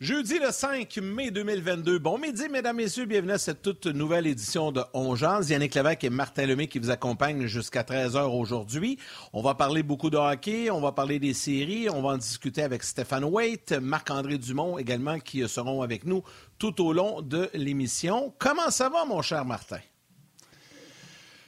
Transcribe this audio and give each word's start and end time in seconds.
Jeudi 0.00 0.38
le 0.38 0.50
5 0.50 0.96
mai 1.02 1.30
2022. 1.30 1.98
Bon 1.98 2.16
midi, 2.16 2.48
mesdames, 2.48 2.76
messieurs. 2.76 3.04
Bienvenue 3.04 3.32
à 3.32 3.38
cette 3.38 3.60
toute 3.60 3.84
nouvelle 3.84 4.26
édition 4.26 4.72
de 4.72 4.82
Ongeance. 4.94 5.50
Yannick 5.50 5.74
Lévesque 5.74 6.04
et 6.04 6.08
Martin 6.08 6.46
Lemay 6.46 6.68
qui 6.68 6.78
vous 6.78 6.88
accompagnent 6.88 7.44
jusqu'à 7.44 7.82
13h 7.82 8.22
aujourd'hui. 8.22 8.98
On 9.34 9.42
va 9.42 9.54
parler 9.54 9.82
beaucoup 9.82 10.08
de 10.08 10.16
hockey, 10.16 10.70
on 10.70 10.80
va 10.80 10.92
parler 10.92 11.18
des 11.18 11.34
séries, 11.34 11.90
on 11.90 12.00
va 12.00 12.14
en 12.14 12.16
discuter 12.16 12.62
avec 12.62 12.82
Stéphane 12.82 13.24
Waite, 13.24 13.72
Marc-André 13.72 14.38
Dumont 14.38 14.78
également 14.78 15.18
qui 15.18 15.46
seront 15.46 15.82
avec 15.82 16.06
nous 16.06 16.22
tout 16.58 16.82
au 16.82 16.94
long 16.94 17.20
de 17.20 17.50
l'émission. 17.52 18.32
Comment 18.38 18.70
ça 18.70 18.88
va, 18.88 19.04
mon 19.04 19.20
cher 19.20 19.44
Martin? 19.44 19.80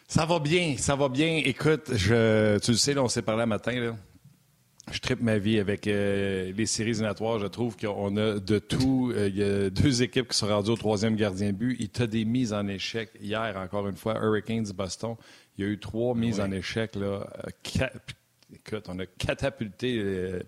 Ça 0.06 0.26
va 0.26 0.38
bien, 0.40 0.74
ça 0.76 0.94
va 0.94 1.08
bien. 1.08 1.40
Écoute, 1.42 1.90
je, 1.94 2.58
tu 2.58 2.72
le 2.72 2.76
sais, 2.76 2.92
là, 2.92 3.02
on 3.02 3.08
s'est 3.08 3.22
parlé 3.22 3.44
un 3.44 3.46
matin, 3.46 3.72
là 3.80 3.94
je 4.92 5.00
tripe 5.00 5.20
ma 5.20 5.38
vie 5.38 5.58
avec 5.58 5.86
euh, 5.86 6.52
les 6.52 6.66
séries 6.66 6.90
éliminatoires. 6.90 7.38
Je 7.38 7.46
trouve 7.46 7.76
qu'on 7.76 8.16
a 8.16 8.38
de 8.38 8.58
tout. 8.58 9.12
Euh, 9.14 9.28
il 9.28 9.36
y 9.36 9.42
a 9.42 9.70
deux 9.70 10.02
équipes 10.02 10.28
qui 10.28 10.36
sont 10.36 10.46
rendues 10.46 10.70
au 10.70 10.76
troisième 10.76 11.16
gardien 11.16 11.48
de 11.48 11.56
but. 11.56 11.76
Il 11.78 11.86
y 11.86 12.02
a 12.02 12.06
des 12.06 12.24
mises 12.24 12.52
en 12.52 12.66
échec. 12.68 13.10
Hier, 13.20 13.56
encore 13.56 13.88
une 13.88 13.96
fois, 13.96 14.18
Hurricanes 14.22 14.70
Boston. 14.74 15.16
Il 15.56 15.64
y 15.64 15.68
a 15.68 15.70
eu 15.70 15.78
trois 15.78 16.14
mises 16.14 16.40
en 16.40 16.50
échec. 16.50 16.94
Là, 16.96 17.26
euh, 17.46 17.86
Écoute, 18.54 18.84
on 18.88 18.98
a 18.98 19.06
catapulté, 19.06 19.98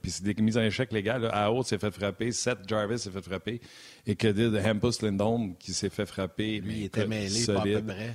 puis 0.02 0.10
c'est 0.10 0.24
des 0.24 0.34
mises 0.34 0.58
en 0.58 0.62
échec 0.62 0.92
légales. 0.92 1.24
Haute 1.50 1.68
s'est 1.68 1.78
fait 1.78 1.90
frapper, 1.90 2.32
Seth 2.32 2.58
Jarvis 2.68 2.98
s'est 2.98 3.10
fait 3.10 3.22
frapper, 3.22 3.62
et 4.06 4.14
que 4.14 4.28
dit 4.28 4.58
Hampus 4.58 5.00
Lindholm 5.00 5.56
qui 5.56 5.72
s'est 5.72 5.88
fait 5.88 6.04
frapper. 6.04 6.60
Lui, 6.60 6.80
il 6.80 6.84
était 6.84 7.06
mêlé, 7.06 7.46
pas 7.46 7.60
à 7.60 7.62
peu 7.62 7.80
près 7.80 8.14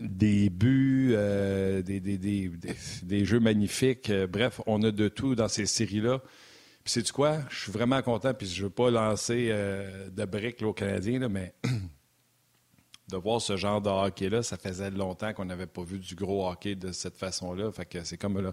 des 0.00 0.50
buts, 0.50 1.12
euh, 1.12 1.82
des, 1.82 2.00
des, 2.00 2.18
des, 2.18 2.50
des, 3.02 3.24
jeux 3.24 3.40
magnifiques. 3.40 4.10
Euh, 4.10 4.26
bref, 4.26 4.60
on 4.66 4.82
a 4.82 4.90
de 4.90 5.08
tout 5.08 5.34
dans 5.34 5.48
ces 5.48 5.66
séries-là. 5.66 6.20
Puis 6.84 6.92
sais-tu 6.92 7.12
quoi? 7.12 7.38
Je 7.50 7.62
suis 7.62 7.72
vraiment 7.72 8.00
content, 8.02 8.32
puis 8.34 8.46
je 8.46 8.62
ne 8.62 8.68
veux 8.68 8.72
pas 8.72 8.90
lancer 8.90 9.48
euh, 9.50 10.08
de 10.10 10.24
briques 10.24 10.62
aux 10.62 10.72
Canadiens, 10.72 11.28
mais 11.28 11.54
de 13.08 13.16
voir 13.16 13.40
ce 13.40 13.56
genre 13.56 13.80
de 13.80 13.88
hockey-là, 13.88 14.42
ça 14.42 14.56
faisait 14.56 14.90
longtemps 14.90 15.32
qu'on 15.32 15.46
n'avait 15.46 15.66
pas 15.66 15.82
vu 15.82 15.98
du 15.98 16.14
gros 16.14 16.48
hockey 16.48 16.74
de 16.74 16.92
cette 16.92 17.16
façon-là. 17.16 17.72
Fait 17.72 17.86
que 17.86 18.04
c'est 18.04 18.18
comme 18.18 18.40
là, 18.40 18.52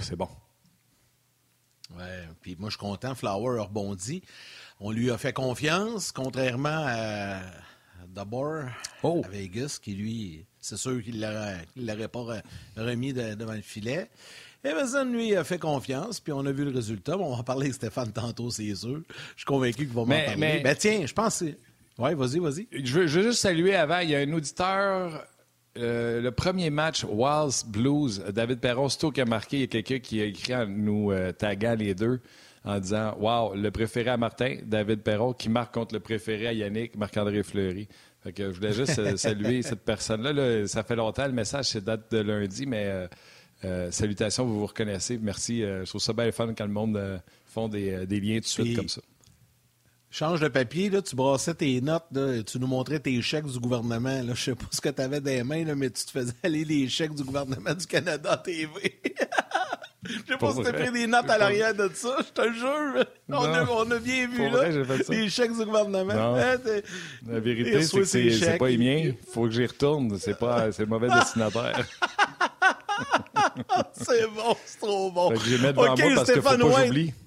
c'est 0.00 0.16
bon. 0.16 0.28
Ouais, 1.96 2.28
puis 2.40 2.56
moi 2.58 2.68
je 2.68 2.76
suis 2.76 2.84
content, 2.84 3.14
Flower 3.14 3.60
a 3.60 3.62
rebondi. 3.62 4.20
On 4.80 4.90
lui 4.90 5.10
a 5.10 5.16
fait 5.16 5.32
confiance, 5.32 6.10
contrairement 6.10 6.84
à 6.84 7.40
d'abord 8.08 8.64
oh. 9.02 9.22
à 9.24 9.28
Vegas, 9.28 9.78
qui 9.80 9.94
lui 9.94 10.46
c'est 10.66 10.76
sûr 10.76 11.00
qu'il 11.00 11.20
ne 11.20 11.86
l'aurait 11.86 12.08
pas 12.08 12.42
remis 12.76 13.12
devant 13.12 13.52
le 13.52 13.60
filet. 13.60 14.08
Emerson, 14.64 15.04
lui, 15.04 15.36
a 15.36 15.44
fait 15.44 15.58
confiance, 15.58 16.18
puis 16.18 16.32
on 16.32 16.44
a 16.44 16.50
vu 16.50 16.64
le 16.64 16.72
résultat. 16.72 17.16
on 17.16 17.30
va 17.30 17.36
en 17.36 17.44
parler 17.44 17.66
avec 17.66 17.74
Stéphane 17.74 18.10
tantôt, 18.10 18.50
c'est 18.50 18.74
sûr. 18.74 19.00
Je 19.08 19.36
suis 19.36 19.44
convaincu 19.44 19.86
qu'il 19.86 19.94
va 19.94 20.00
m'en 20.00 20.06
parler. 20.06 20.34
Mais... 20.36 20.60
Ben, 20.60 20.74
tiens, 20.76 21.06
je 21.06 21.12
pense... 21.12 21.44
Oui, 21.98 22.14
vas-y, 22.14 22.40
vas-y. 22.40 22.66
Je 22.72 22.92
veux, 22.92 23.06
juste 23.06 23.38
saluer 23.38 23.76
avant, 23.76 24.00
il 24.00 24.10
y 24.10 24.16
a 24.16 24.18
un 24.18 24.32
auditeur... 24.32 25.24
Euh, 25.78 26.22
le 26.22 26.30
premier 26.32 26.70
match, 26.70 27.04
Walls 27.04 27.52
Blues, 27.66 28.24
David 28.30 28.60
Perron, 28.60 28.88
c'est 28.88 29.12
qui 29.12 29.20
a 29.20 29.26
marqué. 29.26 29.58
Il 29.58 29.60
y 29.60 29.64
a 29.64 29.66
quelqu'un 29.66 29.98
qui 29.98 30.20
a 30.22 30.24
écrit 30.24 30.54
en 30.54 30.66
nous 30.66 31.12
euh, 31.12 31.32
taguant 31.32 31.74
les 31.74 31.94
deux 31.94 32.22
en 32.64 32.80
disant 32.80 33.14
Wow, 33.20 33.54
le 33.54 33.70
préféré 33.70 34.08
à 34.08 34.16
Martin, 34.16 34.56
David 34.64 35.02
Perron, 35.02 35.34
qui 35.34 35.50
marque 35.50 35.74
contre 35.74 35.94
le 35.94 36.00
préféré 36.00 36.46
à 36.46 36.52
Yannick, 36.54 36.96
Marc-André 36.96 37.42
Fleury 37.42 37.88
je 38.36 38.44
voulais 38.44 38.72
juste 38.72 39.16
saluer 39.16 39.62
cette 39.62 39.84
personne-là. 39.84 40.66
Ça 40.66 40.82
fait 40.82 40.96
longtemps, 40.96 41.26
le 41.26 41.32
message, 41.32 41.66
c'est 41.66 41.84
date 41.84 42.10
de 42.10 42.18
lundi, 42.18 42.66
mais 42.66 42.86
euh, 42.86 43.08
euh, 43.64 43.90
salutations, 43.90 44.44
vous 44.44 44.60
vous 44.60 44.66
reconnaissez. 44.66 45.18
Merci. 45.18 45.62
Euh, 45.62 45.84
je 45.84 45.90
trouve 45.90 46.00
ça 46.00 46.12
bien 46.12 46.30
fun 46.32 46.52
quand 46.54 46.66
le 46.66 46.72
monde 46.72 47.20
font 47.46 47.68
des, 47.68 48.06
liens 48.06 48.36
tout 48.36 48.40
de 48.40 48.46
suite 48.46 48.76
comme 48.76 48.88
ça. 48.88 49.00
Change 50.08 50.40
de 50.40 50.48
papier, 50.48 50.88
là, 50.88 51.02
tu 51.02 51.14
brassais 51.14 51.54
tes 51.54 51.80
notes, 51.80 52.06
tu 52.46 52.58
nous 52.58 52.66
montrais 52.66 53.00
tes 53.00 53.20
chèques 53.20 53.46
du 53.46 53.58
gouvernement. 53.58 54.22
Là, 54.22 54.34
je 54.34 54.42
sais 54.44 54.54
pas 54.54 54.66
ce 54.70 54.80
que 54.80 54.88
tu 54.88 55.02
avais 55.02 55.20
dans 55.20 55.30
les 55.30 55.42
mains, 55.42 55.74
mais 55.74 55.90
tu 55.90 56.04
te 56.04 56.10
faisais 56.10 56.32
aller 56.42 56.64
les 56.64 56.88
chèques 56.88 57.14
du 57.14 57.24
gouvernement 57.24 57.74
du 57.74 57.86
Canada 57.86 58.32
à 58.32 58.36
TV. 58.38 58.70
Je 60.08 60.32
sais 60.32 60.38
pas 60.38 60.52
si 60.52 60.62
t'as 60.62 60.72
pris 60.72 60.92
des 60.92 61.06
notes 61.06 61.30
à 61.30 61.38
l'arrière 61.38 61.74
de 61.74 61.90
ça, 61.92 62.16
je 62.18 62.42
te 62.42 62.52
jure. 62.52 63.04
On 63.28 63.34
a, 63.34 63.64
on 63.64 63.90
a, 63.90 63.98
bien 63.98 64.28
vu, 64.28 64.48
là. 64.50 64.68
les 65.08 65.28
chèques 65.28 65.56
du 65.56 65.64
gouvernement. 65.64 66.36
Hein, 66.36 66.56
La 67.28 67.40
vérité, 67.40 67.82
c'est 67.82 67.98
que 67.98 68.04
c'est 68.04 68.58
pas 68.58 68.68
les 68.68 68.78
miens. 68.78 69.12
Faut 69.32 69.44
que 69.44 69.50
j'y 69.50 69.66
retourne. 69.66 70.18
C'est 70.18 70.38
pas, 70.38 70.72
c'est 70.72 70.82
le 70.82 70.88
mauvais 70.88 71.08
destinataire. 71.14 71.86
c'est 73.92 74.26
bon, 74.26 74.56
c'est 74.64 74.78
trop 74.78 75.10
bon. 75.10 75.34
je 75.34 75.56
vais 75.56 75.72
moi 75.72 75.94
parce 75.96 76.30
Stéphane 76.30 76.60
faut 76.60 76.70
pas 76.70 76.86
j'oublie. 76.86 77.12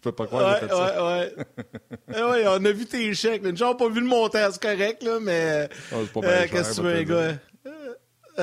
Je 0.00 0.04
peux 0.04 0.12
pas 0.12 0.26
croire 0.26 0.60
que 0.60 0.64
ouais, 0.64 0.70
ça. 0.70 1.04
Ouais, 1.04 1.34
ouais. 2.08 2.22
ouais, 2.22 2.44
on 2.46 2.64
a 2.64 2.72
vu 2.72 2.86
tes 2.86 3.12
chèques. 3.12 3.42
Nous 3.42 3.52
n'avons 3.52 3.74
pas 3.74 3.90
vu 3.90 4.00
le 4.00 4.06
montant, 4.06 4.48
c'est 4.50 4.62
correct, 4.62 5.02
là, 5.02 5.18
mais. 5.20 5.68
Oh, 5.92 5.96
euh, 6.24 6.46
Qu'est-ce 6.50 6.70
que 6.70 6.74
tu 6.76 6.80
veux, 6.80 7.02
gars? 7.02 7.34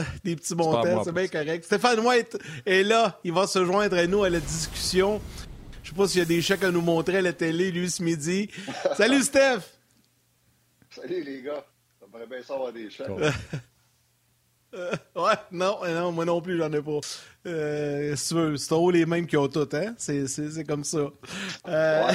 des 0.23 0.35
petits 0.35 0.55
montants, 0.55 1.03
c'est 1.03 1.11
bien 1.11 1.27
correct. 1.27 1.65
Stéphane 1.65 1.99
White 1.99 2.37
est 2.65 2.83
là. 2.83 3.19
Il 3.23 3.33
va 3.33 3.47
se 3.47 3.63
joindre 3.63 3.97
à 3.97 4.07
nous 4.07 4.23
à 4.23 4.29
la 4.29 4.39
discussion. 4.39 5.21
Je 5.83 5.89
sais 5.89 5.95
pas 5.95 6.07
s'il 6.07 6.19
y 6.19 6.21
a 6.21 6.25
des 6.25 6.41
chèques 6.41 6.63
à 6.63 6.71
nous 6.71 6.81
montrer 6.81 7.17
à 7.17 7.21
la 7.21 7.33
télé, 7.33 7.71
lui, 7.71 7.89
ce 7.89 8.03
midi. 8.03 8.49
Salut, 8.97 9.21
Steph! 9.23 9.61
Salut, 10.89 11.23
les 11.23 11.41
gars. 11.41 11.65
Ça 11.99 12.05
me 12.05 12.25
bien 12.25 12.41
ça 12.41 12.55
avoir 12.55 12.73
des 12.73 12.89
chèques. 12.89 13.07
Euh, 14.73 14.91
ouais, 15.15 15.33
non, 15.51 15.79
non, 15.87 16.11
moi 16.11 16.25
non 16.25 16.41
plus, 16.41 16.57
j'en 16.57 16.71
ai 16.73 16.81
pas. 16.81 16.99
Euh, 17.45 18.15
c'est 18.15 18.67
trop 18.67 18.91
les 18.91 19.05
mêmes 19.05 19.27
qui 19.27 19.37
ont 19.37 19.47
tout, 19.47 19.69
hein? 19.73 19.95
C'est 19.97 20.67
comme 20.67 20.83
ça. 20.83 21.09
Euh, 21.67 22.11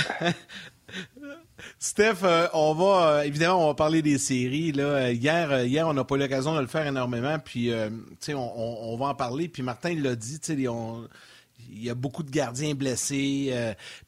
Steph, 1.78 2.18
euh, 2.22 2.48
on 2.52 2.74
va 2.74 3.06
euh, 3.06 3.22
évidemment 3.22 3.64
on 3.64 3.68
va 3.68 3.74
parler 3.74 4.02
des 4.02 4.18
séries. 4.18 4.72
Là. 4.72 5.10
Hier, 5.12 5.86
on 5.86 5.94
n'a 5.94 6.04
pas 6.04 6.16
eu 6.16 6.18
l'occasion 6.18 6.54
de 6.54 6.60
le 6.60 6.66
faire 6.66 6.86
énormément, 6.86 7.38
puis 7.38 7.72
on, 8.28 8.34
on, 8.34 8.96
va 8.96 9.06
en 9.06 9.14
parler. 9.14 9.48
Puis 9.48 9.62
Martin 9.62 9.94
l'a 9.94 10.14
dit, 10.14 10.40
il 10.48 11.82
y 11.82 11.90
a 11.90 11.94
beaucoup 11.94 12.22
de 12.22 12.30
gardiens 12.30 12.74
blessés. 12.74 13.52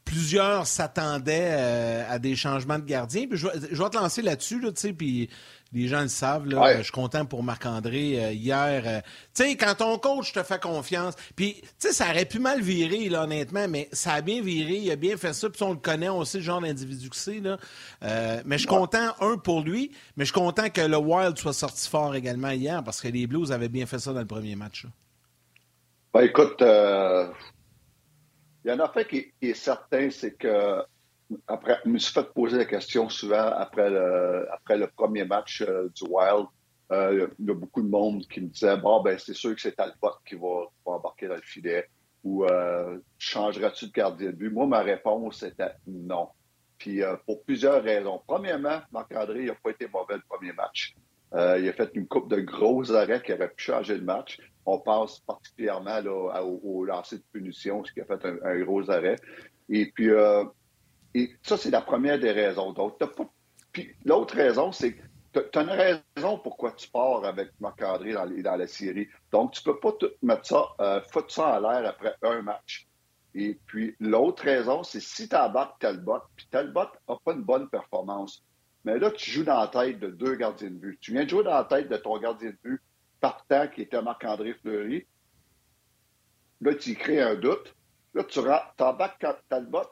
plusieurs 0.04 0.66
s'attendaient 0.66 2.04
à 2.09 2.19
des 2.19 2.37
changements 2.37 2.78
de 2.78 2.84
gardiens. 2.84 3.26
Je, 3.31 3.47
vais 3.47 3.91
te 3.91 3.97
lancer 3.97 4.22
là-dessus, 4.22 4.60
là, 4.60 4.70
puis 4.97 5.28
les 5.75 5.89
gens 5.89 6.03
le 6.03 6.09
savent. 6.09 6.47
Là, 6.47 6.79
Je 6.79 6.83
suis 6.83 6.93
content 6.93 7.27
pour 7.27 7.43
Marc-André 7.43 8.25
euh, 8.25 8.33
hier. 8.33 8.83
Euh, 8.87 9.01
tu 9.35 9.43
sais, 9.43 9.57
quand 9.57 9.75
ton 9.75 9.99
coach 9.99 10.33
te 10.33 10.43
fait 10.43 10.61
confiance, 10.61 11.15
puis 11.37 11.61
tu 11.62 11.69
sais, 11.79 11.93
ça 11.93 12.11
aurait 12.11 12.25
pu 12.25 12.39
mal 12.39 12.61
virer, 12.61 13.09
là, 13.09 13.25
honnêtement, 13.25 13.67
mais 13.69 13.89
ça 13.93 14.15
a 14.15 14.21
bien 14.21 14.41
viré, 14.41 14.77
il 14.77 14.91
a 14.91 14.97
bien 14.97 15.17
fait 15.17 15.33
ça, 15.33 15.51
puis 15.51 15.62
on 15.62 15.73
le 15.73 15.79
connaît, 15.79 16.09
on 16.09 16.25
sait 16.25 16.39
le 16.39 16.45
genre 16.45 16.61
d'individu 16.61 17.11
que 17.11 17.17
c'est. 17.17 17.41
Là. 17.41 17.59
Euh, 18.03 18.41
mais 18.45 18.57
je 18.57 18.61
suis 18.61 18.69
content, 18.69 19.12
un, 19.21 19.37
pour 19.37 19.62
lui, 19.62 19.91
mais 20.17 20.25
je 20.25 20.33
suis 20.33 20.41
content 20.41 20.71
que 20.71 20.81
le 20.81 20.97
Wild 20.97 21.37
soit 21.37 21.53
sorti 21.53 21.89
fort 21.89 22.15
également 22.15 22.51
hier, 22.51 22.83
parce 22.85 23.01
que 23.01 23.09
les 23.09 23.27
Blues 23.27 23.53
avaient 23.53 23.69
bien 23.69 23.87
fait 23.87 23.99
ça 23.99 24.12
dans 24.12 24.21
le 24.21 24.27
premier 24.27 24.55
match. 24.55 24.87
Ben, 26.12 26.23
écoute, 26.23 26.59
il 26.61 27.33
y 28.65 28.73
en 28.73 28.79
a 28.79 28.89
fait 28.89 29.06
qui 29.06 29.33
est 29.43 29.55
certain, 29.55 30.09
c'est 30.11 30.39
que 30.39 30.81
après, 31.47 31.78
je 31.84 31.91
me 31.91 31.99
suis 31.99 32.12
fait 32.12 32.33
poser 32.33 32.59
la 32.59 32.65
question 32.65 33.09
souvent 33.09 33.50
après 33.56 33.91
le, 33.91 34.47
après 34.53 34.77
le 34.77 34.87
premier 34.87 35.25
match 35.25 35.62
euh, 35.62 35.89
du 35.95 36.05
Wild. 36.09 36.47
Euh, 36.93 37.28
il 37.39 37.47
y 37.47 37.50
a 37.50 37.55
beaucoup 37.55 37.83
de 37.83 37.89
monde 37.89 38.27
qui 38.27 38.41
me 38.41 38.49
disait 38.49 38.77
Bon, 38.77 39.03
ben, 39.03 39.19
c'est 39.19 39.34
sûr 39.34 39.55
que 39.55 39.61
c'est 39.61 39.73
Talbot 39.73 40.17
qui 40.27 40.34
va, 40.34 40.67
embarquer 40.84 41.28
dans 41.28 41.37
le 41.37 41.43
filet 41.43 41.89
ou 42.23 42.44
euh, 42.44 42.99
changeras-tu 43.19 43.87
de 43.87 43.93
gardien 43.93 44.31
de 44.31 44.37
but? 44.37 44.50
Moi, 44.50 44.67
ma 44.67 44.81
réponse 44.81 45.43
était 45.43 45.73
non. 45.87 46.28
Puis 46.78 47.03
pour 47.27 47.43
plusieurs 47.44 47.83
raisons. 47.83 48.21
Premièrement, 48.27 48.81
Marc-André 48.93 49.44
n'a 49.47 49.55
pas 49.55 49.70
été 49.70 49.88
mauvais 49.88 50.17
le 50.17 50.23
premier 50.29 50.53
match. 50.53 50.94
il 51.32 51.69
a 51.69 51.73
fait 51.73 51.91
une 51.94 52.06
coupe 52.06 52.29
de 52.29 52.41
gros 52.41 52.93
arrêts 52.93 53.23
qui 53.23 53.32
aurait 53.32 53.49
pu 53.49 53.64
changer 53.64 53.97
le 53.97 54.05
match. 54.05 54.38
On 54.67 54.81
pense 54.81 55.20
particulièrement 55.20 55.99
au, 56.62 56.85
lancer 56.85 57.19
de 57.19 57.25
punition, 57.32 57.85
ce 57.85 57.93
qui 57.93 58.00
a 58.00 58.05
fait 58.05 58.25
un, 58.25 58.37
un 58.43 58.61
gros 58.61 58.91
arrêt. 58.91 59.17
Et 59.69 59.91
puis, 59.94 60.11
et 61.14 61.32
ça, 61.43 61.56
c'est 61.56 61.70
la 61.70 61.81
première 61.81 62.19
des 62.19 62.32
raisons. 62.32 62.72
Donc, 62.72 62.99
Puis 63.72 63.94
l'autre 64.05 64.34
raison, 64.34 64.72
c'est 64.72 64.94
que 64.94 65.02
tu 65.32 65.58
as 65.58 65.62
une 65.62 65.70
raison 65.70 66.38
pourquoi 66.38 66.72
tu 66.72 66.88
pars 66.88 67.25
avec 67.25 67.50
Marc-André 67.61 68.12
dans, 68.12 68.56
la 68.56 68.66
série. 68.66 69.08
Donc, 69.32 69.52
tu 69.52 69.62
peux 69.62 69.78
pas 69.78 69.93
te 69.93 70.06
mettre 70.22 70.46
ça, 70.46 70.66
euh, 70.81 71.00
foutre 71.12 71.32
ça 71.32 71.56
en 71.56 71.61
l'air 71.61 71.88
après 71.88 72.14
un 72.22 72.43
match. 72.43 72.87
Et 73.34 73.58
puis, 73.66 73.96
l'autre 73.99 74.44
raison, 74.44 74.82
c'est 74.82 75.00
si 75.00 75.28
tu 75.28 75.34
embarques 75.37 75.81
Talbot, 75.81 76.20
puis 76.37 76.46
Talbot 76.50 76.87
n'a 77.08 77.17
pas 77.25 77.32
une 77.32 77.43
bonne 77.43 77.69
performance, 77.69 78.44
mais 78.84 78.99
là, 78.99 79.10
tu 79.10 79.31
joues 79.31 79.44
dans 79.44 79.60
la 79.60 79.69
tête 79.69 79.99
de 79.99 80.08
deux 80.08 80.37
gardiens 80.37 80.70
de 80.70 80.75
but. 80.75 80.99
Tu 81.00 81.12
viens 81.12 81.25
de 81.25 81.31
jouer 81.31 81.43
dans 81.43 81.55
la 81.55 81.64
tête 81.64 81.88
de 81.88 81.96
ton 81.96 82.19
gardien 82.19 82.50
de 82.50 82.58
but 82.62 82.81
partant, 83.20 83.67
qui 83.69 83.82
était 83.82 84.02
Marc-André 84.02 84.55
Fleury. 84.55 85.06
Là, 86.60 86.75
tu 86.75 86.94
crées 86.94 87.22
un 87.22 87.34
doute. 87.34 87.75
Là, 88.12 88.22
tu 88.25 88.38
embarques 88.38 89.26
Talbot, 89.49 89.88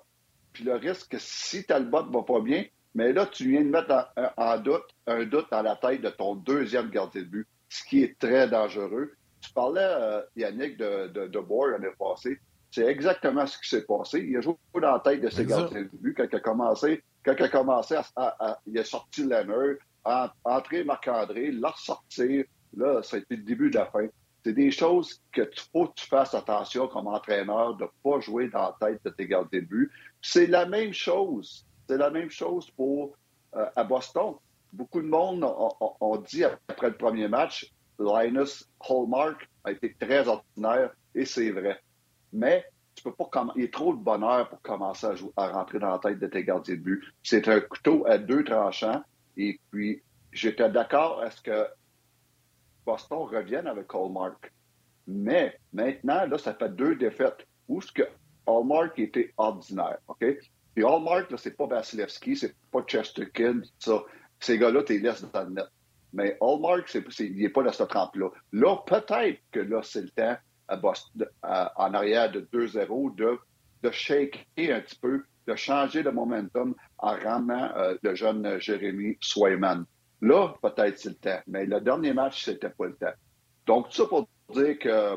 puis 0.52 0.64
le 0.64 0.74
risque, 0.74 1.16
si 1.18 1.64
Talbot 1.64 2.04
va 2.04 2.22
pas 2.22 2.40
bien, 2.40 2.64
mais 2.94 3.12
là, 3.12 3.26
tu 3.26 3.48
viens 3.50 3.62
de 3.62 3.70
mettre 3.70 4.12
en, 4.36 4.58
doute 4.58 4.84
un 5.06 5.24
doute 5.24 5.46
dans 5.50 5.62
la 5.62 5.76
tête 5.76 6.02
de 6.02 6.10
ton 6.10 6.34
deuxième 6.34 6.90
gardien 6.90 7.22
de 7.22 7.26
but, 7.26 7.46
ce 7.68 7.84
qui 7.84 8.02
est 8.02 8.18
très 8.18 8.48
dangereux. 8.48 9.12
Tu 9.40 9.50
parlais, 9.52 9.80
euh, 9.82 10.22
Yannick, 10.36 10.76
de, 10.76 11.08
de, 11.08 11.26
de 11.26 11.38
Boer 11.40 11.72
l'année 11.72 11.92
passée. 11.98 12.38
C'est 12.70 12.86
exactement 12.86 13.46
ce 13.46 13.58
qui 13.58 13.68
s'est 13.68 13.84
passé. 13.84 14.20
Il 14.20 14.36
a 14.36 14.40
joué 14.40 14.54
dans 14.74 14.92
la 14.92 15.00
tête 15.00 15.20
de 15.20 15.28
ses 15.28 15.44
gardiens 15.44 15.82
de 15.82 15.90
but 15.92 16.14
quand 16.16 16.26
il 16.30 16.36
a 16.36 16.40
commencé. 16.40 17.02
Quand 17.24 17.34
il 17.38 17.44
a 17.44 17.48
commencé 17.48 17.96
à, 18.16 18.58
il 18.66 18.78
a 18.78 18.84
sorti 18.84 19.24
Leonard, 19.24 19.76
entrer 20.44 20.84
Marc-André, 20.84 21.50
l'a 21.52 21.70
ressortir. 21.70 22.44
Là, 22.74 23.02
ça 23.02 23.16
a 23.16 23.18
été 23.20 23.36
le 23.36 23.42
début 23.42 23.70
de 23.70 23.76
la 23.76 23.86
fin. 23.86 24.06
C'est 24.44 24.54
des 24.54 24.70
choses 24.70 25.20
que 25.32 25.42
tu 25.42 25.62
faut 25.70 25.86
que 25.86 25.94
tu 25.96 26.06
fasses 26.06 26.34
attention 26.34 26.88
comme 26.88 27.06
entraîneur 27.06 27.76
de 27.76 27.84
ne 27.84 27.88
pas 28.02 28.20
jouer 28.20 28.48
dans 28.48 28.74
la 28.80 28.88
tête 28.88 29.00
de 29.04 29.10
tes 29.10 29.26
gardiens 29.26 29.60
de 29.60 29.66
but. 29.66 29.90
C'est 30.22 30.46
la 30.46 30.66
même 30.66 30.92
chose. 30.92 31.66
C'est 31.88 31.98
la 31.98 32.10
même 32.10 32.30
chose 32.30 32.70
pour 32.70 33.16
euh, 33.56 33.66
à 33.76 33.84
Boston. 33.84 34.36
Beaucoup 34.72 35.02
de 35.02 35.08
monde 35.08 35.44
ont, 35.44 36.16
dit 36.16 36.44
après 36.44 36.88
le 36.88 36.96
premier 36.96 37.28
match, 37.28 37.70
Linus 37.98 38.66
Hallmark 38.80 39.46
a 39.64 39.72
été 39.72 39.94
très 40.00 40.26
ordinaire 40.26 40.94
et 41.14 41.26
c'est 41.26 41.50
vrai. 41.50 41.78
Mais 42.32 42.64
tu 42.94 43.02
peux 43.02 43.12
pas 43.12 43.28
il 43.56 43.64
est 43.64 43.72
trop 43.72 43.94
de 43.94 44.00
bonheur 44.00 44.48
pour 44.48 44.62
commencer 44.62 45.06
à, 45.06 45.14
jouer, 45.14 45.32
à 45.36 45.48
rentrer 45.48 45.78
dans 45.78 45.90
la 45.90 45.98
tête 45.98 46.18
de 46.18 46.26
tes 46.26 46.44
gardiens 46.44 46.76
de 46.76 46.80
but. 46.80 47.04
C'est 47.22 47.46
un 47.48 47.60
couteau 47.60 48.04
à 48.06 48.16
deux 48.16 48.44
tranchants. 48.44 49.02
Et 49.36 49.60
puis, 49.70 50.02
j'étais 50.30 50.70
d'accord 50.70 51.20
à 51.20 51.30
ce 51.30 51.42
que 51.42 51.66
Boston 52.86 53.18
revienne 53.30 53.66
avec 53.66 53.92
Hallmark. 53.94 54.52
Mais 55.06 55.58
maintenant, 55.72 56.26
là, 56.26 56.38
ça 56.38 56.54
fait 56.54 56.74
deux 56.74 56.96
défaites 56.96 57.46
où 57.68 57.80
ce 57.80 57.92
que 57.92 58.02
Hallmark 58.46 58.98
était 58.98 59.32
ordinaire. 59.36 59.98
OK? 60.08 60.24
Puis 60.74 60.84
Hallmark, 60.84 61.30
là, 61.30 61.36
c'est 61.36 61.56
pas 61.56 61.66
Vasilevski, 61.66 62.36
c'est 62.36 62.54
pas 62.70 62.82
Chesterkin, 62.86 63.60
ça. 63.78 64.02
Ces 64.40 64.58
gars-là, 64.58 64.82
tu 64.82 64.94
les 64.94 65.00
laisses 65.00 65.22
dans 65.22 65.44
le 65.44 65.50
net. 65.50 65.66
Mais 66.12 66.36
Hallmark, 66.40 66.88
c'est, 66.88 67.04
il 67.20 67.36
n'est 67.36 67.48
pas 67.48 67.62
dans 67.62 67.72
cette 67.72 67.88
trempe-là. 67.88 68.30
Là, 68.52 68.76
peut-être 68.86 69.40
que 69.50 69.60
là, 69.60 69.80
c'est 69.82 70.02
le 70.02 70.10
temps 70.10 70.36
en 71.42 71.94
arrière 71.94 72.30
de 72.30 72.40
2-0 72.52 73.14
de, 73.14 73.38
de 73.82 73.90
shaker 73.90 74.42
un 74.58 74.80
petit 74.80 74.98
peu, 74.98 75.22
de 75.46 75.54
changer 75.54 76.02
le 76.02 76.12
momentum 76.12 76.74
en 76.98 77.12
ramenant 77.12 77.70
euh, 77.76 77.96
le 78.02 78.14
jeune 78.14 78.60
Jérémy 78.60 79.16
Swayman. 79.20 79.84
Là, 80.20 80.54
peut-être 80.62 80.98
c'est 80.98 81.08
le 81.10 81.14
temps. 81.16 81.40
Mais 81.46 81.66
le 81.66 81.80
dernier 81.80 82.12
match, 82.12 82.44
c'était 82.44 82.70
pas 82.70 82.86
le 82.86 82.94
temps. 82.94 83.12
Donc, 83.66 83.88
tout 83.88 83.96
ça 83.96 84.06
pour 84.06 84.28
dire 84.54 84.78
que 84.78 85.16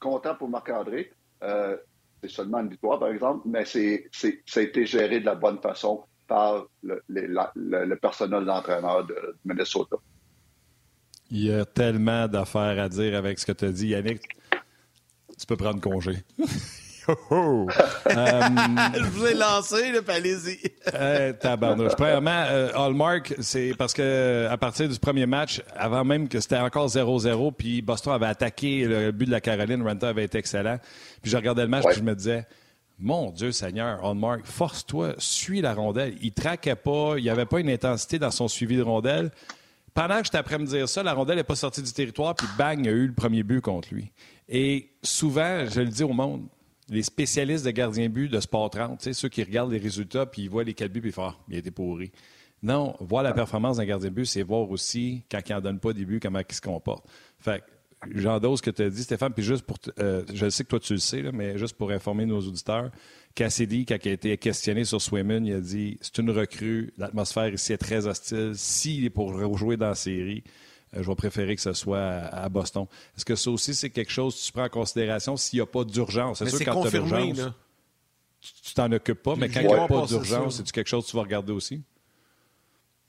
content 0.00 0.34
pour 0.34 0.48
Marc-André. 0.48 1.12
Euh, 1.42 1.76
c'est 2.24 2.34
seulement 2.34 2.60
une 2.60 2.70
victoire, 2.70 2.98
par 2.98 3.08
exemple, 3.08 3.46
mais 3.46 3.64
c'est, 3.66 4.08
ça 4.12 4.60
a 4.60 4.62
été 4.62 4.86
géré 4.86 5.20
de 5.20 5.26
la 5.26 5.34
bonne 5.34 5.58
façon 5.58 6.04
par 6.26 6.66
le, 6.82 7.02
le 7.08 7.94
personnel 7.96 8.46
d'entraîneur 8.46 9.06
de 9.06 9.36
Minnesota. 9.44 9.96
Il 11.30 11.44
y 11.44 11.52
a 11.52 11.64
tellement 11.66 12.26
d'affaires 12.28 12.82
à 12.82 12.88
dire 12.88 13.16
avec 13.16 13.38
ce 13.38 13.46
que 13.46 13.52
tu 13.52 13.66
as 13.66 13.72
dit, 13.72 13.88
Yannick. 13.88 14.22
Tu 15.38 15.46
peux 15.46 15.56
prendre 15.56 15.80
congé. 15.80 16.16
Euh, 18.06 18.42
je 18.94 19.04
vous 19.04 19.26
ai 19.26 19.34
lancé, 19.34 19.90
le 19.90 20.02
allez-y. 20.08 20.58
euh, 20.94 21.32
tabarnouche. 21.32 21.94
Premièrement, 21.96 22.44
euh, 22.48 22.70
Hallmark, 22.74 23.34
c'est 23.40 23.74
parce 23.76 23.92
que 23.92 24.46
à 24.48 24.56
partir 24.56 24.88
du 24.88 24.98
premier 24.98 25.26
match, 25.26 25.62
avant 25.74 26.04
même 26.04 26.28
que 26.28 26.38
c'était 26.40 26.58
encore 26.58 26.88
0-0, 26.88 27.52
puis 27.52 27.82
Boston 27.82 28.12
avait 28.12 28.26
attaqué 28.26 28.84
le 28.84 29.10
but 29.10 29.26
de 29.26 29.30
la 29.30 29.40
Caroline, 29.40 29.82
Renta 29.82 30.10
avait 30.10 30.24
été 30.24 30.38
excellent. 30.38 30.78
Puis 31.22 31.30
je 31.30 31.36
regardais 31.36 31.62
le 31.62 31.68
match, 31.68 31.84
puis 31.86 31.96
je 31.96 32.02
me 32.02 32.14
disais, 32.14 32.46
mon 32.98 33.30
Dieu 33.30 33.52
Seigneur, 33.52 34.04
Hallmark, 34.04 34.42
force-toi, 34.44 35.14
suis 35.18 35.60
la 35.60 35.74
rondelle. 35.74 36.14
Il 36.22 36.32
traquait 36.32 36.76
pas, 36.76 37.14
il 37.16 37.24
n'y 37.24 37.30
avait 37.30 37.46
pas 37.46 37.60
une 37.60 37.70
intensité 37.70 38.18
dans 38.18 38.30
son 38.30 38.48
suivi 38.48 38.76
de 38.76 38.82
rondelle 38.82 39.30
pendant 39.94 40.18
que 40.18 40.24
j'étais 40.24 40.38
après 40.38 40.58
me 40.58 40.66
dire 40.66 40.88
ça, 40.88 41.02
la 41.02 41.14
rondelle 41.14 41.36
n'est 41.36 41.44
pas 41.44 41.54
sortie 41.54 41.80
du 41.80 41.92
territoire, 41.92 42.34
puis 42.34 42.48
bang, 42.58 42.80
il 42.80 42.88
a 42.88 42.92
eu 42.92 43.06
le 43.06 43.14
premier 43.14 43.44
but 43.44 43.60
contre 43.60 43.94
lui. 43.94 44.10
Et 44.48 44.90
souvent, 45.02 45.64
je 45.66 45.80
le 45.80 45.88
dis 45.88 46.02
au 46.02 46.12
monde, 46.12 46.48
les 46.88 47.02
spécialistes 47.02 47.64
de 47.64 47.70
gardien 47.70 48.08
but 48.08 48.28
de 48.28 48.40
Sport 48.40 48.70
30, 48.70 49.12
ceux 49.12 49.28
qui 49.28 49.42
regardent 49.42 49.72
les 49.72 49.78
résultats, 49.78 50.26
puis 50.26 50.42
ils 50.42 50.50
voient 50.50 50.64
les 50.64 50.74
quatre 50.74 50.92
buts, 50.92 51.00
puis 51.00 51.10
ils 51.10 51.14
font 51.14 51.28
ah, 51.28 51.36
il 51.48 51.56
a 51.56 51.58
été 51.58 51.70
pourri. 51.70 52.12
Non, 52.62 52.96
voir 53.00 53.22
la 53.22 53.32
performance 53.32 53.76
d'un 53.76 53.84
gardien 53.84 54.10
but, 54.10 54.24
c'est 54.24 54.42
voir 54.42 54.70
aussi, 54.70 55.22
quand 55.30 55.40
il 55.46 55.52
n'en 55.52 55.60
donne 55.60 55.80
pas 55.80 55.92
des 55.92 56.04
buts, 56.04 56.20
comment 56.20 56.40
il 56.48 56.54
se 56.54 56.60
comporte. 56.60 57.06
Fait 57.38 57.62
j'endose 58.14 58.58
ce 58.58 58.62
que 58.62 58.70
tu 58.70 58.82
as 58.82 58.90
dit, 58.90 59.02
Stéphane, 59.02 59.32
puis 59.32 59.42
juste 59.42 59.64
pour. 59.64 59.78
Euh, 59.98 60.24
je 60.32 60.48
sais 60.48 60.64
que 60.64 60.68
toi, 60.68 60.80
tu 60.80 60.94
le 60.94 60.98
sais, 60.98 61.22
mais 61.32 61.58
juste 61.58 61.76
pour 61.76 61.90
informer 61.90 62.26
nos 62.26 62.40
auditeurs, 62.40 62.90
Cassidy, 63.34 63.86
quand 63.86 63.96
il 64.04 64.08
a 64.08 64.12
été 64.12 64.36
questionné 64.38 64.84
sur 64.84 65.00
Swayman, 65.00 65.44
il 65.46 65.54
a 65.54 65.60
dit 65.60 65.98
c'est 66.00 66.18
une 66.18 66.30
recrue, 66.30 66.92
l'atmosphère 66.98 67.52
ici 67.52 67.72
est 67.72 67.78
très 67.78 68.06
hostile. 68.06 68.52
S'il 68.54 69.04
est 69.04 69.10
pour 69.10 69.32
rejouer 69.34 69.76
dans 69.76 69.88
la 69.88 69.94
série, 69.94 70.44
je 70.96 71.06
vais 71.08 71.14
préférer 71.14 71.56
que 71.56 71.62
ce 71.62 71.72
soit 71.72 72.00
à, 72.00 72.48
Boston. 72.48 72.86
Est-ce 73.16 73.24
que 73.24 73.34
ça 73.34 73.50
aussi, 73.50 73.74
c'est 73.74 73.90
quelque 73.90 74.12
chose 74.12 74.34
que 74.36 74.46
tu 74.46 74.52
prends 74.52 74.64
en 74.64 74.68
considération 74.68 75.36
s'il 75.36 75.58
n'y 75.58 75.62
a 75.62 75.66
pas 75.66 75.84
d'urgence? 75.84 76.38
C'est 76.38 76.50
sûr 76.50 76.64
quand 76.64 76.82
tu 76.82 76.88
as 76.88 76.90
l'urgence, 77.00 77.40
tu 78.62 78.74
t'en 78.74 78.90
occupes 78.92 79.22
pas, 79.22 79.36
mais 79.36 79.48
quand 79.48 79.60
il 79.60 79.66
n'y 79.66 79.72
a 79.74 79.86
pas 79.86 80.06
d'urgence, 80.06 80.56
c'est 80.56 80.70
quelque 80.70 80.88
chose 80.88 81.06
que 81.06 81.10
tu 81.10 81.16
vas 81.16 81.22
regarder 81.22 81.52
aussi? 81.52 81.82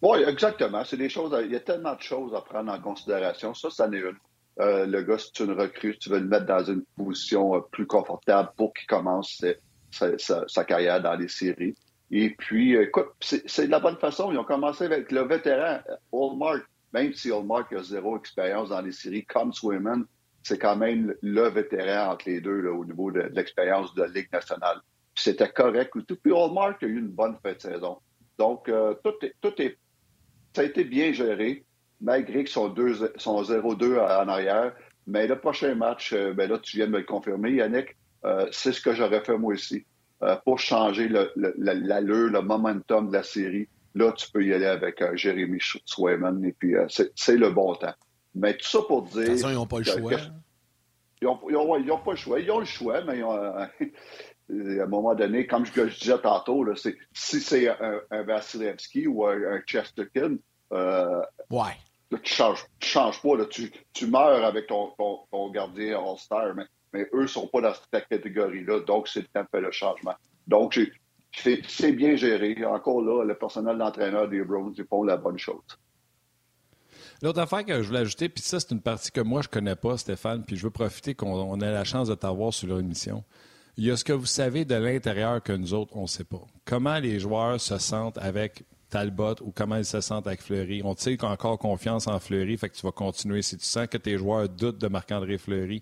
Oui, 0.02 0.20
exactement. 0.28 0.84
C'est 0.86 0.98
des 0.98 1.10
choses. 1.10 1.36
Il 1.46 1.52
y 1.52 1.56
a 1.56 1.60
tellement 1.60 1.96
de 1.96 2.02
choses 2.02 2.34
à 2.36 2.42
prendre 2.42 2.72
en 2.72 2.80
considération. 2.80 3.54
Ça, 3.54 3.70
ça 3.70 3.88
en 3.88 3.94
est 3.94 4.00
une. 4.00 4.18
Euh, 4.60 4.86
le 4.86 5.02
gars, 5.02 5.18
c'est 5.18 5.44
une 5.44 5.52
recrue, 5.52 5.98
tu 5.98 6.10
veux 6.10 6.20
le 6.20 6.28
mettre 6.28 6.46
dans 6.46 6.64
une 6.64 6.84
position 6.96 7.56
euh, 7.56 7.60
plus 7.72 7.86
confortable 7.86 8.52
pour 8.56 8.74
qu'il 8.74 8.88
commence 8.88 9.44
sa, 9.92 10.64
carrière 10.64 11.02
dans 11.02 11.16
les 11.16 11.28
séries. 11.28 11.76
Et 12.12 12.30
puis, 12.30 12.76
écoute, 12.76 13.08
c'est 13.20 13.66
de 13.66 13.72
la 13.72 13.80
bonne 13.80 13.98
façon. 13.98 14.31
Ils 14.31 14.38
ont 14.38 14.46
commencé 14.46 14.86
avec 14.86 15.12
le 15.12 15.22
vétéran 15.22 15.80
Hallmark. 16.14 16.64
Même 16.95 17.13
si 17.13 17.30
Hallmark 17.30 17.74
a 17.74 17.83
zéro 17.83 18.18
expérience 18.18 18.69
dans 18.69 18.80
les 18.80 18.94
séries, 18.94 19.25
comme 19.25 19.51
Swayman, 19.51 20.06
c'est 20.44 20.57
quand 20.57 20.77
même 20.77 21.13
le 21.21 21.50
vétéran 21.50 22.13
entre 22.13 22.30
les 22.30 22.39
deux 22.39 22.69
au 22.69 22.86
niveau 22.86 23.12
de, 23.12 23.19
l'expérience 23.33 23.94
de 23.95 24.03
la 24.03 24.07
Ligue 24.07 24.31
nationale. 24.31 24.77
C'était 25.13 25.50
correct. 25.50 25.92
Tout. 26.07 26.15
Puis 26.24 26.31
Hallmark 26.31 26.81
a 26.81 26.86
eu 26.86 26.97
une 26.97 27.09
bonne 27.09 27.36
fin 27.44 27.51
de 27.51 27.59
saison. 27.59 27.97
Donc, 28.38 28.69
euh, 28.69 28.94
tout, 29.03 29.12
tout 29.42 29.62
est, 29.62 29.77
ça 30.56 30.62
a 30.62 30.63
été 30.63 30.86
bien 30.86 31.12
géré, 31.12 31.65
malgré 32.00 32.45
qu'ils 32.45 32.53
sont, 32.53 32.74
sont 33.18 33.44
0-2 33.44 34.00
en 34.00 34.30
arrière. 34.30 34.74
Mais 35.06 35.27
le 35.27 35.38
prochain 35.38 35.75
match, 35.75 36.13
euh, 36.13 36.33
ben 36.33 36.50
là, 36.50 36.59
tu 36.59 36.77
viens 36.77 36.88
de 36.88 36.92
me 36.94 37.00
le 37.00 37.03
confirmer, 37.03 37.56
Yannick, 37.56 37.97
euh, 38.24 38.47
c'est 38.51 38.71
ce 38.71 38.80
que 38.80 38.94
j'aurais 38.94 39.21
fait 39.25 39.38
moi 39.38 39.53
aussi. 39.53 39.86
Pour 40.45 40.59
changer 40.59 41.09
l'allure, 41.09 42.31
le, 42.31 42.42
momentum 42.42 43.09
de 43.09 43.13
la 43.13 43.21
série, 43.21 43.68
là, 43.95 44.12
tu 44.12 44.30
peux 44.31 44.45
y 44.45 44.53
aller 44.53 44.65
avec 44.65 45.01
euh, 45.01 45.15
Jérémy 45.15 45.59
Swayman 45.86 46.44
et 46.45 46.53
puis 46.53 46.75
c'est 47.16 47.37
le 47.37 47.49
bon 47.49 47.75
temps. 47.75 47.94
Mais 48.33 48.56
tout 48.56 48.68
ça 48.68 48.80
pour 48.87 49.04
dire. 49.04 49.21
De 49.21 49.25
toute 49.28 49.35
façon, 49.37 49.49
ils 49.49 49.56
n'ont 49.56 49.66
pas 49.66 49.80
le 49.80 49.83
choix. 49.85 50.11
ils 51.21 51.85
n'ont 51.85 51.97
pas 51.97 52.11
le 52.11 52.18
choix. 52.18 52.40
Ils 52.40 52.52
ont 52.52 52.59
le 52.59 52.66
choix, 52.66 53.02
mais 53.04 53.21
à 54.80 54.83
un 54.83 54.87
moment 54.87 55.16
donné, 55.16 55.47
comme 55.47 55.66
je, 55.66 55.81
disais 55.81 56.19
tantôt, 56.19 56.66
si 56.75 57.42
c'est 57.42 57.69
un, 57.69 58.23
Vasilevski 58.23 59.07
ou 59.07 59.25
un, 59.25 59.61
Chesterkin, 59.66 60.37
ouais. 60.71 61.78
tu 62.09 62.16
ne 62.16 62.19
changes, 62.81 63.21
pas. 63.21 63.45
tu, 63.94 64.07
meurs 64.07 64.44
avec 64.44 64.68
ton, 64.68 64.92
ton 65.31 65.49
gardien 65.49 65.97
All-Star. 65.97 66.54
Mais 66.56 66.66
mais 66.95 67.09
eux 67.14 67.23
ne 67.23 67.28
sont 67.28 67.47
pas 67.47 67.59
dans 67.59 67.73
cette 67.73 68.07
catégorie-là, 68.07 68.80
donc 68.80 69.09
c'est 69.09 69.19
le 69.19 69.28
temps 69.28 69.42
de 69.42 69.47
faire 69.52 69.61
le 69.61 69.71
changement. 69.71 70.16
Donc, 70.47 70.80
c'est 71.35 71.92
bien 71.92 72.15
géré. 72.15 72.65
Encore 72.65 73.01
là, 73.01 73.23
le 73.23 73.35
personnel 73.35 73.77
d'entraîneur 73.77 74.27
des 74.27 74.44
Browns, 74.44 74.73
ils 74.77 74.85
font 74.85 75.04
la 75.04 75.18
bonne 75.18 75.37
chose. 75.37 75.63
L'autre 77.21 77.39
affaire 77.39 77.65
que 77.65 77.81
je 77.81 77.87
voulais 77.87 77.99
ajouter, 77.99 78.30
puis 78.30 78.44
ça, 78.44 78.59
c'est 78.59 78.71
une 78.71 78.81
partie 78.81 79.11
que 79.11 79.21
moi, 79.21 79.42
je 79.42 79.47
ne 79.47 79.51
connais 79.51 79.75
pas, 79.75 79.97
Stéphane, 79.97 80.44
puis 80.44 80.57
je 80.57 80.63
veux 80.63 80.71
profiter 80.71 81.15
qu'on 81.15 81.59
ait 81.61 81.71
la 81.71 81.83
chance 81.83 82.09
de 82.09 82.15
t'avoir 82.15 82.54
sur 82.54 82.68
leur 82.68 82.80
émission. 82.80 83.23
Il 83.77 83.85
y 83.85 83.92
a 83.92 83.97
ce 83.97 84.04
que 84.04 84.13
vous 84.13 84.25
savez 84.25 84.65
de 84.65 84.75
l'intérieur 84.75 85.42
que 85.42 85.54
nous 85.54 85.73
autres, 85.73 85.95
on 85.95 86.04
ne 86.04 86.07
sait 86.07 86.23
pas. 86.23 86.42
Comment 86.65 86.99
les 86.99 87.19
joueurs 87.19 87.59
se 87.59 87.77
sentent 87.77 88.18
avec 88.18 88.63
Talbot 88.89 89.35
ou 89.42 89.51
comment 89.51 89.77
ils 89.77 89.85
se 89.85 89.99
sentent 90.01 90.27
avec 90.27 90.42
Fleury? 90.42 90.81
On 90.83 90.95
sait 90.95 91.21
encore 91.23 91.57
confiance 91.57 92.07
en 92.07 92.19
Fleury, 92.19 92.57
fait 92.57 92.69
que 92.69 92.75
tu 92.75 92.85
vas 92.85 92.92
continuer. 92.92 93.42
Si 93.42 93.57
tu 93.57 93.65
sens 93.65 93.87
que 93.87 93.97
tes 93.97 94.18
joueurs 94.18 94.47
doutent 94.47 94.77
de 94.77 94.87
Marc-André 94.87 95.37
Fleury, 95.37 95.81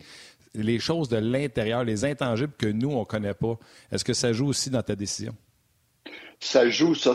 les 0.56 0.80
choses 0.80 1.10
de 1.10 1.18
l'intérieur, 1.18 1.84
les 1.84 2.06
intangibles 2.06 2.54
que 2.58 2.68
nous, 2.68 2.92
on 2.92 3.02
ne 3.02 3.06
connaît 3.06 3.34
pas, 3.34 3.58
est-ce 3.92 4.04
que 4.04 4.14
ça 4.14 4.34
joue 4.34 4.48
aussi 4.48 4.70
dans 4.70 4.84
ta 4.84 4.96
décision? 4.96 5.36
Ça 6.40 6.70
joue, 6.70 6.94
ça. 6.94 7.14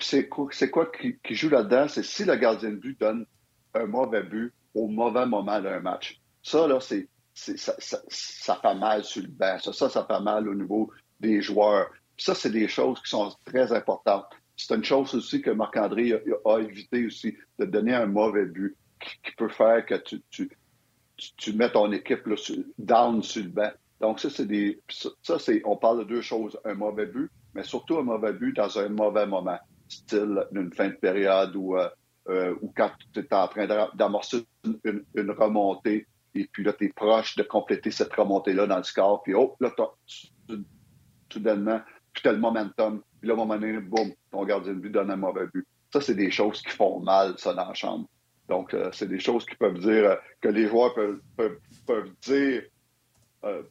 c'est 0.00 0.28
quoi, 0.28 0.48
qui, 0.50 1.34
joue 1.34 1.48
là-dedans? 1.48 1.86
C'est 1.88 2.02
si 2.02 2.24
le 2.24 2.34
gardien 2.36 2.70
de 2.70 2.76
but 2.76 2.98
donne 2.98 3.24
un 3.72 3.86
mauvais 3.86 4.22
but 4.22 4.52
au 4.74 4.88
mauvais 4.88 5.26
moment 5.26 5.60
d'un 5.60 5.80
match. 5.80 6.20
Ça, 6.42 6.66
là, 6.66 6.80
c'est, 6.80 7.08
ça, 7.34 7.74
ça, 8.08 8.58
fait 8.60 8.74
mal 8.74 9.04
sur 9.04 9.22
le 9.22 9.28
banc. 9.28 9.58
Ça, 9.60 9.88
ça, 9.88 10.04
fait 10.04 10.20
mal 10.20 10.48
au 10.48 10.54
niveau 10.54 10.90
des 11.20 11.40
joueurs. 11.40 11.88
Ça, 12.18 12.34
c'est 12.34 12.50
des 12.50 12.68
choses 12.68 13.00
qui 13.02 13.10
sont 13.10 13.32
très 13.44 13.72
importantes. 13.72 14.26
C'est 14.56 14.74
une 14.74 14.84
chose 14.84 15.14
aussi 15.14 15.40
que 15.40 15.50
Marc-André 15.50 16.12
a, 16.44 16.58
évité 16.58 17.06
aussi, 17.06 17.36
de 17.58 17.64
donner 17.64 17.94
un 17.94 18.06
mauvais 18.06 18.46
but 18.46 18.76
qui, 19.00 19.32
peut 19.36 19.48
faire 19.48 19.84
que 19.86 19.94
tu 19.94 20.20
tu, 20.30 20.50
mets 21.54 21.70
ton 21.70 21.90
équipe 21.92 22.26
là, 22.26 22.36
down 22.78 23.22
sur 23.22 23.42
le 23.42 23.50
banc. 23.50 23.70
Donc, 24.00 24.20
ça, 24.20 24.30
c'est 24.30 24.46
des. 24.46 24.80
Ça, 24.88 25.38
c'est. 25.38 25.62
On 25.64 25.76
parle 25.76 26.00
de 26.00 26.04
deux 26.04 26.22
choses. 26.22 26.58
Un 26.64 26.74
mauvais 26.74 27.06
but, 27.06 27.30
mais 27.54 27.62
surtout 27.62 27.98
un 27.98 28.02
mauvais 28.02 28.32
but 28.32 28.54
dans 28.54 28.78
un 28.78 28.88
mauvais 28.88 29.26
moment. 29.26 29.58
Style 29.88 30.46
d'une 30.50 30.72
fin 30.72 30.88
de 30.88 30.94
période 30.94 31.54
ou, 31.56 31.76
euh, 31.76 31.88
euh, 32.28 32.54
quand 32.74 32.90
tu 33.12 33.20
es 33.20 33.34
en 33.34 33.48
train 33.48 33.66
d'amorcer 33.94 34.46
une, 34.64 35.30
remontée 35.30 36.06
et 36.34 36.48
puis 36.50 36.64
là, 36.64 36.72
tu 36.72 36.86
es 36.86 36.88
proche 36.88 37.36
de 37.36 37.42
compléter 37.42 37.90
cette 37.90 38.12
remontée-là 38.12 38.66
dans 38.66 38.78
le 38.78 38.82
score, 38.82 39.22
puis 39.22 39.34
oh, 39.34 39.56
là, 39.60 39.70
soudainement, 41.30 41.80
puis 42.12 42.22
tu 42.22 42.28
as 42.28 42.32
le 42.32 42.38
momentum, 42.38 43.02
puis 43.20 43.28
là, 43.28 43.34
à 43.34 43.36
un 43.36 43.40
moment 43.40 43.54
donné, 43.54 43.78
boum, 43.78 44.12
ton 44.30 44.44
gardien 44.44 44.72
de 44.72 44.78
but 44.78 44.90
donne 44.90 45.10
un 45.10 45.16
mauvais 45.16 45.46
but. 45.52 45.66
Ça, 45.92 46.00
c'est 46.00 46.14
des 46.14 46.30
choses 46.30 46.60
qui 46.62 46.70
font 46.70 46.98
mal, 47.00 47.34
ça, 47.38 47.54
dans 47.54 47.68
la 47.68 47.74
chambre. 47.74 48.08
Donc, 48.48 48.74
euh, 48.74 48.90
c'est 48.92 49.08
des 49.08 49.20
choses 49.20 49.46
qui 49.46 49.56
peuvent 49.56 49.78
dire, 49.78 50.04
euh, 50.04 50.16
que 50.40 50.48
les 50.48 50.66
joueurs 50.66 50.94
peuvent, 50.94 51.20
peuvent, 51.86 52.10
dire, 52.22 52.62
euh, 53.44 53.62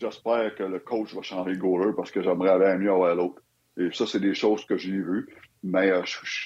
j'espère 0.00 0.54
que 0.54 0.64
le 0.64 0.80
coach 0.80 1.14
va 1.14 1.22
changer 1.22 1.56
goaler 1.56 1.92
parce 1.96 2.10
que 2.10 2.22
j'aimerais 2.22 2.50
aller 2.50 2.78
mieux 2.78 2.92
à 2.92 3.14
l'autre. 3.14 3.42
Et 3.78 3.88
ça, 3.92 4.06
c'est 4.06 4.20
des 4.20 4.34
choses 4.34 4.64
que 4.66 4.76
j'ai 4.76 4.90
vues. 4.90 5.28
Mais 5.62 5.90
euh, 5.90 6.02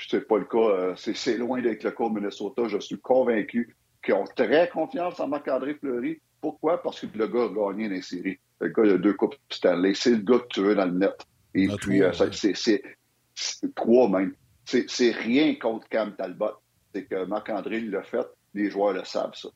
c'est 0.09 0.29
pas 0.29 0.39
le 0.39 0.45
cas. 0.45 0.95
c'est 0.97 1.39
loin 1.39 1.61
d'être 1.61 1.83
le 1.83 1.91
cas 1.91 2.05
au 2.05 2.11
Minnesota. 2.11 2.69
Je 2.69 2.79
suis 2.79 3.01
convaincu 3.01 3.75
qu'ils 4.05 4.15
ont 4.15 4.25
très 4.37 4.69
confiance 4.69 5.19
en 5.19 5.27
Marc-André 5.27 5.75
Fleury. 5.75 6.21
Pourquoi? 6.41 6.81
Parce 6.83 7.01
que 7.01 7.19
le 7.19 7.27
gars 7.27 7.45
a 7.45 7.49
gagné 7.49 7.89
les 7.89 8.03
séries. 8.03 8.39
Le 8.61 8.69
gars, 8.69 8.95
a 8.95 8.99
deux 8.99 9.15
coupes 9.15 9.35
Stanley. 9.51 9.95
C'est 9.95 10.11
le 10.11 10.19
gars 10.19 10.39
que 10.39 10.49
tu 10.51 10.61
veux 10.61 10.75
dans 10.75 10.85
le 10.85 10.93
net. 10.93 11.17
Et 11.55 11.67
puis, 11.69 12.03
c'est 12.13 12.83
trois 13.75 14.09
même. 14.09 14.35
C'est 14.65 15.11
rien 15.11 15.55
contre 15.57 15.89
Cam 15.89 16.15
Talbot 16.15 16.61
c'est 16.97 17.05
que 17.05 17.27
Marc-André 17.27 17.81
l'a 17.81 18.03
fait, 18.03 18.27
les 18.55 18.71
joueurs 18.71 18.95
le 18.95 19.05
savent, 19.05 19.35
ça. 19.35 19.49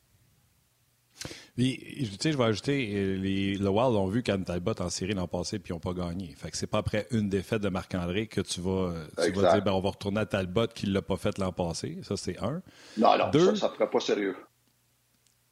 Puis, 1.56 2.06
je 2.06 2.36
vais 2.36 2.44
ajouter, 2.44 2.92
euh, 2.94 3.16
les, 3.16 3.54
le 3.54 3.68
Wild 3.68 3.96
ont 3.96 4.06
vu 4.06 4.22
Cam 4.22 4.44
Talbot 4.44 4.80
en 4.80 4.88
série 4.88 5.14
l'an 5.14 5.26
passé 5.26 5.58
puis 5.58 5.72
ils 5.72 5.74
n'ont 5.74 5.80
pas 5.80 5.92
gagné. 5.92 6.34
Fait 6.34 6.50
que 6.50 6.56
c'est 6.56 6.66
pas 6.66 6.78
après 6.78 7.06
une 7.10 7.28
défaite 7.28 7.60
de 7.62 7.68
Marc-André 7.68 8.26
que 8.26 8.40
tu 8.40 8.60
vas, 8.60 8.94
tu 9.22 9.32
vas 9.32 9.54
dire 9.54 9.62
ben, 9.62 9.72
on 9.72 9.80
va 9.80 9.90
retourner 9.90 10.20
à 10.20 10.26
Talbot 10.26 10.68
qui 10.68 10.86
ne 10.86 10.92
l'a 10.92 11.02
pas 11.02 11.16
fait 11.16 11.36
l'an 11.38 11.52
passé. 11.52 11.98
Ça, 12.02 12.16
c'est 12.16 12.38
un. 12.38 12.62
Non, 12.96 13.18
non, 13.18 13.30
deux, 13.30 13.54
ça 13.56 13.68
ne 13.68 13.72
ferait 13.74 13.90
pas 13.90 14.00
sérieux. 14.00 14.36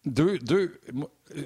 Deux, 0.06 0.38
deux 0.38 0.80
euh, 1.36 1.42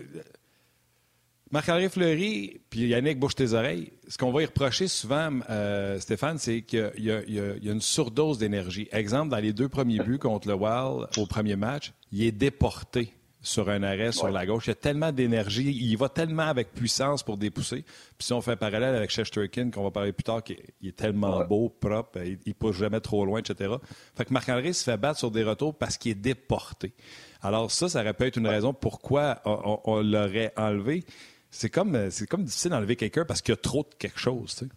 Marc-André 1.53 1.91
Fleury 1.91 2.61
puis 2.71 2.89
Yannick 2.89 3.19
bouche 3.19 3.35
tes 3.35 3.53
oreilles. 3.53 3.93
Ce 4.09 4.17
qu'on 4.17 4.33
va 4.33 4.43
y 4.43 4.47
reprocher 4.47 4.89
souvent, 4.89 5.31
euh, 5.51 6.01
Stéphane, 6.01 6.39
c'est 6.39 6.63
qu'il 6.63 6.91
y, 6.97 7.11
a 7.11 7.73
une 7.73 7.83
surdose 7.83 8.39
d'énergie. 8.39 8.89
Exemple, 8.91 9.29
dans 9.29 9.39
les 9.39 9.53
deux 9.53 9.69
premiers 9.69 9.99
buts 9.99 10.19
contre 10.19 10.49
le 10.49 10.55
Wild 10.55 11.09
au 11.19 11.27
premier 11.27 11.57
match, 11.57 11.93
il 12.11 12.23
est 12.23 12.33
déporté 12.33 13.13
sur 13.43 13.69
un 13.69 13.83
arrêt 13.83 14.13
sur 14.13 14.31
la 14.31 14.47
gauche. 14.47 14.67
Il 14.67 14.71
y 14.71 14.73
a 14.73 14.77
tellement 14.77 15.13
d'énergie, 15.13 15.73
il 15.73 15.97
va 15.97 16.09
tellement 16.09 16.45
avec 16.45 16.73
puissance 16.73 17.23
pour 17.23 17.37
dépousser. 17.37 17.83
Puis 18.17 18.27
si 18.27 18.33
on 18.33 18.41
fait 18.41 18.53
un 18.53 18.57
parallèle 18.57 18.95
avec 18.95 19.11
Shesterkin, 19.11 19.71
qu'on 19.71 19.83
va 19.83 19.91
parler 19.91 20.13
plus 20.13 20.23
tard, 20.23 20.43
qui 20.43 20.57
est 20.83 20.97
tellement 20.97 21.45
beau, 21.45 21.69
propre, 21.69 22.21
il, 22.25 22.39
ne 22.47 22.53
pousse 22.53 22.77
jamais 22.77 23.01
trop 23.01 23.27
loin, 23.27 23.41
etc. 23.41 23.75
Fait 24.15 24.25
que 24.25 24.33
Marc-André 24.33 24.73
se 24.73 24.85
fait 24.85 24.97
battre 24.97 25.19
sur 25.19 25.31
des 25.31 25.43
retours 25.43 25.77
parce 25.77 25.99
qu'il 25.99 26.13
est 26.13 26.15
déporté. 26.15 26.95
Alors 27.43 27.71
ça, 27.73 27.89
ça 27.89 28.01
aurait 28.01 28.15
pu 28.15 28.25
être 28.25 28.37
une 28.37 28.47
raison 28.47 28.73
pourquoi 28.73 29.43
on 29.45 30.01
l'aurait 30.01 30.53
enlevé 30.57 31.05
c'est 31.53 31.69
comme, 31.69 31.95
euh, 31.95 32.11
c'est 32.11 32.27
comme 32.27 32.43
difficile 32.43 32.73
d'enlever 32.73 32.97
quelqu'un 32.97 33.25
parce 33.25 33.41
qu'il 33.41 33.53
y 33.53 33.59
a 33.59 33.61
trop 33.61 33.83
de 33.85 33.95
quelque 33.97 34.19
chose. 34.19 34.57
Tu 34.57 34.65
sais. 34.65 34.71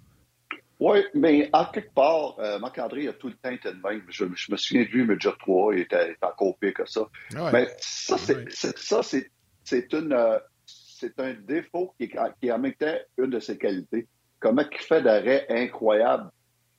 Oui, 0.80 1.00
mais 1.14 1.50
en 1.54 1.66
quelque 1.66 1.94
part, 1.94 2.38
euh, 2.40 2.60
Marc-André 2.60 3.08
a 3.08 3.14
tout 3.14 3.28
le 3.28 3.34
temps 3.36 3.50
été 3.50 3.70
de 3.72 3.80
même. 3.82 4.04
Je, 4.10 4.26
me 4.26 4.58
souviens 4.58 4.84
de 4.84 4.90
lui, 4.90 5.06
mais 5.06 5.16
déjà 5.16 5.34
trois, 5.40 5.74
il 5.74 5.82
était, 5.82 6.18
encore 6.22 6.58
pire 6.58 6.74
que 6.74 6.86
ça. 6.86 7.08
Ah 7.36 7.50
mais 7.54 7.70
ça, 7.80 8.18
c'est, 8.18 8.50
ça, 8.78 9.02
c'est, 9.02 9.32
c'est, 9.64 9.94
une, 9.94 10.12
euh, 10.12 10.38
c'est 10.66 11.18
un 11.20 11.34
défaut 11.34 11.94
qui, 11.98 12.12
qui 12.42 12.52
en 12.52 12.60
même 12.60 12.74
temps 12.74 12.98
une 13.18 13.30
de 13.30 13.40
ses 13.40 13.58
qualités. 13.58 14.08
Comment 14.40 14.64
il 14.70 14.78
fait 14.78 15.02
d'arrêt 15.02 15.46
incroyable 15.50 16.30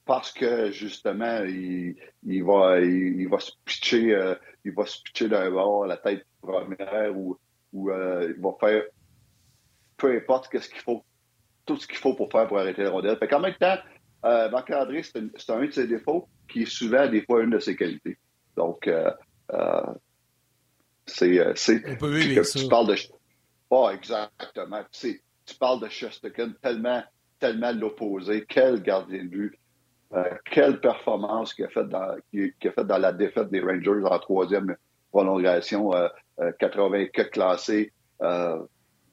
parce 0.04 0.30
que 0.30 0.70
justement, 0.70 1.42
il, 1.44 1.96
il 2.22 2.44
va, 2.44 2.78
il, 2.80 3.26
va 3.28 3.40
se 3.40 3.50
pitcher, 3.64 4.14
euh, 4.14 4.34
il 4.64 4.72
va 4.72 4.86
se 4.86 5.02
pitcher 5.02 5.28
d'un 5.28 5.50
bord 5.50 5.84
à 5.84 5.86
la 5.88 5.96
tête 5.96 6.24
première 6.40 7.16
ou, 7.16 7.36
ou 7.72 7.90
il 7.90 8.36
va 8.38 8.50
faire 8.60 8.84
peu 9.96 10.14
importe 10.16 10.58
ce 10.58 10.68
qu'il 10.68 10.80
faut, 10.80 11.04
tout 11.64 11.76
ce 11.76 11.86
qu'il 11.86 11.96
faut 11.96 12.14
pour 12.14 12.30
faire 12.30 12.46
pour 12.46 12.58
arrêter 12.58 12.82
la 12.82 12.90
rondelle. 12.90 13.16
Fait 13.18 13.28
qu'en 13.28 13.40
même 13.40 13.54
temps, 13.54 13.76
euh, 14.24 14.50
Marc-André, 14.50 15.02
c'est 15.02 15.18
un, 15.50 15.64
de 15.64 15.70
ses 15.70 15.86
défauts 15.86 16.28
qui 16.48 16.62
est 16.62 16.70
souvent 16.70 17.06
des 17.08 17.22
fois 17.22 17.42
une 17.42 17.50
de 17.50 17.58
ses 17.58 17.76
qualités. 17.76 18.18
Donc, 18.56 18.88
euh, 18.88 19.10
euh, 19.52 19.82
c'est. 21.06 21.82
On 21.86 21.96
peut 21.96 22.16
vivre 22.16 22.42
ça. 22.42 22.58
Tu 22.58 22.68
parles 22.68 22.88
de. 22.88 22.94
Oh, 23.70 23.88
exactement. 23.92 24.82
Tu, 24.90 25.22
tu 25.44 25.54
parles 25.56 25.80
de 25.80 25.88
Shostakin 25.88 26.52
tellement, 26.62 27.02
tellement 27.38 27.72
l'opposé. 27.72 28.44
Quel 28.48 28.82
gardien 28.82 29.24
de 29.24 29.28
but. 29.28 29.58
quelle 30.50 30.80
performance 30.80 31.52
qu'il 31.54 31.64
a 31.64 31.68
faite 31.68 31.88
dans, 31.88 32.16
fait 32.32 32.84
dans 32.84 32.98
la 32.98 33.12
défaite 33.12 33.50
des 33.50 33.60
Rangers 33.60 34.04
en 34.04 34.18
troisième 34.18 34.76
prolongation, 35.10 35.92
80 36.58 37.06
que 37.06 37.22
classé. 37.22 37.92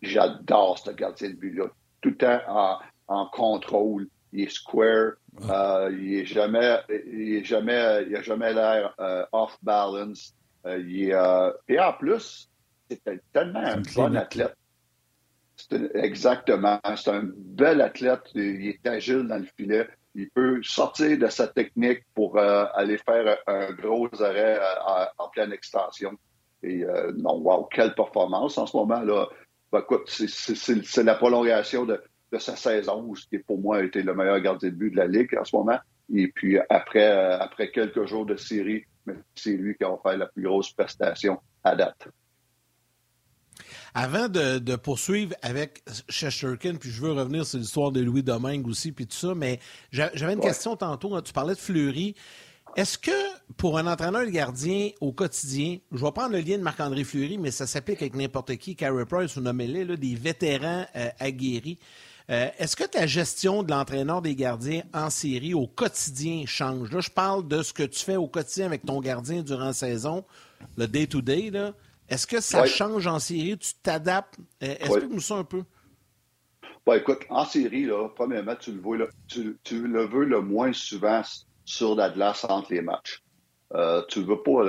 J'adore 0.04 0.78
ce 0.80 0.92
gardien 0.92 1.30
de 1.30 1.36
but-là. 1.36 1.68
Tout 2.02 2.10
le 2.10 2.18
temps 2.18 2.80
en, 3.08 3.26
contrôle. 3.28 4.08
Il 4.34 4.42
est 4.42 4.50
square. 4.50 5.14
Euh, 5.50 5.96
il 5.98 6.16
est 6.16 6.26
jamais, 6.26 6.80
il 6.90 7.36
est 7.36 7.44
jamais, 7.44 8.06
il 8.08 8.16
a 8.16 8.22
jamais 8.22 8.54
l'air 8.54 8.94
euh, 9.00 9.26
off 9.32 9.58
balance. 9.64 10.34
Euh, 10.66 10.80
il 10.80 11.10
est, 11.10 11.74
et 11.74 11.80
en 11.80 11.94
plus, 11.94 12.50
c'est 12.90 13.02
tellement 13.32 13.60
un 13.60 13.82
bon 13.96 14.16
athlète. 14.16 14.56
exactement. 15.94 16.80
C'est 16.96 17.12
un 17.12 17.30
bel 17.34 17.80
athlète. 17.82 18.24
Il 18.36 18.68
est 18.68 18.88
agile 18.88 19.28
dans 19.28 19.38
le 19.38 19.48
filet. 19.58 19.88
Il 20.16 20.30
peut 20.30 20.62
sortir 20.64 21.18
de 21.18 21.28
sa 21.28 21.48
technique 21.48 22.04
pour 22.14 22.38
aller 22.38 22.98
faire 22.98 23.38
un 23.48 23.72
gros 23.72 24.10
arrêt 24.22 24.60
en 25.18 25.30
pleine 25.30 25.54
extension. 25.54 26.12
Et 26.62 26.86
non, 27.18 27.38
wow, 27.40 27.68
quelle 27.72 27.96
performance 27.96 28.58
en 28.58 28.66
ce 28.66 28.76
moment-là. 28.78 29.28
Ben, 29.74 29.84
c'est 30.06 31.04
la 31.04 31.16
prolongation 31.16 31.84
de, 31.86 32.00
sa 32.38 32.56
saison, 32.56 33.14
ce 33.16 33.26
qui 33.28 33.40
pour 33.40 33.60
moi 33.60 33.78
a 33.78 33.84
été 33.84 34.04
le 34.04 34.14
meilleur 34.14 34.40
gardien 34.40 34.70
de 34.70 34.76
but 34.76 34.92
de 34.92 34.98
la 34.98 35.08
Ligue 35.08 35.36
en 35.36 35.44
ce 35.44 35.56
moment. 35.56 35.80
Et 36.14 36.28
puis 36.28 36.60
après, 36.70 37.10
euh, 37.10 37.40
après 37.40 37.72
quelques 37.72 38.06
jours 38.06 38.26
de 38.26 38.36
série, 38.36 38.86
c'est 39.34 39.54
lui 39.54 39.76
qui 39.76 39.84
a 39.84 39.96
fait 40.04 40.18
la 40.18 40.28
plus 40.28 40.44
grosse 40.44 40.72
prestation 40.72 41.40
à 41.64 41.76
date. 41.76 42.08
Avant 43.96 44.28
de, 44.28 44.76
poursuivre 44.76 45.36
avec 45.42 45.84
Shesterkin, 46.08 46.76
puis 46.76 46.92
je 46.92 47.02
veux 47.02 47.12
revenir 47.12 47.46
sur 47.46 47.58
l'histoire 47.58 47.92
de 47.92 48.02
Louis 48.02 48.24
Domingue 48.24 48.68
aussi, 48.68 48.92
puis 48.92 49.08
tout 49.08 49.16
ça, 49.16 49.34
mais 49.34 49.60
j'avais 49.92 50.34
une 50.34 50.40
question 50.40 50.76
tantôt. 50.76 51.16
Hein, 51.16 51.24
tu 51.24 51.34
parlais 51.34 51.56
de 51.56 51.60
Fleury. 51.60 52.16
Est-ce 52.76 52.98
que 52.98 53.12
pour 53.58 53.78
un 53.78 53.88
entraîneur 53.88 54.26
de 54.26 54.32
gardien 54.32 54.90
au 55.02 55.12
quotidien, 55.12 55.78
je 55.92 56.04
vais 56.04 56.12
prendre 56.12 56.34
le 56.34 56.40
lien 56.40 56.58
de 56.58 56.64
Marc-André 56.64 57.04
Fleury, 57.04 57.38
mais 57.38 57.52
ça 57.52 57.68
s'applique 57.68 58.02
avec 58.02 58.16
n'importe 58.16 58.56
qui, 58.58 58.76
Carey 58.76 59.06
Price 59.06 59.36
ou 59.36 59.42
nommez-les, 59.42 59.98
des 59.98 60.16
vétérans 60.16 60.86
euh, 60.96 61.10
aguerris. 61.20 61.78
Euh, 62.30 62.48
est-ce 62.58 62.76
que 62.76 62.86
ta 62.86 63.06
gestion 63.06 63.64
de 63.64 63.72
l'entraîneur 63.72 64.22
des 64.22 64.36
gardiens 64.36 64.84
en 64.94 65.10
série 65.10 65.54
au 65.54 65.68
quotidien 65.68 66.44
change? 66.46 66.92
Là, 66.92 67.02
je 67.02 67.10
parle 67.10 67.48
de 67.48 67.62
ce 67.62 67.74
que 67.74 67.84
tu 67.84 68.00
fais 68.00 68.16
au 68.16 68.28
quotidien 68.28 68.66
avec 68.66 68.86
ton 68.86 69.02
gardien 69.02 69.44
durant 69.44 69.66
la 69.66 69.74
saison, 69.74 70.24
le 70.78 70.88
day-to-day. 70.88 71.52
Est-ce 72.08 72.26
que 72.26 72.40
ça 72.40 72.66
change 72.66 73.08
en 73.08 73.20
série? 73.20 73.58
Tu 73.58 73.74
t'adaptes? 73.82 74.38
Euh, 74.64 74.76
explique-nous 74.80 75.20
ça 75.20 75.36
un 75.36 75.44
peu. 75.44 75.64
écoute, 76.96 77.20
en 77.30 77.46
série, 77.46 77.86
là, 77.86 78.08
premièrement, 78.16 78.56
tu 78.56 78.72
le, 78.72 79.10
tu, 79.28 79.58
tu 79.64 79.86
le 79.86 80.06
veux 80.06 80.26
le 80.26 80.42
moins 80.42 80.72
souvent 80.72 81.22
sur 81.66 81.96
la 81.96 82.10
glace 82.10 82.46
entre 82.46 82.74
les 82.74 82.82
matchs. 82.82 83.22
Euh, 83.76 84.04
tu 84.08 84.22
veux 84.22 84.42
pas. 84.42 84.64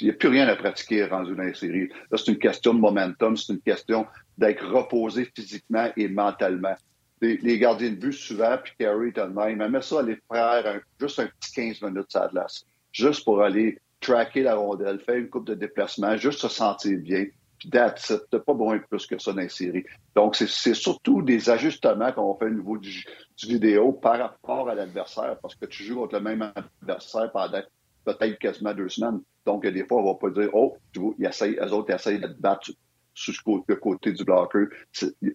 Il 0.00 0.06
n'y 0.06 0.10
a 0.10 0.14
plus 0.14 0.28
rien 0.28 0.48
à 0.48 0.56
pratiquer 0.56 1.04
rendu 1.04 1.34
dans 1.34 1.42
les 1.42 1.54
séries. 1.54 1.88
Là, 2.10 2.16
c'est 2.16 2.32
une 2.32 2.38
question 2.38 2.72
de 2.72 2.80
momentum, 2.80 3.36
c'est 3.36 3.52
une 3.52 3.60
question 3.60 4.06
d'être 4.38 4.66
reposé 4.66 5.30
physiquement 5.34 5.90
et 5.96 6.08
mentalement. 6.08 6.74
Les, 7.20 7.58
gardiens 7.58 7.90
de 7.90 7.96
but, 7.96 8.14
souvent, 8.14 8.56
puis 8.64 8.72
Carey 8.78 9.10
de 9.10 9.20
même, 9.20 9.70
mais 9.70 9.82
ça, 9.82 10.00
aller 10.00 10.18
faire 10.32 10.80
juste 10.98 11.18
un 11.18 11.26
petit 11.26 11.52
15 11.52 11.82
minutes 11.82 12.10
sur 12.10 12.26
la 12.32 12.46
juste 12.92 13.24
pour 13.24 13.42
aller 13.42 13.78
tracker 14.00 14.42
la 14.42 14.54
rondelle, 14.54 15.00
faire 15.00 15.16
une 15.16 15.28
coupe 15.28 15.46
de 15.46 15.54
déplacement, 15.54 16.16
juste 16.16 16.40
se 16.40 16.48
sentir 16.48 16.98
bien. 16.98 17.26
Puis 17.58 17.68
that's 17.68 18.08
it. 18.08 18.22
T'as 18.30 18.38
pas 18.38 18.54
besoin 18.54 18.78
de 18.78 18.84
plus 18.88 19.06
que 19.06 19.18
ça 19.18 19.34
dans 19.34 19.42
les 19.42 19.50
séries. 19.50 19.84
Donc, 20.16 20.34
c'est 20.34 20.74
surtout 20.74 21.20
des 21.20 21.50
ajustements 21.50 22.10
qu'on 22.10 22.34
fait 22.36 22.46
au 22.46 22.50
niveau 22.50 22.78
du, 22.78 23.04
vidéo 23.42 23.92
par 23.92 24.18
rapport 24.18 24.68
à 24.68 24.74
l'adversaire, 24.74 25.36
parce 25.40 25.54
que 25.54 25.66
tu 25.66 25.84
joues 25.84 25.96
contre 25.96 26.14
le 26.14 26.20
même 26.20 26.52
adversaire 26.82 27.30
pendant 27.32 27.62
peut-être 28.04 28.38
quasiment 28.38 28.74
deux 28.74 28.88
semaines. 28.88 29.20
Donc, 29.46 29.66
des 29.66 29.86
fois, 29.86 30.02
on 30.02 30.12
va 30.12 30.14
pas 30.14 30.30
dire, 30.30 30.50
oh, 30.52 30.76
tu 30.92 31.00
vois, 31.00 31.14
ils 31.18 31.26
essayent, 31.26 31.56
eux 31.56 31.72
autres 31.72 31.94
essayent 31.94 32.20
de 32.20 32.28
te 32.28 32.40
battre 32.40 32.70
sur 33.14 33.34
le 33.68 33.74
côté 33.76 34.12
du 34.12 34.24
bloqueur. 34.24 34.66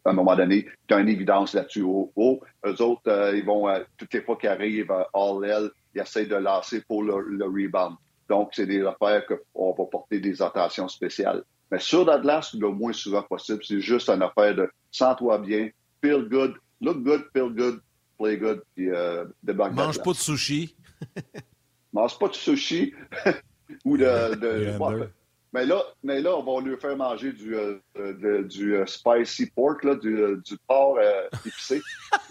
À 0.05 0.09
un 0.09 0.13
moment 0.13 0.35
donné, 0.35 0.67
tu 0.87 0.93
as 0.93 0.99
une 0.99 1.09
évidence 1.09 1.53
là-dessus. 1.53 1.83
Oh, 1.83 2.11
oh, 2.15 2.39
eux 2.65 2.81
autres, 2.81 3.01
euh, 3.07 3.37
ils 3.37 3.45
vont, 3.45 3.67
euh, 3.67 3.83
toutes 3.97 4.13
les 4.13 4.21
fois 4.21 4.37
qu'ils 4.37 4.49
arrivent, 4.49 4.91
à 4.91 5.09
all 5.13 5.43
L, 5.45 5.69
ils 5.93 6.01
essayent 6.01 6.27
de 6.27 6.35
lancer 6.35 6.81
pour 6.87 7.03
le, 7.03 7.19
le 7.21 7.45
rebound. 7.45 7.95
Donc, 8.29 8.51
c'est 8.53 8.65
des 8.65 8.83
affaires 8.83 9.23
qu'on 9.27 9.73
va 9.73 9.85
porter 9.85 10.19
des 10.19 10.41
attentions 10.41 10.87
spéciales. 10.87 11.43
Mais 11.71 11.79
sur 11.79 12.05
la 12.05 12.19
glace, 12.19 12.53
le 12.53 12.69
moins 12.69 12.93
souvent 12.93 13.23
possible, 13.23 13.59
c'est 13.63 13.81
juste 13.81 14.09
une 14.09 14.21
affaire 14.21 14.55
de 14.55 14.69
sens-toi 14.91 15.39
bien, 15.39 15.69
feel 16.01 16.27
good, 16.29 16.55
look 16.81 17.03
good, 17.03 17.25
feel 17.33 17.49
good, 17.49 17.81
play 18.17 18.37
good, 18.37 18.61
puis 18.75 18.89
euh, 18.89 19.25
Mange 19.43 20.01
pas 20.01 20.11
de 20.11 20.17
sushi. 20.17 20.75
Mange 21.95 22.19
pas 22.19 22.27
de 22.27 22.35
sushi 22.35 22.93
ou 23.85 23.97
de. 23.97 24.35
de 24.35 25.09
Mais 25.53 25.65
là, 25.65 25.81
mais 26.03 26.19
là, 26.21 26.35
on 26.35 26.43
va 26.43 26.61
lui 26.61 26.75
faire 26.75 26.97
manger 26.97 27.31
du, 27.31 27.55
euh, 27.55 28.43
du 28.43 28.75
euh, 28.75 28.85
spicy 28.85 29.45
pork, 29.51 29.85
là, 29.85 29.95
du, 29.95 30.19
euh, 30.19 30.41
du 30.45 30.57
porc 30.67 30.99
épicé. 31.45 31.81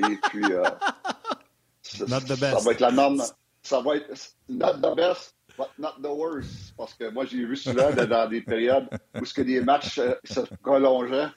Et 0.01 0.19
puis, 0.29 0.45
ça, 1.81 2.07
ça, 2.07 2.59
va 2.63 2.73
être 2.73 2.81
la 2.81 2.93
norme. 2.93 3.23
Ça 3.63 3.81
va 3.81 3.97
être 3.97 4.37
not 4.51 4.75
the 4.75 4.95
best, 4.95 5.35
but 5.57 5.69
not 5.79 5.95
the 6.03 6.13
worst. 6.15 6.75
Parce 6.77 6.93
que 6.93 7.09
moi, 7.09 7.25
j'ai 7.25 7.47
vu 7.47 7.57
souvent 7.57 7.91
dans 7.91 8.29
des 8.29 8.43
périodes 8.43 8.87
où 9.19 9.25
ce 9.25 9.33
que 9.33 9.41
des 9.41 9.63
matchs 9.63 9.99
se 10.25 10.41
prolongeaient, 10.63 11.29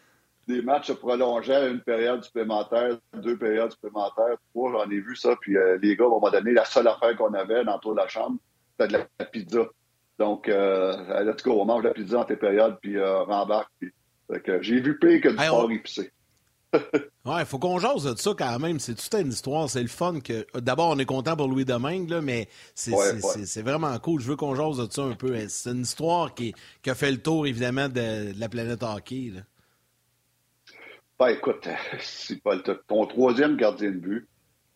des 0.47 0.61
matchs 0.61 0.87
se 0.87 0.93
prolongeaient 0.93 1.69
une 1.69 1.81
période 1.81 2.23
supplémentaire, 2.23 2.97
deux 3.13 3.37
périodes 3.37 3.71
supplémentaires, 3.71 4.37
trois, 4.53 4.71
j'en 4.71 4.89
ai 4.89 4.99
vu 4.99 5.15
ça. 5.15 5.35
Puis 5.41 5.55
les 5.81 5.95
gars, 5.95 6.05
à 6.05 6.07
un 6.07 6.11
moment 6.11 6.31
donné, 6.31 6.53
la 6.53 6.65
seule 6.65 6.87
affaire 6.87 7.15
qu'on 7.17 7.33
avait 7.33 7.65
dans 7.65 7.79
toute 7.79 7.97
la 7.97 8.07
chambre, 8.07 8.37
c'était 8.79 8.93
de 8.93 9.03
la 9.19 9.25
pizza. 9.25 9.67
Donc, 10.19 10.49
euh, 10.49 11.23
let's 11.23 11.43
go, 11.43 11.61
on 11.61 11.65
mange 11.65 11.83
la 11.83 11.91
pizza 11.91 12.19
en 12.19 12.25
tes 12.25 12.35
périodes, 12.35 12.77
puis 12.81 12.97
euh, 12.97 13.23
rembarque. 13.23 13.69
Puis, 13.79 13.91
j'ai 14.61 14.81
vu 14.81 14.97
pire 14.97 15.21
que 15.21 15.29
du 15.29 15.39
hey, 15.39 15.49
on... 15.49 15.69
épicé. 15.69 16.11
ouais, 16.73 17.39
il 17.39 17.45
faut 17.45 17.59
qu'on 17.59 17.79
jase 17.79 18.03
de 18.03 18.15
ça 18.17 18.31
quand 18.37 18.59
même. 18.59 18.79
C'est 18.79 18.95
toute 18.95 19.13
une 19.13 19.29
histoire. 19.29 19.69
C'est 19.69 19.81
le 19.81 19.87
fun 19.87 20.19
que. 20.19 20.45
D'abord, 20.59 20.89
on 20.89 20.99
est 20.99 21.05
content 21.05 21.37
pour 21.37 21.47
Louis 21.47 21.63
Domingue, 21.63 22.09
là, 22.09 22.21
mais 22.21 22.49
c'est 22.75 23.61
vraiment 23.61 23.97
cool. 23.99 24.19
Je 24.19 24.27
veux 24.27 24.35
qu'on 24.35 24.53
jase 24.53 24.77
de 24.77 24.91
ça 24.91 25.03
un 25.03 25.13
peu. 25.13 25.33
C'est 25.47 25.71
une 25.71 25.83
histoire 25.83 26.33
qui, 26.33 26.53
qui, 26.83 26.89
a 26.89 26.95
fait 26.95 27.11
le 27.11 27.21
tour, 27.21 27.47
évidemment, 27.47 27.87
de, 27.87 28.33
de 28.33 28.39
la 28.39 28.49
planète 28.49 28.83
hockey. 28.83 29.31
Là. 29.33 29.41
Ben, 31.19 31.29
écoute, 31.29 31.67
c'est 32.00 32.41
pas 32.41 32.57
ton 32.88 33.05
troisième 33.07 33.55
gardien 33.57 33.91
de 33.91 33.97
but. 33.97 34.29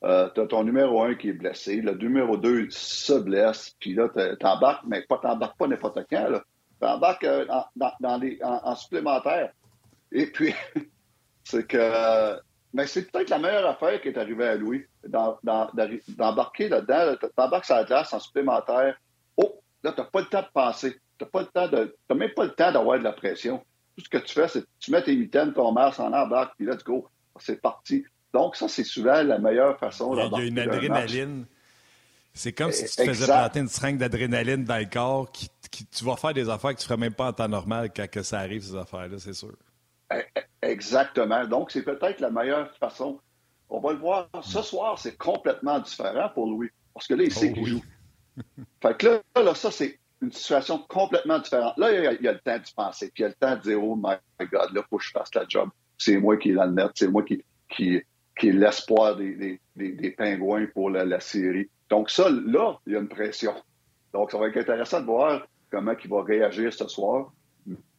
Euh, 0.04 0.30
tu 0.34 0.42
as 0.42 0.48
ton 0.48 0.64
numéro 0.64 1.04
un 1.04 1.14
qui 1.14 1.30
est 1.30 1.34
blessé, 1.34 1.80
le 1.82 1.94
numéro 1.94 2.36
deux 2.36 2.68
se 2.72 3.14
blesse, 3.14 3.76
puis 3.80 3.94
là, 3.94 4.10
t'embarques, 4.40 4.84
mais 4.88 5.04
pas 5.04 5.20
t'embarques 5.20 5.58
pas 5.58 5.68
n'importe 5.68 6.00
quand, 6.10 6.28
là. 6.28 6.44
T'embarques 6.80 7.24
euh, 7.26 7.46
les, 8.20 8.40
en, 8.42 8.76
supplémentaire. 8.76 9.52
Et 10.12 10.26
puis, 10.26 10.56
c'est 11.44 11.68
que. 11.68 12.40
Mais 12.74 12.88
c'est 12.88 13.12
peut-être 13.12 13.30
la 13.30 13.38
meilleure 13.38 13.68
affaire 13.68 14.02
qui 14.02 14.08
est 14.08 14.18
arrivée 14.18 14.48
à 14.48 14.56
Louis, 14.56 14.86
d'embarquer 15.04 16.70
là-dedans. 16.70 17.16
T'embarques 17.36 17.66
sur 17.66 17.76
la 17.76 17.84
glace 17.84 18.14
en 18.14 18.20
supplémentaire. 18.20 18.98
Oh, 19.38 19.62
là, 19.84 19.92
t'as 19.92 20.06
pas 20.06 20.22
le 20.22 20.28
temps 20.28 20.42
de 20.42 20.52
penser. 20.52 21.00
T'as 21.20 21.26
pas 21.28 21.42
le 21.42 21.48
temps 21.48 21.68
de. 21.68 21.96
T'as 22.08 22.16
même 22.16 22.32
pas 22.34 22.46
le 22.46 22.54
temps 22.54 22.72
d'avoir 22.72 22.98
de 22.98 23.04
la 23.04 23.12
pression. 23.12 23.64
Tout 23.96 24.04
ce 24.06 24.10
que 24.10 24.18
tu 24.18 24.34
fais, 24.34 24.48
c'est 24.48 24.64
tu 24.80 24.92
mets 24.92 25.04
tes 25.04 25.16
mitaines, 25.16 25.54
ton 25.54 25.72
masque 25.72 26.00
en 26.00 26.14
embarque, 26.14 26.54
puis 26.58 26.66
let's 26.66 26.84
go. 26.84 27.08
C'est 27.40 27.62
parti. 27.62 28.06
Donc, 28.34 28.56
ça, 28.56 28.68
c'est 28.68 28.84
souvent 28.84 29.22
la 29.24 29.40
meilleure 29.40 29.78
façon 29.78 30.16
Il 30.16 30.40
y 30.40 30.42
a 30.42 30.46
une 30.46 30.60
adrénaline. 30.60 31.46
C'est 32.34 32.54
comme 32.54 32.72
si 32.72 32.86
tu 32.86 32.96
te 32.96 33.04
faisais 33.04 33.26
planter 33.26 33.60
une 33.60 33.68
seringue 33.68 33.98
d'adrénaline 33.98 34.64
dans 34.64 34.78
le 34.78 34.86
corps. 34.86 35.32
Qui, 35.32 35.50
tu 35.86 36.06
vas 36.06 36.16
faire 36.16 36.34
des 36.34 36.50
affaires 36.50 36.72
que 36.72 36.80
tu 36.80 36.84
ne 36.84 36.88
ferais 36.88 36.98
même 36.98 37.14
pas 37.14 37.28
en 37.28 37.34
temps 37.34 37.48
normal 37.48 37.92
quand 37.96 38.10
que 38.10 38.24
ça 38.24 38.40
arrive, 38.40 38.62
ces 38.62 38.76
affaires-là, 38.76 39.18
c'est 39.20 39.34
sûr. 39.34 39.54
E, 40.14 40.18
e, 40.18 40.42
exactement. 40.62 41.46
Donc, 41.46 41.72
c'est 41.72 41.84
peut-être 41.84 42.20
la 42.20 42.30
meilleure 42.30 42.74
façon. 42.78 43.20
On 43.70 43.80
va 43.80 43.94
le 43.94 44.00
voir. 44.00 44.28
Ce 44.44 44.62
soir, 44.62 44.98
c'est 45.00 45.18
complètement 45.18 45.80
différent 45.80 46.30
pour 46.34 46.48
Louis. 46.48 46.70
Parce 46.94 47.08
que 47.08 47.14
là, 47.14 47.24
il 47.24 47.34
sait 47.34 47.50
oh 47.52 47.54
qu'il 47.54 47.68
joue. 47.68 47.84
fait 48.82 48.98
que 48.98 49.08
là, 49.08 49.44
là 49.44 49.56
ça, 49.56 49.72
c'est 49.72 50.00
une 50.22 50.32
situation 50.32 50.78
complètement 50.88 51.40
différente. 51.40 51.78
Là, 51.78 51.92
il 51.92 52.24
y, 52.24 52.28
a, 52.28 52.34
le 52.34 52.40
temps 52.40 52.58
d'y 52.58 52.74
penser. 52.74 53.12
Puis 53.14 53.22
il 53.22 53.22
y 53.24 53.26
a 53.26 53.30
le 53.30 53.36
temps 53.36 53.56
de 53.56 53.62
dire 53.62 53.84
Oh 53.84 53.96
my 53.96 54.16
God, 54.40 54.74
là, 54.74 54.82
il 54.82 54.84
faut 54.90 54.98
que 54.98 55.04
je 55.04 55.12
fasse 55.12 55.34
la 55.34 55.46
job. 55.48 55.70
C'est 55.98 56.18
moi 56.18 56.38
qui 56.38 56.52
est 56.52 56.54
dans 56.54 56.66
le 56.66 56.72
net. 56.72 56.92
C'est 56.96 57.08
moi 57.08 57.24
qui, 57.24 57.44
qui, 57.70 58.02
qui 58.38 58.52
l'espoir 58.52 59.16
des, 59.16 59.60
des, 59.76 60.12
pingouins 60.12 60.66
pour 60.74 60.90
la, 60.90 61.20
série. 61.20 61.70
Donc 61.90 62.10
ça, 62.10 62.30
là, 62.30 62.80
il 62.86 62.94
y 62.94 62.96
a 62.96 63.00
une 63.00 63.08
pression. 63.08 63.54
Donc 64.14 64.32
ça 64.32 64.38
va 64.38 64.48
être 64.48 64.58
intéressant 64.58 65.02
de 65.02 65.06
voir 65.06 65.46
comment 65.72 65.94
il 66.04 66.10
va 66.10 66.24
réagir 66.24 66.74
ce 66.74 66.88
soir. 66.88 67.32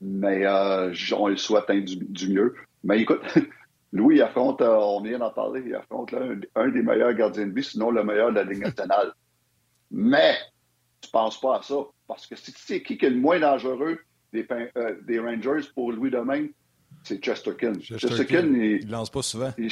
Mais 0.00 0.44
euh, 0.44 0.92
on 1.16 1.28
le 1.28 1.36
souhaite 1.36 1.70
du, 1.70 2.28
mieux. 2.28 2.54
Mais 2.84 3.00
écoute, 3.00 3.22
Louis 3.92 4.16
il 4.16 4.22
affronte, 4.22 4.60
euh, 4.60 4.74
on 4.74 5.00
vient 5.00 5.18
d'en 5.18 5.30
parler, 5.30 5.62
il 5.64 5.74
affronte 5.74 6.12
un, 6.54 6.68
des 6.68 6.82
meilleurs 6.82 7.14
gardiens 7.14 7.46
de 7.46 7.52
but, 7.52 7.62
sinon 7.62 7.90
le 7.90 8.02
meilleur 8.02 8.30
de 8.30 8.36
la 8.36 8.44
Ligue 8.44 8.62
nationale. 8.62 9.12
Mais 9.90 10.34
tu 11.00 11.08
ne 11.08 11.12
penses 11.12 11.40
pas 11.40 11.58
à 11.58 11.62
ça. 11.62 11.76
Parce 12.14 12.26
que 12.26 12.36
si 12.36 12.52
tu 12.52 12.60
sais 12.60 12.82
qui 12.82 12.98
est 13.00 13.10
le 13.10 13.16
moins 13.16 13.40
dangereux 13.40 13.98
des, 14.32 14.46
euh, 14.50 14.96
des 15.06 15.18
Rangers 15.18 15.68
pour 15.74 15.92
Louis 15.92 16.10
Domingue, 16.10 16.52
c'est 17.02 17.22
Chesterkin. 17.22 17.72
Chesterkin, 17.80 18.54
il, 18.54 18.88
lance 18.88 19.10
pas 19.10 19.22
souvent. 19.22 19.52
Il, 19.58 19.70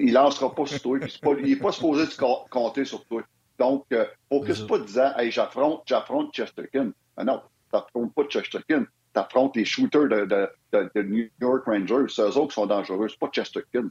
il 0.00 0.12
lancera 0.12 0.54
pas 0.54 0.66
sur 0.66 0.80
toi. 0.80 0.98
il 1.38 1.50
n'est 1.50 1.56
pas 1.56 1.72
supposé 1.72 2.04
compter 2.50 2.84
sur 2.84 3.04
toi. 3.04 3.22
Donc, 3.58 3.84
euh, 3.92 4.06
focus 4.28 4.62
pas 4.62 4.78
disant 4.78 5.12
Hey, 5.16 5.30
j'affronte, 5.30 5.82
j'affronte 5.86 6.34
Chesterkin. 6.34 6.92
Ah 7.16 7.24
non, 7.24 7.42
tu 7.70 7.76
n'affrontes 7.76 8.14
pas 8.14 8.24
Chesterkin. 8.28 8.84
Tu 8.84 9.20
affrontes 9.20 9.56
les 9.56 9.64
shooters 9.64 10.08
de, 10.08 10.48
de, 10.72 11.02
New 11.02 11.28
York 11.40 11.64
Rangers. 11.66 12.06
C'est 12.08 12.22
eux 12.22 12.38
autres 12.38 12.48
qui 12.48 12.54
sont 12.54 12.66
dangereux. 12.66 13.08
C'est 13.08 13.18
pas 13.18 13.30
Chesterkin. 13.30 13.90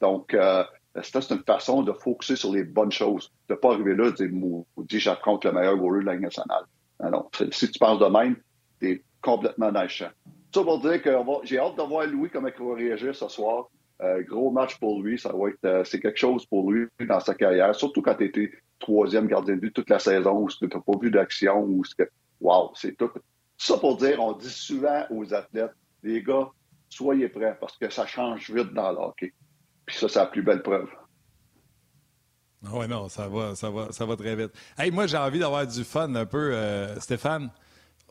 Donc, 0.00 0.32
euh, 0.32 0.64
c'est 1.02 1.30
une 1.30 1.44
façon 1.44 1.82
de 1.82 1.92
focuser 1.92 2.36
sur 2.36 2.52
les 2.52 2.64
bonnes 2.64 2.92
choses. 2.92 3.30
De 3.48 3.54
ne 3.54 3.58
pas 3.58 3.74
arriver 3.74 3.94
là 3.94 4.08
et 4.08 4.28
dire 4.28 5.00
j'affronte 5.00 5.44
le 5.44 5.52
meilleur 5.52 5.76
goaler 5.76 6.00
de 6.00 6.06
la 6.06 6.18
nationale. 6.18 6.64
Non, 7.02 7.28
si 7.50 7.70
tu 7.70 7.78
penses 7.78 7.98
de 7.98 8.06
même, 8.06 8.36
tu 8.80 8.90
es 8.90 9.02
complètement 9.22 9.72
dans. 9.72 9.88
Ça 9.88 10.12
pour 10.52 10.80
dire 10.80 11.00
que 11.00 11.10
j'ai 11.44 11.58
hâte 11.58 11.76
de 11.76 11.82
voir 11.82 12.06
Louis 12.06 12.30
comment 12.30 12.48
il 12.48 12.64
va 12.64 12.74
réagir 12.74 13.14
ce 13.14 13.28
soir. 13.28 13.68
Euh, 14.02 14.22
gros 14.22 14.50
match 14.50 14.78
pour 14.78 15.02
lui, 15.02 15.18
ça 15.18 15.30
va 15.32 15.50
être 15.50 15.64
euh, 15.64 15.84
c'est 15.84 16.00
quelque 16.00 16.18
chose 16.18 16.46
pour 16.46 16.70
lui 16.70 16.86
dans 17.06 17.20
sa 17.20 17.34
carrière, 17.34 17.74
surtout 17.74 18.00
quand 18.00 18.14
tu 18.14 18.24
étais 18.24 18.50
troisième 18.78 19.26
gardien 19.26 19.56
de 19.56 19.60
but 19.60 19.72
toute 19.72 19.90
la 19.90 19.98
saison, 19.98 20.44
où 20.44 20.48
tu 20.48 20.64
n'as 20.64 20.80
pas 20.80 20.98
vu 21.00 21.10
d'action, 21.10 21.64
ou 21.64 21.82
que 21.96 22.04
wow, 22.40 22.72
c'est 22.74 22.96
tout. 22.96 23.10
Ça 23.58 23.76
pour 23.76 23.98
dire, 23.98 24.18
on 24.20 24.32
dit 24.32 24.48
souvent 24.48 25.04
aux 25.10 25.34
athlètes, 25.34 25.74
les 26.02 26.22
gars, 26.22 26.48
soyez 26.88 27.28
prêts 27.28 27.56
parce 27.60 27.76
que 27.76 27.90
ça 27.90 28.06
change 28.06 28.50
vite 28.50 28.72
dans 28.72 28.90
le 28.90 28.98
hockey. 28.98 29.34
Puis 29.84 29.96
ça, 29.96 30.08
c'est 30.08 30.18
la 30.18 30.26
plus 30.26 30.42
belle 30.42 30.62
preuve. 30.62 30.88
Ah 32.66 32.70
oui, 32.74 32.88
non, 32.88 33.08
ça 33.08 33.26
va, 33.28 33.54
ça 33.54 33.70
va, 33.70 33.90
ça 33.90 34.04
va 34.04 34.16
très 34.16 34.36
vite. 34.36 34.50
Hey, 34.78 34.90
moi, 34.90 35.06
j'ai 35.06 35.16
envie 35.16 35.38
d'avoir 35.38 35.66
du 35.66 35.82
fun 35.82 36.14
un 36.14 36.26
peu, 36.26 36.52
euh, 36.52 36.98
Stéphane. 37.00 37.50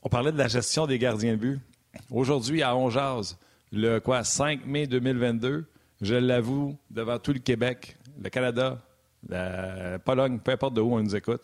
On 0.02 0.10
parlait 0.10 0.32
de 0.32 0.38
la 0.38 0.48
gestion 0.48 0.88
des 0.88 0.98
gardiens 0.98 1.34
de 1.34 1.38
but. 1.38 1.60
Aujourd'hui, 2.10 2.64
à 2.64 2.76
Onjaz, 2.76 3.38
le 3.72 4.00
quoi, 4.00 4.24
5 4.24 4.66
mai 4.66 4.88
2022, 4.88 5.66
je 6.02 6.16
l'avoue, 6.16 6.78
devant 6.90 7.20
tout 7.20 7.34
le 7.34 7.40
Québec, 7.40 7.98
le 8.22 8.30
Canada, 8.30 8.80
la 9.28 10.00
Pologne, 10.00 10.40
peu 10.40 10.52
importe 10.52 10.74
de 10.74 10.82
où 10.82 10.96
on 10.96 11.04
nous 11.04 11.16
écoute, 11.16 11.42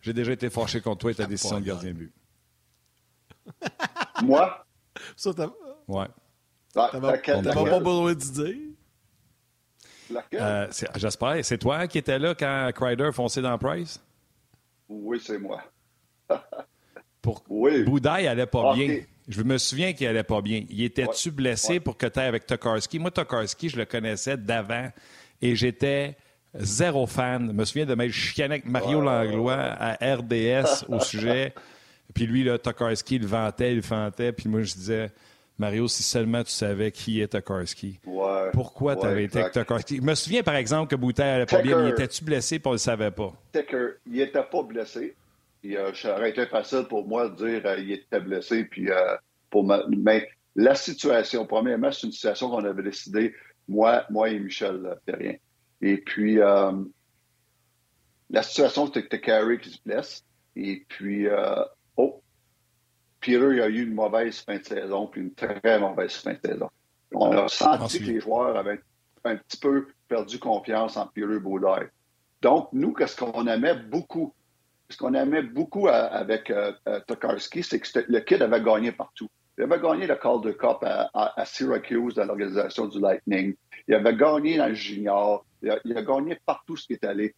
j'ai 0.00 0.12
déjà 0.12 0.32
été 0.32 0.50
fâché 0.50 0.80
contre 0.80 0.98
toi 0.98 1.10
et 1.12 1.14
ta 1.14 1.26
décision 1.26 1.60
de 1.60 1.64
gardien 1.66 1.90
de 1.90 1.96
but. 1.98 2.12
Moi? 4.22 4.64
Ça, 5.16 5.32
t'as... 5.34 5.48
Ouais. 5.86 6.06
T'as 6.72 7.52
pas 7.54 7.80
besoin 7.80 8.14
de 8.14 8.18
dire? 8.18 8.67
Euh, 10.34 10.66
j'espère. 10.96 11.44
C'est 11.44 11.58
toi 11.58 11.86
qui 11.86 11.98
étais 11.98 12.18
là 12.18 12.34
quand 12.34 12.70
Crider 12.74 13.10
fonçait 13.12 13.42
dans 13.42 13.56
Price? 13.58 14.00
Oui, 14.88 15.20
c'est 15.24 15.38
moi. 15.38 15.62
Pour... 17.22 17.42
Oui. 17.48 17.82
Boudaille 17.84 18.26
allait 18.26 18.46
pas 18.46 18.74
bien. 18.74 19.00
Je 19.28 19.42
me 19.42 19.58
souviens 19.58 19.92
qu'il 19.92 20.06
allait 20.06 20.22
pas 20.22 20.40
bien. 20.40 20.64
Il 20.70 20.82
était-tu 20.82 21.30
blessé 21.30 21.80
pour 21.80 21.98
que 21.98 22.06
tu 22.06 22.18
avec 22.18 22.46
Tokarski? 22.46 22.98
Moi, 22.98 23.10
Tokarski, 23.10 23.68
je 23.68 23.76
le 23.76 23.84
connaissais 23.84 24.38
d'avant 24.38 24.88
et 25.42 25.54
j'étais 25.54 26.16
zéro 26.54 27.06
fan. 27.06 27.48
Je 27.48 27.52
me 27.52 27.64
souviens 27.66 27.84
de 27.84 28.08
chicané 28.08 28.54
avec 28.54 28.66
Mario 28.66 29.02
Langlois 29.02 29.58
à 29.58 30.14
RDS 30.14 30.86
au 30.88 31.00
sujet. 31.00 31.52
Puis 32.14 32.26
lui, 32.26 32.42
là, 32.42 32.56
Tokarski, 32.56 33.16
il 33.16 33.26
vantait, 33.26 33.74
il 33.74 33.82
vantait. 33.82 34.32
Puis 34.32 34.48
moi, 34.48 34.62
je 34.62 34.72
disais, 34.72 35.10
Mario, 35.58 35.88
si 35.88 36.04
seulement 36.04 36.44
tu 36.44 36.52
savais 36.52 36.92
qui 36.92 37.20
est 37.20 37.28
Tokarski. 37.28 37.98
Pourquoi 38.52 38.94
tu 38.94 39.06
avais 39.06 39.24
été 39.24 39.40
avec 39.40 39.52
Tokarski? 39.52 39.96
Je 39.96 40.02
me 40.02 40.14
souviens, 40.14 40.44
par 40.44 40.54
exemple, 40.54 40.88
que 40.88 40.96
Bouteille 40.96 41.30
allait 41.30 41.46
pas 41.46 41.62
bien. 41.62 41.82
Mais 41.82 41.90
était-tu 41.90 42.24
blessé 42.24 42.60
pour 42.60 42.70
on 42.70 42.72
le 42.72 42.78
savait 42.78 43.10
pas? 43.10 43.32
il 43.54 43.96
n'était 44.06 44.44
pas 44.44 44.62
blessé. 44.62 45.16
Et, 45.64 45.76
euh, 45.76 45.92
ça 45.94 46.16
aurait 46.16 46.30
été 46.30 46.46
facile 46.46 46.84
pour 46.88 47.06
moi 47.06 47.28
de 47.28 47.34
dire 47.34 47.62
qu'il 47.62 47.90
euh, 47.90 47.94
était 47.94 48.20
blessé. 48.20 48.64
Puis, 48.64 48.88
euh, 48.90 49.16
pour 49.50 49.68
Mais 49.88 50.28
la 50.54 50.76
situation, 50.76 51.44
premièrement, 51.44 51.90
c'est 51.90 52.06
une 52.06 52.12
situation 52.12 52.50
qu'on 52.50 52.64
avait 52.64 52.84
décidé, 52.84 53.34
moi, 53.66 54.04
moi 54.10 54.30
et 54.30 54.38
Michel 54.38 54.96
Terrien. 55.06 55.34
Et 55.80 55.96
puis, 55.96 56.36
la 56.36 58.42
situation, 58.42 58.86
c'était 58.86 59.06
que 59.06 59.16
Carey 59.16 59.58
qui 59.58 59.70
se 59.70 59.78
blesse. 59.84 60.24
Et 60.54 60.84
puis, 60.88 61.26
oh, 61.96 62.22
Peter 63.20 63.48
il 63.52 63.60
a 63.60 63.68
eu 63.68 63.82
une 63.82 63.94
mauvaise 63.94 64.40
fin 64.40 64.58
de 64.58 64.64
saison, 64.64 65.06
puis 65.06 65.22
une 65.22 65.34
très 65.34 65.78
mauvaise 65.78 66.12
fin 66.12 66.34
de 66.34 66.40
saison. 66.44 66.70
On 67.12 67.32
a 67.32 67.48
senti 67.48 68.00
que 68.00 68.04
les 68.04 68.20
joueurs 68.20 68.56
avaient 68.56 68.80
un 69.24 69.36
petit 69.36 69.58
peu 69.58 69.88
perdu 70.08 70.38
confiance 70.38 70.96
en 70.96 71.06
Peter 71.06 71.38
Baudard. 71.38 71.84
Donc, 72.42 72.68
nous, 72.72 72.92
qu'est-ce 72.92 73.16
qu'on 73.16 73.46
aimait 73.46 73.74
beaucoup? 73.74 74.32
Ce 74.90 74.96
qu'on 74.96 75.14
aimait 75.14 75.42
beaucoup 75.42 75.88
avec 75.88 76.50
euh, 76.50 76.72
euh, 76.88 77.00
Tokarski, 77.06 77.62
c'est 77.62 77.80
que 77.80 77.88
le 78.08 78.20
kid 78.20 78.40
avait 78.40 78.62
gagné 78.62 78.92
partout. 78.92 79.28
Il 79.58 79.64
avait 79.64 79.80
gagné 79.80 80.06
le 80.06 80.14
Calder 80.14 80.54
Cup 80.54 80.78
à, 80.82 81.44
Syracuse, 81.44 82.14
dans 82.14 82.24
l'organisation 82.24 82.86
du 82.86 83.00
Lightning. 83.00 83.54
Il 83.88 83.94
avait 83.94 84.14
gagné 84.14 84.56
dans 84.56 84.68
le 84.68 84.74
junior. 84.74 85.44
Il 85.62 85.70
a, 85.70 86.02
gagné 86.02 86.38
partout 86.46 86.76
ce 86.76 86.86
qui 86.86 86.92
est 86.92 87.04
allé. 87.04 87.34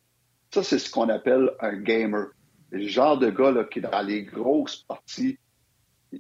Ça, 0.53 0.63
c'est 0.63 0.79
ce 0.79 0.91
qu'on 0.91 1.09
appelle 1.09 1.51
un 1.61 1.77
gamer. 1.77 2.27
Le 2.71 2.87
genre 2.87 3.19
de 3.19 3.31
gars 3.31 3.51
là, 3.51 3.65
qui, 3.65 3.81
dans 3.81 4.03
les 4.03 4.25
grosses 4.25 4.85
parties, 4.87 5.39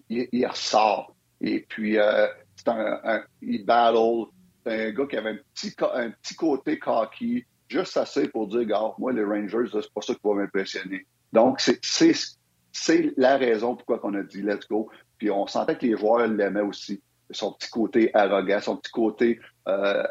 il, 0.08 0.46
ressort. 0.46 1.14
Et 1.40 1.60
puis, 1.68 1.98
euh, 1.98 2.26
c'est 2.56 2.68
un, 2.68 3.22
il 3.42 3.64
battle. 3.64 4.30
C'est 4.64 4.88
un 4.88 4.90
gars 4.92 5.06
qui 5.06 5.16
avait 5.16 5.30
un 5.30 5.38
petit, 5.54 5.74
un 5.94 6.10
petit 6.10 6.34
côté 6.34 6.78
cocky, 6.78 7.44
juste 7.68 7.96
assez 7.96 8.28
pour 8.28 8.46
dire, 8.48 8.64
gars, 8.64 8.92
moi, 8.98 9.12
les 9.12 9.24
Rangers, 9.24 9.70
c'est 9.72 9.92
pas 9.92 10.02
ça 10.02 10.14
qui 10.14 10.20
va 10.22 10.34
m'impressionner. 10.34 11.06
Donc, 11.32 11.60
c'est 11.60 13.12
la 13.16 13.36
raison 13.36 13.76
pourquoi 13.76 14.00
on 14.02 14.14
a 14.14 14.22
dit 14.22 14.42
let's 14.42 14.66
go. 14.68 14.90
Puis 15.18 15.30
on 15.30 15.46
sentait 15.46 15.76
que 15.76 15.86
les 15.86 15.96
joueurs 15.96 16.26
l'aimaient 16.26 16.60
aussi. 16.60 17.02
Son 17.30 17.52
petit 17.52 17.70
côté 17.70 18.10
arrogant, 18.14 18.60
son 18.60 18.76
petit 18.76 18.90
côté 18.90 19.40
euh, 19.68 20.02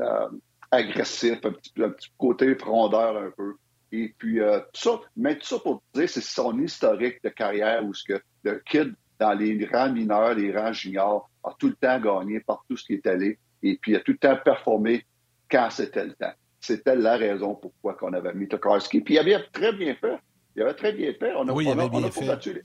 euh 0.00 0.28
agressif, 0.70 1.38
un 1.44 1.52
petit, 1.52 1.72
un 1.78 1.90
petit, 1.90 2.10
côté 2.18 2.54
frondeur 2.54 3.16
un 3.16 3.30
peu. 3.30 3.54
Et 3.92 4.14
puis, 4.18 4.40
euh, 4.40 4.60
tout 4.72 4.80
ça, 4.80 5.00
mais 5.16 5.38
tout 5.38 5.46
ça 5.46 5.58
pour 5.58 5.82
dire, 5.94 6.08
c'est 6.08 6.20
son 6.20 6.58
historique 6.60 7.22
de 7.22 7.28
carrière 7.28 7.84
où 7.84 7.94
ce 7.94 8.04
que 8.04 8.20
le 8.50 8.62
kid 8.64 8.94
dans 9.18 9.32
les 9.32 9.66
rangs 9.66 9.92
mineurs, 9.92 10.34
les 10.34 10.56
rangs 10.56 10.72
juniors, 10.72 11.30
a 11.42 11.52
tout 11.58 11.68
le 11.68 11.74
temps 11.74 11.98
gagné 12.00 12.40
partout 12.40 12.76
ce 12.76 12.84
qui 12.84 12.94
est 12.94 13.06
allé 13.06 13.38
et 13.62 13.78
puis 13.80 13.96
a 13.96 14.00
tout 14.00 14.12
le 14.12 14.18
temps 14.18 14.36
performé 14.44 15.04
quand 15.50 15.68
c'était 15.70 16.04
le 16.04 16.12
temps. 16.12 16.32
C'était 16.60 16.96
la 16.96 17.16
raison 17.16 17.54
pourquoi 17.54 17.94
qu'on 17.94 18.12
avait 18.12 18.34
mis 18.34 18.48
Tokarski. 18.48 19.00
Puis 19.00 19.14
il 19.14 19.18
avait 19.18 19.42
très 19.52 19.72
bien 19.72 19.94
fait. 19.94 20.18
Il 20.54 20.62
avait 20.62 20.74
très 20.74 20.92
bien 20.92 21.12
fait. 21.12 21.32
On 21.36 21.48
a, 21.48 21.52
oui, 21.52 21.66
on 21.68 21.78
a, 21.78 21.88
bien 21.88 22.10
fait. 22.10 22.20
Pas 22.20 22.34
battu, 22.34 22.64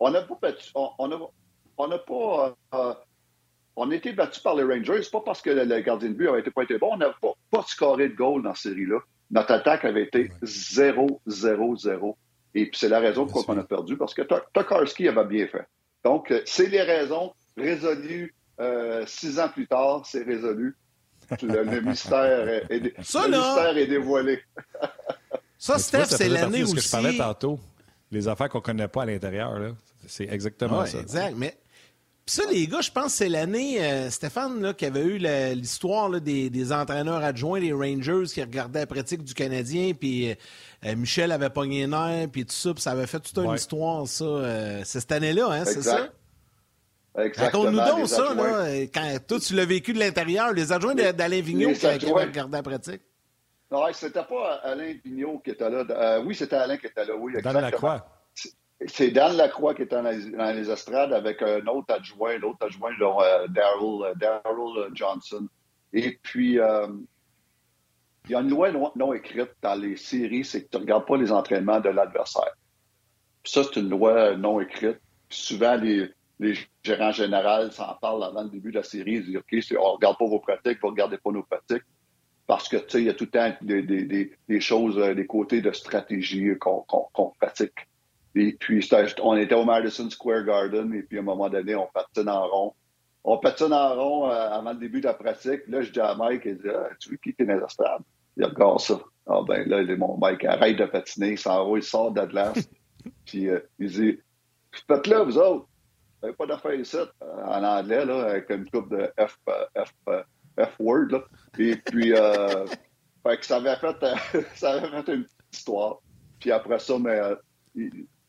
on 0.00 0.10
n'a 0.10 0.22
pas 0.22 0.38
battu. 0.40 0.70
On 0.74 1.08
n'a 1.08 1.18
on 1.78 1.90
a 1.90 1.98
pas. 1.98 2.56
Euh, 2.74 2.94
on 3.76 3.90
a 3.90 3.94
été 3.94 4.12
battu 4.12 4.40
par 4.40 4.54
les 4.54 4.64
Rangers, 4.64 5.02
pas 5.12 5.20
parce 5.20 5.42
que 5.42 5.50
le, 5.50 5.80
gardien 5.80 6.08
de 6.08 6.14
but 6.14 6.28
avait 6.28 6.40
été 6.40 6.50
pas 6.50 6.62
été 6.62 6.78
bon, 6.78 6.94
on 6.94 6.96
n'a 6.96 7.10
pas, 7.20 7.34
pas 7.50 7.62
scoré 7.62 8.08
de 8.08 8.14
goal 8.14 8.42
dans 8.42 8.54
cette 8.54 8.72
série-là. 8.72 9.00
Notre 9.30 9.52
attaque 9.52 9.84
avait 9.84 10.04
été 10.04 10.30
0-0-0. 10.42 12.16
Et 12.56 12.64
puis 12.70 12.78
c'est 12.78 12.88
la 12.88 13.00
raison 13.00 13.26
pourquoi 13.26 13.54
on 13.54 13.58
a 13.58 13.64
perdu, 13.64 13.98
parce 13.98 14.14
que 14.14 14.22
Tokarski 14.22 15.08
avait 15.08 15.26
bien 15.26 15.46
fait. 15.46 15.66
Donc, 16.02 16.30
euh, 16.30 16.40
c'est 16.46 16.68
les 16.68 16.80
raisons 16.80 17.34
résolues 17.54 18.34
euh, 18.60 19.04
six 19.06 19.38
ans 19.38 19.50
plus 19.50 19.66
tard, 19.66 20.06
c'est 20.06 20.22
résolu. 20.22 20.74
Le, 21.42 21.80
mystère, 21.82 22.48
est, 22.48 22.66
le 22.70 22.92
mystère 23.10 23.76
est 23.76 23.86
dévoilé. 23.86 24.40
ça, 25.58 25.78
Steph, 25.78 26.06
c'est 26.06 26.30
l'année 26.30 26.62
aussi. 26.62 26.70
ce 26.70 26.76
que 26.76 26.80
je 26.80 26.90
parlais 26.90 27.16
tantôt. 27.18 27.60
Les 28.10 28.26
affaires 28.26 28.48
qu'on 28.48 28.58
ne 28.58 28.62
connaît 28.62 28.88
pas 28.88 29.02
à 29.02 29.06
l'intérieur, 29.06 29.74
c'est 30.06 30.28
exactement 30.30 30.86
ça. 30.86 31.00
Exact, 31.00 31.34
mais 31.36 31.58
ça, 32.28 32.42
les 32.50 32.66
gars, 32.66 32.80
je 32.80 32.90
pense 32.90 33.04
que 33.04 33.18
c'est 33.18 33.28
l'année, 33.28 33.80
euh, 33.80 34.10
Stéphane, 34.10 34.60
là, 34.60 34.74
qui 34.74 34.84
avait 34.84 35.04
eu 35.04 35.18
l'histoire 35.54 36.10
des, 36.20 36.50
des, 36.50 36.72
entraîneurs 36.72 37.22
adjoints, 37.22 37.60
les 37.60 37.72
Rangers, 37.72 38.24
qui 38.26 38.42
regardaient 38.42 38.80
la 38.80 38.86
pratique 38.86 39.22
du 39.22 39.32
Canadien, 39.32 39.92
puis 39.94 40.30
euh, 40.84 40.96
Michel 40.96 41.30
avait 41.30 41.50
pogné 41.50 41.86
nerf, 41.86 42.28
puis 42.28 42.44
tout 42.44 42.52
ça, 42.52 42.74
puis 42.74 42.82
ça 42.82 42.90
avait 42.90 43.06
fait 43.06 43.20
toute 43.20 43.38
une 43.38 43.54
histoire, 43.54 44.08
ça. 44.08 44.24
Euh, 44.24 44.80
c'est 44.84 45.00
cette 45.00 45.12
année-là, 45.12 45.50
hein, 45.50 45.64
c'est 45.64 45.82
ça? 45.82 46.08
Raconte-nous 47.14 47.78
donc 47.78 48.08
ça, 48.08 48.34
là, 48.34 48.66
quand 48.92 49.18
toi, 49.26 49.38
tu 49.38 49.54
l'as 49.54 49.64
vécu 49.64 49.92
de 49.92 50.00
l'intérieur, 50.00 50.52
les 50.52 50.72
adjoints 50.72 50.94
d'Alain 50.94 51.40
Vigneault 51.40 51.72
qui, 51.74 51.86
avaient 51.86 52.24
regardé 52.24 52.56
la 52.56 52.62
pratique. 52.62 53.02
Non, 53.70 53.82
c'était 53.92 54.24
pas 54.24 54.60
Alain 54.64 54.94
Vigneault 55.04 55.38
qui 55.38 55.50
était 55.50 55.70
là. 55.70 56.20
oui, 56.20 56.34
c'était 56.34 56.56
Alain 56.56 56.76
qui 56.76 56.86
était 56.86 57.04
là, 57.04 57.14
oui. 57.16 57.40
Dans 57.40 57.52
la 57.52 57.70
croix. 57.70 58.15
C'est 58.84 59.10
Dan 59.10 59.36
Lacroix 59.36 59.74
qui 59.74 59.82
était 59.82 59.96
dans 59.96 60.52
les, 60.52 60.70
estrades 60.70 61.12
avec 61.12 61.40
un 61.40 61.66
autre 61.66 61.94
adjoint, 61.94 62.36
l'autre 62.38 62.66
adjoint, 62.66 62.92
euh, 63.00 63.46
Daryl, 63.48 64.02
euh, 64.04 64.90
Johnson. 64.92 65.48
Et 65.94 66.18
puis, 66.22 66.58
euh, 66.58 66.88
il 68.26 68.32
y 68.32 68.34
a 68.34 68.40
une 68.40 68.50
loi 68.50 68.70
non, 68.96 69.14
écrite 69.14 69.52
dans 69.62 69.80
les 69.80 69.96
séries, 69.96 70.44
c'est 70.44 70.64
que 70.64 70.68
tu 70.68 70.76
ne 70.76 70.82
regardes 70.82 71.06
pas 71.06 71.16
les 71.16 71.32
entraînements 71.32 71.80
de 71.80 71.88
l'adversaire. 71.88 72.54
Ça, 73.44 73.62
c'est 73.64 73.80
une 73.80 73.88
loi 73.88 74.36
non 74.36 74.60
écrite. 74.60 75.00
souvent, 75.30 75.76
les, 75.76 76.12
gérants 76.84 77.12
généraux 77.12 77.70
s'en 77.70 77.94
parlent 77.94 78.24
avant 78.24 78.42
le 78.42 78.50
début 78.50 78.72
de 78.72 78.76
la 78.76 78.82
série. 78.82 79.14
Ils 79.14 79.24
disent, 79.24 79.36
OK, 79.36 79.78
on 79.80 79.92
ne 79.92 79.94
regarde 79.94 80.18
pas 80.18 80.26
vos 80.26 80.40
pratiques, 80.40 80.80
vous 80.82 80.88
ne 80.88 80.92
regardez 80.92 81.16
pas 81.16 81.30
nos 81.30 81.44
pratiques. 81.44 81.84
Parce 82.46 82.68
que, 82.68 82.76
tu 82.76 82.90
sais, 82.90 82.98
il 83.00 83.06
y 83.06 83.10
a 83.10 83.14
tout 83.14 83.24
le 83.24 83.30
temps 83.30 83.56
des, 83.62 84.60
choses, 84.60 84.96
des 84.96 85.26
côtés 85.26 85.62
de 85.62 85.72
stratégie 85.72 86.50
qu'on 86.58 87.32
pratique. 87.40 87.88
Et 88.38 88.52
puis, 88.52 88.86
on 89.22 89.36
était 89.36 89.54
au 89.54 89.64
Madison 89.64 90.10
Square 90.10 90.44
Garden, 90.44 90.92
et 90.92 91.02
puis 91.02 91.16
à 91.16 91.22
un 91.22 91.24
moment 91.24 91.48
donné, 91.48 91.74
on 91.74 91.86
patine 91.86 92.28
en 92.28 92.46
rond. 92.46 92.74
On 93.24 93.38
patine 93.38 93.72
en 93.72 93.94
rond 93.94 94.30
euh, 94.30 94.50
avant 94.50 94.72
le 94.72 94.78
début 94.78 95.00
de 95.00 95.06
la 95.06 95.14
pratique. 95.14 95.62
Là, 95.68 95.80
je 95.80 95.90
dis 95.90 96.00
à 96.00 96.14
Mike, 96.14 96.42
il 96.44 96.58
dit 96.58 96.68
ah, 96.68 96.90
Tu 97.00 97.10
veux 97.10 97.16
quitter 97.16 97.46
les 97.46 97.54
estrades? 97.54 98.02
Il 98.36 98.44
regarde 98.44 98.80
ça. 98.80 99.00
Ah 99.26 99.40
ben 99.48 99.66
là, 99.66 99.80
il 99.80 99.88
dit, 99.88 99.96
mon 99.96 100.18
Mike, 100.18 100.44
arrête 100.44 100.76
de 100.76 100.84
patiner, 100.84 101.30
il 101.30 101.38
s'en 101.38 101.68
va, 101.68 101.78
il 101.78 101.82
sort 101.82 102.12
d'Atlas. 102.12 102.68
puis 103.24 103.48
euh, 103.48 103.58
il 103.78 103.88
dit 103.88 104.20
Faites 104.86 105.06
là, 105.06 105.22
vous 105.22 105.38
autres. 105.38 105.66
Vous 106.20 106.26
n'avez 106.26 106.36
pas 106.36 106.46
d'affaires 106.46 106.74
ici, 106.74 106.96
euh, 106.96 107.44
en 107.46 107.64
anglais, 107.64 108.04
là, 108.04 108.24
avec 108.24 108.50
une 108.50 108.68
coupe 108.68 108.90
de 108.90 109.10
F, 109.18 109.38
F, 109.74 109.94
F 110.60 110.74
word. 110.78 111.06
Là. 111.10 111.24
Et 111.58 111.76
puis, 111.76 112.12
fait 113.22 113.38
que 113.38 113.46
ça 113.46 113.56
avait 113.56 113.76
fait, 113.76 114.44
ça 114.54 114.72
avait 114.72 115.02
fait 115.02 115.14
une 115.14 115.24
petite 115.24 115.54
histoire. 115.54 116.00
Puis 116.38 116.52
après 116.52 116.78
ça, 116.78 116.98
mais, 116.98 117.18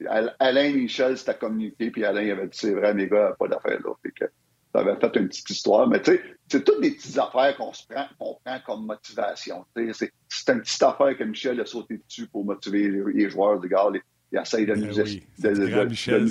Alain 0.05 0.73
Michel 0.73 1.17
s'était 1.17 1.37
communiqué, 1.37 1.89
puis 1.91 2.05
Alain 2.05 2.29
avait 2.31 2.47
dit 2.47 2.57
c'est 2.57 2.73
vrai, 2.73 2.93
les 2.93 3.07
gars, 3.07 3.35
pas 3.39 3.47
d'affaires 3.47 3.79
là. 3.83 3.93
que 4.03 4.25
ça 4.73 4.81
avait 4.81 4.95
fait 4.99 5.15
une 5.19 5.27
petite 5.27 5.49
histoire. 5.49 5.87
Mais 5.87 6.01
tu 6.01 6.11
sais, 6.11 6.21
c'est 6.47 6.63
toutes 6.63 6.81
des 6.81 6.91
petites 6.91 7.17
affaires 7.17 7.55
qu'on 7.57 7.73
se 7.73 7.85
prend, 7.87 8.05
qu'on 8.19 8.37
prend 8.45 8.59
comme 8.65 8.85
motivation. 8.85 9.65
C'est, 9.75 10.11
une 10.49 10.61
petite 10.61 10.83
affaire 10.83 11.17
que 11.17 11.23
Michel 11.23 11.59
a 11.61 11.65
sauté 11.65 11.97
dessus 11.97 12.27
pour 12.27 12.45
motiver 12.45 12.89
les, 12.89 13.29
joueurs 13.29 13.59
de 13.59 13.67
gars. 13.67 13.89
Il 14.31 14.39
essaye 14.39 14.65
de 14.65 14.75
nous. 14.75 14.99
Oui, 14.99 15.23
de, 15.39 15.49
de, 15.49 15.85
Michel, 15.85 16.27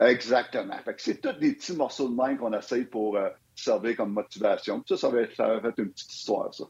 Exactement. 0.00 0.76
Fait 0.84 0.94
que 0.94 1.02
c'est 1.02 1.20
tous 1.20 1.32
des 1.38 1.54
petits 1.54 1.74
morceaux 1.74 2.08
de 2.08 2.14
main 2.14 2.36
qu'on 2.36 2.52
essaye 2.52 2.84
pour 2.84 3.16
euh, 3.16 3.30
servir 3.54 3.96
comme 3.96 4.12
motivation. 4.12 4.82
ça, 4.86 4.96
ça 4.96 5.06
avait, 5.08 5.30
ça 5.34 5.46
avait, 5.46 5.70
fait 5.70 5.82
une 5.82 5.90
petite 5.90 6.12
histoire, 6.12 6.52
ça. 6.52 6.64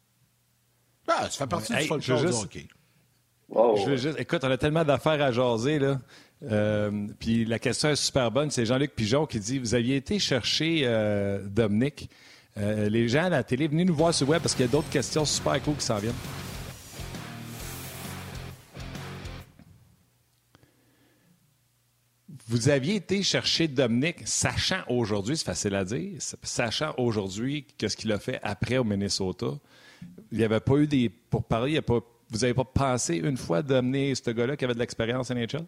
Ah, 1.08 1.28
ça 1.30 1.44
fait 1.44 1.46
partie 1.46 1.74
du 1.74 1.86
folklore 1.86 2.18
juste... 2.18 2.48
Écoute, 4.18 4.42
on 4.42 4.50
a 4.50 4.58
tellement 4.58 4.84
d'affaires 4.84 5.22
à 5.22 5.30
jaser, 5.30 5.78
là. 5.78 5.98
Euh, 6.42 7.06
puis 7.18 7.44
la 7.44 7.58
question 7.58 7.88
est 7.88 7.96
super 7.96 8.30
bonne. 8.30 8.50
C'est 8.50 8.66
Jean-Luc 8.66 8.94
Pigeon 8.94 9.26
qui 9.26 9.40
dit 9.40 9.58
Vous 9.58 9.74
aviez 9.74 9.96
été 9.96 10.18
chercher 10.18 10.82
euh, 10.84 11.42
Dominique. 11.46 12.10
Euh, 12.58 12.88
les 12.88 13.08
gens 13.08 13.24
à 13.24 13.28
la 13.28 13.44
télé, 13.44 13.68
venez 13.68 13.84
nous 13.84 13.94
voir 13.94 14.14
sur 14.14 14.28
web 14.28 14.42
parce 14.42 14.54
qu'il 14.54 14.64
y 14.64 14.68
a 14.68 14.72
d'autres 14.72 14.90
questions 14.90 15.24
super 15.24 15.62
cool 15.62 15.76
qui 15.76 15.84
s'en 15.84 15.98
viennent. 15.98 16.14
Vous 22.48 22.68
aviez 22.68 22.94
été 22.94 23.22
chercher 23.22 23.66
Dominique, 23.66 24.18
sachant 24.24 24.82
aujourd'hui, 24.88 25.36
c'est 25.36 25.44
facile 25.44 25.74
à 25.74 25.84
dire, 25.84 26.12
sachant 26.42 26.94
aujourd'hui 26.96 27.66
qu'est-ce 27.76 27.96
qu'il 27.96 28.12
a 28.12 28.20
fait 28.20 28.38
après 28.42 28.78
au 28.78 28.84
Minnesota. 28.84 29.46
Il 30.30 30.38
n'y 30.38 30.44
avait 30.44 30.60
pas 30.60 30.76
eu 30.76 30.86
des. 30.86 31.08
Pour 31.08 31.44
parler, 31.44 31.70
il 31.70 31.74
n'y 31.74 31.78
a 31.78 31.82
pas 31.82 32.00
vous 32.30 32.38
n'avez 32.38 32.54
pas 32.54 32.64
pensé 32.64 33.16
une 33.16 33.36
fois 33.36 33.62
d'amener 33.62 34.14
ce 34.14 34.30
gars-là 34.30 34.56
qui 34.56 34.64
avait 34.64 34.74
de 34.74 34.78
l'expérience 34.78 35.30
en 35.30 35.34
NHL? 35.34 35.64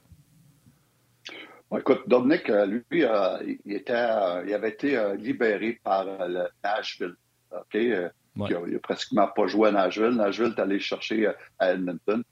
écoute, 1.77 2.03
Dominique, 2.07 2.49
euh, 2.49 2.67
lui, 2.67 3.05
euh, 3.05 3.39
il, 3.65 3.75
était, 3.75 3.93
euh, 3.93 4.45
il 4.47 4.55
avait 4.55 4.71
été 4.71 4.99
libéré 5.19 5.79
par 5.83 6.05
le 6.05 6.47
Nashville. 6.65 7.15
OK? 7.53 7.75
Il 7.75 8.11
n'a 8.37 8.79
pratiquement 8.83 9.29
pas 9.29 9.47
joué 9.47 9.69
à 9.69 9.73
Nashville. 9.73 10.17
Nashville 10.17 10.55
est 10.57 10.61
allé 10.61 10.79
chercher 10.79 11.31
à 11.59 11.73
Edmonton. 11.73 12.23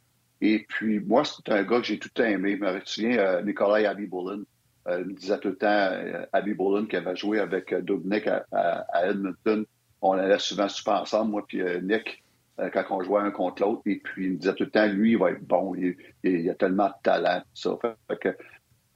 Et 0.40 0.64
puis, 0.68 1.00
moi, 1.00 1.24
c'est 1.24 1.52
un 1.52 1.62
gars 1.64 1.80
que 1.80 1.86
j'ai 1.86 1.98
tout 1.98 2.10
aimé. 2.20 2.58
Je 2.60 2.64
me 2.64 2.80
souviens, 2.84 3.42
Nicolas 3.42 3.90
Abiboulin. 3.90 4.42
il 4.88 5.04
me 5.06 5.12
disait 5.14 5.38
tout 5.38 5.48
le 5.48 5.56
temps, 5.56 5.90
Abiboulin, 6.32 6.86
qui 6.86 6.96
avait 6.96 7.16
joué 7.16 7.40
avec 7.40 7.74
Dominique 7.74 8.28
à, 8.28 8.86
Edmonton. 9.04 9.64
On 10.00 10.12
allait 10.12 10.38
souvent 10.38 10.68
super 10.68 11.02
ensemble, 11.02 11.32
moi 11.32 11.44
puis 11.46 11.60
Nick. 11.82 12.22
Euh, 12.58 12.70
quand 12.70 12.84
on 12.88 13.02
jouait 13.02 13.20
un 13.20 13.30
contre 13.30 13.62
l'autre. 13.62 13.82
Et 13.84 13.96
puis, 13.96 14.26
il 14.26 14.32
me 14.32 14.36
disait 14.38 14.54
tout 14.54 14.64
le 14.64 14.70
temps, 14.70 14.86
lui, 14.86 15.12
il 15.12 15.18
va 15.18 15.32
être 15.32 15.44
bon. 15.44 15.74
Il, 15.74 15.94
il, 16.22 16.48
a 16.48 16.54
tellement 16.54 16.88
de 16.88 16.94
talent. 17.02 17.42
Ça, 17.52 17.76
fait 17.82 18.18
que, 18.18 18.36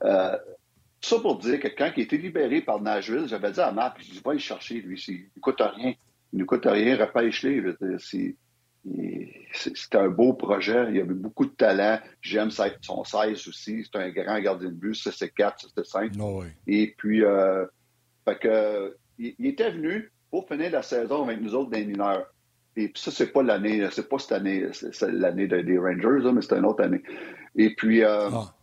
euh, 0.03 0.37
ça 0.99 1.19
pour 1.19 1.37
dire 1.37 1.59
que 1.59 1.67
quand 1.67 1.91
il 1.95 2.03
été 2.03 2.17
libéré 2.17 2.61
par 2.61 2.81
Nashville, 2.81 3.27
j'avais 3.27 3.51
dit 3.51 3.59
à 3.59 3.71
Marc, 3.71 4.01
je 4.01 4.11
dis, 4.11 4.21
va 4.25 4.33
le 4.33 4.39
chercher, 4.39 4.81
lui. 4.81 5.03
Il 5.07 5.29
ne 5.35 5.41
coûte 5.41 5.61
rien. 5.61 5.93
Il 6.33 6.39
ne 6.39 6.43
coûte 6.43 6.65
rien, 6.65 6.97
repêche-les. 6.97 7.61
C'est 9.53 9.95
un 9.95 10.09
beau 10.09 10.33
projet. 10.33 10.87
Il 10.91 10.99
avait 10.99 11.13
beaucoup 11.13 11.45
de 11.45 11.51
talent. 11.51 11.99
J'aime 12.19 12.49
son 12.49 13.03
16 13.03 13.47
aussi. 13.47 13.85
C'est 13.85 13.99
un 13.99 14.09
grand 14.09 14.39
gardien 14.39 14.69
de 14.69 14.73
but. 14.73 14.95
Ça, 14.95 15.11
c'est 15.11 15.29
4, 15.29 15.61
ça, 15.61 15.67
c'est 15.75 15.85
5. 15.85 16.13
Et 16.65 16.95
puis, 16.97 17.23
euh, 17.23 17.67
fait 18.27 18.39
que, 18.39 18.97
il, 19.19 19.45
était 19.45 19.69
venu 19.69 20.11
pour 20.31 20.47
finir 20.47 20.71
la 20.71 20.81
saison 20.81 21.25
avec 21.25 21.41
nous 21.41 21.53
autres 21.53 21.69
des 21.69 21.85
mineurs. 21.85 22.25
Et 22.75 22.87
puis 22.87 23.01
ça, 23.01 23.11
c'est 23.11 23.31
pas 23.31 23.43
l'année, 23.43 23.87
c'est 23.91 24.07
pas 24.07 24.17
cette 24.17 24.31
année, 24.31 24.67
c'est 24.71 25.11
l'année 25.11 25.47
des 25.47 25.77
Rangers, 25.77 26.31
mais 26.33 26.41
c'est 26.41 26.57
une 26.57 26.65
autre 26.65 26.83
année. 26.83 27.03
Et 27.55 27.75
puis, 27.75 28.03
euh, 28.03 28.29
ah. 28.31 28.53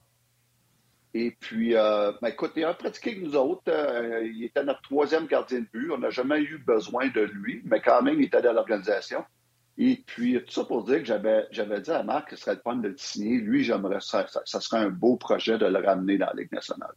et 1.12 1.36
puis, 1.38 1.76
euh, 1.76 2.12
ben, 2.22 2.28
écoute, 2.28 2.52
il 2.56 2.64
a 2.64 2.72
pratiqué 2.72 3.10
avec 3.10 3.22
nous 3.22 3.36
autres. 3.36 3.62
Euh, 3.68 4.24
il 4.24 4.44
était 4.44 4.64
notre 4.64 4.80
troisième 4.82 5.26
gardien 5.26 5.60
de 5.60 5.66
but. 5.72 5.90
On 5.90 5.98
n'a 5.98 6.10
jamais 6.10 6.40
eu 6.40 6.58
besoin 6.58 7.08
de 7.08 7.20
lui, 7.20 7.60
mais 7.66 7.80
quand 7.80 8.02
même, 8.02 8.18
il 8.18 8.26
était 8.26 8.40
dans 8.40 8.54
l'organisation. 8.54 9.24
Et 9.80 10.02
puis, 10.06 10.42
tout 10.44 10.52
ça 10.52 10.64
pour 10.64 10.84
dire 10.84 10.98
que 10.98 11.04
j'avais, 11.04 11.46
j'avais 11.52 11.80
dit 11.80 11.90
à 11.90 12.02
Marc 12.02 12.30
que 12.30 12.36
ce 12.36 12.42
serait 12.42 12.56
le 12.56 12.60
fun 12.62 12.76
de 12.76 12.88
le 12.88 12.96
signer. 12.96 13.38
Lui, 13.38 13.62
j'aimerais 13.62 14.00
ça, 14.00 14.26
ça, 14.26 14.60
serait 14.60 14.80
un 14.80 14.90
beau 14.90 15.16
projet 15.16 15.56
de 15.56 15.66
le 15.66 15.78
ramener 15.78 16.18
dans 16.18 16.26
la 16.26 16.32
Ligue 16.32 16.52
nationale. 16.52 16.94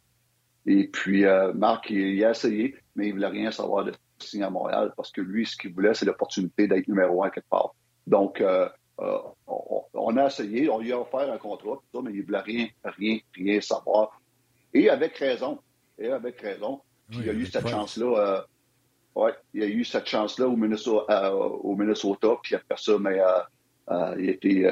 Et 0.66 0.88
puis, 0.88 1.24
euh, 1.24 1.52
Marc, 1.52 1.90
il, 1.90 2.24
a 2.24 2.30
essayé, 2.30 2.74
mais 2.96 3.06
il 3.06 3.10
ne 3.10 3.14
voulait 3.14 3.28
rien 3.28 3.52
savoir 3.52 3.84
de 3.84 3.92
signer 4.22 4.44
à 4.44 4.50
Montréal 4.50 4.92
parce 4.96 5.10
que 5.10 5.20
lui, 5.20 5.46
ce 5.46 5.56
qu'il 5.56 5.72
voulait, 5.72 5.94
c'est 5.94 6.06
l'opportunité 6.06 6.66
d'être 6.66 6.88
numéro 6.88 7.24
un 7.24 7.30
quelque 7.30 7.48
part. 7.48 7.74
Donc, 8.06 8.40
euh, 8.40 8.68
euh, 9.00 9.18
on, 9.94 10.16
a 10.16 10.26
essayé, 10.26 10.68
on 10.68 10.78
lui 10.78 10.92
a 10.92 11.00
offert 11.00 11.32
un 11.32 11.38
contrat, 11.38 11.80
mais 12.02 12.10
il 12.12 12.20
ne 12.20 12.24
voulait 12.24 12.40
rien, 12.40 12.68
rien, 12.84 13.18
rien 13.34 13.60
savoir. 13.60 14.20
Et 14.74 14.88
avec 14.88 15.16
raison. 15.18 15.58
Et 15.98 16.08
avec 16.08 16.40
raison. 16.40 16.80
Puis 17.10 17.20
il 17.22 17.30
a 17.30 17.32
eu 17.32 17.46
cette 17.46 17.68
chance-là. 17.68 18.46
ouais, 19.14 19.32
il 19.54 19.62
a 19.62 19.66
eu 19.66 19.84
cette 19.84 20.06
chance-là 20.06 20.46
au 20.48 20.56
Minnesota, 20.56 21.34
au 21.34 21.76
Minnesota, 21.76 22.36
puis 22.42 22.54
après 22.54 22.76
ça, 22.78 22.92
mais 22.98 23.20
il, 24.18 24.30
était, 24.30 24.48
il, 24.48 24.66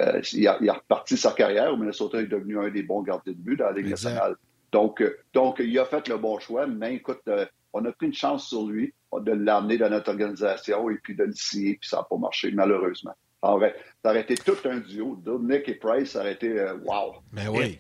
a, 0.49 0.59
il, 0.61 0.69
a, 0.69 0.75
reparti 0.75 1.17
sa 1.17 1.33
carrière. 1.33 1.73
Au 1.73 1.77
Minnesota, 1.77 2.19
il 2.19 2.25
est 2.25 2.29
devenu 2.29 2.59
un 2.59 2.71
des 2.71 2.83
bons 2.83 3.03
gardiens 3.03 3.33
de 3.33 3.39
but 3.39 3.57
dans 3.57 3.67
la 3.67 3.73
Ligue 3.73 3.91
nationale. 3.91 4.37
Donc, 4.73 5.03
euh, 5.03 5.19
donc, 5.33 5.59
il 5.61 5.79
a 5.79 5.85
fait 5.85 6.09
le 6.09 6.17
bon 6.17 6.39
choix, 6.39 6.67
mais 6.67 6.95
écoute, 6.95 7.23
euh, 7.29 7.47
on 7.73 7.85
a 7.85 7.93
pris 7.93 8.07
une 8.07 8.15
chance 8.15 8.49
sur 8.49 8.67
lui 8.67 8.95
de 9.19 9.33
l'amener 9.33 9.77
dans 9.79 9.91
notre 9.91 10.11
organisation 10.11 10.89
et 10.91 10.97
puis 11.03 11.17
de 11.17 11.25
le 11.25 11.33
signer, 11.33 11.77
puis 11.81 11.89
ça 11.89 11.99
n'a 11.99 12.03
pas 12.05 12.17
marché, 12.17 12.51
malheureusement. 12.53 13.15
ça 13.43 13.51
aurait 13.51 14.21
été 14.21 14.37
tout 14.37 14.57
un 14.65 14.79
duo. 14.79 15.21
Nick 15.41 15.69
et 15.69 15.75
Price, 15.75 16.13
ça 16.13 16.21
aurait 16.21 16.35
été 16.35 16.59
euh, 16.59 16.77
wow. 16.85 17.17
Mais 17.33 17.49
oui. 17.49 17.79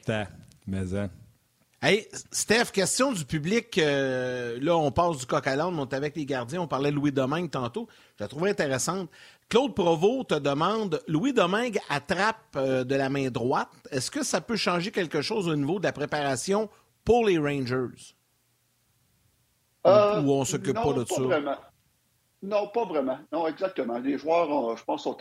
Mais, 0.66 0.94
hein. 0.94 1.10
Hey, 1.82 2.06
Steph, 2.30 2.66
question 2.72 3.12
du 3.12 3.24
public. 3.24 3.76
là, 3.76 4.76
on 4.76 4.90
passe 4.90 5.18
du 5.18 5.26
coq 5.26 5.46
à 5.46 5.56
l'âne, 5.56 5.78
on 5.78 5.86
est 5.86 5.94
avec 5.94 6.16
les 6.16 6.26
gardiens. 6.26 6.62
On 6.62 6.66
parlait 6.66 6.90
de 6.90 6.96
Louis 6.96 7.12
Domingue 7.12 7.50
tantôt. 7.50 7.88
Je 8.18 8.24
la 8.24 8.28
trouvais 8.28 8.50
intéressante. 8.50 9.08
Claude 9.48 9.74
Provost 9.74 10.28
te 10.28 10.34
demande 10.38 11.00
Louis 11.08 11.32
Domingue 11.32 11.78
attrape 11.88 12.56
de 12.56 12.94
la 12.94 13.08
main 13.08 13.30
droite. 13.30 13.70
Est-ce 13.90 14.10
que 14.10 14.22
ça 14.22 14.40
peut 14.40 14.56
changer 14.56 14.90
quelque 14.90 15.22
chose 15.22 15.48
au 15.48 15.56
niveau 15.56 15.78
de 15.78 15.84
la 15.84 15.92
préparation 15.92 16.68
pour 17.04 17.26
les 17.26 17.38
Rangers? 17.38 18.14
Euh, 19.86 20.22
Ou 20.22 20.32
on 20.32 20.44
s'occupe 20.44 20.74
pas 20.74 20.92
de 20.92 21.04
ça? 21.04 21.22
Vraiment. 21.22 21.56
Non, 22.42 22.68
pas 22.68 22.84
vraiment. 22.84 23.18
Non, 23.32 23.46
exactement. 23.46 23.98
Les 23.98 24.18
joueurs, 24.18 24.76
je 24.76 24.84
pense, 24.84 25.04
sont, 25.04 25.16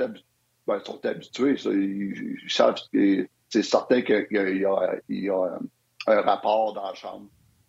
ben, 0.68 0.80
sont 0.84 1.06
habitués. 1.06 1.56
Ils, 1.66 2.38
savent, 2.48 2.76
c'est 2.92 3.64
certain 3.64 4.02
qu'il 4.02 4.28
y, 4.32 5.30
a, 5.30 5.60
un 6.08 6.22
rapport 6.22 6.74
dans 6.74 6.88
la 6.88 6.94
chambre 6.94 7.28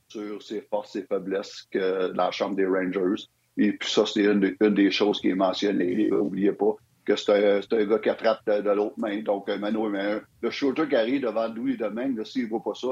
sur 0.09 0.42
ses 0.42 0.62
forces 0.62 0.96
et 0.96 1.03
faiblesses 1.03 1.66
que 1.70 2.09
dans 2.12 2.24
la 2.24 2.31
chambre 2.31 2.57
des 2.57 2.66
Rangers. 2.66 3.24
Et 3.57 3.72
puis 3.72 3.90
ça, 3.90 4.07
c'est 4.07 4.24
une, 4.24 4.57
des 4.61 4.90
choses 4.90 5.20
qui 5.20 5.31
est 5.31 5.35
mentionnée. 5.35 6.09
N'oubliez 6.11 6.53
pas 6.53 6.74
que 7.05 7.16
c'est 7.16 7.33
un, 7.33 7.85
gars 7.87 7.98
qui 7.98 8.09
attrape 8.09 8.46
de, 8.46 8.70
l'autre 8.70 8.98
main. 8.98 9.20
Donc, 9.22 9.48
Mano, 9.48 9.88
le 9.88 10.50
shooter 10.50 10.88
qui 10.88 10.96
arrive 10.96 11.22
devant 11.22 11.48
Louis 11.48 11.76
Domingue, 11.76 12.24
s'il 12.24 12.44
ne 12.44 12.48
voit 12.48 12.62
pas 12.62 12.74
ça, 12.74 12.88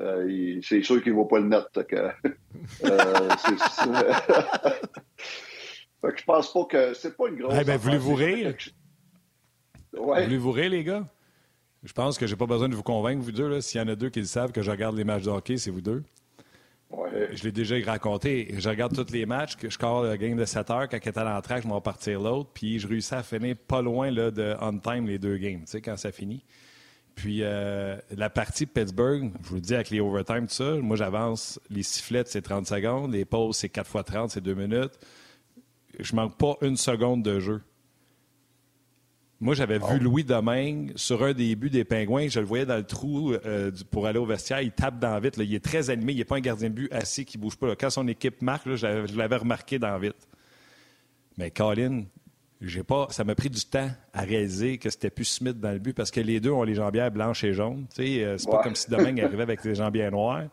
euh, 0.00 0.60
c'est 0.62 0.82
sûr 0.82 1.02
qu'il 1.02 1.12
ne 1.12 1.18
vaut 1.18 1.26
pas 1.26 1.40
le 1.40 1.50
Que, 6.02 6.06
euh, 6.06 6.12
je 6.16 6.24
pense 6.24 6.52
pas 6.52 6.64
que 6.64 6.94
c'est 6.94 7.14
pas 7.14 7.28
une 7.28 7.36
grosse. 7.36 7.54
Eh 7.60 7.64
ben, 7.64 7.76
voulez-vous 7.76 8.14
rire? 8.14 8.54
Voulez-vous 9.92 10.52
rire, 10.52 10.70
les 10.70 10.82
gars? 10.82 11.04
Je 11.82 11.92
pense 11.92 12.16
que 12.16 12.26
j'ai 12.26 12.36
pas 12.36 12.46
besoin 12.46 12.68
de 12.68 12.74
vous 12.74 12.82
convaincre, 12.82 13.22
vous 13.22 13.32
deux. 13.32 13.60
S'il 13.60 13.80
y 13.80 13.84
en 13.84 13.88
a 13.88 13.94
deux 13.96 14.10
qui 14.10 14.20
le 14.20 14.26
savent 14.26 14.52
que 14.52 14.62
je 14.62 14.70
regarde 14.70 14.96
les 14.96 15.04
matchs 15.04 15.24
de 15.24 15.30
hockey, 15.30 15.56
c'est 15.58 15.70
vous 15.70 15.80
deux. 15.80 16.02
Je 17.32 17.44
l'ai 17.44 17.52
déjà 17.52 17.76
raconté. 17.84 18.54
Je 18.58 18.68
regarde 18.68 18.94
tous 18.94 19.12
les 19.12 19.26
matchs, 19.26 19.56
que 19.56 19.68
je 19.68 19.74
score 19.74 20.02
le 20.02 20.16
game 20.16 20.36
de 20.36 20.44
7 20.44 20.70
heures. 20.70 20.88
Quand 20.88 20.98
il 21.02 21.08
est 21.08 21.18
à 21.18 21.24
l'entraque, 21.24 21.62
je 21.62 21.68
m'en 21.68 21.80
partir 21.80 22.20
l'autre. 22.20 22.50
Puis 22.52 22.78
je 22.78 22.88
réussis 22.88 23.14
à 23.14 23.22
finir 23.22 23.56
pas 23.56 23.82
loin 23.82 24.10
là, 24.10 24.30
de 24.30 24.56
on-time 24.60 25.06
les 25.06 25.18
deux 25.18 25.36
games, 25.36 25.60
tu 25.60 25.72
sais, 25.72 25.80
quand 25.80 25.96
ça 25.96 26.12
finit. 26.12 26.44
Puis 27.20 27.40
euh, 27.42 27.98
la 28.16 28.30
partie 28.30 28.64
Pittsburgh, 28.64 29.30
je 29.42 29.48
vous 29.50 29.56
le 29.56 29.60
dis 29.60 29.74
avec 29.74 29.90
les 29.90 30.00
overtime, 30.00 30.46
tout 30.46 30.54
ça, 30.54 30.76
moi 30.76 30.96
j'avance, 30.96 31.60
les 31.68 31.82
sifflets 31.82 32.22
c'est 32.24 32.40
30 32.40 32.66
secondes, 32.66 33.12
les 33.12 33.26
pauses 33.26 33.58
c'est 33.58 33.68
4 33.68 33.86
fois 33.86 34.02
30, 34.04 34.30
c'est 34.30 34.40
2 34.40 34.54
minutes. 34.54 34.98
Je 35.98 36.16
manque 36.16 36.38
pas 36.38 36.56
une 36.62 36.78
seconde 36.78 37.22
de 37.22 37.38
jeu. 37.38 37.60
Moi, 39.38 39.54
j'avais 39.54 39.78
vu 39.78 39.98
Louis 39.98 40.24
Domingue 40.24 40.92
sur 40.96 41.22
un 41.22 41.34
des 41.34 41.56
buts 41.56 41.68
des 41.68 41.84
Pingouins. 41.84 42.28
Je 42.28 42.40
le 42.40 42.46
voyais 42.46 42.66
dans 42.66 42.76
le 42.76 42.84
trou 42.84 43.32
euh, 43.32 43.70
pour 43.90 44.06
aller 44.06 44.18
au 44.18 44.26
vestiaire. 44.26 44.60
Il 44.60 44.70
tape 44.70 44.98
dans 44.98 45.18
vite. 45.18 45.36
Il 45.38 45.54
est 45.54 45.64
très 45.64 45.88
animé. 45.88 46.12
Il 46.12 46.18
n'est 46.18 46.24
pas 46.24 46.36
un 46.36 46.40
gardien 46.40 46.68
de 46.68 46.74
but 46.74 46.92
assis 46.92 47.24
qui 47.24 47.38
ne 47.38 47.42
bouge 47.42 47.56
pas. 47.56 47.74
Quand 47.74 47.88
son 47.88 48.06
équipe 48.06 48.42
marque, 48.42 48.74
je 48.74 49.16
l'avais 49.16 49.36
remarqué 49.36 49.78
dans 49.78 49.98
vite. 49.98 50.28
Mais 51.38 51.50
Colin, 51.50 52.04
j'ai 52.60 52.82
pas, 52.82 53.06
ça 53.10 53.24
m'a 53.24 53.34
pris 53.34 53.48
du 53.48 53.64
temps 53.64 53.88
à 54.12 54.20
réaliser 54.22 54.78
que 54.78 54.90
c'était 54.90 55.10
plus 55.10 55.24
Smith 55.24 55.58
dans 55.58 55.72
le 55.72 55.78
but 55.78 55.94
parce 55.94 56.10
que 56.10 56.20
les 56.20 56.40
deux 56.40 56.50
ont 56.50 56.62
les 56.62 56.74
jambières 56.74 57.10
blanches 57.10 57.42
et 57.44 57.54
jaunes. 57.54 57.86
Euh, 57.98 58.36
c'est 58.36 58.50
pas 58.50 58.62
comme 58.62 58.74
si 58.74 58.90
Domingue 58.90 59.20
arrivait 59.24 59.42
avec 59.42 59.64
les 59.64 59.74
jambières 59.74 60.10
noires. 60.10 60.44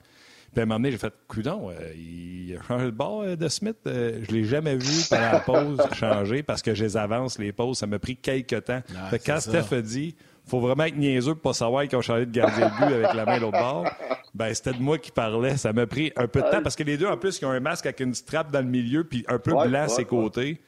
Puis 0.53 0.61
à 0.61 0.63
un 0.63 0.65
moment 0.65 0.79
donné, 0.79 0.91
j'ai 0.91 0.97
fait 0.97 1.13
coudon, 1.27 1.69
euh, 1.69 1.93
il 1.93 2.57
a 2.57 2.63
changé 2.63 2.85
de 2.85 2.91
bord 2.91 3.23
euh, 3.23 3.35
de 3.35 3.47
Smith. 3.49 3.77
je 3.85 4.31
l'ai 4.31 4.45
jamais 4.45 4.77
vu 4.77 5.03
pendant 5.09 5.31
la 5.33 5.39
pause 5.41 5.81
changer 5.93 6.43
parce 6.43 6.61
que 6.61 6.73
je 6.73 6.85
les 6.85 6.95
avance, 6.95 7.37
les 7.39 7.51
pauses. 7.51 7.79
Ça 7.79 7.87
m'a 7.87 7.99
pris 7.99 8.15
quelques 8.15 8.63
temps. 8.63 8.81
Ah, 8.95 9.17
quand 9.19 9.41
Steph 9.41 9.75
a 9.75 9.81
dit 9.81 10.15
faut 10.45 10.61
vraiment 10.61 10.85
être 10.85 10.95
niaiseux 10.95 11.33
pour 11.33 11.51
pas 11.51 11.53
savoir 11.53 11.85
qu'ils 11.89 11.97
ont 11.97 12.01
changé 12.01 12.25
de 12.25 12.31
gardien 12.31 12.69
de 12.69 12.77
but 12.77 12.93
avec 12.93 13.13
la 13.13 13.25
main 13.25 13.37
l'autre 13.37 13.59
bord. 13.59 13.85
Ben, 14.33 14.53
c'était 14.53 14.71
de 14.71 14.81
moi 14.81 14.97
qui 14.97 15.11
parlais. 15.11 15.57
Ça 15.57 15.73
m'a 15.73 15.85
pris 15.85 16.13
un 16.15 16.27
peu 16.27 16.41
de 16.41 16.49
temps 16.49 16.61
parce 16.63 16.77
que 16.77 16.83
les 16.83 16.97
deux, 16.97 17.07
en 17.07 17.17
plus, 17.17 17.39
ils 17.41 17.45
ont 17.45 17.51
un 17.51 17.59
masque 17.59 17.85
avec 17.85 17.99
une 17.99 18.13
strap 18.13 18.49
dans 18.49 18.61
le 18.61 18.67
milieu 18.67 19.03
puis 19.03 19.25
un 19.27 19.39
peu 19.39 19.51
blanc 19.51 19.81
à 19.81 19.87
ses 19.89 20.05
côtés. 20.05 20.61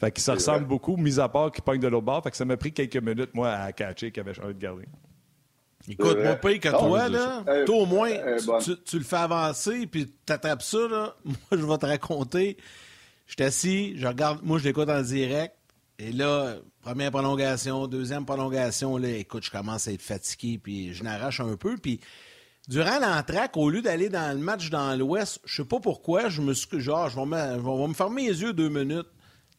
Fait 0.00 0.10
qu'ils 0.10 0.24
se 0.24 0.30
ressemblent 0.30 0.66
beaucoup, 0.66 0.96
mis 0.96 1.20
à 1.20 1.28
part 1.28 1.52
qu'ils 1.52 1.62
pognent 1.62 1.80
de 1.80 1.88
l'autre 1.88 2.06
bord. 2.06 2.22
Fait 2.22 2.30
que 2.30 2.36
ça 2.36 2.46
m'a 2.46 2.56
prit 2.56 2.72
quelques 2.72 2.96
minutes, 2.96 3.34
moi, 3.34 3.50
à 3.52 3.70
catcher 3.72 4.10
qu'il 4.10 4.22
avait 4.22 4.32
changé 4.32 4.54
de 4.54 4.58
gardien. 4.58 4.86
Écoute, 5.88 6.18
mon 6.24 6.36
pays 6.36 6.58
que 6.58 6.70
toi, 6.70 7.08
là, 7.10 7.44
toi 7.66 7.76
au 7.76 7.86
moins, 7.86 8.10
tu, 8.86 8.98
le 8.98 9.04
fais 9.04 9.16
avancer, 9.16 9.86
puis 9.86 10.06
tu 10.26 10.32
attrapes 10.32 10.62
ça, 10.62 10.78
là. 10.88 11.14
Moi, 11.24 11.36
je 11.52 11.56
vais 11.56 11.78
te 11.78 11.86
raconter. 11.86 12.56
Je 13.26 13.34
suis 13.34 13.44
assis, 13.44 13.98
je 13.98 14.06
regarde, 14.06 14.40
moi, 14.42 14.58
je 14.58 14.64
l'écoute 14.64 14.88
en 14.88 15.02
direct. 15.02 15.54
Et 16.00 16.10
là, 16.10 16.56
première 16.82 17.12
prolongation, 17.12 17.86
deuxième 17.86 18.24
prolongation, 18.24 18.96
là, 18.96 19.08
écoute, 19.10 19.44
je 19.44 19.50
commence 19.52 19.86
à 19.86 19.92
être 19.92 20.02
fatigué, 20.02 20.58
puis 20.58 20.94
je 20.94 21.04
n'arrache 21.04 21.38
un 21.40 21.56
peu. 21.56 21.76
Puis 21.76 22.00
durant 22.68 22.98
l'entraque, 22.98 23.56
au 23.56 23.70
lieu 23.70 23.82
d'aller 23.82 24.08
dans 24.08 24.36
le 24.36 24.42
match 24.42 24.70
dans 24.70 24.98
l'Ouest, 24.98 25.40
je 25.44 25.62
sais 25.62 25.68
pas 25.68 25.78
pourquoi, 25.78 26.28
je 26.28 26.40
me 26.40 26.54
suis 26.54 26.80
genre, 26.80 27.08
je 27.08 27.16
vais 27.16 27.26
me, 27.26 27.58
je 27.58 27.60
vais 27.60 27.88
me 27.88 27.94
fermer 27.94 28.26
les 28.26 28.42
yeux 28.42 28.52
deux 28.52 28.68
minutes. 28.68 29.06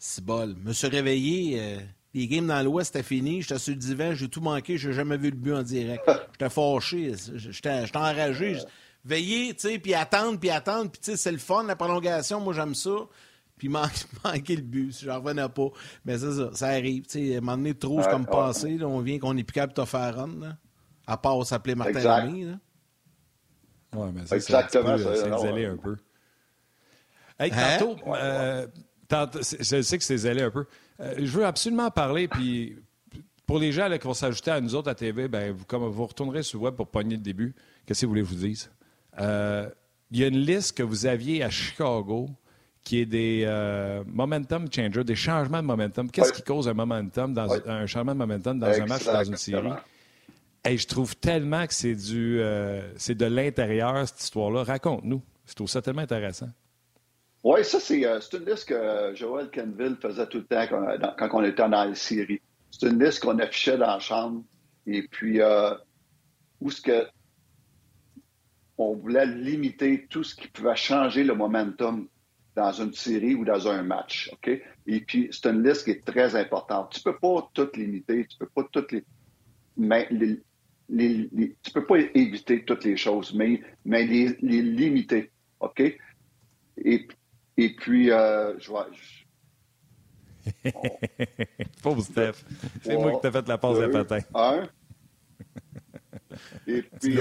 C'est 0.04 0.26
bol. 0.26 0.56
Me 0.64 0.74
suis 0.74 0.88
réveillé. 0.88 1.60
Euh, 1.62 1.80
les 2.16 2.28
games 2.28 2.48
dans 2.48 2.64
l'Ouest, 2.64 2.92
c'était 2.92 3.04
fini. 3.04 3.44
J'étais 3.44 3.60
sur 3.60 3.72
le 3.72 3.80
divan, 3.80 4.16
j'ai 4.16 4.28
tout 4.28 4.42
manqué. 4.42 4.76
J'ai 4.76 4.94
jamais 4.94 5.16
vu 5.16 5.30
le 5.30 5.36
but 5.36 5.54
en 5.54 5.62
direct. 5.62 6.04
J'étais 6.32 6.50
fâché. 6.50 7.14
J'étais 7.36 7.86
enragé. 7.94 8.58
Veiller, 9.06 9.54
tu 9.54 9.70
sais, 9.70 9.78
puis 9.78 9.94
attendre, 9.94 10.40
puis 10.40 10.50
attendre. 10.50 10.90
Puis, 10.90 11.02
tu 11.02 11.12
sais, 11.12 11.18
c'est 11.18 11.32
le 11.32 11.38
fun, 11.38 11.66
la 11.66 11.76
prolongation. 11.76 12.40
Moi, 12.40 12.56
j'aime 12.56 12.74
ça. 12.74 12.96
Puis 13.58 13.70
manquer, 14.24 14.56
le 14.56 14.64
but, 14.64 14.92
si 14.92 15.06
j'en 15.06 15.22
revenais 15.22 15.48
pas. 15.48 15.68
Mais 16.04 16.18
c'est 16.18 16.34
ça, 16.34 16.50
ça 16.52 16.68
arrive. 16.70 17.04
Tu 17.04 17.28
sais, 17.28 17.36
à 17.36 17.38
un 17.38 17.42
moment 17.42 17.58
donné, 17.58 17.76
trop, 17.76 18.02
c'est 18.02 18.10
comme 18.10 18.26
passé. 18.26 18.80
on 18.82 19.02
vient 19.02 19.20
qu'on 19.20 19.38
est 19.38 19.44
plus 19.44 19.54
capable 19.54 19.76
de 19.76 19.86
faire 19.86 20.16
run. 20.16 20.40
Là. 20.40 20.58
À 21.06 21.18
part 21.18 21.46
s'appeler 21.46 21.76
Martin 21.76 22.24
Lemay. 22.24 22.58
Oui, 23.94 24.10
mais 24.16 24.22
c'est 24.26 24.38
Exactement, 24.38 24.98
ça. 24.98 25.16
C'est 25.16 25.66
un 25.66 25.78
peu. 25.78 25.96
Hey, 27.40 27.52
hein? 27.54 27.78
tantôt, 27.80 27.98
euh, 28.16 28.68
je 29.12 29.82
sais 29.82 29.98
que 29.98 30.04
c'est 30.04 30.18
zélé 30.18 30.42
un 30.44 30.52
peu. 30.52 30.66
Euh, 31.00 31.16
je 31.18 31.26
veux 31.26 31.46
absolument 31.46 31.90
parler, 31.92 32.28
puis 32.28 32.78
pour 33.46 33.60
les 33.60 33.72
gens 33.72 33.90
qui 33.92 34.08
vont 34.08 34.14
s'ajouter 34.14 34.52
à 34.52 34.62
nous 34.62 34.76
autres 34.76 34.90
à 34.90 34.96
TV, 34.96 35.28
ben, 35.28 35.52
vous, 35.52 35.66
comme, 35.66 35.84
vous 35.84 36.06
retournerez 36.06 36.44
sur 36.44 36.60
le 36.60 36.66
web 36.66 36.76
pour 36.76 36.88
pogner 36.88 37.16
le 37.16 37.22
début. 37.22 37.54
Qu'est-ce 37.86 38.02
que 38.02 38.06
vous 38.06 38.12
voulez 38.12 38.22
que 38.22 38.30
je 38.30 38.34
vous 38.34 38.48
dise? 38.48 38.72
Euh, 39.20 39.70
il 40.12 40.20
y 40.20 40.24
a 40.24 40.28
une 40.28 40.40
liste 40.40 40.78
que 40.78 40.84
vous 40.84 41.06
aviez 41.06 41.44
à 41.44 41.50
Chicago 41.50 42.30
qui 42.84 43.00
est 43.00 43.06
des 43.06 43.44
euh, 43.46 44.04
momentum 44.08 44.68
changers, 44.72 45.04
des 45.04 45.16
changements 45.16 45.62
de 45.62 45.68
momentum. 45.68 46.10
Qu'est-ce 46.10 46.34
qui 46.34 46.42
cause 46.42 46.68
un 46.68 46.74
momentum 46.74 47.34
dans 47.34 47.52
un 47.68 47.86
changement 47.86 48.14
de 48.14 48.20
momentum 48.20 48.60
dans 48.60 48.68
un 48.68 48.86
match 48.86 49.04
ou 49.04 49.12
dans 49.12 49.24
une 49.24 49.38
série? 49.38 49.70
Et 50.66 50.78
je 50.78 50.88
trouve 50.88 51.16
tellement 51.16 51.66
que 51.68 51.74
c'est 51.74 51.96
du 51.96 52.42
c'est 52.98 53.16
de 53.16 53.26
l'intérieur, 53.26 54.08
cette 54.08 54.22
histoire-là. 54.22 54.64
Raconte-nous. 54.64 55.22
Je 55.46 55.54
trouve 55.54 55.70
ça 55.70 55.82
tellement 55.82 56.02
intéressant. 56.02 56.50
Oui, 57.44 57.66
ça, 57.66 57.78
euh, 57.78 58.20
c'est 58.22 58.38
une 58.38 58.46
liste 58.46 58.66
que 58.66 59.16
Joel 59.16 59.50
Kenville 59.50 59.98
faisait 60.00 60.28
tout 60.28 60.40
le 60.40 60.46
temps 60.46 60.66
quand, 61.18 61.30
on 61.34 61.44
était 61.44 61.68
dans 61.68 61.86
les 61.86 61.96
séries. 61.96 62.42
C'est 62.70 62.88
une 62.88 63.04
liste 63.04 63.22
qu'on 63.22 63.40
affichait 63.40 63.78
dans 63.78 63.88
la 63.88 64.00
chambre. 64.00 64.44
Et 64.86 65.08
puis, 65.08 65.42
euh, 65.42 65.74
où 66.60 66.70
ce 66.70 66.82
que 66.82 67.08
on 68.78 68.96
voulait 68.96 69.26
limiter 69.26 70.08
tout 70.10 70.24
ce 70.24 70.36
qui 70.36 70.48
pouvait 70.48 70.76
changer 70.76 71.24
le 71.24 71.36
momentum 71.36 72.08
dans 72.56 72.72
une 72.72 72.94
série 72.94 73.36
ou 73.36 73.46
dans 73.46 73.68
un 73.68 73.84
match. 73.84 74.30
OK? 74.34 74.50
Et 74.88 75.02
puis, 75.02 75.30
c'est 75.32 75.50
une 75.50 75.64
liste 75.64 75.86
qui 75.86 75.92
est 75.92 76.06
très 76.06 76.36
importante. 76.36 76.92
Tu 76.92 77.00
ne 77.06 77.12
peux 77.12 77.20
pas 77.20 77.50
tout 77.54 77.70
limiter, 77.76 78.26
tu 78.28 78.38
peux 78.38 78.48
pas 78.48 78.68
toutes 78.72 78.92
les. 78.92 79.04
Mais 79.78 80.08
les, 80.12 80.42
tu 81.64 81.72
peux 81.74 81.86
pas 81.86 82.00
éviter 82.14 82.66
toutes 82.66 82.84
les 82.84 82.98
choses, 82.98 83.34
mais, 83.34 83.62
mais 83.86 84.06
les, 84.06 84.36
limiter. 84.42 85.32
OK? 85.60 85.82
Et 86.84 87.08
et 87.58 87.76
puis, 87.76 88.12
euh, 88.12 88.58
je 88.60 88.68
vois. 88.70 88.88
Je... 88.92 89.22
Pauvre 91.84 92.02
Steph. 92.02 92.44
C'est 92.82 92.98
moi 92.98 93.14
qui 93.14 93.22
t'ai 93.22 93.32
fait 93.32 93.48
la 93.48 93.58
passe 93.58 93.80
de 93.80 93.88
patin. 93.88 94.20
Un. 94.34 94.64
Et 96.68 96.82
puis. 97.02 97.20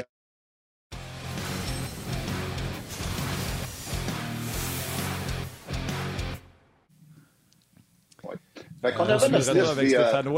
Ouais. 8.23 8.37
Fait 8.83 8.95
qu'on 8.95 9.03
avait 9.05 9.29
notre 9.29 9.55
liste 9.55 9.69
avec 9.69 9.93
euh, 9.95 10.09
Stéphane 10.09 10.29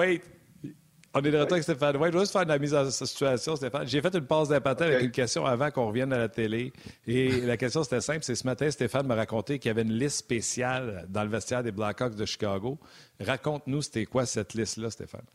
on 1.14 1.20
est 1.20 1.30
de 1.30 1.36
retour 1.36 1.52
avec 1.52 1.64
Stéphane 1.64 1.96
White. 1.98 2.12
Je 2.12 2.18
vais 2.18 2.22
juste 2.22 2.32
faire 2.32 2.44
de 2.44 2.48
la 2.48 2.58
mise 2.58 2.74
en 2.74 2.90
situation, 2.90 3.54
Stéphane. 3.54 3.86
J'ai 3.86 4.00
fait 4.00 4.14
une 4.14 4.26
pause 4.26 4.48
d'important 4.48 4.84
avec 4.84 5.02
une 5.02 5.10
question 5.10 5.44
avant 5.44 5.70
qu'on 5.70 5.88
revienne 5.88 6.10
à 6.14 6.18
la 6.18 6.28
télé. 6.30 6.72
Et 7.06 7.42
la 7.42 7.58
question, 7.58 7.84
c'était 7.84 8.00
simple. 8.00 8.20
C'est 8.22 8.34
ce 8.34 8.46
matin, 8.46 8.70
Stéphane 8.70 9.06
m'a 9.06 9.14
raconté 9.14 9.58
qu'il 9.58 9.68
y 9.68 9.72
avait 9.72 9.82
une 9.82 9.92
liste 9.92 10.18
spéciale 10.18 11.06
dans 11.10 11.22
le 11.22 11.28
vestiaire 11.28 11.62
des 11.62 11.70
Blackhawks 11.70 12.14
de 12.14 12.24
Chicago. 12.24 12.78
Raconte-nous, 13.20 13.82
c'était 13.82 14.06
quoi 14.06 14.24
cette 14.24 14.54
liste-là, 14.54 14.88
Stéphane? 14.88 15.26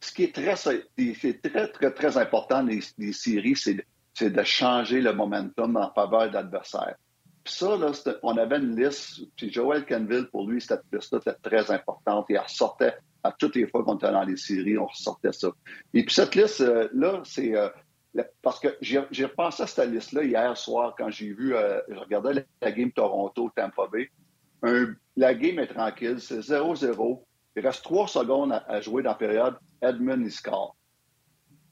Ce 0.00 0.10
qui 0.10 0.24
est 0.24 0.34
très, 0.34 0.54
très, 0.54 1.68
très, 1.68 1.90
très 1.90 2.16
important 2.16 2.62
des, 2.62 2.80
des 2.96 3.12
séries, 3.12 3.56
c'est 3.56 4.30
de 4.30 4.42
changer 4.42 5.02
le 5.02 5.12
momentum 5.12 5.76
en 5.76 5.92
faveur 5.92 6.28
de 6.28 6.34
l'adversaire. 6.34 6.94
Puis 7.44 7.54
ça, 7.54 7.76
là, 7.76 7.92
on 8.22 8.36
avait 8.38 8.56
une 8.56 8.74
liste, 8.74 9.20
puis 9.36 9.52
Joel 9.52 9.84
Canville, 9.84 10.28
pour 10.32 10.48
lui, 10.48 10.62
cette 10.62 10.82
liste-là 10.90 11.18
était 11.18 11.34
très 11.42 11.70
importante 11.70 12.26
et 12.30 12.34
elle 12.34 12.48
sortait 12.48 12.94
à 13.26 13.32
toutes 13.32 13.56
les 13.56 13.66
fois 13.66 13.84
qu'on 13.84 13.96
était 13.96 14.10
dans 14.10 14.24
les 14.24 14.36
séries, 14.36 14.78
on 14.78 14.86
ressortait 14.86 15.32
ça. 15.32 15.48
Et 15.94 16.04
puis 16.04 16.14
cette 16.14 16.34
liste-là, 16.34 16.88
euh, 17.14 17.20
c'est 17.24 17.54
euh, 17.54 17.68
parce 18.42 18.60
que 18.60 18.68
j'ai 18.80 19.24
repensé 19.24 19.62
à 19.62 19.66
cette 19.66 19.90
liste-là 19.90 20.24
hier 20.24 20.56
soir 20.56 20.94
quand 20.96 21.10
j'ai 21.10 21.32
vu, 21.32 21.54
euh, 21.54 21.80
je 21.88 21.98
regardais 21.98 22.46
la, 22.62 22.72
game 22.72 22.90
Toronto-Tampa 22.92 23.88
Bay. 23.92 24.10
la 25.16 25.34
game 25.34 25.58
est 25.58 25.66
tranquille, 25.74 26.20
c'est 26.20 26.40
0-0. 26.40 27.22
Il 27.56 27.66
reste 27.66 27.82
trois 27.82 28.06
secondes 28.06 28.52
à, 28.52 28.80
jouer 28.80 29.02
dans 29.02 29.10
la 29.10 29.16
période. 29.16 29.56
Edmund, 29.82 30.22
il 30.24 30.32
score. 30.32 30.76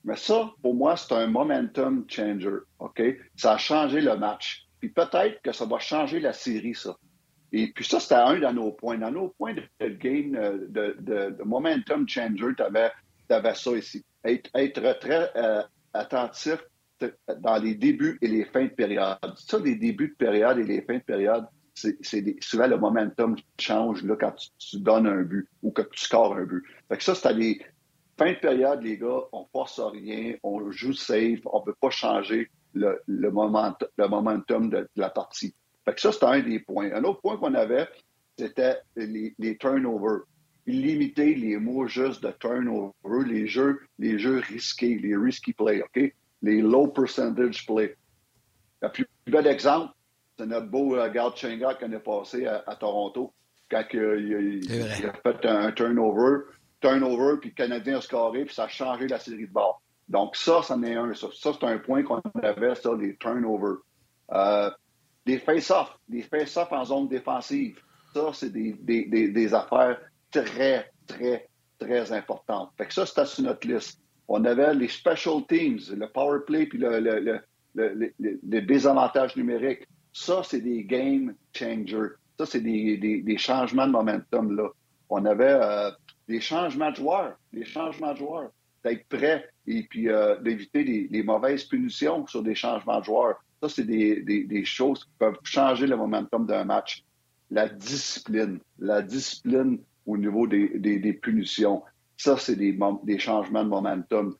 Mais 0.03 0.17
ça, 0.17 0.51
pour 0.63 0.75
moi, 0.75 0.97
c'est 0.97 1.15
un 1.15 1.27
momentum 1.27 2.05
changer. 2.09 2.59
OK? 2.79 3.03
Ça 3.37 3.53
a 3.53 3.59
changé 3.59 4.01
le 4.01 4.17
match. 4.17 4.67
Puis 4.81 4.91
peut-être 4.91 5.41
que 5.43 5.53
ça 5.53 5.65
va 5.65 5.79
changer 5.79 6.21
la 6.21 6.33
série, 6.33 6.75
ça. 6.75 6.95
Et 7.57 7.69
puis 7.69 7.85
ça, 7.85 8.01
c'était 8.01 8.17
un 8.17 8.41
de 8.41 8.53
nos 8.53 8.73
points. 8.73 8.99
Dans 8.99 9.13
nos 9.13 9.29
points 9.29 9.55
de, 9.55 9.89
gain, 9.89 10.35
euh, 10.35 10.67
de, 10.99 11.43
momentum 11.45 12.09
changer, 12.09 12.49
tu 12.57 12.63
avais, 12.65 12.91
ça 13.55 13.71
ici. 13.77 14.05
Être, 14.25 14.99
très 14.99 15.31
euh, 15.37 15.63
attentif 15.93 16.59
dans 17.29 17.63
les 17.63 17.77
débuts 17.77 18.19
et 18.21 18.27
les 18.27 18.45
fins 18.47 18.65
de 18.65 18.71
période. 18.71 19.19
Ça, 19.37 19.61
les 19.61 19.77
débuts 19.77 20.09
de 20.09 20.15
période 20.15 20.59
et 20.59 20.65
les 20.65 20.83
fins 20.83 20.99
de 20.99 21.03
période, 21.05 21.47
c'est 21.75 21.97
souvent 22.41 22.67
le 22.67 22.77
momentum 22.77 23.37
change 23.61 24.03
là, 24.03 24.17
quand 24.19 24.35
tu, 24.59 24.81
donnes 24.81 25.07
un 25.07 25.23
but 25.23 25.49
ou 25.63 25.71
que 25.71 25.83
tu 25.83 26.01
scores 26.01 26.35
un 26.35 26.45
but. 26.45 26.65
Fait 26.89 27.01
ça, 27.01 27.15
c'était 27.15 27.35
les 27.35 27.61
fins 28.19 28.33
de 28.33 28.39
période, 28.39 28.83
les 28.83 28.99
gars, 28.99 29.21
on 29.33 29.47
force 29.53 29.79
rien, 29.79 30.35
on 30.43 30.73
joue 30.73 30.93
safe, 30.93 31.41
on 31.45 31.61
ne 31.61 31.65
peut 31.67 31.77
pas 31.81 31.91
changer 31.91 32.51
le 32.75 33.31
momentum 33.31 34.71
de 34.71 34.89
la 34.97 35.11
partie. 35.11 35.55
Fait 35.85 35.95
que 35.95 36.01
ça, 36.01 36.13
c'était 36.13 36.27
un 36.27 36.41
des 36.41 36.61
points. 36.61 36.93
Un 36.93 37.05
autre 37.05 37.21
point 37.21 37.37
qu'on 37.37 37.55
avait, 37.55 37.89
c'était 38.39 38.79
les, 38.97 39.57
turnovers. 39.59 40.23
Limiter 40.67 41.35
les 41.35 41.59
mots 41.59 41.87
juste 41.87 42.23
de 42.23 42.31
turnover, 42.31 43.25
les 43.27 43.47
jeux, 43.47 43.81
les 43.99 44.19
jeux 44.19 44.39
risqués, 44.39 44.99
les 44.99 45.15
risky 45.15 45.53
play, 45.53 45.83
OK? 45.83 46.15
Les 46.41 46.63
low 46.63 46.87
percentage 46.87 47.67
play. 47.67 47.95
Le 48.81 48.89
plus 48.89 49.07
bel 49.27 49.47
exemple, 49.47 49.93
c'est 50.39 50.47
notre 50.47 50.69
beau 50.69 50.97
uh, 50.97 51.11
Gal 51.11 51.33
Chenga 51.37 51.75
qu'on 51.75 51.93
a 51.93 52.01
passé 52.01 52.47
à, 52.47 52.77
Toronto 52.77 53.33
quand 53.71 53.85
il, 53.93 55.07
a 55.07 55.13
fait 55.13 55.47
un, 55.47 55.73
turnover, 55.73 56.45
turnover, 56.81 57.39
puis 57.41 57.51
le 57.51 57.55
Canadien 57.55 57.99
a 57.99 58.01
scoré, 58.01 58.45
puis 58.45 58.55
ça 58.55 58.65
a 58.65 58.69
changé 58.69 59.07
la 59.07 59.19
série 59.19 59.47
de 59.47 59.53
bord. 59.53 59.83
Donc 60.09 60.37
ça, 60.37 60.63
ça 60.63 60.77
est 60.83 60.95
un. 60.95 61.15
Ça, 61.15 61.29
c'est 61.33 61.65
un 61.65 61.79
point 61.79 62.03
qu'on 62.03 62.21
avait, 62.43 62.75
ça, 62.75 62.91
les 62.99 63.17
turnovers. 63.17 63.79
Euh, 64.33 64.71
des 65.27 65.39
face-offs, 65.39 65.97
des 66.09 66.23
face-offs 66.23 66.73
en 66.73 66.85
zone 66.85 67.09
défensive. 67.09 67.79
Ça, 68.13 68.31
c'est 68.33 68.53
des, 68.53 68.73
des, 68.73 69.29
des, 69.29 69.55
affaires 69.55 69.99
très, 70.31 70.91
très, 71.07 71.49
très 71.79 72.13
importantes. 72.13 72.71
Fait 72.77 72.87
que 72.87 72.95
ça, 72.95 73.07
c'était 73.07 73.27
sur 73.27 73.45
notre 73.45 73.67
liste. 73.67 74.01
On 74.29 74.45
avait 74.45 74.75
les 74.75 74.89
special 74.89 75.45
teams, 75.49 75.81
le 75.97 76.07
power 76.09 76.41
play 76.47 76.67
puis 76.67 76.79
le, 76.79 77.01
le, 77.01 77.41
le, 77.75 78.61
désavantage 78.61 79.37
numérique. 79.37 79.87
Ça, 80.13 80.43
c'est 80.45 80.61
des 80.61 80.85
game 80.85 81.35
changers. 81.53 82.15
Ça, 82.39 82.47
c'est 82.47 82.61
des, 82.61 82.97
des, 82.97 83.39
changements 83.39 83.87
de 83.87 83.93
momentum. 83.93 84.57
Là. 84.57 84.69
On 85.11 85.25
avait 85.25 85.59
euh, 85.61 85.91
des 86.29 86.41
changements 86.41 86.91
de 86.91 86.97
joueurs, 86.97 87.37
des 87.53 87.65
changements 87.65 88.13
de 88.13 88.19
joueurs, 88.19 88.51
d'être 88.85 89.09
prêt 89.09 89.49
et 89.67 89.83
puis 89.85 90.09
euh, 90.09 90.37
d'éviter 90.41 90.85
les, 90.85 91.23
mauvaises 91.23 91.65
punitions 91.65 92.27
sur 92.27 92.43
des 92.43 92.55
changements 92.55 93.01
de 93.01 93.05
joueurs. 93.05 93.37
Ça, 93.65 93.71
c'est 93.77 93.85
des, 93.87 94.65
choses 94.67 95.05
qui 95.05 95.11
peuvent 95.19 95.39
changer 95.43 95.87
le 95.87 95.97
momentum 95.97 96.45
d'un 96.45 96.65
match. 96.65 97.03
La 97.51 97.67
discipline, 97.67 98.59
la 98.79 99.01
discipline 99.01 99.79
au 100.05 100.19
niveau 100.19 100.47
des, 100.47 101.19
punitions, 101.23 101.83
ça, 102.15 102.37
c'est 102.37 102.57
des, 102.57 103.19
changements 103.19 103.65
de 103.65 103.71
momentum. 103.71 104.37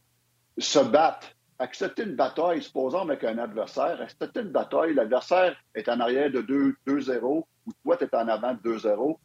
Se 0.59 0.79
battre, 0.79 1.29
accepter 1.59 2.03
une 2.03 2.17
bataille, 2.17 2.63
supposons 2.63 3.01
avec 3.01 3.25
un 3.25 3.39
adversaire, 3.39 3.99
accepter 4.03 4.41
une 4.41 4.51
bataille, 4.51 4.93
l'adversaire 4.93 5.57
est 5.75 5.89
en 5.89 6.01
arrière 6.01 6.31
de 6.31 6.43
2-0 6.87 7.23
ou 7.23 7.47
toi, 7.83 7.97
tu 7.97 8.05
es 8.05 8.15
en 8.15 8.29
avant 8.29 8.53
de 8.53 8.77
2-0, 8.77 9.17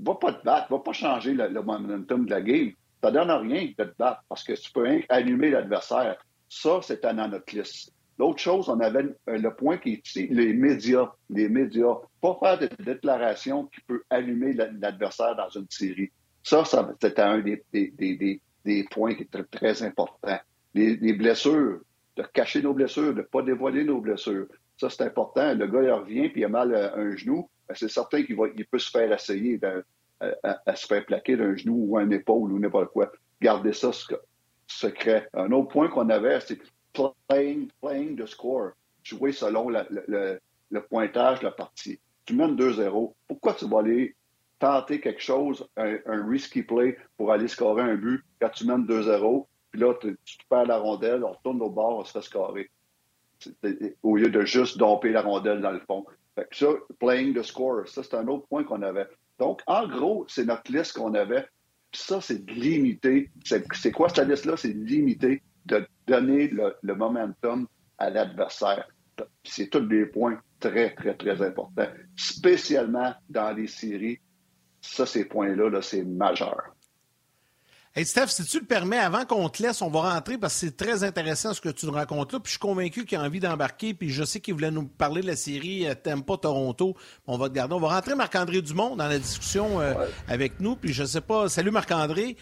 va 0.00 0.14
pas 0.16 0.34
te 0.34 0.44
battre, 0.44 0.70
va 0.70 0.80
pas 0.80 0.92
changer 0.92 1.32
le, 1.32 1.62
momentum 1.62 2.26
de 2.26 2.30
la 2.30 2.42
game. 2.42 2.72
Ça 3.02 3.10
donne 3.10 3.30
rien 3.30 3.72
de 3.78 3.84
te 3.84 3.96
battre 3.98 4.22
parce 4.28 4.44
que 4.44 4.52
tu 4.52 4.70
peux 4.72 4.86
allumer 5.08 5.48
l'adversaire. 5.48 6.22
Ça, 6.50 6.80
c'est 6.82 7.02
dans 7.02 7.30
notre 7.30 7.56
liste. 7.56 7.94
L'autre 8.18 8.40
chose, 8.40 8.68
on 8.68 8.80
avait 8.80 9.04
euh, 9.28 9.38
le 9.38 9.54
point 9.54 9.78
qui 9.78 9.94
est 9.94 10.06
ici, 10.06 10.26
les 10.28 10.52
médias. 10.52 11.12
Les 11.30 11.48
médias. 11.48 11.94
Pas 12.20 12.36
faire 12.42 12.58
de 12.58 12.68
déclaration 12.82 13.66
qui 13.66 13.80
peut 13.82 14.02
allumer 14.10 14.52
l'adversaire 14.52 15.36
dans 15.36 15.48
une 15.50 15.68
série. 15.70 16.10
Ça, 16.42 16.64
c'était 17.00 17.20
un 17.20 17.38
des, 17.40 17.62
des, 17.72 18.84
points 18.90 19.14
qui 19.14 19.22
est 19.22 19.44
très, 19.50 19.82
important. 19.82 20.38
Les, 20.74 21.12
blessures, 21.12 21.80
de 22.16 22.22
cacher 22.22 22.62
nos 22.62 22.74
blessures, 22.74 23.12
de 23.14 23.18
ne 23.18 23.22
pas 23.22 23.42
dévoiler 23.42 23.84
nos 23.84 24.00
blessures. 24.00 24.46
Ça, 24.76 24.90
c'est 24.90 25.02
important. 25.02 25.54
Le 25.54 25.66
gars, 25.66 25.82
il 25.82 25.92
revient 25.92 26.28
puis 26.28 26.40
il 26.40 26.44
a 26.44 26.48
mal 26.48 26.74
à 26.74 26.96
un 26.96 27.14
genou. 27.14 27.48
Ben, 27.68 27.74
c'est 27.76 27.90
certain 27.90 28.22
qu'il 28.22 28.36
il 28.56 28.66
peut 28.66 28.78
se 28.78 28.90
faire 28.90 29.12
essayer 29.12 29.60
à, 30.20 30.74
se 30.74 30.86
faire 30.86 31.04
plaquer 31.04 31.36
d'un 31.36 31.54
genou 31.54 31.86
ou 31.88 31.98
un 31.98 32.10
épaule 32.10 32.52
ou 32.52 32.58
n'importe 32.58 32.92
quoi. 32.92 33.12
Gardez 33.40 33.72
ça 33.72 33.90
secret. 34.66 35.28
Un 35.34 35.52
autre 35.52 35.68
point 35.68 35.88
qu'on 35.88 36.08
avait, 36.08 36.40
c'est 36.40 36.58
playing, 37.28 37.70
playing 37.80 38.16
the 38.16 38.26
score, 38.26 38.72
jouer 39.02 39.32
selon 39.32 39.68
le, 39.68 40.80
pointage 40.90 41.40
de 41.40 41.44
la 41.44 41.52
partie. 41.52 41.98
Tu 42.24 42.34
mènes 42.34 42.56
2-0. 42.56 43.14
Pourquoi 43.26 43.54
tu 43.54 43.66
vas 43.68 43.80
aller 43.80 44.14
tenter 44.58 45.00
quelque 45.00 45.22
chose, 45.22 45.66
un, 45.76 46.28
risky 46.28 46.62
play 46.62 46.98
pour 47.16 47.32
aller 47.32 47.48
scorer 47.48 47.82
un 47.82 47.94
but 47.94 48.22
quand 48.40 48.50
tu 48.50 48.66
mènes 48.66 48.84
2-0, 48.86 49.46
puis 49.70 49.80
là, 49.80 49.94
tu, 50.00 50.16
perds 50.48 50.66
la 50.66 50.78
rondelle, 50.78 51.22
on 51.24 51.32
retourne 51.32 51.62
au 51.62 51.70
bord, 51.70 51.98
on 51.98 52.04
se 52.04 52.12
fait 52.12 52.22
scorer. 52.22 52.70
Au 54.02 54.16
lieu 54.16 54.30
de 54.30 54.44
juste 54.44 54.78
domper 54.78 55.10
la 55.10 55.22
rondelle 55.22 55.60
dans 55.60 55.70
le 55.70 55.80
fond. 55.80 56.04
Ça, 56.52 56.66
playing 56.98 57.34
the 57.34 57.42
score, 57.42 57.86
ça, 57.86 58.02
c'est 58.02 58.14
un 58.14 58.26
autre 58.28 58.46
point 58.48 58.64
qu'on 58.64 58.82
avait. 58.82 59.06
Donc, 59.38 59.62
en 59.66 59.86
gros, 59.86 60.24
c'est 60.28 60.44
notre 60.44 60.72
liste 60.72 60.94
qu'on 60.94 61.14
avait. 61.14 61.46
Puis 61.92 62.02
ça, 62.02 62.20
c'est 62.20 62.44
de 62.44 62.52
limiter. 62.52 63.30
C'est 63.44 63.92
quoi 63.92 64.08
cette 64.08 64.28
liste-là? 64.28 64.56
C'est 64.56 64.72
de 64.72 64.84
limiter 64.84 65.42
de 65.68 65.86
donner 66.06 66.48
le, 66.48 66.94
momentum 66.94 67.66
à 67.98 68.10
l'adversaire. 68.10 68.88
C'est 69.44 69.68
tous 69.68 69.80
des 69.80 70.06
points 70.06 70.40
très, 70.60 70.94
très, 70.94 71.14
très 71.14 71.42
importants, 71.42 71.88
spécialement 72.16 73.14
dans 73.28 73.52
les 73.52 73.66
séries. 73.66 74.18
Ça, 74.80 75.06
ces 75.06 75.24
points-là, 75.24 75.70
-là, 75.70 75.82
c'est 75.82 76.04
majeur. 76.04 76.74
Hey 77.96 78.04
Steph, 78.04 78.28
si 78.28 78.44
tu 78.44 78.60
le 78.60 78.64
permets, 78.64 78.98
avant 78.98 79.24
qu'on 79.24 79.48
te 79.48 79.60
laisse, 79.60 79.82
on 79.82 79.90
va 79.90 80.14
rentrer 80.14 80.38
parce 80.38 80.54
que 80.54 80.60
c'est 80.60 80.76
très 80.76 81.02
intéressant 81.02 81.52
ce 81.52 81.60
que 81.60 81.70
tu 81.70 81.84
nous 81.86 81.92
racontes 81.92 82.32
là. 82.32 82.38
Puis 82.38 82.50
je 82.50 82.52
suis 82.52 82.60
convaincu 82.60 83.04
qu'il 83.04 83.18
a 83.18 83.22
envie 83.22 83.40
d'embarquer. 83.40 83.92
Puis 83.92 84.10
je 84.10 84.22
sais 84.22 84.38
qu'il 84.38 84.54
voulait 84.54 84.70
nous 84.70 84.86
parler 84.86 85.20
de 85.20 85.26
la 85.26 85.34
série 85.34 85.88
euh, 85.88 85.94
T'aimes 85.94 86.22
pas 86.22 86.36
Toronto. 86.36 86.94
On 87.26 87.38
va 87.38 87.48
te 87.48 87.54
garder. 87.54 87.74
On 87.74 87.80
va 87.80 87.88
rentrer 87.88 88.14
Marc-André 88.14 88.62
Dumont 88.62 88.94
dans 88.94 89.08
la 89.08 89.18
discussion 89.18 89.80
euh, 89.80 89.94
avec 90.28 90.60
nous. 90.60 90.76
Puis 90.76 90.92
je 90.92 91.02
sais 91.02 91.22
pas. 91.22 91.48
Salut 91.48 91.72
Marc-André. 91.72 92.36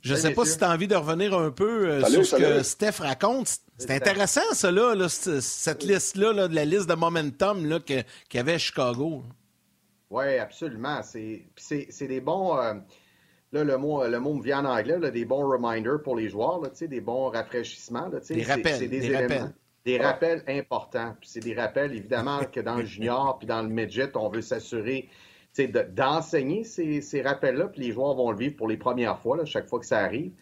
Je 0.00 0.14
ne 0.14 0.18
sais 0.18 0.32
pas 0.32 0.44
si 0.44 0.58
tu 0.58 0.64
as 0.64 0.70
envie 0.70 0.88
de 0.88 0.94
revenir 0.94 1.34
un 1.36 1.50
peu 1.50 1.88
euh, 1.88 2.04
sur 2.04 2.24
ce 2.24 2.36
que 2.36 2.62
Steph 2.62 3.00
raconte. 3.00 3.58
C'est 3.78 3.90
intéressant, 3.90 4.40
ça, 4.52 4.70
là, 4.70 5.08
cette 5.08 5.82
liste-là, 5.82 6.48
de 6.48 6.54
la 6.54 6.64
liste 6.64 6.88
de 6.88 6.94
momentum 6.94 7.80
qu'il 7.80 8.04
y 8.34 8.38
avait 8.38 8.54
à 8.54 8.58
Chicago. 8.58 9.22
Oui, 10.10 10.38
absolument. 10.38 11.00
C'est 11.02 12.06
des 12.06 12.20
bons. 12.20 12.56
Euh, 12.58 12.74
là, 13.52 13.64
le 13.64 13.76
mot, 13.76 14.06
le 14.06 14.20
mot 14.20 14.34
me 14.34 14.42
vient 14.42 14.64
en 14.64 14.76
anglais, 14.76 14.98
des 15.10 15.24
bons 15.24 15.48
reminders 15.48 16.02
pour 16.02 16.16
les 16.16 16.28
joueurs, 16.28 16.60
là, 16.60 16.70
des 16.80 17.00
bons 17.00 17.30
rafraîchissements. 17.30 18.08
des 18.08 18.42
rappels. 18.42 18.88
Des, 18.88 19.16
rappels. 19.16 19.52
Des 19.84 19.98
rappels 19.98 20.44
importants. 20.48 21.14
C'est 21.22 21.40
des 21.40 21.54
rappels, 21.54 21.92
évidemment, 21.92 22.40
que 22.44 22.60
dans 22.60 22.76
le 22.76 22.84
junior 22.86 23.38
puis 23.38 23.46
dans 23.46 23.62
le 23.62 23.68
midget, 23.68 24.16
on 24.16 24.28
veut 24.28 24.42
s'assurer 24.42 25.08
d'enseigner 25.66 26.64
ces, 26.64 27.22
rappels-là, 27.22 27.68
puis 27.68 27.82
les 27.82 27.92
joueurs 27.92 28.14
vont 28.14 28.30
le 28.30 28.38
vivre 28.38 28.56
pour 28.56 28.68
les 28.68 28.76
premières 28.76 29.18
fois, 29.18 29.44
chaque 29.44 29.68
fois 29.68 29.80
que 29.80 29.86
ça 29.86 29.98
arrive. 29.98 30.32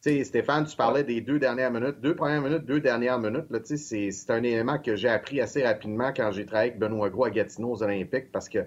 Stéphane, 0.00 0.64
tu 0.64 0.74
parlais 0.74 1.04
des 1.04 1.20
deux 1.20 1.38
dernières 1.38 1.70
minutes, 1.70 2.00
deux 2.00 2.16
premières 2.16 2.42
minutes, 2.42 2.64
deux 2.64 2.80
dernières 2.80 3.20
minutes. 3.20 3.46
c'est 3.64 4.30
un 4.30 4.42
élément 4.42 4.78
que 4.78 4.96
j'ai 4.96 5.08
appris 5.08 5.40
assez 5.40 5.62
rapidement 5.62 6.12
quand 6.14 6.32
j'ai 6.32 6.44
travaillé 6.44 6.70
avec 6.70 6.80
Benoît 6.80 7.08
Gros 7.08 7.26
à 7.26 7.30
Gatineau 7.30 7.72
aux 7.72 7.82
Olympiques 7.84 8.32
parce 8.32 8.48
que 8.48 8.66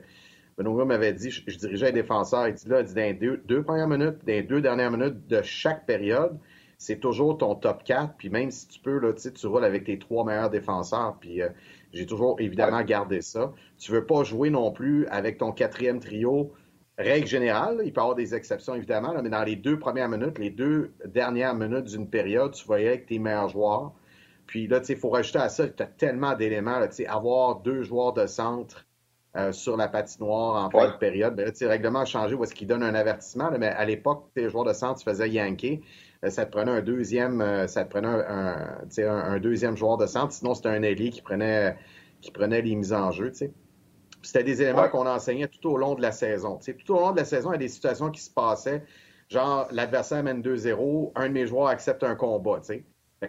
Benoît 0.58 0.86
m'avait 0.86 1.12
dit, 1.12 1.32
je, 1.32 1.58
dirigeais 1.58 1.88
les 1.88 1.91
défenseurs, 1.91 2.47
il 2.47 2.53
dit 2.53 2.70
là, 2.70 2.80
il 2.80 2.86
dit, 2.86 2.93
dans 2.93 3.01
les 3.01 3.38
deux, 3.45 3.64
premières 3.64 3.89
minutes, 3.89 4.20
dans 4.26 4.47
deux 4.47 4.62
dernières 4.62 4.91
minutes 4.91 5.28
de 5.28 5.41
chaque 5.41 5.86
période, 5.86 6.38
c'est 6.78 6.99
toujours 6.99 7.38
ton 7.38 7.56
top 7.56 7.84
4, 7.84 8.16
puis 8.18 8.30
même 8.30 8.51
si 8.51 8.68
tu 8.68 8.80
peux, 8.80 8.99
là, 8.99 9.12
tu 9.14 9.47
roules 9.47 9.66
avec 9.66 9.84
tes 9.86 9.99
trois 9.99 10.24
meilleurs 10.24 10.49
défenseurs, 10.49 11.18
puis 11.20 11.41
euh, 11.41 11.49
j'ai 11.95 12.05
toujours 12.05 12.35
évidemment 12.39 12.83
gardé 12.83 13.21
ça. 13.21 13.53
Tu 13.77 13.91
veux 13.91 14.05
pas 14.05 14.23
jouer 14.23 14.49
non 14.49 14.71
plus 14.71 15.07
avec 15.07 15.37
ton 15.37 15.51
quatrième 15.51 15.99
trio, 15.99 16.53
règle 16.97 17.27
générale, 17.27 17.81
il 17.83 17.93
peut 17.93 18.01
y 18.01 18.03
avoir 18.03 18.15
des 18.15 18.35
exceptions 18.35 18.75
évidemment, 18.75 19.13
mais 19.23 19.29
dans 19.29 19.43
les 19.43 19.55
deux 19.55 19.79
premières 19.79 20.09
minutes, 20.09 20.37
les 20.37 20.49
deux 20.49 20.91
dernières 21.05 21.55
minutes 21.55 21.85
d'une 21.85 22.09
période, 22.09 22.53
tu 22.53 22.65
voyais 22.65 22.89
avec 22.89 23.05
tes 23.07 23.17
meilleurs 23.17 23.49
joueurs. 23.49 23.93
Puis 24.45 24.67
là, 24.67 24.81
il 24.87 24.95
faut 24.95 25.09
rajouter 25.09 25.39
à 25.39 25.49
ça, 25.49 25.67
tu 25.67 25.81
as 25.81 25.87
tellement 25.87 26.35
d'éléments, 26.35 26.79
avoir 27.07 27.61
deux 27.61 27.81
joueurs 27.81 28.13
de 28.13 28.27
centre 28.27 28.85
euh, 29.35 29.51
sur 29.51 29.75
la 29.75 29.87
patinoire 29.87 30.65
en 30.65 30.69
fin 30.69 30.91
de 30.91 30.97
période. 30.97 31.35
Ben, 31.35 31.51
le 31.59 31.67
règlement 31.67 31.99
a 31.99 32.05
changé 32.05 32.35
où 32.35 32.43
est-ce 32.43 32.53
qu'il 32.53 32.67
donne 32.67 32.83
un 32.83 32.93
avertissement, 32.93 33.49
mais 33.57 33.67
à 33.67 33.83
l'époque, 33.85 34.29
tes 34.33 34.49
joueurs 34.49 34.65
de 34.65 34.73
centre, 34.73 34.99
tu 34.99 35.03
faisais 35.03 35.29
yanker. 35.29 35.79
Euh, 36.26 36.30
ça 36.30 36.45
te 36.45 36.51
prenait 36.51 36.71
un 36.71 36.82
deuxième, 36.82 37.41
euh, 37.41 37.67
ça 37.67 37.84
te 37.84 37.89
prenait 37.89 38.07
un, 38.07 38.78
un, 38.97 39.39
deuxième 39.39 39.78
joueur 39.78 39.97
de 39.97 40.05
centre. 40.05 40.34
Sinon, 40.34 40.53
c'était 40.53 40.69
un 40.69 40.82
ailier 40.82 41.09
qui 41.09 41.21
prenait, 41.21 41.78
qui 42.21 42.32
prenait 42.32 42.61
les 42.61 42.76
mises 42.76 42.93
en 42.93 43.11
jeu. 43.11 43.32
C'était 44.21 44.43
des 44.43 44.61
éléments 44.61 44.89
qu'on 44.89 45.05
enseignait 45.05 45.47
tout 45.47 45.69
au 45.69 45.78
long 45.78 45.95
de 45.95 46.01
la 46.01 46.11
saison. 46.11 46.59
tout 46.59 46.93
au 46.93 46.99
long 46.99 47.11
de 47.11 47.17
la 47.17 47.26
saison, 47.26 47.51
il 47.51 47.53
y 47.53 47.55
a 47.55 47.59
des 47.59 47.67
situations 47.67 48.09
qui 48.09 48.21
se 48.21 48.32
passaient. 48.32 48.84
Genre, 49.30 49.67
l'adversaire 49.71 50.23
mène 50.23 50.41
2-0, 50.41 51.11
un 51.15 51.28
de 51.28 51.34
mes 51.34 51.47
joueurs 51.47 51.67
accepte 51.67 52.03
un 52.03 52.15
combat. 52.15 52.61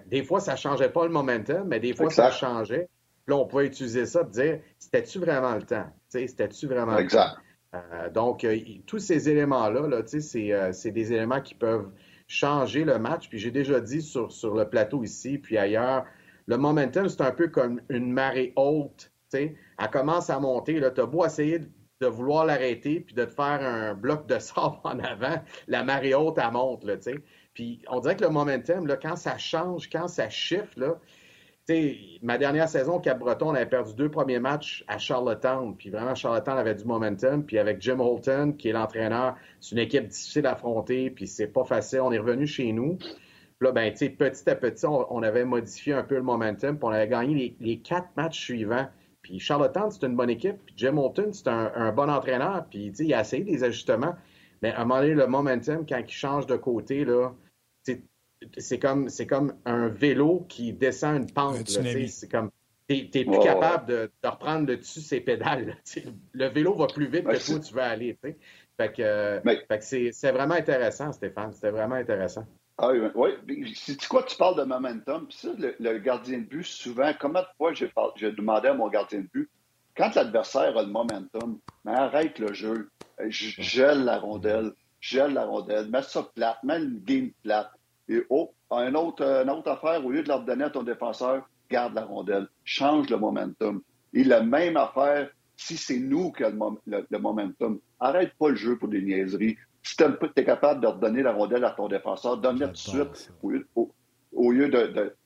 Des 0.06 0.24
fois, 0.24 0.40
ça 0.40 0.52
ne 0.52 0.58
changeait 0.58 0.90
pas 0.90 1.04
le 1.04 1.10
momentum, 1.10 1.66
mais 1.66 1.80
des 1.80 1.94
fois, 1.94 2.10
ça 2.10 2.30
changeait. 2.30 2.88
là, 3.26 3.36
on 3.36 3.46
pouvait 3.46 3.66
utiliser 3.66 4.06
ça 4.06 4.20
pour 4.20 4.30
dire 4.30 4.60
c'était-tu 4.78 5.18
vraiment 5.18 5.54
le 5.54 5.62
temps? 5.62 5.86
C'était-tu 6.08 6.66
vraiment 6.66 6.96
exact. 6.98 7.36
le 7.74 7.78
temps? 7.80 7.86
Euh, 7.94 8.10
donc, 8.10 8.46
tous 8.86 8.98
ces 8.98 9.28
éléments-là, 9.28 9.88
là, 9.88 10.02
c'est 10.06 10.90
des 10.90 11.12
éléments 11.12 11.40
qui 11.40 11.54
peuvent 11.54 11.90
changer 12.26 12.84
le 12.84 12.98
match. 12.98 13.28
Puis 13.28 13.38
j'ai 13.38 13.50
déjà 13.50 13.80
dit 13.80 14.02
sur, 14.02 14.32
sur 14.32 14.54
le 14.54 14.68
plateau 14.68 15.02
ici, 15.02 15.38
puis 15.38 15.58
ailleurs, 15.58 16.04
le 16.46 16.56
momentum, 16.58 17.08
c'est 17.08 17.22
un 17.22 17.32
peu 17.32 17.48
comme 17.48 17.80
une 17.88 18.12
marée 18.12 18.52
haute. 18.56 19.12
sais. 19.28 19.56
Elle 19.78 19.90
commence 19.90 20.30
à 20.30 20.38
monter. 20.38 20.80
Tu 20.94 21.00
as 21.00 21.06
beau 21.06 21.24
essayer 21.24 21.60
de 22.00 22.06
vouloir 22.06 22.44
l'arrêter 22.44 23.00
puis 23.00 23.14
de 23.14 23.24
te 23.24 23.30
faire 23.30 23.60
un 23.62 23.94
bloc 23.94 24.26
de 24.26 24.38
sable 24.38 24.76
en 24.84 24.98
avant, 24.98 25.42
la 25.66 25.82
marée 25.82 26.14
haute, 26.14 26.38
elle 26.38 26.52
monte. 26.52 26.84
Là, 26.84 26.96
puis 27.54 27.82
on 27.88 28.00
dirait 28.00 28.16
que 28.16 28.24
le 28.24 28.30
momentum, 28.30 28.86
là, 28.86 28.96
quand 28.96 29.16
ça 29.16 29.38
change, 29.38 29.88
quand 29.90 30.08
ça 30.08 30.28
chiffre, 30.28 30.78
là, 30.78 30.98
ma 32.22 32.38
dernière 32.38 32.68
saison 32.68 33.00
Cap-Breton, 33.00 33.48
on 33.50 33.54
avait 33.54 33.66
perdu 33.66 33.94
deux 33.94 34.08
premiers 34.08 34.38
matchs 34.38 34.84
à 34.86 34.98
Charlottetown. 34.98 35.76
Puis 35.76 35.90
vraiment, 35.90 36.14
Charlottetown 36.14 36.58
avait 36.58 36.74
du 36.74 36.84
momentum. 36.84 37.44
Puis 37.44 37.58
avec 37.58 37.80
Jim 37.80 37.98
Holton, 37.98 38.54
qui 38.56 38.68
est 38.68 38.72
l'entraîneur, 38.72 39.36
c'est 39.60 39.72
une 39.72 39.80
équipe 39.80 40.06
difficile 40.06 40.46
à 40.46 40.52
affronter. 40.52 41.10
Puis 41.10 41.26
c'est 41.26 41.48
pas 41.48 41.64
facile. 41.64 42.00
On 42.02 42.12
est 42.12 42.18
revenu 42.18 42.46
chez 42.46 42.72
nous. 42.72 42.96
Puis 42.96 43.66
là, 43.68 43.72
ben, 43.72 43.92
petit 43.92 44.50
à 44.50 44.54
petit, 44.54 44.86
on, 44.86 45.22
avait 45.22 45.44
modifié 45.44 45.94
un 45.94 46.04
peu 46.04 46.16
le 46.16 46.22
momentum. 46.22 46.76
Puis 46.76 46.84
on 46.84 46.90
avait 46.90 47.08
gagné 47.08 47.56
les, 47.58 47.78
quatre 47.78 48.08
matchs 48.16 48.40
suivants. 48.40 48.86
Puis 49.22 49.40
Charlottetown, 49.40 49.90
c'est 49.90 50.06
une 50.06 50.14
bonne 50.14 50.30
équipe. 50.30 50.58
Puis 50.66 50.74
Jim 50.76 50.96
Holton, 50.98 51.32
c'est 51.32 51.48
un, 51.48 51.90
bon 51.92 52.08
entraîneur. 52.08 52.66
Puis 52.70 52.92
il 52.96 53.14
a 53.14 53.22
essayé 53.22 53.42
des 53.42 53.64
ajustements. 53.64 54.14
Mais 54.62 54.72
à 54.72 54.82
un 54.82 54.84
moment 54.84 55.00
donné, 55.00 55.14
le 55.14 55.26
momentum, 55.26 55.84
quand 55.84 55.98
il 55.98 56.12
change 56.12 56.46
de 56.46 56.56
côté, 56.56 57.04
là, 57.04 57.32
c'est 58.58 58.78
comme, 58.78 59.08
c'est 59.08 59.26
comme 59.26 59.54
un 59.64 59.88
vélo 59.88 60.46
qui 60.48 60.72
descend 60.72 61.16
une 61.16 61.30
pente. 61.30 61.68
C'est 61.68 62.30
comme, 62.30 62.50
t'es, 62.86 63.10
es 63.12 63.24
plus 63.24 63.38
capable 63.40 63.86
de, 63.86 64.10
reprendre 64.24 64.66
le 64.66 64.76
dessus 64.76 65.00
ses 65.00 65.20
pédales. 65.20 65.76
le 66.32 66.46
vélo 66.48 66.74
va 66.74 66.86
plus 66.86 67.06
vite 67.06 67.24
que 67.24 67.46
toi, 67.46 67.60
tu 67.60 67.74
veux 67.74 67.80
aller. 67.80 68.18
Fait 68.76 68.92
que, 68.92 69.40
c'est, 69.80 70.32
vraiment 70.32 70.54
intéressant, 70.54 71.12
Stéphane. 71.12 71.52
C'était 71.52 71.70
vraiment 71.70 71.96
intéressant. 71.96 72.46
Ah 72.78 72.90
oui, 72.90 73.08
oui. 73.14 73.72
C'est 73.74 74.06
quoi, 74.06 74.22
tu 74.22 74.36
parles 74.36 74.58
de 74.58 74.64
momentum. 74.64 75.26
Puis 75.26 75.38
ça, 75.38 75.48
le, 75.58 75.98
gardien 75.98 76.38
de 76.38 76.44
but, 76.44 76.64
souvent, 76.64 77.10
combien 77.18 77.42
de 77.42 77.46
fois 77.56 77.72
j'ai, 77.72 77.90
j'ai 78.16 78.32
demandé 78.32 78.68
à 78.68 78.74
mon 78.74 78.88
gardien 78.88 79.20
de 79.20 79.28
but, 79.32 79.50
quand 79.96 80.14
l'adversaire 80.14 80.76
a 80.76 80.82
le 80.82 80.90
momentum, 80.90 81.58
mais 81.84 81.92
arrête 81.92 82.38
le 82.38 82.52
jeu, 82.52 82.90
gèle 83.28 84.04
la 84.04 84.18
rondelle, 84.18 84.72
gèle 85.00 85.32
la 85.32 85.46
rondelle, 85.46 85.88
mets 85.88 86.02
ça 86.02 86.22
plate, 86.34 86.62
mets 86.62 86.78
une 86.78 87.00
game 87.02 87.30
plate. 87.42 87.70
Et 88.08 88.22
oh, 88.30 88.52
une 88.70 88.96
autre, 88.96 89.22
une 89.22 89.50
autre 89.50 89.70
affaire, 89.70 90.04
au 90.04 90.10
lieu 90.10 90.22
de 90.22 90.28
leur 90.28 90.44
donner 90.44 90.64
à 90.64 90.70
ton 90.70 90.82
défenseur, 90.82 91.48
garde 91.70 91.94
la 91.94 92.04
rondelle, 92.04 92.48
change 92.64 93.08
le 93.10 93.16
momentum. 93.16 93.82
Et 94.14 94.24
la 94.24 94.42
même 94.42 94.76
affaire, 94.76 95.30
si 95.56 95.76
c'est 95.76 95.98
nous 95.98 96.32
qui 96.32 96.44
avons 96.44 96.78
le, 96.86 97.18
momentum, 97.18 97.80
arrête 97.98 98.32
pas 98.38 98.50
le 98.50 98.56
jeu 98.56 98.78
pour 98.78 98.88
des 98.88 99.02
niaiseries. 99.02 99.56
Si 99.82 99.96
tu 99.96 100.04
es 100.36 100.44
capable 100.44 100.80
de 100.80 100.86
redonner 100.86 101.22
la 101.22 101.32
rondelle 101.32 101.64
à 101.64 101.70
ton 101.70 101.88
défenseur, 101.88 102.38
donne-la 102.38 102.68
tout 102.68 102.74
de 102.74 103.14
suite 103.14 103.30
au, 104.32 104.50
lieu 104.50 104.68
de, 104.68 104.86
de 104.88 105.16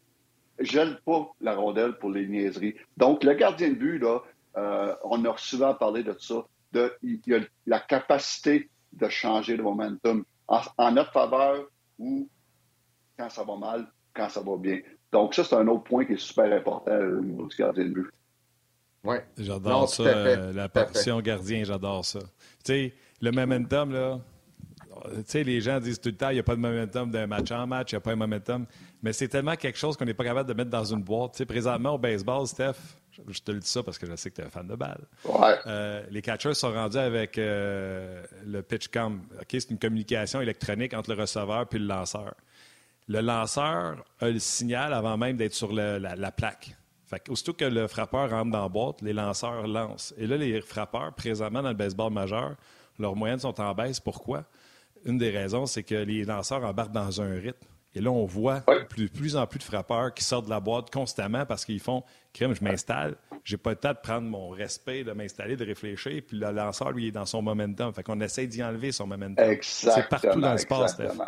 gèle 0.60 1.00
pas 1.04 1.30
la 1.40 1.54
rondelle 1.54 1.94
pour 1.98 2.10
les 2.10 2.26
niaiseries. 2.26 2.74
Donc, 2.96 3.24
le 3.24 3.34
gardien 3.34 3.70
de 3.70 3.74
but, 3.74 3.98
là, 3.98 4.20
euh, 4.56 4.94
on 5.04 5.24
a 5.24 5.36
souvent 5.36 5.74
parlé 5.74 6.02
de 6.02 6.14
ça, 6.18 6.44
de, 6.72 6.92
il 7.02 7.20
y 7.26 7.34
a 7.34 7.40
la 7.66 7.80
capacité 7.80 8.68
de 8.92 9.08
changer 9.08 9.56
le 9.56 9.62
momentum 9.62 10.24
en 10.48 10.92
notre 10.92 11.12
faveur 11.12 11.66
ou 11.98 12.28
quand 13.20 13.30
ça 13.30 13.44
va 13.44 13.56
mal, 13.56 13.86
quand 14.14 14.28
ça 14.28 14.40
va 14.40 14.56
bien. 14.56 14.80
Donc, 15.12 15.34
ça, 15.34 15.44
c'est 15.44 15.56
un 15.56 15.66
autre 15.68 15.84
point 15.84 16.04
qui 16.04 16.12
est 16.12 16.20
super 16.20 16.50
important 16.52 16.92
au 16.92 17.20
niveau 17.20 17.46
du 17.46 17.56
gardien 17.56 17.84
de 17.84 17.90
but. 17.90 18.10
Oui. 19.04 19.16
J'adore 19.36 19.88
ça, 19.88 20.02
euh, 20.02 20.52
la 20.52 20.68
portion 20.68 21.20
gardien, 21.20 21.64
j'adore 21.64 22.04
ça. 22.04 22.20
Tu 22.20 22.26
sais, 22.64 22.94
le 23.20 23.30
momentum, 23.30 23.92
là, 23.92 24.20
tu 25.04 25.22
sais, 25.26 25.42
les 25.42 25.60
gens 25.60 25.80
disent 25.80 26.00
tout 26.00 26.10
le 26.10 26.16
temps, 26.16 26.28
il 26.30 26.34
n'y 26.34 26.40
a 26.40 26.42
pas 26.42 26.54
de 26.54 26.60
momentum 26.60 27.10
d'un 27.10 27.26
match 27.26 27.50
en 27.50 27.66
match, 27.66 27.92
il 27.92 27.94
n'y 27.94 27.98
a 27.98 28.00
pas 28.00 28.10
de 28.10 28.16
momentum. 28.16 28.66
Mais 29.02 29.12
c'est 29.14 29.28
tellement 29.28 29.56
quelque 29.56 29.78
chose 29.78 29.96
qu'on 29.96 30.04
n'est 30.04 30.14
pas 30.14 30.24
capable 30.24 30.48
de 30.48 30.54
mettre 30.54 30.70
dans 30.70 30.84
une 30.84 31.02
boîte. 31.02 31.32
Tu 31.32 31.38
sais, 31.38 31.46
présentement, 31.46 31.94
au 31.94 31.98
baseball, 31.98 32.46
Steph, 32.46 32.98
je 33.26 33.40
te 33.40 33.52
le 33.52 33.60
dis 33.60 33.68
ça 33.68 33.82
parce 33.82 33.98
que 33.98 34.06
je 34.06 34.14
sais 34.16 34.30
que 34.30 34.36
tu 34.36 34.42
es 34.42 34.44
un 34.44 34.50
fan 34.50 34.66
de 34.66 34.74
balle. 34.74 35.00
Ouais. 35.24 35.56
Euh, 35.66 36.02
les 36.10 36.20
catchers 36.20 36.54
sont 36.54 36.72
rendus 36.72 36.98
avec 36.98 37.38
euh, 37.38 38.22
le 38.44 38.62
pitch 38.62 38.88
cam. 38.88 39.22
c'est 39.48 39.70
une 39.70 39.78
communication 39.78 40.42
électronique 40.42 40.92
entre 40.92 41.14
le 41.14 41.20
receveur 41.20 41.66
et 41.72 41.78
le 41.78 41.86
lanceur 41.86 42.34
le 43.10 43.20
lanceur 43.22 44.04
a 44.20 44.28
le 44.28 44.38
signal 44.38 44.94
avant 44.94 45.16
même 45.16 45.36
d'être 45.36 45.52
sur 45.52 45.72
la, 45.72 46.30
plaque. 46.30 46.76
Fait 47.06 47.28
aussitôt 47.28 47.52
que 47.52 47.64
le 47.64 47.88
frappeur 47.88 48.30
rentre 48.30 48.52
dans 48.52 48.62
la 48.62 48.68
boîte, 48.68 49.02
les 49.02 49.12
lanceurs 49.12 49.66
lancent. 49.66 50.14
Et 50.16 50.28
là, 50.28 50.36
les 50.36 50.60
frappeurs, 50.60 51.12
présentement 51.16 51.60
dans 51.60 51.70
le 51.70 51.74
baseball 51.74 52.12
majeur, 52.12 52.54
leurs 53.00 53.16
moyennes 53.16 53.40
sont 53.40 53.60
en 53.60 53.74
baisse. 53.74 53.98
Pourquoi? 53.98 54.44
Une 55.04 55.18
des 55.18 55.30
raisons, 55.30 55.66
c'est 55.66 55.82
que 55.82 55.96
les 55.96 56.22
lanceurs 56.24 56.64
embarquent 56.64 56.92
dans 56.92 57.20
un 57.20 57.32
rythme. 57.32 57.66
Et 57.96 58.00
là, 58.00 58.12
on 58.12 58.26
voit 58.26 58.62
de 58.96 59.08
plus, 59.08 59.34
en 59.34 59.44
plus 59.44 59.58
de 59.58 59.64
frappeurs 59.64 60.14
qui 60.14 60.22
sortent 60.22 60.44
de 60.44 60.50
la 60.50 60.60
boîte 60.60 60.92
constamment 60.92 61.44
parce 61.44 61.64
qu'ils 61.64 61.80
font 61.80 62.04
crème, 62.32 62.54
je 62.54 62.62
m'installe, 62.62 63.16
j'ai 63.42 63.56
pas 63.56 63.70
le 63.70 63.76
temps 63.76 63.92
de 63.92 63.98
prendre 64.00 64.28
mon 64.28 64.50
respect, 64.50 65.02
de 65.02 65.10
m'installer, 65.10 65.56
de 65.56 65.64
réfléchir, 65.64 66.22
puis 66.24 66.38
le 66.38 66.52
lanceur, 66.52 66.92
lui, 66.92 67.08
est 67.08 67.12
dans 67.12 67.26
son 67.26 67.42
momentum. 67.42 67.92
Fait 67.92 68.04
qu'on 68.04 68.20
essaie 68.20 68.46
d'y 68.46 68.62
enlever 68.62 68.92
son 68.92 69.08
momentum. 69.08 69.44
C'est 69.62 70.08
partout 70.08 70.40
dans 70.40 70.52
le 70.52 70.58
sport, 70.58 70.88
Steph. 70.88 71.18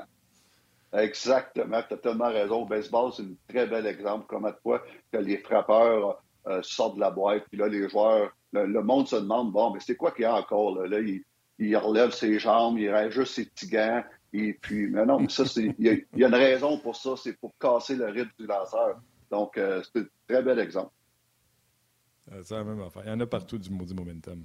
Exactement, 0.93 1.83
tu 1.89 1.95
as 1.95 1.99
tellement 1.99 2.29
raison. 2.29 2.67
Baseball, 2.67 3.13
c'est 3.13 3.23
un 3.23 3.35
très 3.49 3.67
bel 3.67 3.87
exemple. 3.87 4.27
Comment 4.29 4.51
de 4.51 4.57
fois 4.63 4.83
que 5.11 5.19
les 5.19 5.39
frappeurs 5.39 6.23
euh, 6.47 6.61
sortent 6.63 6.97
de 6.97 7.01
la 7.01 7.11
boîte, 7.11 7.45
puis 7.49 7.59
là, 7.59 7.69
les 7.69 7.89
joueurs, 7.89 8.31
le, 8.53 8.83
monde 8.83 9.09
se 9.09 9.17
demande, 9.17 9.53
bon, 9.53 9.73
mais 9.73 9.81
c'est 9.81 9.97
quoi 9.97 10.11
qu'il 10.11 10.23
y 10.23 10.27
a 10.27 10.35
encore? 10.35 10.87
Là, 10.87 10.99
il, 11.01 11.77
relève 11.77 12.11
ses 12.11 12.39
jambes, 12.39 12.79
il 12.79 13.11
juste 13.11 13.35
ses 13.35 13.47
petits 13.47 13.69
gants, 13.69 14.03
et 14.35 14.55
puis, 14.55 14.89
mais 14.89 15.07
non, 15.07 15.21
mais 15.21 15.29
ça, 15.29 15.45
il, 15.57 15.75
y 15.79 16.25
a, 16.25 16.29
une 16.29 16.35
raison 16.35 16.79
pour 16.79 16.97
ça, 16.97 17.15
c'est 17.17 17.39
pour 17.39 17.53
casser 17.59 17.97
le 17.97 18.07
rythme 18.07 18.33
du 18.39 18.47
lanceur. 18.47 19.01
Donc, 19.31 19.57
euh, 19.57 19.83
c'est 19.83 20.01
un 20.01 20.07
très 20.29 20.43
bel 20.43 20.59
exemple. 20.59 20.93
Euh, 22.33 22.43
c'est 22.43 22.55
la 22.55 22.65
même 22.65 22.81
affaire. 22.81 23.03
Il 23.07 23.09
y 23.09 23.13
en 23.13 23.21
a 23.21 23.27
partout 23.27 23.59
du 23.59 23.71
maudit 23.71 23.95
momentum. 23.95 24.45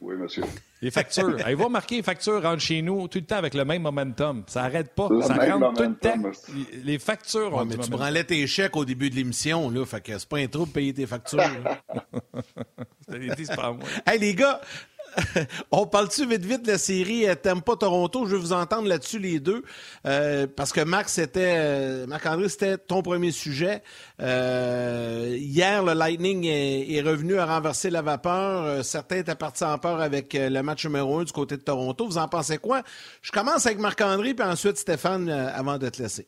Oui, 0.00 0.14
monsieur. 0.16 0.44
Les 0.82 0.90
factures. 0.90 1.36
Allez 1.44 1.54
voir 1.54 1.70
marquer 1.70 1.96
les 1.96 2.02
factures 2.02 2.42
rentrent 2.42 2.62
chez 2.62 2.82
nous 2.82 3.08
tout 3.08 3.18
le 3.18 3.24
temps 3.24 3.36
avec 3.36 3.54
le 3.54 3.64
même 3.64 3.82
momentum. 3.82 4.44
Ça 4.46 4.62
n'arrête 4.62 4.94
pas. 4.94 5.08
ça 5.22 5.34
rentre 5.34 5.74
tout 5.74 5.88
le 5.88 5.96
temps. 5.96 6.30
Les 6.84 6.98
factures 6.98 7.54
ont 7.54 7.64
mais 7.64 7.78
Tu 7.78 7.90
branlais 7.90 8.24
tes 8.24 8.46
chèques 8.46 8.76
au 8.76 8.84
début 8.84 9.10
de 9.10 9.16
l'émission, 9.16 9.70
là. 9.70 9.84
Fait 9.86 10.00
que 10.00 10.18
c'est 10.18 10.28
pas 10.28 10.38
un 10.38 10.46
trou 10.46 10.66
de 10.66 10.70
payer 10.70 10.92
tes 10.92 11.06
factures. 11.06 11.40
c'est 13.08 13.56
pas 13.56 13.72
moi. 13.72 13.84
Hey, 14.06 14.18
les 14.18 14.34
gars, 14.34 14.60
on 15.70 15.86
parle-tu 15.86 16.26
vite 16.26 16.44
vite 16.44 16.62
de 16.62 16.72
la 16.72 16.78
série 16.78 17.28
euh, 17.28 17.34
T'aimes 17.34 17.62
pas 17.62 17.76
Toronto? 17.76 18.26
Je 18.26 18.32
veux 18.32 18.40
vous 18.40 18.52
entendre 18.52 18.88
là-dessus 18.88 19.18
les 19.18 19.40
deux. 19.40 19.62
Euh, 20.06 20.46
parce 20.46 20.72
que 20.72 20.80
Marc, 20.80 21.08
c'était 21.08 21.54
euh, 21.56 22.06
Marc-André, 22.06 22.48
c'était 22.48 22.78
ton 22.78 23.02
premier 23.02 23.30
sujet. 23.30 23.82
hier, 24.18 25.84
le 25.84 25.92
Lightning 25.94 26.44
est, 26.46 27.00
revenu 27.00 27.38
à 27.38 27.46
renverser 27.46 27.90
la 27.90 28.02
vapeur. 28.02 28.84
certains 28.84 29.16
étaient 29.16 29.34
partis 29.34 29.64
en 29.64 29.78
peur 29.78 30.00
avec 30.00 30.34
le 30.34 30.62
match 30.62 30.84
numéro 30.84 31.18
un 31.18 31.24
du 31.24 31.32
côté 31.32 31.56
de 31.56 31.62
Toronto. 31.62 32.06
Vous 32.06 32.18
en 32.18 32.28
pensez 32.28 32.58
quoi? 32.58 32.82
Je 33.22 33.30
commence 33.30 33.66
avec 33.66 33.78
Marc-André, 33.78 34.34
puis 34.34 34.46
ensuite 34.46 34.76
Stéphane, 34.76 35.28
avant 35.28 35.78
de 35.78 35.88
te 35.88 36.02
laisser. 36.02 36.26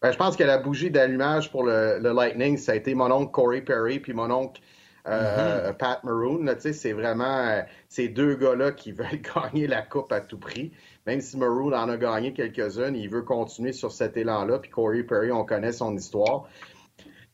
Ben, 0.00 0.12
je 0.12 0.16
pense 0.16 0.36
que 0.36 0.44
la 0.44 0.58
bougie 0.58 0.90
d'allumage 0.90 1.50
pour 1.50 1.64
le, 1.64 1.98
Lightning, 1.98 2.56
ça 2.56 2.72
a 2.72 2.74
été 2.76 2.94
mon 2.94 3.10
oncle 3.10 3.32
Corey 3.32 3.62
Perry, 3.62 3.98
puis 3.98 4.12
mon 4.12 4.30
oncle 4.30 4.60
euh, 5.08 5.70
mm-hmm. 5.70 5.76
Pat 5.76 6.04
Maroon. 6.04 6.46
C'est 6.58 6.92
vraiment 6.92 7.38
euh, 7.38 7.62
ces 7.88 8.08
deux 8.08 8.34
gars-là 8.36 8.72
qui 8.72 8.92
veulent 8.92 9.22
gagner 9.34 9.66
la 9.66 9.82
Coupe 9.82 10.12
à 10.12 10.20
tout 10.20 10.38
prix. 10.38 10.72
Même 11.06 11.20
si 11.20 11.36
Maroon 11.36 11.72
en 11.72 11.88
a 11.88 11.96
gagné 11.96 12.32
quelques-unes, 12.32 12.94
il 12.94 13.08
veut 13.08 13.22
continuer 13.22 13.72
sur 13.72 13.92
cet 13.92 14.16
élan-là. 14.16 14.58
Puis 14.58 14.70
Corey 14.70 15.02
Perry, 15.02 15.32
on 15.32 15.44
connaît 15.44 15.72
son 15.72 15.96
histoire. 15.96 16.48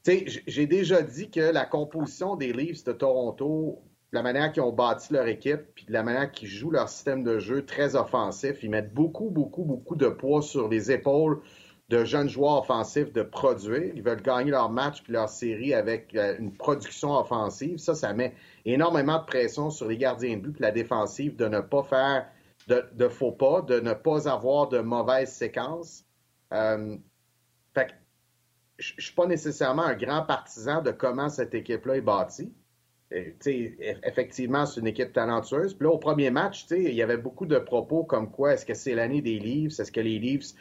J'ai 0.07 0.67
déjà 0.67 1.03
dit 1.03 1.31
que 1.31 1.41
la 1.41 1.65
composition 1.65 2.37
des 2.37 2.53
Leafs 2.53 2.85
de 2.85 2.93
Toronto, 2.93 3.83
la 4.13 4.23
manière 4.23 4.53
qu'ils 4.53 4.63
ont 4.63 4.73
bâti 4.73 5.13
leur 5.15 5.27
équipe, 5.27 5.63
puis 5.75 5.87
la 5.89 6.03
manière 6.03 6.31
qu'ils 6.31 6.49
jouent 6.49 6.71
leur 6.71 6.91
système 6.91 7.25
de 7.25 7.39
jeu 7.39 7.65
très 7.65 7.97
offensif, 7.97 8.63
ils 8.63 8.71
mettent 8.71 8.93
beaucoup, 8.93 9.31
beaucoup, 9.31 9.65
beaucoup 9.65 9.97
de 9.97 10.09
poids 10.09 10.43
sur 10.43 10.69
les 10.69 10.93
épaules 10.93 11.41
de 11.95 12.05
jeunes 12.05 12.29
joueurs 12.29 12.63
offensifs 12.63 13.13
de 13.13 13.23
produire. 13.23 13.93
Ils 13.95 14.03
veulent 14.03 14.23
gagner 14.23 14.51
leur 14.51 14.69
match 14.69 15.03
puis 15.05 15.13
leur 15.13 15.29
série 15.29 15.75
avec 15.75 16.13
euh, 16.17 16.37
une 16.41 16.53
production 16.53 17.17
offensive. 17.17 17.79
Ça, 17.79 17.95
ça 17.95 18.13
met 18.13 18.35
énormément 18.65 19.21
de 19.21 19.25
pression 19.25 19.71
sur 19.71 19.87
les 19.87 19.97
gardiens 19.97 20.37
de 20.37 20.43
but 20.43 20.59
la 20.59 20.73
défensive 20.73 21.37
de 21.37 21.47
ne 21.47 21.61
pas 21.61 21.85
faire 21.85 22.27
de, 22.67 23.09
faux 23.09 23.31
pas, 23.31 23.63
de 23.63 23.79
ne 23.79 23.93
pas 23.93 24.29
avoir 24.29 24.69
de 24.69 24.81
mauvaises 24.81 25.33
séquences. 25.33 26.05
Euh, 26.53 26.97
fait 27.75 27.95
je 28.79 28.95
ne 28.97 29.03
suis 29.03 29.15
pas 29.15 29.27
nécessairement 29.27 29.85
un 29.85 29.95
grand 29.95 30.23
partisan 30.23 30.83
de 30.83 30.91
comment 30.91 31.29
cette 31.29 31.55
équipe-là 31.55 31.99
est 31.99 32.01
bâtie. 32.01 32.53
Effectivement, 33.11 34.67
c'est 34.67 34.81
une 34.81 34.87
équipe 34.87 35.13
talentueuse. 35.13 35.75
Puis 35.75 35.85
là, 35.85 35.93
au 35.93 35.99
premier 35.99 36.31
match, 36.31 36.67
il 36.71 36.95
y 36.95 37.03
avait 37.03 37.17
beaucoup 37.17 37.47
de 37.47 37.59
propos 37.59 38.05
comme 38.05 38.31
quoi 38.31 38.55
est-ce 38.55 38.67
que 38.67 38.75
c'est 38.75 38.95
l'année 38.95 39.23
des 39.23 39.39
Leafs? 39.39 39.79
Est-ce 39.79 39.93
que 39.93 40.01
les 40.01 40.19
Leafs 40.19 40.55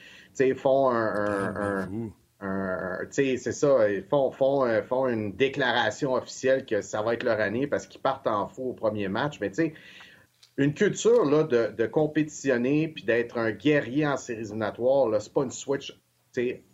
font 0.55 0.91
un. 0.91 2.11
Ah, 2.45 2.97
c'est 3.09 3.37
ça, 3.37 3.89
ils 3.89 4.03
font, 4.03 4.29
font, 4.29 4.65
euh, 4.65 4.81
font, 4.83 5.07
une 5.07 5.31
déclaration 5.31 6.13
officielle 6.13 6.65
que 6.65 6.81
ça 6.81 7.01
va 7.01 7.13
être 7.13 7.23
leur 7.23 7.39
année 7.39 7.67
parce 7.67 7.87
qu'ils 7.87 8.01
partent 8.01 8.27
en 8.27 8.49
faux 8.49 8.71
au 8.71 8.73
premier 8.73 9.07
match. 9.07 9.39
Mais 9.39 9.49
tu 9.49 9.55
sais, 9.55 9.73
une 10.57 10.73
culture 10.73 11.23
là, 11.23 11.43
de, 11.43 11.71
de 11.71 11.85
compétitionner 11.85 12.89
puis 12.89 13.05
d'être 13.05 13.37
un 13.37 13.51
guerrier 13.51 14.05
en 14.05 14.17
séries 14.17 14.41
éliminatoires, 14.41 15.09
c'est 15.21 15.33
pas 15.33 15.43
une 15.43 15.51
switch 15.51 15.97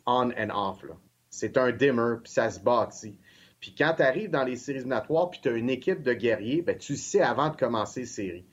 on 0.08 0.32
and 0.32 0.50
off. 0.50 0.84
C'est 1.30 1.56
un 1.58 1.72
dimmer, 1.72 2.16
puis 2.24 2.32
ça 2.32 2.50
se 2.50 2.60
bâtit. 2.60 3.16
Puis 3.60 3.76
quand 3.78 3.96
tu 3.98 4.04
arrives 4.04 4.30
dans 4.30 4.44
les 4.44 4.56
séries 4.56 4.80
éliminatoires, 4.80 5.30
puis 5.30 5.40
tu 5.42 5.50
as 5.50 5.54
une 5.54 5.70
équipe 5.70 6.02
de 6.02 6.14
guerriers, 6.14 6.62
ben, 6.62 6.78
tu 6.78 6.96
sais 6.96 7.22
avant 7.22 7.50
de 7.50 7.56
commencer 7.56 8.02
les 8.02 8.06
séries. 8.06 8.46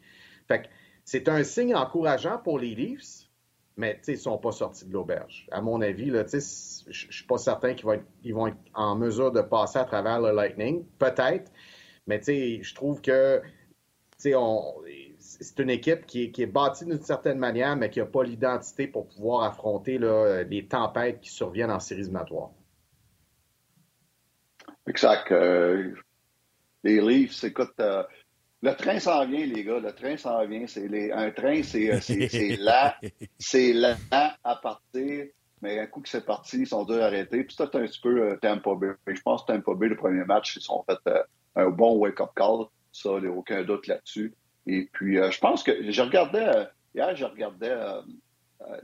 Fait 0.49 0.63
que 0.63 0.69
c'est 1.05 1.29
un 1.29 1.45
signe 1.45 1.75
encourageant 1.75 2.39
pour 2.39 2.59
les 2.59 2.75
Leafs, 2.75 3.27
mais 3.77 4.01
ils 4.09 4.13
ne 4.13 4.17
sont 4.17 4.39
pas 4.39 4.53
sortis 4.53 4.87
de 4.87 4.93
l'auberge. 4.93 5.47
À 5.53 5.61
mon 5.61 5.81
avis, 5.81 6.09
je 6.09 6.89
ne 6.89 6.93
suis 6.93 7.27
pas 7.29 7.39
certain 7.39 7.75
qu'ils 7.75 7.85
vont, 8.35 8.47
être, 8.47 8.57
en 8.75 8.97
mesure 8.97 9.31
de 9.33 9.43
passer 9.43 9.79
à 9.79 9.85
travers 9.85 10.21
le 10.21 10.33
Lightning. 10.33 10.85
Peut-être, 10.99 11.53
mais 12.07 12.21
je 12.23 12.75
trouve 12.75 13.01
que 13.01 13.43
c'est 14.19 14.33
une 15.59 15.71
équipe 15.71 16.07
qui 16.07 16.33
est, 16.37 16.47
bâtie 16.47 16.87
d'une 16.87 17.03
certaine 17.03 17.39
manière, 17.39 17.77
mais 17.77 17.91
qui 17.91 17.99
n'a 17.99 18.07
pas 18.07 18.25
l'identité 18.25 18.89
pour 18.89 19.07
pouvoir 19.09 19.45
affronter 19.45 19.99
les 19.99 20.67
tempêtes 20.67 21.21
qui 21.21 21.31
surviennent 21.31 21.71
en 21.71 21.81
séries 21.81 22.01
éliminatoires. 22.01 22.51
Exact. 24.89 25.33
Euh, 25.33 25.93
les 26.85 27.01
Leafs, 27.01 27.43
écoute, 27.45 27.75
euh, 27.81 28.03
le 28.63 28.75
train 28.75 28.99
s'en 28.99 29.27
vient, 29.27 29.47
les 29.47 29.65
gars. 29.65 29.79
Le 29.79 29.93
train 29.93 30.17
s'en 30.17 30.45
vient. 30.47 30.67
C'est 30.67 31.13
un 31.13 31.31
train, 31.31 31.63
c'est 31.63 31.91
euh, 31.93 32.57
lent. 32.61 32.93
c'est 33.39 33.73
lent 33.73 33.97
à 34.11 34.57
partir. 34.57 35.27
Mais 35.63 35.79
un 35.79 35.87
coup 35.87 36.01
que 36.01 36.09
c'est 36.09 36.25
parti, 36.25 36.59
ils 36.59 36.67
sont 36.67 36.85
durs 36.85 37.03
à 37.03 37.07
arrêter. 37.07 37.45
Puis 37.45 37.55
c'est 37.57 37.63
un 37.63 37.87
petit 37.87 38.01
peu 38.01 38.23
euh, 38.23 38.37
Tampa 38.37 38.75
Bay. 38.75 38.89
Je 39.07 39.21
pense 39.21 39.43
que 39.43 39.53
Tampa 39.53 39.75
Bay, 39.75 39.89
le 39.89 39.97
premier 39.97 40.25
match, 40.25 40.57
ils 40.57 40.63
sont 40.63 40.85
fait 40.89 40.99
euh, 41.09 41.23
un 41.55 41.71
bon 41.71 41.97
wake-up 41.97 42.31
call. 42.35 42.67
Ça, 42.93 43.11
il 43.19 43.23
n'y 43.23 43.29
a 43.29 43.31
aucun 43.31 43.63
doute 43.63 43.87
là-dessus. 43.87 44.35
Et 44.67 44.89
puis, 44.93 45.17
je 45.17 45.39
pense 45.39 45.63
que 45.63 45.93
je 45.93 46.03
regardais, 46.03 46.67
hier, 46.93 47.15
je 47.15 47.25
regardais 47.25 47.73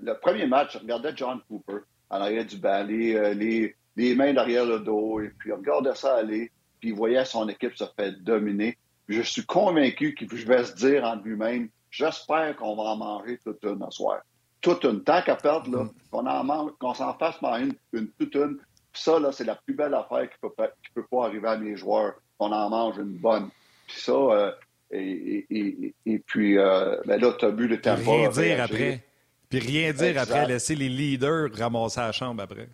le 0.00 0.12
premier 0.20 0.46
match, 0.46 0.74
je 0.74 0.78
regardais 0.78 1.12
John 1.16 1.40
Cooper 1.48 1.78
en 2.09 2.20
arrière 2.20 2.44
du 2.46 2.57
banc, 2.57 2.84
les, 2.84 3.74
les, 3.97 4.14
mains 4.14 4.32
derrière 4.32 4.64
le 4.64 4.80
dos, 4.80 5.20
et 5.20 5.30
puis 5.38 5.51
il 5.51 5.55
regardait 5.55 5.95
ça 5.95 6.16
aller, 6.16 6.51
puis 6.80 6.90
il 6.90 6.95
voyait 6.95 7.24
son 7.24 7.49
équipe 7.49 7.76
se 7.76 7.84
faire 7.97 8.12
dominer 8.20 8.76
je 9.12 9.22
suis 9.22 9.45
convaincu 9.45 10.14
qu'il 10.14 10.28
va 10.45 10.64
se 10.64 10.74
dire 10.74 11.05
en 11.05 11.16
lui-même 11.16 11.68
j'espère 11.90 12.57
qu'on 12.57 12.74
va 12.76 12.82
en 12.82 12.97
manger 12.97 13.38
toute 13.45 13.62
une 13.64 13.84
ce 13.90 13.97
soir. 13.97 14.20
Toute 14.61 14.84
une. 14.84 15.03
Tant 15.03 15.22
qu'à 15.22 15.36
perdre, 15.36 15.70
là, 15.70 15.84
mm. 15.84 15.90
qu'on 16.11 16.26
en 16.26 16.45
mange, 16.45 16.70
qu'on 16.78 16.95
s'en 16.95 17.14
fasse 17.18 17.40
manger 17.43 17.64
une, 17.64 17.74
une, 17.93 18.09
toute 18.18 18.34
une. 18.34 18.57
Puis 18.93 19.03
ça, 19.03 19.18
là, 19.18 19.32
c'est 19.32 19.45
la 19.45 19.57
plus 19.57 19.74
belle 19.74 19.95
affaire 19.95 20.28
qui 20.30 20.36
peut, 20.40 20.51
qui 20.82 20.93
peut 20.95 21.05
pas 21.11 21.26
arriver 21.26 21.49
à 21.49 21.57
mes 21.57 21.76
joueurs, 21.76 22.14
qu'on 22.38 22.53
en 22.53 22.70
mange 22.70 22.99
une 22.99 23.16
bonne. 23.16 23.49
Puis 23.86 24.01
ça, 24.01 24.12
euh, 24.12 24.53
et, 24.90 25.47
et, 25.51 25.95
et, 26.07 26.18
puis 26.20 26.59
euh, 26.59 26.97
ben 27.07 27.20
là, 27.20 27.32
tu 27.38 27.45
as 27.45 27.51
bu 27.51 27.66
le 27.66 27.80
temps. 27.80 27.97
Rien 27.97 28.28
dire 28.28 28.62
après. 28.62 29.05
Puis 29.49 29.59
rien 29.59 29.93
dire 29.93 30.18
après, 30.20 30.47
laisser 30.47 30.74
les 30.74 30.88
leaders 30.88 31.49
ramasser 31.55 32.01
la 32.01 32.12
chambre 32.12 32.43
après. 32.43 32.68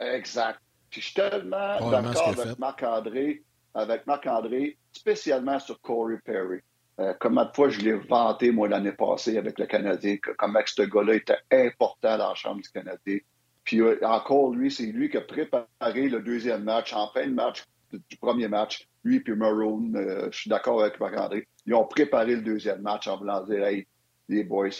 Exact. 0.00 0.60
Puis 0.90 1.00
je 1.00 1.06
suis 1.06 1.14
tellement 1.14 1.90
d'accord 1.90 2.28
avec 2.28 2.58
Marc-André 2.58 3.42
avec 3.78 4.06
Marc-André, 4.06 4.76
spécialement 4.92 5.58
sur 5.58 5.80
Corey 5.80 6.18
Perry. 6.24 6.60
Euh, 7.00 7.14
comment 7.20 7.44
de 7.44 7.50
fois 7.54 7.68
je 7.68 7.80
l'ai 7.80 7.92
vanté, 7.92 8.50
moi, 8.50 8.68
l'année 8.68 8.92
passée 8.92 9.38
avec 9.38 9.58
le 9.58 9.66
Canadien, 9.66 10.16
que, 10.16 10.32
comment 10.32 10.60
ce 10.66 10.82
gars-là 10.82 11.14
était 11.14 11.38
important 11.52 12.18
dans 12.18 12.28
la 12.30 12.34
Chambre 12.34 12.60
du 12.60 12.68
Canadien. 12.70 13.18
Puis 13.62 13.80
euh, 13.80 13.98
encore, 14.02 14.50
lui, 14.50 14.70
c'est 14.70 14.86
lui 14.86 15.08
qui 15.08 15.16
a 15.16 15.20
préparé 15.20 16.08
le 16.08 16.20
deuxième 16.20 16.64
match, 16.64 16.92
en 16.92 17.08
fin 17.12 17.26
de 17.26 17.34
match 17.34 17.64
du 17.92 18.16
premier 18.16 18.48
match. 18.48 18.88
Lui 19.04 19.20
puis 19.20 19.36
Maroon, 19.36 19.92
euh, 19.94 20.28
je 20.32 20.40
suis 20.40 20.50
d'accord 20.50 20.80
avec 20.80 20.98
Marc-André, 20.98 21.46
ils 21.66 21.74
ont 21.74 21.84
préparé 21.84 22.34
le 22.34 22.42
deuxième 22.42 22.82
match 22.82 23.06
en 23.06 23.16
voulant 23.16 23.44
dire, 23.44 23.64
hey, 23.64 23.86
les 24.28 24.42
boys, 24.42 24.70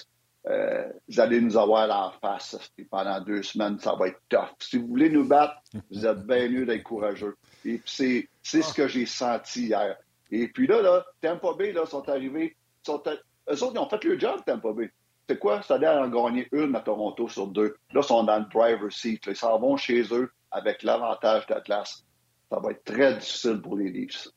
euh, 0.49 0.89
vous 1.09 1.21
allez 1.21 1.41
nous 1.41 1.57
avoir 1.57 1.87
la 1.87 2.13
face 2.21 2.57
pendant 2.91 3.21
deux 3.21 3.43
semaines, 3.43 3.79
ça 3.79 3.95
va 3.95 4.09
être 4.09 4.21
tough. 4.29 4.55
Si 4.61 4.79
vous 4.79 4.87
voulez 4.87 5.11
nous 5.11 5.27
battre, 5.27 5.57
vous 5.91 6.07
êtes 6.07 6.27
bien 6.27 6.49
mieux 6.49 6.65
d'être 6.65 6.85
courageux. 6.85 7.37
Et 7.65 7.81
c'est, 7.85 8.29
c'est 8.43 8.63
ce 8.63 8.73
que 8.73 8.89
j'ai 8.89 9.05
senti 9.05 9.67
hier. 9.67 9.97
Et 10.31 10.49
puis 10.49 10.67
là, 10.67 10.81
là, 10.81 11.05
Tampa 11.21 11.53
Bay, 11.55 11.73
là, 11.73 11.85
sont 11.87 12.09
arrivés, 12.09 12.57
sont 12.83 13.03
eux 13.07 13.63
autres, 13.63 13.73
ils 13.75 13.79
ont 13.79 13.89
fait 13.89 14.05
le 14.05 14.19
job, 14.19 14.41
Tampa 14.47 14.73
Bay. 14.73 14.91
C'est 15.29 15.39
quoi? 15.39 15.61
C'est-à-dire 15.61 15.93
en 15.93 16.09
gagner 16.09 16.49
une 16.53 16.75
à 16.75 16.81
Toronto 16.81 17.29
sur 17.29 17.49
deux. 17.49 17.77
Là, 17.93 18.01
ils 18.03 18.03
sont 18.03 18.25
dans 18.25 18.39
le 18.39 18.47
driver 18.47 18.91
seat. 18.91 19.27
Ils 19.27 19.37
s'en 19.37 19.59
vont 19.59 19.77
chez 19.77 20.03
eux 20.15 20.31
avec 20.51 20.83
l'avantage 20.83 21.47
d'Atlas. 21.47 22.05
Ça 22.51 22.59
va 22.59 22.71
être 22.71 22.85
très 22.85 23.15
difficile 23.15 23.61
pour 23.61 23.77
les 23.77 23.91
Leafs 23.91 24.29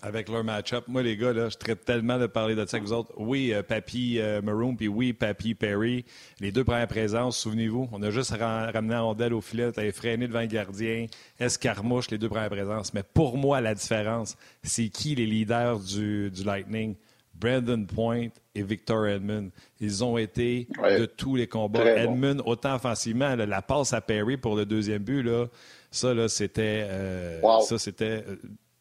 avec 0.00 0.28
leur 0.28 0.44
match-up. 0.44 0.84
Moi, 0.86 1.02
les 1.02 1.16
gars, 1.16 1.32
là, 1.32 1.48
je 1.48 1.56
traite 1.56 1.84
tellement 1.84 2.18
de 2.18 2.26
parler 2.26 2.54
de 2.54 2.64
ça 2.66 2.76
avec 2.76 2.86
vous 2.86 2.92
autres. 2.92 3.12
Oui, 3.16 3.52
euh, 3.52 3.62
Papy 3.62 4.18
euh, 4.18 4.40
Maroon, 4.42 4.76
puis 4.76 4.88
oui, 4.88 5.12
Papy 5.12 5.54
Perry. 5.54 6.04
Les 6.40 6.52
deux 6.52 6.64
premières 6.64 6.86
présences, 6.86 7.38
souvenez-vous, 7.38 7.88
on 7.92 8.02
a 8.02 8.10
juste 8.10 8.30
ramené 8.30 8.94
la 8.94 9.00
rondelle 9.00 9.34
au 9.34 9.40
filet, 9.40 9.72
t'avais 9.72 9.92
freiné 9.92 10.28
devant 10.28 10.40
le 10.40 10.46
gardien, 10.46 11.06
escarmouche, 11.40 12.10
les 12.10 12.18
deux 12.18 12.28
premières 12.28 12.50
présences. 12.50 12.94
Mais 12.94 13.02
pour 13.02 13.36
moi, 13.36 13.60
la 13.60 13.74
différence, 13.74 14.36
c'est 14.62 14.88
qui 14.88 15.14
les 15.14 15.26
leaders 15.26 15.80
du, 15.80 16.30
du 16.30 16.44
Lightning? 16.44 16.94
Brandon 17.34 17.84
Point 17.84 18.28
et 18.54 18.62
Victor 18.62 19.06
Edmund. 19.06 19.50
Ils 19.80 20.02
ont 20.02 20.18
été 20.18 20.66
de 20.82 21.06
tous 21.06 21.36
les 21.36 21.46
combats. 21.46 21.84
Edmund, 21.84 22.42
autant 22.44 22.74
offensivement, 22.74 23.36
la 23.36 23.62
passe 23.62 23.92
à 23.92 24.00
Perry 24.00 24.36
pour 24.36 24.56
le 24.56 24.66
deuxième 24.66 25.02
but, 25.02 25.22
là, 25.22 25.46
ça, 25.90 26.12
là, 26.14 26.28
c'était, 26.28 26.84
euh, 26.88 27.60
ça, 27.60 27.78
c'était 27.78 28.24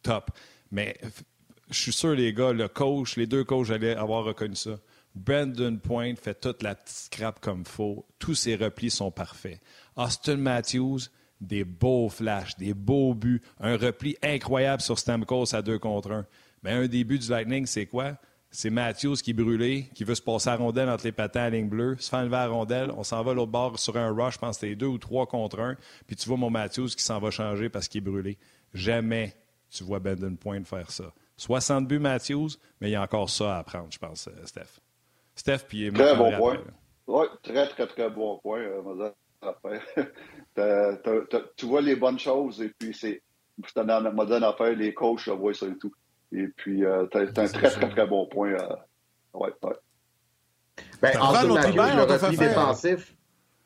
top. 0.02 0.32
Mais 0.72 0.98
je 1.70 1.80
suis 1.80 1.94
sûr, 1.94 2.14
les 2.14 2.34
gars, 2.34 2.54
le 2.54 2.68
coach, 2.68 3.18
les 3.18 3.28
deux 3.28 3.44
coachs 3.44 3.70
allaient 3.70 3.96
avoir 3.96 4.24
reconnu 4.24 4.56
ça. 4.56 4.80
Brandon 5.16 5.78
Point 5.78 6.16
fait 6.16 6.40
toute 6.40 6.62
la 6.62 6.76
petite 6.76 6.96
scrap 6.96 7.40
comme 7.40 7.66
faux. 7.66 8.06
Tous 8.20 8.36
ses 8.36 8.56
replis 8.56 8.92
sont 8.92 9.12
parfaits. 9.12 9.60
Austin 9.96 10.38
Matthews, 10.38 11.00
des 11.42 11.64
beaux 11.64 12.10
flashs, 12.10 12.56
des 12.58 12.74
beaux 12.74 13.14
buts, 13.14 13.42
un 13.60 13.78
repli 13.78 14.16
incroyable 14.22 14.82
sur 14.82 15.00
Stamkos 15.00 15.56
à 15.56 15.62
deux 15.62 15.80
contre 15.80 16.12
un. 16.12 16.26
Mais 16.64 16.72
un 16.72 16.88
début 16.88 17.20
du 17.20 17.30
Lightning, 17.30 17.66
c'est 17.66 17.86
quoi? 17.86 18.18
C'est 18.50 18.70
Matthews 18.70 19.16
qui 19.16 19.32
est 19.32 19.34
brûlé, 19.34 19.90
qui 19.94 20.04
veut 20.04 20.16
se 20.16 20.22
passer 20.22 20.50
à 20.50 20.56
rondelle 20.56 20.90
entre 20.90 21.04
les 21.04 21.12
patins 21.12 21.44
à 21.44 21.50
ligne 21.50 21.68
bleue, 21.68 21.98
se 22.00 22.10
fait 22.10 22.16
enlever 22.16 22.38
à 22.38 22.48
rondelle, 22.48 22.92
on 22.96 23.04
s'en 23.04 23.22
va 23.22 23.34
l'autre 23.34 23.52
bord 23.52 23.78
sur 23.78 23.98
un 23.98 24.10
rush, 24.12 24.36
je 24.36 24.40
pense 24.40 24.58
que 24.58 24.62
c'était 24.62 24.76
deux 24.76 24.88
ou 24.88 24.98
trois 24.98 25.28
contre 25.28 25.60
un, 25.60 25.76
puis 26.08 26.16
tu 26.16 26.28
vois 26.30 26.38
mon 26.38 26.50
Matthews 26.50 26.88
qui 26.88 27.04
s'en 27.04 27.20
va 27.20 27.30
changer 27.30 27.70
parce 27.70 27.88
qu'il 27.88 28.00
est 28.00 28.10
brûlé. 28.10 28.38
Jamais 28.74 29.36
tu 29.70 29.84
vois 29.84 30.00
Benden 30.00 30.38
Point 30.38 30.64
faire 30.64 30.92
ça. 30.92 31.14
60 31.38 31.88
buts 31.88 32.00
Matthews, 32.00 32.50
mais 32.82 32.90
il 32.90 32.92
y 32.92 32.96
a 32.96 33.02
encore 33.02 33.30
ça 33.30 33.58
à 33.58 33.60
apprendre, 33.60 33.90
je 33.92 34.00
pense, 34.00 34.28
euh, 34.28 34.46
Steph. 34.46 34.80
Steph, 35.36 35.60
puis 35.68 35.92
Très 35.92 36.16
bon 36.16 36.36
point. 36.36 36.58
Oui, 37.08 37.26
très, 37.44 37.68
très, 37.70 37.88
très 37.88 38.10
bon 38.10 38.40
point, 38.40 38.60
euh, 38.60 39.12
tu 41.56 41.66
vois 41.68 41.82
les 41.82 41.96
bonnes 41.96 42.20
choses 42.20 42.62
et 42.62 42.70
puis 42.78 42.94
c'est 42.94 43.22
dans 43.76 44.14
moderne 44.14 44.44
affaire, 44.44 44.76
les 44.76 44.94
coachs 44.94 45.28
voient 45.30 45.54
ça 45.54 45.68
et 45.68 45.78
tout. 45.78 45.94
Et 46.32 46.48
puis, 46.48 46.84
euh, 46.84 47.06
tu 47.12 47.18
as, 47.18 47.22
un 47.22 47.26
très, 47.32 47.48
très, 47.48 47.90
très 47.90 48.08
bon 48.08 48.28
point. 48.28 48.52
Euh, 48.52 48.76
ouais, 49.34 49.54
ouais. 49.64 49.74
Ben, 51.02 51.18
en 51.20 51.32
notre 51.32 51.70
le 51.70 52.04
repli 52.04 52.38
défensif, 52.38 53.16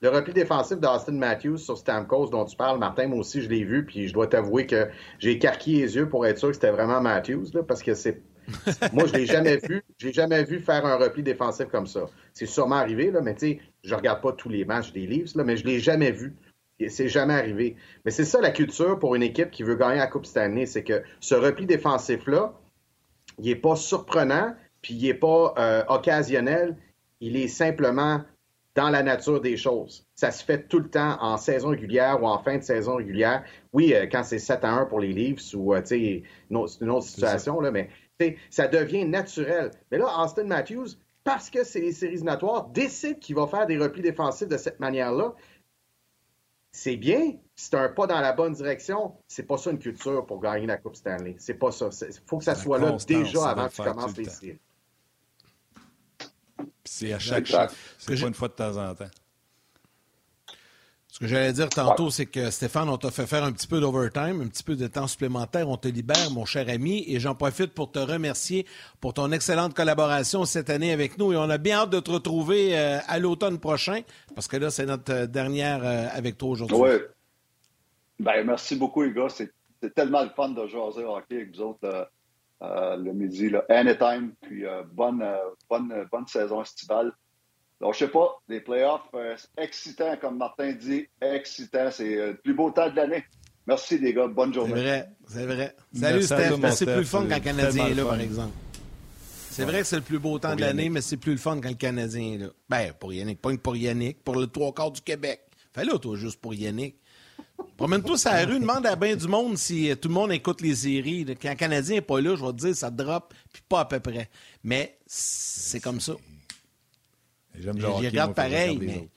le 0.02 0.10
repli 0.10 0.34
défensif 0.34 0.80
d'Austin 0.80 1.14
Matthews 1.14 1.60
sur 1.60 1.78
Stamkos 1.78 2.30
dont 2.30 2.46
tu 2.46 2.56
parles, 2.56 2.80
Martin, 2.80 3.08
moi 3.08 3.20
aussi, 3.20 3.42
je 3.42 3.50
l'ai 3.50 3.64
vu, 3.64 3.86
puis 3.86 4.08
je 4.08 4.14
dois 4.14 4.28
t'avouer 4.28 4.66
que 4.66 4.90
j'ai 5.20 5.32
écarquillé 5.32 5.84
les 5.84 5.96
yeux 5.96 6.10
pour 6.10 6.26
être 6.26 6.40
sûr 6.40 6.50
que 6.50 6.56
c'était 6.56 6.72
vraiment 6.72 7.02
Matthews, 7.02 7.46
là, 7.54 7.64
parce 7.64 7.84
que 7.84 7.94
c'est. 7.94 8.22
moi, 8.94 9.06
je 9.06 9.14
l'ai 9.14 9.28
jamais 9.28 9.58
vu. 9.58 9.84
J'ai 10.00 10.12
jamais 10.12 10.44
vu 10.44 10.60
faire 10.60 10.86
un 10.86 10.96
repli 10.98 11.22
défensif 11.22 11.68
comme 11.68 11.86
ça. 11.86 12.10
C'est 12.34 12.48
sûrement 12.48 12.78
arrivé, 12.78 13.12
là, 13.12 13.22
mais 13.22 13.36
tu 13.36 13.40
sais, 13.48 13.60
je 13.84 13.94
regarde 13.94 14.22
pas 14.22 14.32
tous 14.32 14.50
les 14.50 14.66
matchs 14.66 14.92
des 14.92 15.06
Leafs, 15.06 15.36
là, 15.36 15.44
mais 15.44 15.56
je 15.56 15.66
l'ai 15.66 15.80
jamais 15.80 16.12
vu. 16.12 16.36
C'est 16.88 17.08
jamais 17.08 17.36
arrivé. 17.36 17.76
Mais 18.04 18.10
c'est 18.10 18.26
ça 18.26 18.42
la 18.42 18.50
culture 18.50 18.98
pour 18.98 19.14
une 19.14 19.22
équipe 19.22 19.52
qui 19.52 19.62
veut 19.62 19.76
gagner 19.76 20.00
la 20.00 20.08
Coupe 20.08 20.26
année, 20.36 20.66
c'est 20.66 20.84
que 20.84 21.04
ce 21.20 21.36
repli 21.36 21.68
défensif-là, 21.68 22.60
il 23.38 23.46
n'est 23.46 23.56
pas 23.56 23.76
surprenant, 23.76 24.56
puis 24.82 24.96
il 24.96 25.04
n'est 25.04 25.14
pas 25.14 25.54
euh, 25.60 25.84
occasionnel, 25.90 26.76
il 27.20 27.38
est 27.38 27.48
simplement 27.48 28.24
dans 28.76 28.90
la 28.90 29.04
nature 29.04 29.42
des 29.42 29.58
choses. 29.58 30.08
Ça 30.16 30.32
se 30.32 30.44
fait 30.44 30.68
tout 30.68 30.80
le 30.80 30.90
temps 30.90 31.18
en 31.22 31.38
saison 31.38 31.70
régulière 31.70 32.22
ou 32.22 32.28
en 32.28 32.42
fin 32.42 32.58
de 32.58 32.64
saison 32.64 32.96
régulière. 32.96 33.44
Oui, 33.74 33.94
euh, 33.94 34.08
quand 34.10 34.24
c'est 34.24 34.40
7 34.40 34.64
à 34.64 34.72
1 34.72 34.86
pour 34.86 35.00
les 35.00 35.14
Leafs 35.14 35.54
ou 35.54 35.74
euh, 35.74 35.82
c'est 35.84 36.24
une 36.50 36.58
autre 36.58 37.04
situation, 37.04 37.60
là, 37.60 37.72
mais 37.72 37.90
ça 38.50 38.68
devient 38.68 39.06
naturel. 39.06 39.72
Mais 39.92 39.98
là, 39.98 40.08
Austin 40.24 40.46
Matthews, 40.46 40.98
parce 41.24 41.50
que 41.50 41.64
c'est 41.64 41.82
les 41.82 41.92
séries 41.92 42.14
éliminatoires, 42.14 42.68
décide 42.70 43.20
qu'il 43.20 43.36
va 43.36 43.48
faire 43.48 43.68
des 43.68 43.78
replis 43.78 44.02
défensifs 44.02 44.48
de 44.48 44.58
cette 44.58 44.80
manière-là. 44.80 45.36
C'est 46.72 46.96
bien, 46.96 47.34
c'est 47.56 47.76
un 47.76 47.90
pas 47.90 48.08
dans 48.08 48.22
la 48.22 48.32
bonne 48.32 48.54
direction. 48.54 49.16
C'est 49.28 49.44
pas 49.44 49.58
ça 49.58 49.72
une 49.72 49.80
culture 49.80 50.26
pour 50.26 50.40
gagner 50.40 50.68
la 50.68 50.78
Coupe 50.78 50.96
Stanley. 50.96 51.36
C'est 51.38 51.56
pas 51.56 51.72
ça. 51.72 51.90
Il 52.02 52.16
faut 52.26 52.38
que 52.38 52.46
ça 52.46 52.56
soit 52.56 52.80
là 52.80 52.96
déjà 53.06 53.50
avant 53.50 53.68
que 53.68 53.74
tu 53.74 53.82
commences 53.82 54.18
les 54.18 54.26
séries. 54.26 54.60
C'est 56.94 57.14
à 57.14 57.20
chaque. 57.20 57.48
C'est 57.98 58.20
pas 58.20 58.28
une 58.28 58.34
fois 58.34 58.50
de 58.50 58.54
temps 58.54 58.76
en 58.76 58.94
temps. 58.94 59.10
Ce 61.08 61.20
que 61.20 61.28
j'allais 61.28 61.54
dire 61.54 61.70
tantôt, 61.70 62.10
c'est 62.10 62.26
que 62.26 62.52
Stéphane, 62.52 62.90
on 62.90 62.98
t'a 62.98 63.12
fait 63.12 63.26
faire 63.26 63.46
un 63.46 63.54
petit 63.54 63.68
peu 63.68 63.80
d'overtime, 63.80 64.42
un 64.42 64.48
petit 64.48 64.64
peu 64.64 64.76
de 64.76 64.88
temps 64.88 65.08
supplémentaire. 65.08 65.70
On 65.70 65.78
te 65.78 65.88
libère, 65.88 66.32
mon 66.32 66.44
cher 66.44 66.68
ami, 66.68 67.06
et 67.08 67.22
j'en 67.22 67.34
profite 67.34 67.74
pour 67.74 67.92
te 67.92 68.00
remercier 68.00 68.66
pour 69.00 69.14
ton 69.14 69.32
excellente 69.32 69.74
collaboration 69.74 70.44
cette 70.44 70.70
année 70.70 70.92
avec 70.92 71.18
nous. 71.18 71.32
Et 71.32 71.38
on 71.38 71.50
a 71.50 71.58
bien 71.58 71.80
hâte 71.80 71.92
de 71.92 72.02
te 72.02 72.12
retrouver 72.12 72.78
euh, 72.78 73.00
à 73.08 73.20
l'automne 73.20 73.60
prochain, 73.60 74.02
parce 74.36 74.50
que 74.50 74.58
là, 74.58 74.70
c'est 74.70 74.86
notre 74.86 75.14
euh, 75.14 75.28
dernière 75.28 75.86
euh, 75.86 76.08
avec 76.12 76.38
toi 76.38 76.50
aujourd'hui. 76.50 76.78
Oui. 76.78 76.90
Ben, 78.20 78.46
merci 78.46 78.76
beaucoup, 78.76 79.04
les 79.04 79.14
gars. 79.14 79.28
C'est 79.30 79.52
tellement 79.96 80.24
le 80.24 80.30
fun 80.30 80.50
de 80.50 80.68
jaser 80.68 81.06
hockey 81.06 81.36
avec 81.36 81.56
vous 81.56 81.62
autres. 81.62 81.86
Euh, 81.86 82.04
le 82.62 83.12
midi, 83.14 83.50
là, 83.50 83.66
anytime, 83.70 84.34
puis 84.42 84.66
euh, 84.66 84.84
bonne, 84.92 85.22
euh, 85.22 85.38
bonne, 85.70 86.08
bonne 86.12 86.28
saison 86.28 86.62
estivale. 86.62 87.12
Donc, 87.80 87.96
je 87.96 88.00
sais 88.00 88.08
pas, 88.08 88.40
les 88.48 88.62
playoffs, 88.62 89.10
excitant, 89.58 90.16
comme 90.18 90.38
Martin 90.38 90.72
dit, 90.74 91.08
excitant. 91.20 91.90
C'est 91.90 92.16
le 92.16 92.36
plus 92.36 92.54
beau 92.54 92.70
temps 92.70 92.90
de 92.90 92.96
l'année. 92.96 93.24
Merci, 93.66 93.98
les 93.98 94.14
gars. 94.14 94.28
Bonne 94.28 94.54
journée. 94.54 94.74
C'est 94.76 94.82
vrai, 94.82 95.10
c'est 95.28 95.46
vrai. 95.46 95.76
Salut, 95.94 96.22
Steph. 96.22 96.72
C'est 96.74 96.94
plus 96.94 97.06
fun 97.06 97.26
quand 97.28 97.36
le 97.36 97.42
Canadien 97.42 97.88
est 97.88 97.94
là, 97.96 98.06
par 98.06 98.20
exemple. 98.20 98.54
C'est 99.50 99.66
vrai 99.66 99.80
que 99.80 99.88
c'est 99.88 99.96
le 99.96 100.02
plus 100.04 100.20
beau 100.20 100.38
temps 100.40 100.56
de 100.56 100.62
l'année, 100.62 100.90
mais 100.90 101.02
c'est 101.02 101.18
plus 101.18 101.32
le 101.32 101.38
fun 101.38 101.60
quand 101.60 101.70
le 101.70 101.76
Canadien 101.76 102.34
est 102.34 102.38
là. 102.38 102.48
Ben, 102.70 102.94
pour 102.94 103.14
Yannick, 103.14 103.42
pas 103.42 103.50
pour 103.58 103.76
Yannick, 103.76 104.24
pour 104.24 104.36
le 104.36 104.48
trois 104.48 104.72
quarts 104.74 104.92
du 104.92 105.02
Québec. 105.02 105.42
Fais 105.74 105.84
là, 105.84 105.98
toi, 105.98 106.16
juste 106.16 106.40
pour 106.40 106.54
Yannick. 106.54 107.01
Promène-toi 107.78 108.18
sur 108.18 108.32
la 108.32 108.46
rue, 108.46 108.60
demande 108.60 108.86
à 108.86 108.96
bien 108.96 109.16
du 109.16 109.28
monde 109.28 109.58
si 109.58 109.90
euh, 109.90 109.96
tout 109.96 110.08
le 110.08 110.14
monde 110.14 110.32
écoute 110.32 110.62
les 110.62 110.76
séries. 110.76 111.26
Quand 111.42 111.50
un 111.50 111.56
Canadien 111.56 111.96
n'est 111.96 112.02
pas 112.02 112.22
là, 112.22 112.36
je 112.36 112.46
vais 112.46 112.52
te 112.52 112.58
dire, 112.58 112.76
ça 112.76 112.90
drop, 112.90 113.34
puis 113.52 113.64
pas 113.68 113.82
à 113.82 113.86
peu 113.86 114.00
près. 114.00 114.30
Mais 114.64 114.98
c'est 115.06 115.80
comme 115.80 116.00
ça. 116.00 116.14
J'aime 117.60 117.78
le 117.78 117.88
regarde 117.88 118.34
pareil, 118.34 118.78
mais... 118.82 119.10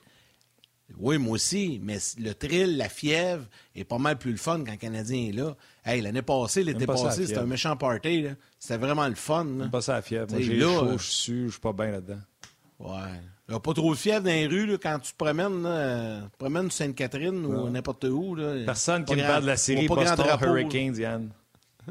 Oui, 0.97 1.17
moi 1.17 1.33
aussi, 1.33 1.79
mais 1.83 1.97
le 2.19 2.33
thrill, 2.33 2.77
la 2.77 2.89
fièvre 2.89 3.45
est 3.75 3.83
pas 3.83 3.97
mal 3.97 4.17
plus 4.17 4.31
le 4.31 4.37
fun 4.37 4.63
quand 4.63 4.71
le 4.71 4.77
Canadien 4.77 5.29
est 5.29 5.31
là. 5.31 5.55
Hey, 5.83 5.99
l'année 5.99 6.21
passée, 6.21 6.63
l'été 6.63 6.85
passé, 6.85 7.25
c'était 7.25 7.39
un 7.39 7.45
méchant 7.45 7.75
party. 7.75 8.27
C'était 8.59 8.77
vraiment 8.77 9.07
le 9.07 9.15
fun. 9.15 9.67
pas 9.71 9.81
ça 9.81 9.93
la 9.93 10.01
fièvre. 10.01 10.27
Moi, 10.29 10.41
j'ai 10.41 10.59
chaud, 10.61 10.97
je 10.97 11.03
suis 11.03 11.45
je 11.45 11.51
suis 11.51 11.59
pas 11.59 11.73
bien 11.73 11.91
là-dedans. 11.91 12.21
Ouais. 12.79 13.19
Il 13.47 13.51
n'y 13.51 13.57
a 13.57 13.59
pas 13.59 13.73
trop 13.73 13.93
de 13.93 13.97
fièvre 13.97 14.23
dans 14.23 14.31
les 14.31 14.47
rues 14.47 14.77
quand 14.79 14.97
tu 14.99 15.11
te 15.11 15.17
promènes, 15.17 15.61
là, 15.61 16.21
tu 16.23 16.37
promènes 16.39 16.71
Sainte-Catherine 16.71 17.45
ou 17.45 17.69
n'importe 17.69 18.05
où. 18.05 18.33
Là, 18.33 18.65
personne 18.65 19.05
qui 19.05 19.15
me 19.15 19.21
parle 19.21 19.43
de 19.43 19.47
la 19.47 19.57
série 19.57 19.87
Boston 19.87 20.25
Hurricanes, 20.41 20.95
Yann. 20.95 21.29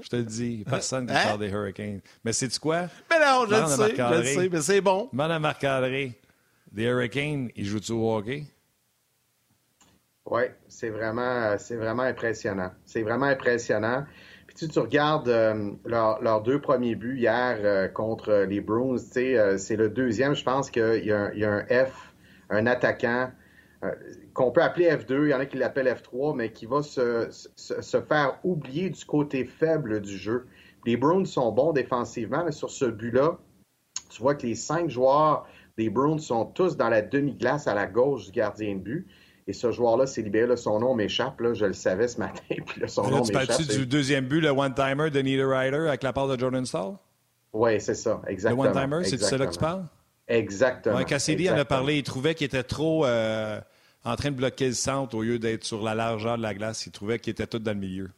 Je 0.02 0.08
te 0.08 0.16
le 0.16 0.24
dis, 0.24 0.64
personne 0.68 1.06
qui 1.06 1.12
hein? 1.12 1.20
parle 1.22 1.38
des 1.38 1.50
Hurricanes. 1.50 2.00
Mais 2.24 2.32
sais-tu 2.32 2.58
quoi? 2.58 2.88
Mais 3.08 3.20
non, 3.20 3.46
je 3.48 3.54
le 3.54 3.66
sais, 3.68 3.96
je 3.96 4.18
le 4.18 4.24
sais, 4.24 4.48
mais 4.48 4.60
c'est 4.62 4.80
bon. 4.80 5.08
À 5.16 5.38
Marc-André, 5.38 6.18
des 6.72 6.84
Hurricanes, 6.84 7.50
ils 7.54 7.66
jouent-tu 7.66 7.92
au 7.92 8.16
hockey? 8.16 8.44
Oui, 10.26 10.42
c'est 10.68 10.88
vraiment, 10.88 11.54
vraiment 11.70 12.02
impressionnant. 12.02 12.72
C'est 12.84 13.02
vraiment 13.02 13.26
impressionnant. 13.26 14.04
Si 14.54 14.68
tu 14.68 14.78
regardes 14.78 15.28
euh, 15.28 15.72
leurs 15.84 16.42
deux 16.42 16.60
premiers 16.60 16.94
buts 16.94 17.18
hier 17.18 17.58
euh, 17.60 17.88
contre 17.88 18.44
les 18.48 18.60
Bruins, 18.60 18.96
euh, 19.16 19.58
c'est 19.58 19.76
le 19.76 19.88
deuxième. 19.88 20.36
Je 20.36 20.44
pense 20.44 20.70
qu'il 20.70 21.04
y, 21.04 21.12
a 21.12 21.52
un 21.52 21.64
F, 21.66 22.14
un 22.50 22.66
attaquant 22.66 23.30
qu'on 24.32 24.50
peut 24.50 24.62
appeler 24.62 24.88
F2, 24.88 25.24
il 25.24 25.30
y 25.30 25.34
en 25.34 25.40
a 25.40 25.44
qui 25.44 25.58
l'appellent 25.58 25.88
F3, 25.88 26.34
mais 26.34 26.52
qui 26.52 26.64
va 26.64 26.80
se, 26.82 27.28
faire 28.08 28.38
oublier 28.42 28.88
du 28.88 29.04
côté 29.04 29.44
faible 29.44 30.00
du 30.00 30.16
jeu. 30.16 30.46
Les 30.86 30.96
Bruins 30.96 31.26
sont 31.26 31.52
bons 31.52 31.72
défensivement, 31.72 32.44
mais 32.46 32.52
sur 32.52 32.70
ce 32.70 32.86
but-là, 32.86 33.36
tu 34.08 34.22
vois 34.22 34.36
que 34.36 34.46
les 34.46 34.54
cinq 34.54 34.88
joueurs 34.88 35.46
des 35.76 35.90
Bruins 35.90 36.16
sont 36.16 36.46
tous 36.46 36.78
dans 36.78 36.88
la 36.88 37.02
demi-glace 37.02 37.66
à 37.66 37.74
la 37.74 37.86
gauche 37.86 38.24
du 38.24 38.32
gardien 38.32 38.74
de 38.74 38.80
but. 38.80 39.06
Et 39.46 39.52
ce 39.52 39.70
joueur-là 39.70 40.06
s'est 40.06 40.22
libéré. 40.22 40.56
son 40.56 40.80
nom 40.80 40.94
m'échappe. 40.94 41.34
Je 41.52 41.66
le 41.66 41.72
savais 41.74 42.08
ce 42.08 42.18
matin. 42.18 42.40
Puis 42.48 42.80
là, 42.80 42.88
son 42.88 43.08
nom 43.08 43.24
m'échappe. 43.24 43.56
Tu 43.56 43.78
du 43.78 43.86
deuxième 43.86 44.26
but, 44.26 44.40
le 44.40 44.50
one-timer 44.50 45.10
de 45.10 45.20
Neither 45.20 45.48
Ryder 45.48 45.88
avec 45.88 46.02
la 46.02 46.12
part 46.12 46.28
de 46.28 46.38
Jordan 46.38 46.64
Stahl? 46.64 46.94
Oui, 47.52 47.80
c'est 47.80 47.94
ça. 47.94 48.20
Exactement. 48.26 48.64
Le 48.64 48.70
one-timer, 48.70 49.04
c'est 49.04 49.16
de 49.16 49.22
cela 49.22 49.46
que 49.46 49.52
tu 49.52 49.58
parles? 49.58 49.84
Exactement. 50.26 50.96
Ouais, 50.96 51.04
Cassidy 51.04 51.50
en 51.50 51.56
a 51.56 51.64
parlé. 51.64 51.98
Il 51.98 52.02
trouvait 52.02 52.34
qu'il 52.34 52.46
était 52.46 52.62
trop 52.62 53.04
euh, 53.04 53.60
en 54.04 54.16
train 54.16 54.30
de 54.30 54.36
bloquer 54.36 54.68
le 54.68 54.74
centre 54.74 55.14
au 55.14 55.22
lieu 55.22 55.38
d'être 55.38 55.64
sur 55.64 55.82
la 55.82 55.94
largeur 55.94 56.36
de 56.36 56.42
la 56.42 56.54
glace. 56.54 56.86
Il 56.86 56.92
trouvait 56.92 57.18
qu'il 57.18 57.32
était 57.32 57.46
tout 57.46 57.58
dans 57.58 57.72
le 57.72 57.78
milieu. 57.78 58.10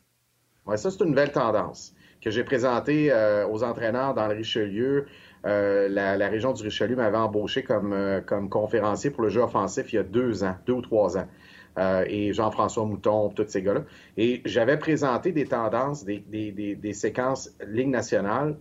Oui, 0.66 0.79
ça, 0.79 0.91
c'est 0.91 1.03
une 1.03 1.11
nouvelle 1.11 1.33
tendance 1.33 1.93
que 2.22 2.31
j'ai 2.31 2.45
présentée 2.45 3.12
euh, 3.12 3.47
aux 3.47 3.62
entraîneurs 3.62 4.14
dans 4.14 4.27
le 4.27 4.35
Richelieu. 4.35 5.07
Euh, 5.47 5.88
la, 5.88 6.28
région 6.28 6.53
du 6.53 6.62
Richelieu 6.62 6.97
m'avait 6.97 7.16
embauché 7.16 7.62
comme, 7.62 7.92
euh, 7.92 8.20
comme 8.20 8.49
conférencier 8.49 9.11
pour 9.11 9.22
le 9.22 9.28
jeu 9.28 9.42
offensif 9.42 9.92
il 9.92 9.97
y 9.97 9.99
a 9.99 10.03
deux 10.03 10.42
ans, 10.42 10.57
deux 10.66 10.72
ou 10.72 10.82
trois 10.82 11.16
ans. 11.16 11.28
Euh, 11.78 12.05
et 12.09 12.32
Jean-François 12.32 12.84
Mouton, 12.84 13.28
tous 13.28 13.44
ces 13.49 13.62
gars-là. 13.62 13.82
Et 14.16 14.42
j'avais 14.44 14.78
présenté 14.78 15.30
des 15.30 15.44
tendances, 15.44 16.05
des, 16.05 16.18
des, 16.20 16.92
séquences 16.94 17.55
Ligue 17.64 17.88
nationale, 17.88 18.57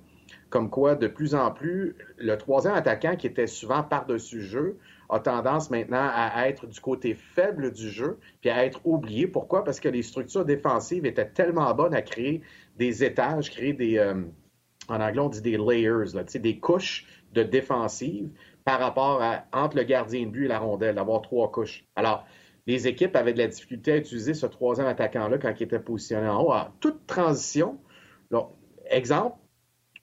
comme 0.50 0.70
quoi, 0.70 0.96
de 0.96 1.08
plus 1.08 1.34
en 1.34 1.50
plus, 1.50 1.96
le 2.18 2.36
troisième 2.38 2.76
attaquant 2.76 3.16
qui 3.16 3.28
était 3.28 3.48
souvent 3.48 3.84
par-dessus 3.84 4.42
jeu 4.42 4.78
a 5.10 5.20
tendance 5.20 5.72
maintenant 5.72 6.10
à 6.12 6.50
être 6.50 6.68
du 6.68 6.80
côté 6.82 7.14
faible 7.14 7.72
du 7.72 7.90
jeu, 7.90 8.18
puis 8.42 8.50
à 8.50 8.66
être 8.66 8.82
oublié. 8.86 9.28
Pourquoi? 9.28 9.64
Parce 9.64 9.80
que 9.80 9.88
les 9.88 10.02
structures 10.02 10.46
défensives 10.46 11.06
étaient 11.06 11.30
tellement 11.30 11.74
bonnes 11.74 11.94
à 11.94 12.02
créer 12.02 12.42
des 12.78 13.04
étages, 13.04 13.50
créer 13.50 13.74
des 13.74 13.98
en 14.88 15.02
anglais, 15.02 15.20
on 15.20 15.30
dit 15.30 15.42
des 15.42 15.58
layers, 15.58 16.12
des 16.36 16.60
couches 16.60 17.06
de 17.34 17.44
défensive 17.44 18.30
par 18.64 18.80
rapport 18.80 19.22
à 19.22 19.46
entre 19.54 19.78
le 19.78 19.84
gardien 19.84 20.26
de 20.26 20.32
but 20.32 20.46
et 20.46 20.48
la 20.48 20.60
rondelle, 20.60 20.96
d'avoir 20.96 21.22
trois 21.22 21.52
couches. 21.52 21.86
Alors, 21.96 22.26
les 22.68 22.88
équipes 22.88 23.16
avaient 23.16 23.34
de 23.34 23.38
la 23.38 23.48
difficulté 23.48 23.92
à 23.92 23.98
utiliser 23.98 24.34
ce 24.34 24.48
troisième 24.48 24.88
attaquant-là 24.88 25.38
quand 25.38 25.54
il 25.60 25.64
était 25.64 25.80
positionné 25.80 26.28
en 26.28 26.42
haut. 26.42 26.52
À 26.52 26.74
toute 26.80 27.06
transition, 27.06 27.78
exemple, 28.90 29.38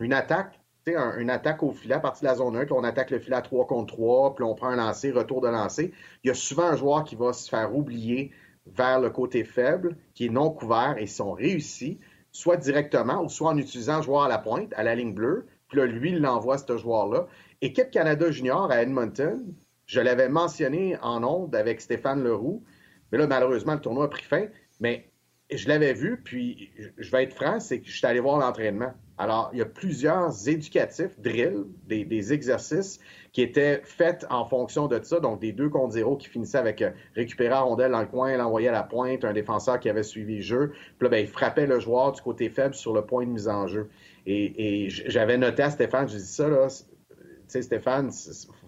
une 0.01 0.12
attaque, 0.12 0.61
une 0.87 1.30
attaque 1.30 1.62
au 1.62 1.72
filet 1.72 1.95
à 1.95 2.01
partir 2.01 2.22
de 2.22 2.26
la 2.28 2.35
zone 2.37 2.57
1, 2.57 2.64
puis 2.64 2.74
on 2.76 2.85
attaque 2.85 3.11
le 3.11 3.18
filet 3.18 3.37
à 3.37 3.43
3 3.43 3.66
contre 3.66 3.95
3, 3.95 4.35
puis 4.35 4.45
on 4.45 4.55
prend 4.55 4.68
un 4.68 4.76
lancer, 4.76 5.11
retour 5.11 5.41
de 5.41 5.49
lancer. 5.49 5.93
Il 6.22 6.28
y 6.28 6.30
a 6.30 6.35
souvent 6.35 6.64
un 6.64 6.76
joueur 6.76 7.05
qui 7.05 7.16
va 7.16 7.33
se 7.33 7.49
faire 7.49 7.74
oublier 7.74 8.33
vers 8.66 9.01
le 9.01 9.11
côté 9.11 9.43
faible, 9.43 9.97
qui 10.14 10.26
est 10.26 10.30
non 10.30 10.51
couvert, 10.51 10.97
et 10.99 11.07
si 11.07 11.20
on 11.20 11.33
réussit, 11.33 12.01
soit 12.33 12.57
directement 12.57 13.22
ou 13.22 13.28
soit 13.28 13.51
en 13.51 13.59
utilisant 13.59 13.95
un 13.95 14.03
joueur 14.03 14.22
à 14.22 14.28
la 14.28 14.39
pointe, 14.39 14.72
à 14.74 14.83
la 14.83 14.95
ligne 14.95 15.14
bleue. 15.14 15.47
Puis 15.68 15.78
là, 15.78 15.87
lui, 15.87 16.11
il 16.11 16.20
l'envoie 16.20 16.59
ce 16.59 16.76
joueur-là. 16.76 17.26
Équipe 17.61 17.91
Canada 17.91 18.30
Junior 18.30 18.70
à 18.70 18.83
Edmonton, 18.83 19.55
je 19.87 20.01
l'avais 20.01 20.28
mentionné 20.28 20.99
en 21.03 21.22
ondes 21.22 21.55
avec 21.55 21.80
Stéphane 21.80 22.22
Leroux. 22.22 22.64
Mais 23.11 23.18
là, 23.18 23.26
malheureusement, 23.26 23.74
le 23.74 23.80
tournoi 23.80 24.07
a 24.07 24.09
pris 24.09 24.24
fin. 24.24 24.47
Mais 24.80 25.12
je 25.51 25.68
l'avais 25.68 25.93
vu, 25.93 26.20
puis 26.22 26.70
je 26.99 27.11
vais 27.11 27.24
être 27.24 27.34
franc, 27.34 27.61
c'est 27.61 27.80
que 27.80 27.86
je 27.86 27.97
suis 27.97 28.07
allé 28.07 28.20
voir 28.20 28.38
l'entraînement. 28.38 28.93
Alors, 29.18 29.51
il 29.53 29.59
y 29.59 29.62
a 29.62 29.66
plusieurs 29.66 30.49
éducatifs, 30.49 31.18
drills, 31.18 31.66
des, 31.86 32.32
exercices 32.32 32.99
qui 33.32 33.43
étaient 33.43 33.80
faits 33.84 34.26
en 34.30 34.45
fonction 34.45 34.88
de 34.88 35.01
ça. 35.03 35.20
Donc, 35.20 35.40
des 35.40 35.53
deux 35.53 35.68
contre 35.68 35.93
zéro 35.93 36.16
qui 36.16 36.28
finissaient 36.28 36.59
avec 36.59 36.82
euh, 36.82 36.90
récupérer 37.14 37.51
la 37.51 37.61
rondelle 37.61 37.93
dans 37.93 38.01
le 38.01 38.07
coin, 38.07 38.36
l'envoyer 38.36 38.68
à 38.68 38.72
la 38.72 38.82
pointe, 38.82 39.24
un 39.24 39.32
défenseur 39.32 39.78
qui 39.78 39.88
avait 39.88 40.03
suivi 40.03 40.36
le 40.36 40.43
jeu. 40.43 40.72
Puis 40.99 41.05
là, 41.07 41.09
ben, 41.09 41.18
il 41.18 41.28
frappait 41.28 41.66
le 41.66 41.78
joueur 41.78 42.12
du 42.12 42.22
côté 42.22 42.49
faible 42.49 42.74
sur 42.74 42.95
le 42.95 43.05
point 43.05 43.24
de 43.24 43.30
mise 43.30 43.49
en 43.49 43.66
jeu. 43.66 43.90
Et, 44.26 44.88
j'avais 44.88 45.36
noté 45.36 45.62
à 45.62 45.70
Stéphane, 45.70 46.09
je 46.09 46.16
dis 46.16 46.26
ça, 46.26 46.49
là, 46.49 46.68
sais, 47.53 47.62
Stéphane, 47.62 48.11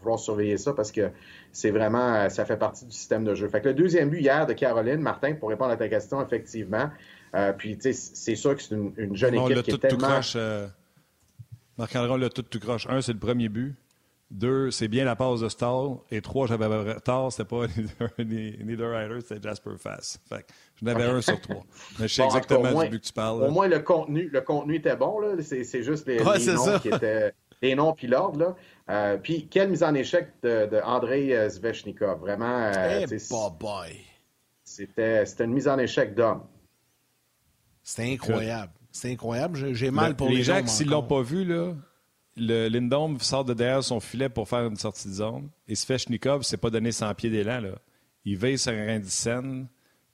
falloir 0.05 0.19
surveiller 0.19 0.57
ça 0.57 0.73
parce 0.73 0.93
que 0.93 1.11
c'est 1.53 1.71
vraiment, 1.71 2.29
ça 2.31 2.45
fait 2.45 2.57
partie 2.57 2.85
du 2.85 2.93
système 2.93 3.25
de 3.25 3.35
jeu. 3.35 3.49
Fait 3.49 3.61
que 3.61 3.69
le 3.69 3.75
deuxième 3.75 4.11
but 4.11 4.21
hier 4.21 4.47
de 4.47 4.53
Caroline, 4.53 5.01
Martin, 5.01 5.35
pour 5.35 5.49
répondre 5.49 5.71
à 5.71 5.77
ta 5.77 5.89
question, 5.89 6.23
effectivement, 6.23 6.91
euh, 7.35 7.53
puis 7.53 7.77
tu 7.77 7.93
sais, 7.93 7.93
c'est 7.93 8.37
sûr 8.37 8.55
que 8.57 8.63
c'est 8.63 8.75
une, 8.75 9.17
jeune 9.17 9.35
équipe 9.35 9.63
qui 9.63 9.71
est 9.73 9.79
tellement... 9.79 10.21
Euh, 10.37 10.69
Marc-André, 11.77 12.11
on 12.11 12.17
l'a 12.17 12.29
tout, 12.29 12.43
tout 12.43 12.61
croche. 12.61 12.87
Un, 12.89 13.01
c'est 13.01 13.13
le 13.13 13.19
premier 13.19 13.49
but. 13.49 13.75
Deux, 14.31 14.71
c'est 14.71 14.89
bien 14.89 15.05
la 15.05 15.17
passe 15.17 15.41
de 15.41 15.49
Stall. 15.49 15.97
Et 16.11 16.21
trois, 16.21 16.47
j'avais 16.47 17.01
tard, 17.01 17.31
c'était 17.31 17.45
pas 17.45 17.67
Neither 18.19 18.91
Rider, 18.91 19.21
c'était 19.21 19.41
Jasper 19.43 19.73
Fass. 19.79 20.19
Fait 20.29 20.47
je 20.77 20.85
n'avais 20.85 21.05
un 21.05 21.21
sur 21.21 21.41
trois. 21.41 21.63
Mais 21.99 22.09
je 22.09 22.15
sais 22.15 22.25
exactement 22.25 22.83
du 22.83 22.89
but 22.89 23.01
que 23.01 23.07
tu 23.07 23.13
parles. 23.13 23.43
Au 23.43 23.51
moins, 23.51 23.69
le 23.69 23.81
contenu, 23.81 24.29
le 24.33 24.41
contenu 24.41 24.77
était 24.77 24.97
bon. 24.97 25.21
C'est 25.41 25.83
juste 25.83 26.07
les, 26.07 26.19
noms 26.19 26.79
qui 26.81 26.89
étaient. 26.89 27.33
Les 27.65 27.75
noms 27.75 27.95
puis 27.95 28.07
l'ordre. 28.07 28.55
Euh, 28.91 29.17
puis, 29.17 29.49
quelle 29.49 29.71
mise 29.71 29.83
en 29.83 29.95
échec 29.95 30.29
de, 30.43 30.67
de 30.67 30.81
Andrei 30.85 31.35
euh, 31.35 31.49
Zvechnikov. 31.49 32.21
Vraiment. 32.21 32.71
Euh, 32.75 33.07
hey, 33.07 33.19
C'était 34.63 35.25
une 35.41 35.53
mise 35.55 35.67
en 35.67 35.79
échec 35.79 36.15
d'homme. 36.15 36.43
C'était 37.83 38.13
incroyable. 38.13 38.73
C'est 38.93 39.11
incroyable. 39.11 39.75
J'ai 39.75 39.91
mal 39.91 40.15
pour 40.15 40.29
les, 40.29 40.37
les 40.37 40.43
gens. 40.43 40.67
s'ils 40.67 40.91
l'ont 40.91 41.03
pas 41.03 41.23
vu, 41.23 41.47
là, 41.47 41.75
le 42.37 42.69
Lindom 42.69 43.19
sort 43.19 43.47
de 43.47 43.55
derrière 43.55 43.83
son 43.83 43.99
filet 43.99 44.29
pour 44.29 44.47
faire 44.47 44.67
une 44.67 44.77
sortie 44.77 45.09
de 45.09 45.15
zone. 45.15 45.49
Et 45.67 45.75
Svechnikov 45.75 46.43
s'est 46.43 46.59
pas 46.59 46.69
donné 46.69 46.93
100 46.93 47.15
pieds 47.15 47.31
d'élan. 47.31 47.61
Là. 47.61 47.79
Il 48.27 48.37
veille 48.37 48.59
sur 48.59 48.73
un 48.73 49.03
scène 49.05 49.69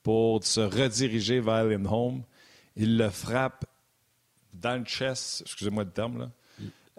pour 0.04 0.44
se 0.44 0.60
rediriger 0.60 1.40
vers 1.40 1.64
Lindholm. 1.64 2.22
Il 2.76 2.96
le 2.96 3.10
frappe 3.10 3.64
dans 4.54 4.78
le 4.78 4.84
chest, 4.84 5.42
excusez-moi 5.42 5.82
le 5.82 5.90
terme, 5.90 6.18
là. 6.18 6.30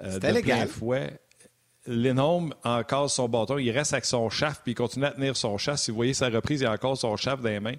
Euh, 0.03 0.11
C'était 0.13 0.31
légal. 0.31 0.67
Fouet. 0.67 1.19
Lindholm 1.87 2.53
encore 2.63 3.09
son 3.09 3.27
bâton. 3.27 3.57
Il 3.57 3.71
reste 3.71 3.93
avec 3.93 4.05
son 4.05 4.29
chaff, 4.29 4.61
puis 4.63 4.73
il 4.73 4.75
continue 4.75 5.05
à 5.05 5.11
tenir 5.11 5.35
son 5.35 5.57
chaff. 5.57 5.79
Si 5.79 5.91
vous 5.91 5.97
voyez 5.97 6.13
sa 6.13 6.29
reprise, 6.29 6.61
il 6.61 6.67
a 6.67 6.71
encore 6.71 6.97
son 6.97 7.15
chaff 7.17 7.41
dans 7.41 7.49
les 7.49 7.59
mains. 7.59 7.75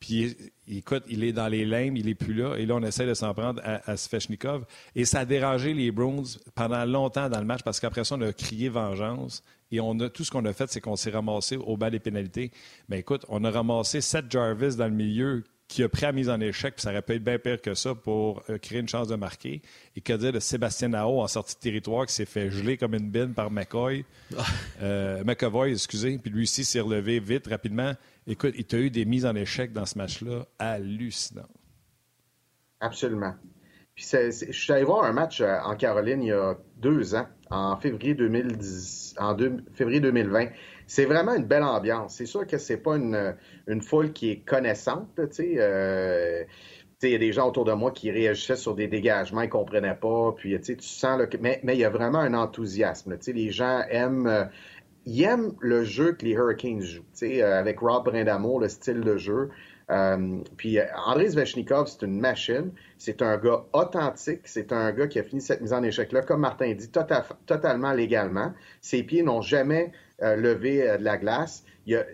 Puis, 0.00 0.36
écoute, 0.66 1.04
il 1.08 1.22
est 1.22 1.32
dans 1.32 1.46
les 1.46 1.64
limbes, 1.64 1.96
il 1.96 2.06
n'est 2.06 2.16
plus 2.16 2.34
là. 2.34 2.56
Et 2.56 2.66
là, 2.66 2.74
on 2.74 2.82
essaie 2.82 3.06
de 3.06 3.14
s'en 3.14 3.32
prendre 3.34 3.62
à, 3.64 3.88
à 3.88 3.96
Svechnikov. 3.96 4.64
Et 4.96 5.04
ça 5.04 5.20
a 5.20 5.24
dérangé 5.24 5.74
les 5.74 5.92
Browns 5.92 6.26
pendant 6.56 6.84
longtemps 6.84 7.28
dans 7.28 7.38
le 7.38 7.46
match 7.46 7.62
parce 7.62 7.78
qu'après 7.78 8.02
ça, 8.04 8.16
on 8.16 8.20
a 8.22 8.32
crié 8.32 8.68
vengeance. 8.68 9.44
Et 9.70 9.80
on 9.80 9.98
a, 10.00 10.10
tout 10.10 10.24
ce 10.24 10.30
qu'on 10.30 10.44
a 10.44 10.52
fait, 10.52 10.70
c'est 10.70 10.80
qu'on 10.80 10.96
s'est 10.96 11.10
ramassé 11.10 11.56
au 11.56 11.76
bas 11.76 11.88
des 11.88 12.00
pénalités. 12.00 12.50
Mais 12.88 12.98
écoute, 12.98 13.24
on 13.28 13.44
a 13.44 13.50
ramassé 13.50 14.00
Seth 14.00 14.30
Jarvis 14.30 14.76
dans 14.76 14.86
le 14.86 14.92
milieu 14.92 15.44
qui 15.72 15.82
a 15.82 15.88
pris 15.88 16.02
la 16.02 16.12
mise 16.12 16.28
en 16.28 16.38
échec, 16.38 16.74
puis 16.74 16.82
ça 16.82 16.90
aurait 16.90 17.00
pu 17.00 17.14
être 17.14 17.24
bien 17.24 17.38
pire 17.38 17.60
que 17.60 17.72
ça 17.72 17.94
pour 17.94 18.42
euh, 18.50 18.58
créer 18.58 18.80
une 18.80 18.88
chance 18.88 19.08
de 19.08 19.16
marquer. 19.16 19.62
Et 19.96 20.02
que 20.02 20.12
dire 20.12 20.30
de 20.30 20.38
Sébastien 20.38 20.88
Nao 20.88 21.22
en 21.22 21.26
sortie 21.26 21.54
de 21.54 21.60
territoire 21.60 22.04
qui 22.04 22.12
s'est 22.12 22.26
fait 22.26 22.50
geler 22.50 22.76
comme 22.76 22.92
une 22.92 23.10
bine 23.10 23.32
par 23.32 23.50
McCoy, 23.50 24.04
euh, 24.82 25.24
McAvoy, 25.24 25.72
excusez, 25.72 26.18
puis 26.18 26.30
lui 26.30 26.42
aussi 26.42 26.64
s'est 26.64 26.80
relevé 26.80 27.20
vite, 27.20 27.46
rapidement. 27.46 27.92
Écoute, 28.26 28.52
il 28.58 28.66
t'a 28.66 28.76
eu 28.76 28.90
des 28.90 29.06
mises 29.06 29.24
en 29.24 29.34
échec 29.34 29.72
dans 29.72 29.86
ce 29.86 29.96
match-là 29.96 30.44
hallucinant. 30.58 31.48
Absolument. 32.80 33.34
Puis 33.94 34.06
je 34.12 34.52
suis 34.52 34.72
allé 34.74 34.84
voir 34.84 35.04
un 35.04 35.12
match 35.12 35.40
euh, 35.40 35.56
en 35.64 35.74
Caroline 35.74 36.22
il 36.22 36.28
y 36.28 36.32
a 36.32 36.54
deux 36.76 37.14
ans, 37.14 37.26
en 37.50 37.76
février, 37.76 38.12
2010, 38.12 39.14
en 39.18 39.34
février 39.72 40.00
2020. 40.00 40.48
C'est 40.86 41.04
vraiment 41.04 41.34
une 41.34 41.44
belle 41.46 41.62
ambiance. 41.62 42.14
C'est 42.16 42.26
sûr 42.26 42.46
que 42.46 42.58
c'est 42.58 42.76
pas 42.76 42.96
une, 42.96 43.34
une, 43.66 43.82
foule 43.82 44.12
qui 44.12 44.30
est 44.30 44.38
connaissante, 44.44 45.08
tu 45.16 45.22
sais. 45.30 45.54
Euh, 45.58 46.44
il 47.02 47.12
y 47.12 47.14
a 47.14 47.18
des 47.18 47.32
gens 47.32 47.48
autour 47.48 47.64
de 47.64 47.72
moi 47.72 47.90
qui 47.90 48.10
réagissaient 48.10 48.56
sur 48.56 48.74
des 48.74 48.86
dégagements, 48.86 49.42
ils 49.42 49.48
comprenaient 49.48 49.94
pas. 49.94 50.32
Puis, 50.36 50.58
tu 50.60 50.76
sens, 50.80 51.18
là, 51.18 51.26
mais 51.40 51.60
il 51.64 51.78
y 51.78 51.84
a 51.84 51.90
vraiment 51.90 52.20
un 52.20 52.34
enthousiasme. 52.34 53.16
Les 53.26 53.50
gens 53.50 53.82
aiment, 53.90 54.26
euh, 54.26 54.44
il 55.04 55.22
aime 55.22 55.52
le 55.60 55.84
jeu 55.84 56.12
que 56.12 56.24
les 56.24 56.32
Hurricanes 56.32 56.80
jouent, 56.80 57.02
euh, 57.22 57.58
avec 57.58 57.80
Rob 57.80 58.04
Brindamour, 58.04 58.60
le 58.60 58.68
style 58.68 59.00
de 59.00 59.16
jeu. 59.16 59.50
Euh, 59.90 60.38
puis 60.56 60.78
euh, 60.78 60.84
André 61.06 61.28
Zvechnikov, 61.28 61.88
c'est 61.88 62.06
une 62.06 62.20
machine. 62.20 62.72
C'est 62.98 63.20
un 63.20 63.36
gars 63.36 63.64
authentique. 63.72 64.42
C'est 64.44 64.72
un 64.72 64.92
gars 64.92 65.06
qui 65.08 65.18
a 65.18 65.22
fini 65.22 65.40
cette 65.40 65.60
mise 65.60 65.72
en 65.72 65.82
échec-là, 65.82 66.22
comme 66.22 66.40
Martin 66.40 66.72
dit, 66.72 66.88
tota-, 66.88 67.26
totalement 67.46 67.92
légalement. 67.92 68.52
Ses 68.80 69.02
pieds 69.02 69.22
n'ont 69.22 69.42
jamais 69.42 69.92
levé 70.22 70.96
de 70.98 71.04
la 71.04 71.16
glace. 71.18 71.64
Il 71.86 72.04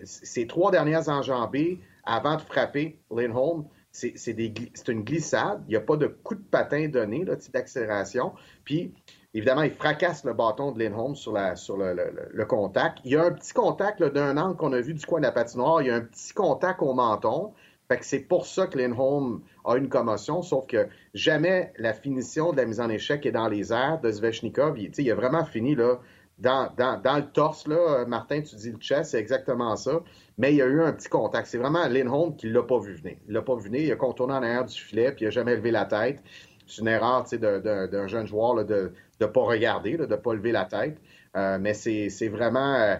trois 0.47 0.71
dernières 0.71 1.09
enjambées 1.09 1.79
avant 2.03 2.35
de 2.35 2.41
frapper 2.41 2.99
Lindholm, 3.15 3.65
c'est 3.91 4.87
une 4.87 5.03
glissade. 5.03 5.63
Il 5.67 5.71
n'y 5.71 5.75
a 5.75 5.81
pas 5.81 5.97
de 5.97 6.07
coup 6.07 6.35
de 6.35 6.43
patin 6.43 6.87
donné, 6.87 7.25
d'accélération. 7.53 8.33
Puis 8.63 8.93
Évidemment, 9.35 9.61
il 9.61 9.71
fracasse 9.71 10.23
le 10.23 10.33
bâton 10.33 10.71
de 10.71 10.79
Lindholm 10.79 11.15
sur, 11.15 11.33
la, 11.33 11.55
sur 11.55 11.77
le, 11.77 12.45
contact. 12.45 12.97
Il 13.05 13.11
y 13.11 13.15
a 13.15 13.25
un 13.25 13.31
petit 13.31 13.53
contact 13.53 14.01
d'un 14.01 14.37
angle 14.37 14.55
qu'on 14.55 14.73
a 14.73 14.81
vu 14.81 14.95
du 14.95 15.05
coin 15.05 15.19
de 15.19 15.25
la 15.25 15.31
patinoire. 15.31 15.83
Il 15.83 15.87
y 15.87 15.91
a 15.91 15.95
un 15.95 16.01
petit 16.01 16.33
contact 16.33 16.81
au 16.81 16.93
menton. 16.95 17.53
Fait 17.87 17.97
que 17.97 18.05
c'est 18.05 18.19
pour 18.19 18.47
ça 18.47 18.65
que 18.65 18.77
Lindholm 18.77 19.41
a 19.65 19.75
une 19.75 19.89
commotion, 19.89 20.41
sauf 20.41 20.67
que 20.67 20.87
jamais 21.13 21.73
la 21.77 21.93
finition 21.93 22.51
de 22.51 22.57
la 22.57 22.65
mise 22.65 22.79
en 22.79 22.89
échec 22.89 23.25
est 23.25 23.31
dans 23.31 23.47
les 23.47 23.71
airs 23.71 23.99
de 24.01 24.11
Zvechnikov. 24.11 24.79
Il, 24.79 24.91
il 24.95 25.11
a 25.11 25.15
vraiment 25.15 25.43
fini 25.43 25.75
là, 25.75 25.99
dans, 26.39 26.71
dans, 26.77 27.17
le 27.17 27.31
torse. 27.31 27.67
Là. 27.67 28.05
Martin, 28.05 28.41
tu 28.41 28.55
dis 28.55 28.71
le 28.71 28.77
chest, 28.77 29.11
c'est 29.11 29.19
exactement 29.19 29.75
ça. 29.75 30.01
Mais 30.37 30.53
il 30.53 30.57
y 30.57 30.61
a 30.61 30.65
eu 30.65 30.81
un 30.81 30.93
petit 30.93 31.09
contact. 31.09 31.47
C'est 31.47 31.57
vraiment 31.57 31.85
Lindholm 31.87 32.35
qui 32.35 32.47
ne 32.47 32.53
l'a 32.53 32.63
pas 32.63 32.79
vu 32.79 32.95
venir. 32.95 33.17
Il 33.27 33.33
l'a 33.33 33.41
pas 33.41 33.55
vu 33.55 33.63
venir. 33.63 33.81
Il 33.81 33.91
a 33.91 33.95
contourné 33.95 34.33
en 34.33 34.37
arrière 34.37 34.65
du 34.65 34.79
filet, 34.79 35.11
puis 35.11 35.25
il 35.25 35.27
n'a 35.27 35.31
jamais 35.31 35.55
levé 35.55 35.71
la 35.71 35.85
tête. 35.85 36.23
C'est 36.65 36.81
une 36.81 36.87
erreur 36.87 37.25
d'un 37.25 38.07
jeune 38.07 38.25
joueur 38.25 38.55
là, 38.55 38.63
de 38.63 38.93
ne 39.19 39.25
pas 39.25 39.41
regarder, 39.41 39.97
de 39.97 40.05
ne 40.05 40.15
pas 40.15 40.33
lever 40.33 40.51
la 40.51 40.65
tête. 40.65 40.97
Euh, 41.35 41.57
mais 41.59 41.73
c'est 41.73 42.29
vraiment. 42.29 42.75
Euh, 42.75 42.95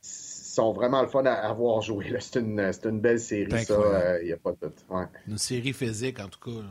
sont 0.00 0.72
vraiment 0.72 1.02
le 1.02 1.08
fun 1.08 1.24
à 1.24 1.34
avoir 1.34 1.82
joué. 1.82 2.16
C'est 2.20 2.40
une, 2.40 2.58
une, 2.84 3.00
belle 3.00 3.20
série, 3.20 3.64
ça. 3.64 3.74
Il 3.74 3.94
euh, 3.94 4.24
n'y 4.24 4.32
a 4.32 4.36
pas 4.36 4.52
de 4.52 4.58
doute. 4.62 4.84
Une 5.28 5.38
série 5.38 5.72
physique, 5.72 6.18
en 6.18 6.28
tout 6.28 6.40
cas. 6.40 6.66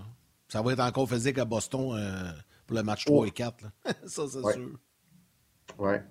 Ça 0.50 0.62
va 0.62 0.74
être 0.74 0.82
encore 0.82 1.08
physique 1.08 1.38
à 1.38 1.46
Boston 1.46 1.98
pour 2.66 2.76
le 2.76 2.84
match 2.84 3.06
3 3.06 3.28
et 3.28 3.32
4. 3.32 3.66
ça, 4.06 4.24
c'est 4.28 4.54
sûr. 4.54 4.72
Ouais. 5.78 6.02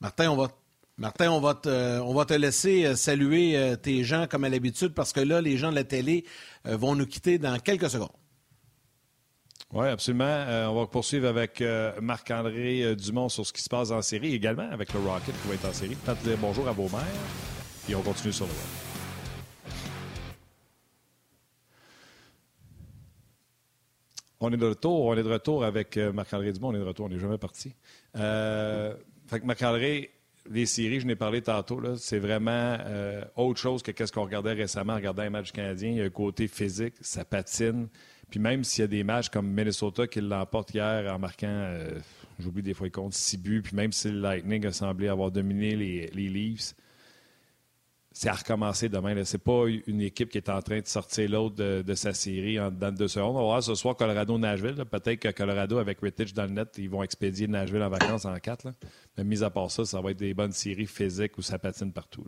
Martin, 0.00 0.30
on 0.30 0.36
va 0.36 0.48
Martin, 0.96 1.30
on 1.30 1.40
va 1.40 1.54
te, 1.54 2.00
on 2.00 2.12
va 2.12 2.26
te 2.26 2.34
laisser 2.34 2.94
saluer 2.94 3.74
tes 3.82 4.04
gens 4.04 4.26
comme 4.26 4.44
à 4.44 4.50
l'habitude 4.50 4.92
parce 4.92 5.14
que 5.14 5.20
là, 5.20 5.40
les 5.40 5.56
gens 5.56 5.70
de 5.70 5.76
la 5.76 5.84
télé 5.84 6.26
vont 6.66 6.94
nous 6.94 7.06
quitter 7.06 7.38
dans 7.38 7.58
quelques 7.58 7.88
secondes. 7.88 8.10
Oui, 9.72 9.86
absolument. 9.86 10.24
Euh, 10.24 10.66
on 10.66 10.80
va 10.80 10.86
poursuivre 10.86 11.28
avec 11.28 11.60
euh, 11.60 11.92
Marc-André 12.00 12.82
euh, 12.82 12.96
Dumont 12.96 13.28
sur 13.28 13.46
ce 13.46 13.52
qui 13.52 13.62
se 13.62 13.68
passe 13.68 13.92
en 13.92 14.02
série, 14.02 14.34
également 14.34 14.68
avec 14.70 14.92
le 14.92 14.98
Rocket 14.98 15.34
qui 15.40 15.48
va 15.48 15.54
être 15.54 15.68
en 15.68 15.72
série. 15.72 15.94
Peut-être 15.94 16.22
dire 16.22 16.36
bonjour 16.40 16.66
à 16.66 16.72
vos 16.72 16.88
mères, 16.88 17.04
puis 17.84 17.94
on 17.94 18.02
continue 18.02 18.32
sur 18.32 18.46
le 18.46 18.52
web. 18.52 18.89
On 24.40 24.52
est 24.52 24.56
de 24.56 24.66
retour, 24.66 25.64
avec 25.64 25.96
Marc-André 25.96 26.52
Dumont, 26.52 26.68
on 26.68 26.74
est 26.74 26.78
de 26.78 26.84
retour, 26.84 27.06
on 27.06 27.08
n'est 27.10 27.18
jamais 27.18 27.38
parti. 27.38 27.74
fait 28.14 29.40
que 29.40 29.44
Marc-André, 29.44 30.10
les 30.50 30.66
séries, 30.66 31.00
je 31.00 31.06
n'ai 31.06 31.16
parlé 31.16 31.42
tantôt, 31.42 31.96
c'est 31.96 32.18
vraiment 32.18 32.78
autre 33.36 33.60
chose 33.60 33.82
que 33.82 34.06
ce 34.06 34.10
qu'on 34.10 34.24
regardait 34.24 34.54
récemment 34.54 34.94
en 34.94 34.96
regardant 34.96 35.22
un 35.22 35.30
match 35.30 35.52
canadien. 35.52 35.90
Il 35.90 35.96
y 35.98 36.00
a 36.00 36.04
un 36.04 36.10
côté 36.10 36.48
physique, 36.48 36.94
ça 37.02 37.24
patine. 37.24 37.88
Puis 38.30 38.38
même 38.38 38.64
s'il 38.64 38.82
y 38.82 38.84
a 38.84 38.88
des 38.88 39.04
matchs 39.04 39.28
comme 39.28 39.48
Minnesota 39.48 40.06
qui 40.06 40.20
l'emporte 40.20 40.72
hier 40.72 41.12
en 41.12 41.18
marquant, 41.18 41.48
euh, 41.48 41.98
j'oublie 42.38 42.62
des 42.62 42.74
fois, 42.74 42.86
il 42.86 42.92
compte 42.92 43.12
six 43.12 43.36
buts, 43.36 43.60
puis 43.62 43.74
même 43.74 43.92
si 43.92 44.08
le 44.08 44.20
Lightning 44.20 44.64
a 44.66 44.72
semblé 44.72 45.08
avoir 45.08 45.30
dominé 45.32 45.74
les, 45.74 46.06
les 46.14 46.28
Leafs, 46.28 46.74
c'est 48.12 48.28
à 48.28 48.32
recommencer 48.32 48.88
demain. 48.88 49.24
Ce 49.24 49.36
n'est 49.36 49.40
pas 49.40 49.66
une 49.86 50.00
équipe 50.00 50.30
qui 50.30 50.38
est 50.38 50.48
en 50.48 50.60
train 50.60 50.80
de 50.80 50.86
sortir 50.86 51.30
l'autre 51.30 51.54
de, 51.56 51.94
sa 51.94 52.12
série 52.12 52.58
en 52.58 52.70
dedans 52.70 52.90
de 52.90 52.96
deux 52.96 53.08
secondes. 53.08 53.36
On 53.36 53.38
va 53.38 53.44
voir 53.44 53.62
ce 53.62 53.74
soir 53.74 53.96
Colorado-Nashville. 53.96 54.84
Peut-être 54.90 55.20
que 55.20 55.28
Colorado, 55.28 55.78
avec 55.78 56.00
Rittich 56.00 56.34
dans 56.34 56.44
le 56.44 56.50
net, 56.50 56.76
ils 56.78 56.90
vont 56.90 57.02
expédier 57.02 57.46
Nashville 57.46 57.82
en 57.82 57.88
vacances 57.88 58.24
en 58.24 58.34
quatre. 58.36 58.66
Mais 59.16 59.24
mis 59.24 59.42
à 59.42 59.50
part 59.50 59.70
ça, 59.70 59.84
ça 59.84 60.00
va 60.00 60.10
être 60.10 60.18
des 60.18 60.34
bonnes 60.34 60.52
séries 60.52 60.86
physiques 60.86 61.38
où 61.38 61.42
ça 61.42 61.58
patine 61.58 61.92
partout. 61.92 62.24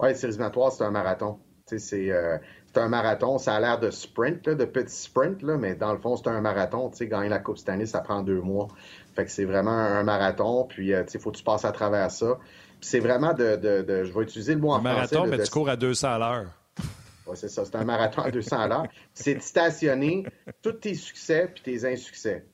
Oui, 0.00 0.10
c'est 0.14 0.26
éliminatoire, 0.26 0.72
c'est 0.72 0.84
un 0.84 0.90
marathon. 0.90 1.38
C'est 1.66 2.10
euh, 2.10 2.36
c'est 2.66 2.80
un 2.80 2.88
marathon. 2.88 3.38
Ça 3.38 3.54
a 3.54 3.60
l'air 3.60 3.78
de 3.78 3.90
sprint, 3.90 4.48
de 4.48 4.64
petit 4.64 4.94
sprint, 4.94 5.42
mais 5.42 5.74
dans 5.74 5.92
le 5.92 5.98
fond, 5.98 6.16
c'est 6.16 6.28
un 6.28 6.40
marathon. 6.40 6.90
Gagner 7.00 7.28
la 7.28 7.38
Coupe 7.38 7.58
cette 7.58 7.68
année, 7.68 7.86
ça 7.86 8.00
prend 8.00 8.22
deux 8.22 8.40
mois. 8.40 8.68
Fait 9.14 9.24
que 9.24 9.30
c'est 9.30 9.44
vraiment 9.44 9.70
un 9.70 10.02
marathon. 10.02 10.64
Puis, 10.64 10.94
euh, 10.94 11.04
sais, 11.06 11.18
faut 11.18 11.30
que 11.30 11.36
tu 11.36 11.44
passes 11.44 11.64
à 11.64 11.72
travers 11.72 12.10
ça. 12.10 12.38
C'est 12.82 12.98
vraiment 12.98 13.32
de, 13.32 13.56
de, 13.56 14.04
Je 14.04 14.12
vais 14.12 14.22
utiliser 14.22 14.54
le 14.54 14.60
mot 14.60 14.72
en 14.72 14.78
un 14.78 14.82
marathon, 14.82 15.26
mais 15.26 15.38
tu 15.38 15.50
cours 15.50 15.68
à 15.68 15.76
200 15.76 16.08
à 16.08 16.18
l'heure. 16.18 16.46
Oui, 17.24 17.36
c'est 17.36 17.48
ça. 17.48 17.64
C'est 17.64 17.76
un 17.76 17.84
marathon 17.84 18.22
à 18.22 18.32
200 18.32 18.58
à 18.58 18.66
l'heure. 18.66 18.86
C'est 19.14 19.36
de 19.36 19.40
stationner 19.40 20.26
tous 20.60 20.72
tes 20.72 20.94
succès 20.94 21.48
puis 21.54 21.62
tes 21.62 21.88
insuccès. 21.88 22.44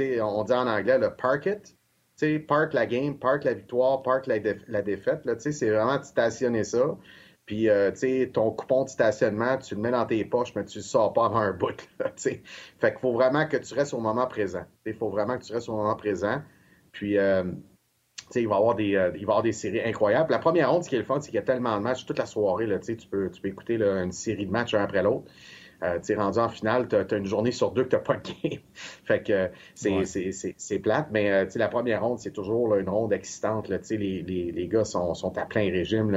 On 0.00 0.42
dit 0.42 0.52
en 0.52 0.66
anglais 0.66 0.98
le 0.98 1.14
park 1.14 1.46
it. 1.46 1.62
Tu 1.62 1.74
sais, 2.16 2.38
park 2.40 2.74
la 2.74 2.86
game, 2.86 3.16
park 3.16 3.44
la 3.44 3.54
victoire, 3.54 4.02
park 4.02 4.26
la, 4.26 4.38
la 4.66 4.82
défaite. 4.82 5.22
C'est 5.38 5.70
vraiment 5.70 5.98
de 5.98 6.02
stationner 6.02 6.64
ça 6.64 6.96
Puis, 7.46 7.68
euh, 7.68 7.92
tu 7.92 7.98
sais, 7.98 8.30
ton 8.34 8.50
coupon 8.50 8.82
de 8.82 8.88
stationnement, 8.88 9.56
tu 9.56 9.76
le 9.76 9.80
mets 9.80 9.92
dans 9.92 10.04
tes 10.04 10.24
poches, 10.24 10.52
mais 10.56 10.64
tu 10.64 10.78
ne 10.78 10.82
sors 10.82 11.12
pas 11.12 11.26
avant 11.26 11.38
un 11.38 11.52
bout. 11.52 11.88
Là, 12.00 12.10
fait 12.16 12.42
qu'il 12.80 12.98
faut 13.00 13.12
vraiment 13.12 13.46
que 13.46 13.56
tu 13.56 13.72
restes 13.72 13.94
au 13.94 14.00
moment 14.00 14.26
présent. 14.26 14.64
Il 14.84 14.94
faut 14.94 15.10
vraiment 15.10 15.38
que 15.38 15.44
tu 15.44 15.52
restes 15.52 15.68
au 15.68 15.76
moment 15.76 15.94
présent. 15.94 16.42
Puis, 16.90 17.18
euh, 17.18 17.44
il 18.34 18.48
va, 18.48 18.54
y 18.54 18.58
avoir 18.58 18.74
des, 18.74 18.94
euh, 18.94 19.10
il 19.14 19.26
va 19.26 19.32
avoir 19.32 19.42
des 19.42 19.52
séries 19.52 19.80
incroyables. 19.82 20.30
La 20.30 20.38
première 20.38 20.70
ronde, 20.70 20.84
ce 20.84 20.88
qui 20.88 20.96
est 20.96 20.98
le 20.98 21.04
fun, 21.04 21.20
c'est 21.20 21.28
qu'il 21.28 21.36
y 21.36 21.38
a 21.38 21.42
tellement 21.42 21.76
de 21.76 21.82
matchs 21.82 22.06
toute 22.06 22.18
la 22.18 22.26
soirée. 22.26 22.66
Là, 22.66 22.78
tu, 22.78 22.96
peux, 23.10 23.30
tu 23.30 23.40
peux 23.40 23.48
écouter 23.48 23.76
une 23.76 24.12
série 24.12 24.46
de 24.46 24.50
matchs 24.50 24.74
un 24.74 24.82
après 24.82 25.02
l'autre. 25.02 25.30
Euh, 25.82 26.00
tu 26.04 26.12
es 26.12 26.16
rendu 26.16 26.38
en 26.40 26.48
finale, 26.48 26.88
tu 26.88 26.96
as, 26.96 27.16
une 27.16 27.26
journée 27.26 27.52
sur 27.52 27.70
deux 27.70 27.84
que 27.84 27.90
tu 27.90 27.96
n'as 27.96 28.02
pas 28.02 28.16
de 28.16 28.22
game. 28.22 28.60
fait 29.04 29.22
que 29.22 29.50
c'est 29.76 30.78
plate, 30.80 31.08
mais 31.12 31.30
euh, 31.30 31.46
la 31.54 31.68
première 31.68 32.02
ronde, 32.02 32.18
c'est 32.18 32.32
toujours 32.32 32.74
une 32.74 32.88
ronde 32.88 33.12
excitante. 33.12 33.68
Là, 33.68 33.78
les, 33.90 34.22
les, 34.22 34.52
les 34.52 34.68
gars 34.68 34.84
sont, 34.84 35.14
sont, 35.14 35.36
à 35.38 35.46
plein 35.46 35.70
régime. 35.70 36.10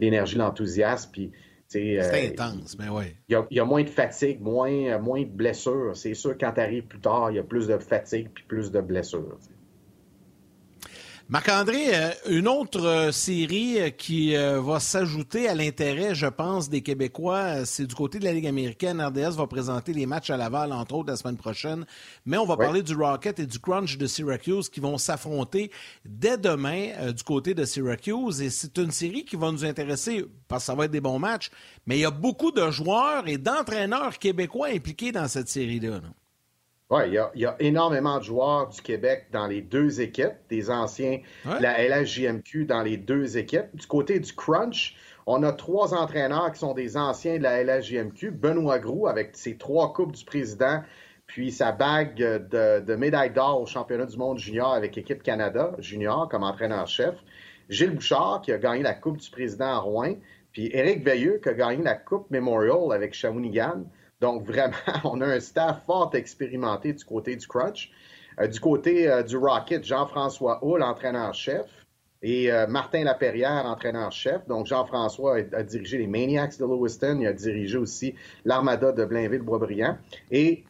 L'énergie, 0.00 0.36
l'enthousiasme. 0.36 1.10
Puis, 1.12 1.30
c'est 1.68 2.00
euh, 2.00 2.28
intense, 2.28 2.76
mais 2.78 2.88
oui. 2.88 3.04
Il 3.28 3.56
y, 3.56 3.60
a 3.60 3.64
moins 3.64 3.82
de 3.82 3.88
fatigue, 3.88 4.40
moins, 4.40 4.98
moins 4.98 5.22
de 5.22 5.30
blessures. 5.30 5.96
C'est 5.96 6.14
sûr, 6.14 6.36
quand 6.38 6.52
tu 6.52 6.60
arrives 6.60 6.84
plus 6.84 7.00
tard, 7.00 7.30
il 7.30 7.36
y 7.36 7.38
a 7.38 7.44
plus 7.44 7.68
de 7.68 7.78
fatigue 7.78 8.28
puis 8.34 8.44
plus 8.46 8.70
de 8.72 8.80
blessures. 8.80 9.38
Marc-André, 11.32 11.94
euh, 11.94 12.10
une 12.28 12.46
autre 12.46 12.84
euh, 12.84 13.10
série 13.10 13.80
euh, 13.80 13.88
qui 13.88 14.34
va 14.34 14.80
s'ajouter 14.80 15.48
à 15.48 15.54
l'intérêt, 15.54 16.14
je 16.14 16.26
pense, 16.26 16.68
des 16.68 16.82
Québécois, 16.82 17.64
c'est 17.64 17.86
du 17.86 17.94
côté 17.94 18.18
de 18.18 18.24
la 18.24 18.34
Ligue 18.34 18.46
américaine. 18.46 19.00
RDS 19.00 19.36
va 19.38 19.46
présenter 19.46 19.94
les 19.94 20.04
matchs 20.04 20.28
à 20.28 20.36
Laval, 20.36 20.74
entre 20.74 20.94
autres, 20.94 21.08
la 21.08 21.16
semaine 21.16 21.38
prochaine. 21.38 21.86
Mais 22.26 22.36
on 22.36 22.44
va 22.44 22.58
parler 22.58 22.82
du 22.82 22.94
Rocket 22.94 23.40
et 23.40 23.46
du 23.46 23.58
Crunch 23.58 23.96
de 23.96 24.06
Syracuse 24.06 24.68
qui 24.68 24.80
vont 24.80 24.98
s'affronter 24.98 25.70
dès 26.04 26.36
demain 26.36 27.10
du 27.12 27.22
côté 27.22 27.54
de 27.54 27.64
Syracuse. 27.64 28.42
Et 28.42 28.50
c'est 28.50 28.76
une 28.76 28.90
série 28.90 29.24
qui 29.24 29.36
va 29.36 29.50
nous 29.50 29.64
intéresser 29.64 30.26
parce 30.48 30.64
que 30.64 30.66
ça 30.66 30.74
va 30.74 30.84
être 30.84 30.90
des 30.90 31.00
bons 31.00 31.18
matchs. 31.18 31.50
Mais 31.86 31.96
il 31.96 32.00
y 32.02 32.04
a 32.04 32.10
beaucoup 32.10 32.52
de 32.52 32.70
joueurs 32.70 33.26
et 33.26 33.38
d'entraîneurs 33.38 34.18
québécois 34.18 34.68
impliqués 34.68 35.12
dans 35.12 35.28
cette 35.28 35.48
série-là. 35.48 35.92
là 35.92 36.08
oui, 36.92 37.04
il, 37.06 37.40
y, 37.40 37.46
a, 37.46 37.56
énormément 37.58 38.18
de 38.18 38.24
joueurs 38.24 38.68
du 38.68 38.82
Québec 38.82 39.28
dans 39.32 39.46
les 39.46 39.62
deux 39.62 40.02
équipes, 40.02 40.34
des 40.50 40.68
anciens 40.68 41.20
de 41.46 41.62
la 41.62 41.82
LHJMQ 41.88 42.66
dans 42.66 42.82
les 42.82 42.98
deux 42.98 43.38
équipes. 43.38 43.74
Du 43.74 43.86
côté 43.86 44.20
du 44.20 44.30
Crunch, 44.34 44.94
on 45.26 45.42
a 45.42 45.52
trois 45.52 45.94
entraîneurs 45.94 46.52
qui 46.52 46.58
sont 46.58 46.74
des 46.74 46.98
anciens 46.98 47.38
de 47.38 47.44
la 47.44 47.64
LHJMQ. 47.64 48.32
Benoît 48.32 48.78
Groux 48.78 49.06
avec 49.06 49.30
ses 49.38 49.56
trois 49.56 49.94
coupes 49.94 50.12
du 50.12 50.22
président, 50.26 50.82
puis 51.26 51.50
sa 51.50 51.72
bague 51.72 52.14
de, 52.14 52.94
médaille 52.94 53.32
d'or 53.32 53.62
au 53.62 53.66
championnat 53.66 54.04
du 54.04 54.18
monde 54.18 54.38
junior 54.38 54.74
avec 54.74 54.94
l'équipe 54.94 55.22
Canada 55.22 55.72
junior 55.78 56.28
comme 56.28 56.42
entraîneur-chef. 56.42 57.14
Gilles 57.70 57.94
Bouchard 57.94 58.42
qui 58.44 58.52
a 58.52 58.58
gagné 58.58 58.82
la 58.82 58.92
coupe 58.92 59.16
du 59.16 59.30
président 59.30 59.76
à 59.76 59.78
Rouen, 59.78 60.16
puis 60.52 60.68
Éric 60.74 61.02
Veilleux 61.02 61.40
qui 61.42 61.48
a 61.48 61.54
gagné 61.54 61.82
la 61.82 61.94
coupe 61.94 62.30
Memorial 62.30 62.92
avec 62.92 63.14
Shawinigan. 63.14 63.84
Donc, 64.22 64.46
vraiment, 64.46 64.76
on 65.04 65.20
a 65.20 65.26
un 65.26 65.40
staff 65.40 65.84
fort 65.84 66.14
expérimenté 66.14 66.94
du 66.94 67.04
côté 67.04 67.36
du 67.36 67.46
Crutch. 67.46 67.90
Euh, 68.40 68.46
du 68.46 68.60
côté 68.60 69.10
euh, 69.10 69.22
du 69.22 69.36
Rocket, 69.36 69.84
Jean-François 69.84 70.64
Hull, 70.64 70.82
entraîneur-chef, 70.82 71.66
et 72.22 72.50
euh, 72.52 72.68
Martin 72.68 73.02
Laperrière, 73.02 73.66
entraîneur-chef. 73.66 74.46
Donc, 74.46 74.66
Jean-François 74.66 75.38
a, 75.52 75.62
dirigé 75.64 75.98
les 75.98 76.06
Maniacs 76.06 76.56
de 76.56 76.64
Lewiston, 76.64 77.18
il 77.20 77.26
a 77.26 77.32
dirigé 77.32 77.76
aussi 77.76 78.14
l'Armada 78.44 78.92
de 78.92 79.04
Blainville-Boisbriand. 79.04 79.98
Et 80.30 80.64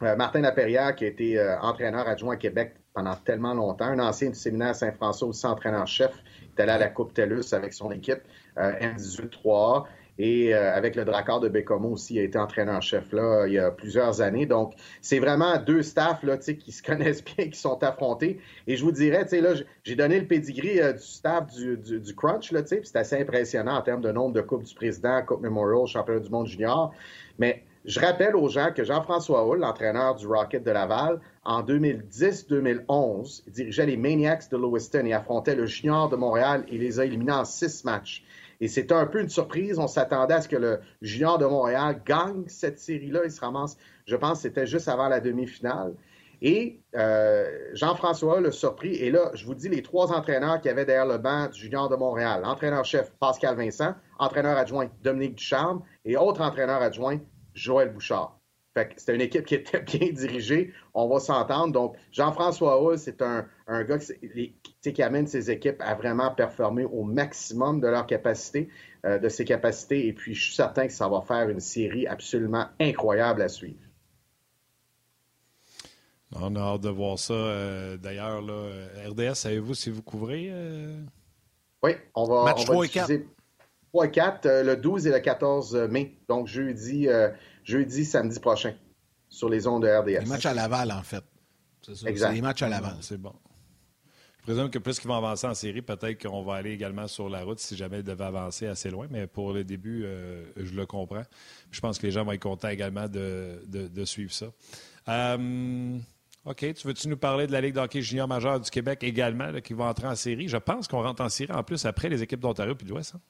Martin 0.00 0.40
Laperrière, 0.40 0.94
qui 0.94 1.04
a 1.04 1.08
été 1.08 1.56
entraîneur 1.62 2.06
adjoint 2.06 2.34
à 2.34 2.36
Québec 2.36 2.74
pendant 2.92 3.14
tellement 3.14 3.54
longtemps, 3.54 3.86
un 3.86 4.00
ancien 4.00 4.28
du 4.28 4.34
séminaire 4.34 4.74
Saint-François, 4.74 5.28
aussi 5.28 5.46
entraîneur-chef, 5.46 6.12
est 6.58 6.60
allé 6.60 6.72
à 6.72 6.78
la 6.78 6.88
Coupe 6.88 7.14
TELUS 7.14 7.54
avec 7.54 7.72
son 7.72 7.90
équipe 7.92 8.20
M18-3A. 8.56 9.86
Et 10.18 10.54
euh, 10.54 10.72
avec 10.72 10.94
le 10.94 11.04
Drakkar 11.04 11.40
de 11.40 11.48
Bécomo 11.48 11.90
aussi, 11.90 12.14
il 12.14 12.20
a 12.20 12.22
été 12.22 12.38
entraîneur-chef 12.38 13.12
là 13.12 13.46
il 13.46 13.54
y 13.54 13.58
a 13.58 13.70
plusieurs 13.70 14.20
années. 14.20 14.46
Donc, 14.46 14.74
c'est 15.00 15.18
vraiment 15.18 15.58
deux 15.58 15.82
staffs 15.82 16.22
là, 16.22 16.36
qui 16.36 16.72
se 16.72 16.82
connaissent 16.86 17.24
bien, 17.24 17.48
qui 17.48 17.58
sont 17.58 17.82
affrontés. 17.82 18.40
Et 18.66 18.76
je 18.76 18.84
vous 18.84 18.92
dirais, 18.92 19.26
là, 19.32 19.54
j'ai 19.82 19.96
donné 19.96 20.20
le 20.20 20.26
pedigree 20.26 20.80
euh, 20.80 20.92
du 20.92 21.02
staff 21.02 21.46
du, 21.52 21.76
du, 21.76 22.14
Crunch, 22.14 22.52
là, 22.52 22.60
c'est 22.64 22.96
assez 22.96 23.20
impressionnant 23.20 23.76
en 23.76 23.82
termes 23.82 24.02
de 24.02 24.12
nombre 24.12 24.34
de 24.34 24.40
Coupes 24.40 24.64
du 24.64 24.74
Président, 24.74 25.20
Coupe 25.26 25.42
Memorial, 25.42 25.86
Championnat 25.86 26.20
du 26.20 26.30
monde 26.30 26.46
junior. 26.46 26.92
Mais 27.38 27.64
je 27.84 28.00
rappelle 28.00 28.34
aux 28.34 28.48
gens 28.48 28.72
que 28.74 28.82
Jean-François 28.82 29.46
Hull, 29.46 29.58
l'entraîneur 29.58 30.14
du 30.14 30.26
Rocket 30.26 30.64
de 30.64 30.70
Laval, 30.70 31.20
en 31.44 31.62
2010-2011, 31.62 33.50
dirigeait 33.50 33.86
les 33.86 33.98
Maniacs 33.98 34.50
de 34.50 34.56
Lewiston 34.56 35.04
et 35.04 35.12
affrontait 35.12 35.54
le 35.54 35.66
Junior 35.66 36.08
de 36.08 36.16
Montréal 36.16 36.64
et 36.68 36.78
les 36.78 36.98
a 36.98 37.04
éliminés 37.04 37.32
en 37.32 37.44
six 37.44 37.84
matchs. 37.84 38.24
Et 38.64 38.68
c'était 38.68 38.94
un 38.94 39.04
peu 39.04 39.20
une 39.20 39.28
surprise. 39.28 39.78
On 39.78 39.86
s'attendait 39.86 40.32
à 40.32 40.40
ce 40.40 40.48
que 40.48 40.56
le 40.56 40.80
Junior 41.02 41.36
de 41.36 41.44
Montréal 41.44 42.00
gagne 42.02 42.44
cette 42.46 42.78
série-là. 42.78 43.20
Il 43.26 43.30
se 43.30 43.38
ramasse, 43.38 43.76
je 44.06 44.16
pense, 44.16 44.40
c'était 44.40 44.66
juste 44.66 44.88
avant 44.88 45.08
la 45.08 45.20
demi-finale. 45.20 45.94
Et 46.40 46.80
euh, 46.96 47.44
Jean-François 47.74 48.40
le 48.40 48.50
surpris. 48.50 48.94
Et 48.94 49.10
là, 49.10 49.30
je 49.34 49.44
vous 49.44 49.54
dis 49.54 49.68
les 49.68 49.82
trois 49.82 50.12
entraîneurs 50.12 50.62
qui 50.62 50.70
avaient 50.70 50.86
derrière 50.86 51.04
le 51.04 51.18
banc 51.18 51.48
du 51.48 51.60
Junior 51.60 51.90
de 51.90 51.96
Montréal. 51.96 52.42
Entraîneur-chef 52.46 53.12
Pascal 53.20 53.54
Vincent, 53.54 53.92
entraîneur 54.18 54.56
adjoint 54.56 54.88
Dominique 55.02 55.34
Ducharme 55.34 55.82
et 56.06 56.16
autre 56.16 56.40
entraîneur 56.40 56.80
adjoint 56.80 57.18
Joël 57.52 57.92
Bouchard. 57.92 58.40
Fait 58.74 58.92
c'était 58.96 59.14
une 59.14 59.20
équipe 59.20 59.46
qui 59.46 59.54
était 59.54 59.80
bien 59.98 60.10
dirigée. 60.10 60.72
On 60.94 61.08
va 61.08 61.20
s'entendre. 61.20 61.72
Donc, 61.72 61.96
Jean-François 62.10 62.82
Hull, 62.82 62.98
c'est 62.98 63.22
un, 63.22 63.46
gars 63.84 63.98
qui, 63.98 65.02
amène 65.02 65.26
ses 65.28 65.50
équipes 65.50 65.80
à 65.80 65.94
vraiment 65.94 66.34
performer 66.34 66.84
au 66.84 67.04
maximum 67.04 67.80
de 67.80 67.86
leur 67.86 68.06
capacité, 68.06 68.68
euh, 69.04 69.18
de 69.18 69.28
ses 69.28 69.44
capacités. 69.44 70.08
Et 70.08 70.12
puis, 70.12 70.34
je 70.34 70.44
suis 70.46 70.54
certain 70.54 70.88
que 70.88 70.92
ça 70.92 71.08
va 71.08 71.20
faire 71.20 71.48
une 71.48 71.60
série 71.60 72.06
absolument 72.08 72.66
incroyable 72.80 73.42
à 73.42 73.48
suivre. 73.48 73.78
On 76.32 76.56
a 76.56 76.60
hâte 76.60 76.80
de 76.80 76.88
voir 76.88 77.16
ça. 77.16 77.32
Euh, 77.32 77.96
d'ailleurs, 77.96 78.42
RDS, 79.08 79.34
savez-vous 79.34 79.74
si 79.74 79.90
vous 79.90 80.02
couvrez? 80.02 80.48
Euh? 80.50 81.00
Oui, 81.84 81.92
on 82.16 82.24
va, 82.24 82.44
Match 82.44 82.64
3 82.64 82.86
et 82.86 82.88
4. 82.88 83.12
3 83.92 84.06
et 84.06 84.10
4, 84.10 84.48
le 84.64 84.74
12 84.74 85.06
et 85.06 85.10
le 85.12 85.20
14 85.20 85.76
mai. 85.88 86.18
Donc, 86.28 86.48
jeudi 86.48 87.06
jeudi, 87.64 88.04
samedi 88.04 88.38
prochain 88.38 88.74
sur 89.28 89.48
les 89.48 89.66
ondes 89.66 89.82
de 89.82 89.88
RDS. 89.88 90.20
Les 90.22 90.26
matchs 90.26 90.46
à 90.46 90.54
Laval, 90.54 90.92
en 90.92 91.02
fait. 91.02 91.24
C'est 91.82 91.96
ça. 91.96 92.08
Exact. 92.08 92.32
les 92.32 92.40
matchs 92.40 92.62
à 92.62 92.68
Laval. 92.68 92.96
C'est 93.00 93.20
bon. 93.20 93.34
Je 94.38 94.52
présume 94.52 94.68
que 94.68 94.78
plus 94.78 95.00
qu'ils 95.00 95.08
vont 95.08 95.16
avancer 95.16 95.46
en 95.46 95.54
série, 95.54 95.80
peut-être 95.80 96.22
qu'on 96.22 96.42
va 96.42 96.56
aller 96.56 96.72
également 96.72 97.08
sur 97.08 97.30
la 97.30 97.42
route 97.44 97.58
si 97.58 97.76
jamais 97.76 98.00
ils 98.00 98.04
devaient 98.04 98.24
avancer 98.24 98.66
assez 98.66 98.90
loin. 98.90 99.06
Mais 99.10 99.26
pour 99.26 99.54
le 99.54 99.64
début, 99.64 100.04
euh, 100.04 100.44
je 100.56 100.74
le 100.74 100.84
comprends. 100.84 101.22
Je 101.70 101.80
pense 101.80 101.98
que 101.98 102.06
les 102.06 102.12
gens 102.12 102.24
vont 102.24 102.32
être 102.32 102.42
contents 102.42 102.68
également 102.68 103.08
de, 103.08 104.04
suivre 104.04 104.32
ça. 104.32 104.46
Euh, 105.08 105.98
OK. 106.44 106.74
Tu 106.74 106.86
veux-tu 106.86 107.08
nous 107.08 107.16
parler 107.16 107.46
de 107.46 107.52
la 107.52 107.62
Ligue 107.62 107.74
d'hockey 107.74 108.02
junior 108.02 108.28
majeur 108.28 108.60
du 108.60 108.68
Québec 108.68 109.02
également, 109.02 109.50
qui 109.62 109.72
va 109.72 109.86
entrer 109.86 110.08
en 110.08 110.14
série? 110.14 110.46
Je 110.46 110.58
pense 110.58 110.88
qu'on 110.88 111.02
rentre 111.02 111.22
en 111.22 111.30
série 111.30 111.52
en 111.52 111.62
plus 111.62 111.86
après 111.86 112.10
les 112.10 112.22
équipes 112.22 112.40
d'Ontario 112.40 112.74
et 112.78 112.84
de 112.84 112.90
l'Ouest. 112.90 113.14
Hein? 113.14 113.20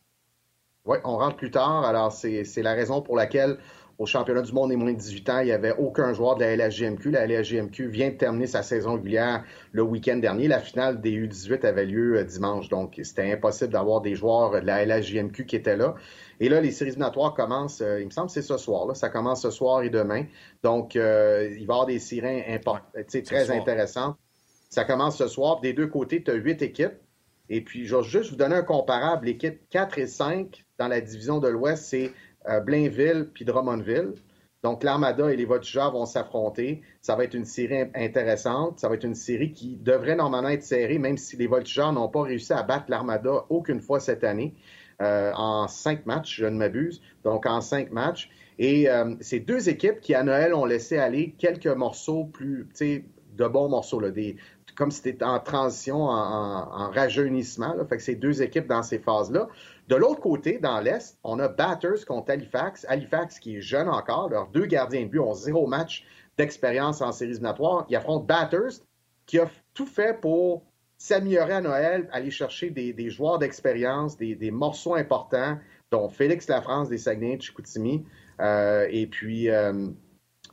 Oui, 0.85 0.99
on 1.05 1.16
rentre 1.16 1.37
plus 1.37 1.53
tard. 1.53 1.85
Alors, 1.85 2.12
c'est 2.12 2.62
la 2.62 2.74
raison 2.74 3.01
pour 3.03 3.16
laquelle 3.16 3.59
au 3.99 4.07
championnat 4.07 4.42
du 4.42 4.53
monde 4.53 4.70
des 4.70 4.76
moins 4.76 4.92
de 4.92 4.99
18 4.99 5.30
ans, 5.30 5.38
il 5.40 5.47
n'y 5.47 5.53
avait 5.53 5.74
aucun 5.76 6.12
joueur 6.12 6.36
de 6.36 6.45
la 6.45 6.57
LHGMQ. 6.57 7.11
La 7.11 7.26
LHGMQ 7.26 7.88
vient 7.88 8.11
de 8.11 8.14
terminer 8.14 8.47
sa 8.47 8.62
saison 8.62 8.95
régulière 8.95 9.45
le 9.72 9.82
week-end 9.82 10.16
dernier. 10.16 10.49
La 10.49 10.59
finale 10.59 11.01
des 11.01 11.12
U18 11.12 11.64
avait 11.64 11.86
lieu 11.86 12.18
euh, 12.18 12.24
dimanche, 12.24 12.68
donc 12.68 13.01
c'était 13.03 13.32
impossible 13.32 13.72
d'avoir 13.72 14.01
des 14.01 14.14
joueurs 14.14 14.51
de 14.51 14.66
la 14.66 14.84
LHGMQ 14.84 15.47
qui 15.47 15.57
étaient 15.57 15.76
là. 15.76 15.95
Et 16.40 16.49
là, 16.49 16.61
les 16.61 16.72
séries 16.72 16.90
éliminatoires 16.90 17.34
commencent, 17.34 17.80
euh, 17.80 18.01
il 18.01 18.07
me 18.07 18.11
semble 18.11 18.26
que 18.26 18.32
c'est 18.32 18.42
ce 18.42 18.57
soir. 18.57 18.86
Là. 18.86 18.95
Ça 18.95 19.09
commence 19.09 19.42
ce 19.42 19.51
soir 19.51 19.82
et 19.82 19.90
demain. 19.90 20.24
Donc, 20.62 20.97
euh, 20.97 21.49
il 21.51 21.66
va 21.66 21.74
y 21.74 21.76
avoir 21.76 21.86
des 21.86 21.99
séries 22.01 22.42
très 23.24 23.51
intéressantes. 23.51 24.16
Ça 24.68 24.84
commence 24.84 25.16
ce 25.18 25.28
soir. 25.28 25.61
Des 25.61 25.72
deux 25.72 25.86
côtés, 25.86 26.22
tu 26.22 26.32
as 26.32 26.34
huit 26.34 26.61
équipes. 26.62 26.95
Et 27.49 27.61
puis, 27.61 27.86
je 27.86 27.95
vais 27.95 28.03
juste 28.03 28.30
vous 28.30 28.36
donner 28.36 28.57
un 28.57 28.62
comparable. 28.62 29.26
L'équipe 29.26 29.61
4 29.70 29.99
et 29.99 30.07
5 30.07 30.64
dans 30.78 30.88
la 30.88 31.01
division 31.01 31.38
de 31.38 31.49
l'Ouest, 31.49 31.84
c'est 31.84 32.11
Blainville 32.64 33.30
puis 33.32 33.45
Drummondville. 33.45 34.14
Donc, 34.64 34.82
l'Armada 34.82 35.30
et 35.30 35.36
les 35.36 35.45
Voltigeurs 35.45 35.92
vont 35.92 36.07
s'affronter. 36.07 36.80
Ça 37.03 37.16
va 37.16 37.24
être 37.24 37.34
une 37.34 37.45
série 37.45 37.84
intéressante. 37.95 38.80
Ça 38.80 38.88
va 38.88 38.95
être 38.95 39.05
une 39.05 39.14
série 39.14 39.53
qui 39.53 39.76
devrait 39.76 40.16
normalement 40.16 40.49
être 40.49 40.62
serrée, 40.62 40.99
même 40.99 41.18
si 41.18 41.36
les 41.36 41.47
Voltigeurs 41.47 41.92
n'ont 41.92 42.09
pas 42.09 42.22
réussi 42.22 42.55
à 42.55 42.62
battre 42.62 42.86
l'Armada 42.88 43.45
aucune 43.51 43.80
fois 43.80 44.01
cette 44.01 44.24
année. 44.24 44.55
Euh, 45.03 45.32
en 45.34 45.68
cinq 45.68 46.07
matchs, 46.07 46.36
je 46.38 46.47
ne 46.47 46.57
m'abuse. 46.57 47.03
Donc, 47.24 47.45
en 47.45 47.61
cinq 47.61 47.92
matchs. 47.92 48.30
Et 48.59 48.88
euh, 48.88 49.14
ces 49.20 49.38
deux 49.38 49.68
équipes 49.68 50.01
qui, 50.01 50.14
à 50.14 50.22
Noël, 50.22 50.55
ont 50.55 50.64
laissé 50.64 50.97
aller 50.97 51.34
quelques 51.36 51.66
morceaux 51.66 52.24
plus, 52.24 52.66
tu 52.70 52.76
sais, 52.76 53.05
de 53.36 53.47
bons 53.47 53.68
morceaux, 53.68 54.01
là, 54.01 54.11
des, 54.11 54.36
comme 54.76 54.90
si 54.90 55.03
c'était 55.03 55.24
en 55.24 55.40
transition, 55.40 56.05
en, 56.05 56.72
en, 56.72 56.90
rajeunissement. 56.90 57.74
Fait 57.86 57.99
que 57.99 58.03
ces 58.03 58.14
deux 58.14 58.40
équipes 58.40 58.66
dans 58.66 58.82
ces 58.82 58.99
phases-là. 58.99 59.49
De 59.89 59.97
l'autre 59.97 60.20
côté, 60.20 60.59
dans 60.59 60.80
l'Est, 60.80 61.18
on 61.24 61.39
a 61.39 61.49
Batters 61.49 62.07
contre 62.07 62.30
Halifax. 62.30 62.87
Halifax 62.89 63.39
qui 63.39 63.57
est 63.57 63.61
jeune 63.61 63.89
encore. 63.89 64.30
Leurs 64.30 64.49
deux 64.49 64.64
gardiens 64.64 65.03
de 65.03 65.09
but 65.09 65.18
ont 65.18 65.35
zéro 65.35 65.66
match 65.66 66.07
d'expérience 66.39 67.03
en 67.03 67.12
séries 67.12 67.32
éliminatoires. 67.32 67.85
Ils 67.89 67.97
affrontent 67.97 68.24
Batters 68.24 68.80
qui 69.26 69.39
a 69.39 69.49
tout 69.74 69.87
fait 69.87 70.18
pour 70.20 70.62
s'améliorer 70.97 71.53
à 71.53 71.61
Noël, 71.61 72.09
aller 72.12 72.30
chercher 72.30 72.70
des, 72.70 73.11
joueurs 73.11 73.39
d'expérience, 73.39 74.16
des, 74.16 74.51
morceaux 74.51 74.95
importants 74.95 75.59
dont 75.91 76.09
Félix 76.09 76.49
Lafrance 76.49 76.89
des 76.89 76.99
Saguenay 76.99 77.39
Chicoutimi 77.41 78.05
et 78.41 79.07
puis 79.11 79.49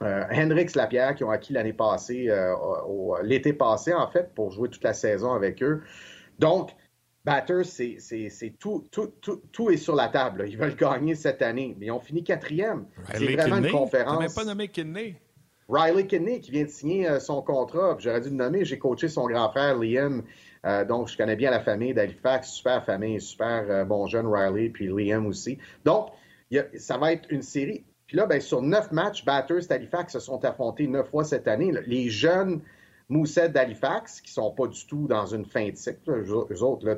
Hendrix 0.02 0.68
Lapierre 0.76 1.16
qui 1.16 1.24
ont 1.24 1.30
acquis 1.30 1.54
l'année 1.54 1.74
passée, 1.74 2.30
l'été 3.24 3.54
passé 3.54 3.94
en 3.94 4.08
fait, 4.08 4.34
pour 4.34 4.52
jouer 4.52 4.70
toute 4.70 4.84
la 4.84 4.94
saison 4.94 5.34
avec 5.34 5.64
eux. 5.64 5.84
Donc, 6.40 6.72
Batters, 7.24 7.66
c'est 7.66 8.54
tout, 8.60 8.86
tout, 8.92 9.14
tout, 9.22 9.42
tout, 9.52 9.70
est 9.70 9.78
sur 9.78 9.96
la 9.96 10.08
table. 10.08 10.46
Ils 10.48 10.58
veulent 10.58 10.76
gagner 10.76 11.14
cette 11.16 11.42
année, 11.42 11.76
mais 11.80 11.88
ils 11.88 11.92
ont 11.92 12.00
fini 12.00 12.24
quatrième. 12.24 12.86
C'est 13.14 13.36
vraiment 13.36 13.58
une 13.58 13.72
conférence. 13.72 14.20
Même 14.20 14.34
pas 14.34 14.46
nommé 14.46 14.68
Kidney. 14.68 15.16
Riley 15.72 16.06
Kidney 16.06 16.42
qui 16.42 16.52
vient 16.52 16.66
de 16.66 16.70
signer 16.70 17.08
euh, 17.08 17.20
son 17.20 17.42
contrat. 17.42 17.96
J'aurais 18.00 18.22
dû 18.22 18.30
le 18.30 18.36
nommer. 18.36 18.66
J'ai 18.66 18.78
coaché 18.78 19.08
son 19.08 19.28
grand 19.28 19.50
frère 19.52 19.78
Liam. 19.78 20.24
Euh, 20.66 20.84
donc, 20.84 21.08
je 21.08 21.16
connais 21.16 21.38
bien 21.38 21.50
la 21.50 21.62
famille 21.62 21.94
d'Halifax. 21.94 22.50
Super 22.50 22.84
famille, 22.84 23.22
super 23.22 23.66
euh, 23.70 23.86
bon 23.86 24.06
jeune 24.08 24.28
Riley, 24.28 24.70
puis 24.70 24.88
Liam 24.88 25.26
aussi. 25.28 25.60
Donc, 25.86 26.10
ça 26.76 26.98
va 26.98 27.14
être 27.14 27.32
une 27.32 27.42
série. 27.42 27.86
Puis 28.06 28.18
là, 28.18 28.26
ben, 28.26 28.42
sur 28.42 28.62
neuf 28.62 28.92
matchs, 28.92 29.24
Batters 29.24 29.68
d'Halifax 29.70 30.12
se 30.12 30.20
sont 30.20 30.44
affrontés 30.44 30.88
neuf 30.88 31.10
fois 31.10 31.24
cette 31.24 31.48
année. 31.48 31.72
Les 31.88 32.10
jeunes 32.10 32.62
Mousset 33.12 33.50
d'Halifax, 33.50 34.22
qui 34.22 34.32
sont 34.32 34.52
pas 34.52 34.68
du 34.68 34.88
tout 34.88 35.06
dans 35.06 35.26
une 35.26 35.44
fin 35.44 35.70
de 35.70 35.76
cycle. 35.76 36.00
Eux 36.10 36.64
autres, 36.64 36.86
là, 36.86 36.96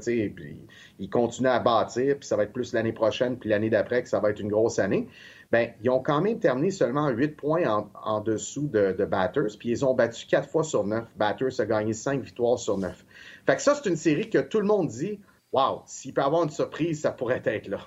ils 1.00 1.10
continuent 1.10 1.48
à 1.48 1.60
bâtir, 1.60 2.20
puis 2.20 2.28
ça 2.28 2.38
va 2.38 2.44
être 2.44 2.54
plus 2.54 2.72
l'année 2.72 2.94
prochaine, 2.94 3.40
puis 3.40 3.50
l'année 3.50 3.72
d'après 3.72 4.04
que 4.04 4.10
ça 4.10 4.20
va 4.20 4.30
être 4.30 4.40
une 4.40 4.50
grosse 4.50 4.78
année. 4.78 5.08
Ben, 5.52 5.72
ils 5.82 5.90
ont 5.90 6.04
quand 6.04 6.22
même 6.22 6.38
terminé 6.38 6.70
seulement 6.70 7.10
8 7.10 7.30
points 7.30 7.64
en, 7.96 8.22
dessous 8.22 8.68
de, 8.68 9.06
Batters, 9.06 9.58
puis 9.58 9.70
ils 9.70 9.84
ont 9.84 9.96
battu 9.96 10.28
4 10.28 10.48
fois 10.48 10.64
sur 10.64 10.86
9. 10.86 11.04
Batters 11.16 11.60
a 11.60 11.66
gagné 11.66 11.94
5 11.94 12.22
victoires 12.22 12.60
sur 12.60 12.78
9. 12.78 13.06
Fait 13.48 13.56
que 13.56 13.62
ça, 13.64 13.74
c'est 13.74 13.90
une 13.90 13.96
série 13.96 14.30
que 14.30 14.38
tout 14.38 14.60
le 14.60 14.68
monde 14.68 14.90
dit, 14.90 15.20
wow, 15.52 15.82
s'il 15.88 16.14
peut 16.14 16.22
avoir 16.22 16.44
une 16.44 16.52
surprise, 16.52 17.02
ça 17.02 17.12
pourrait 17.12 17.42
être 17.44 17.68
là. 17.68 17.80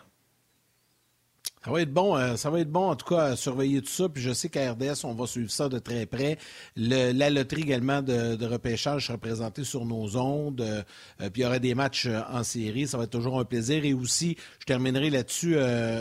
Ça 1.67 1.73
va 1.73 1.81
être 1.83 1.93
bon, 1.93 2.17
euh, 2.17 2.37
ça 2.37 2.49
va 2.49 2.61
être 2.61 2.71
bon 2.71 2.91
en 2.91 2.95
tout 2.95 3.13
cas 3.13 3.25
à 3.25 3.37
surveiller 3.37 3.83
tout 3.83 3.91
ça. 3.91 4.09
Puis 4.09 4.23
je 4.23 4.33
sais 4.33 4.49
qu'à 4.49 4.71
RDS, 4.71 5.03
on 5.03 5.15
va 5.15 5.27
suivre 5.27 5.51
ça 5.51 5.69
de 5.69 5.81
très 5.81 6.07
près. 6.07 6.39
la 6.77 7.29
loterie 7.29 7.63
également 7.63 8.03
de, 8.03 8.47
repêchage 8.47 9.09
sera 9.09 9.19
présentée 9.19 9.65
sur 9.65 9.85
nos 9.85 10.17
ondes. 10.17 10.61
Euh, 10.61 10.83
puis 11.19 11.41
il 11.41 11.43
y 11.43 11.45
aura 11.45 11.59
des 11.59 11.75
matchs 11.75 12.07
euh, 12.07 12.21
en 12.31 12.45
série. 12.45 12.87
Ça 12.87 12.99
va 12.99 13.03
être 13.03 13.11
toujours 13.11 13.41
un 13.41 13.45
plaisir. 13.45 13.85
Et 13.85 13.95
aussi, 13.95 14.37
je 14.61 14.65
terminerai 14.65 15.11
là-dessus, 15.11 15.57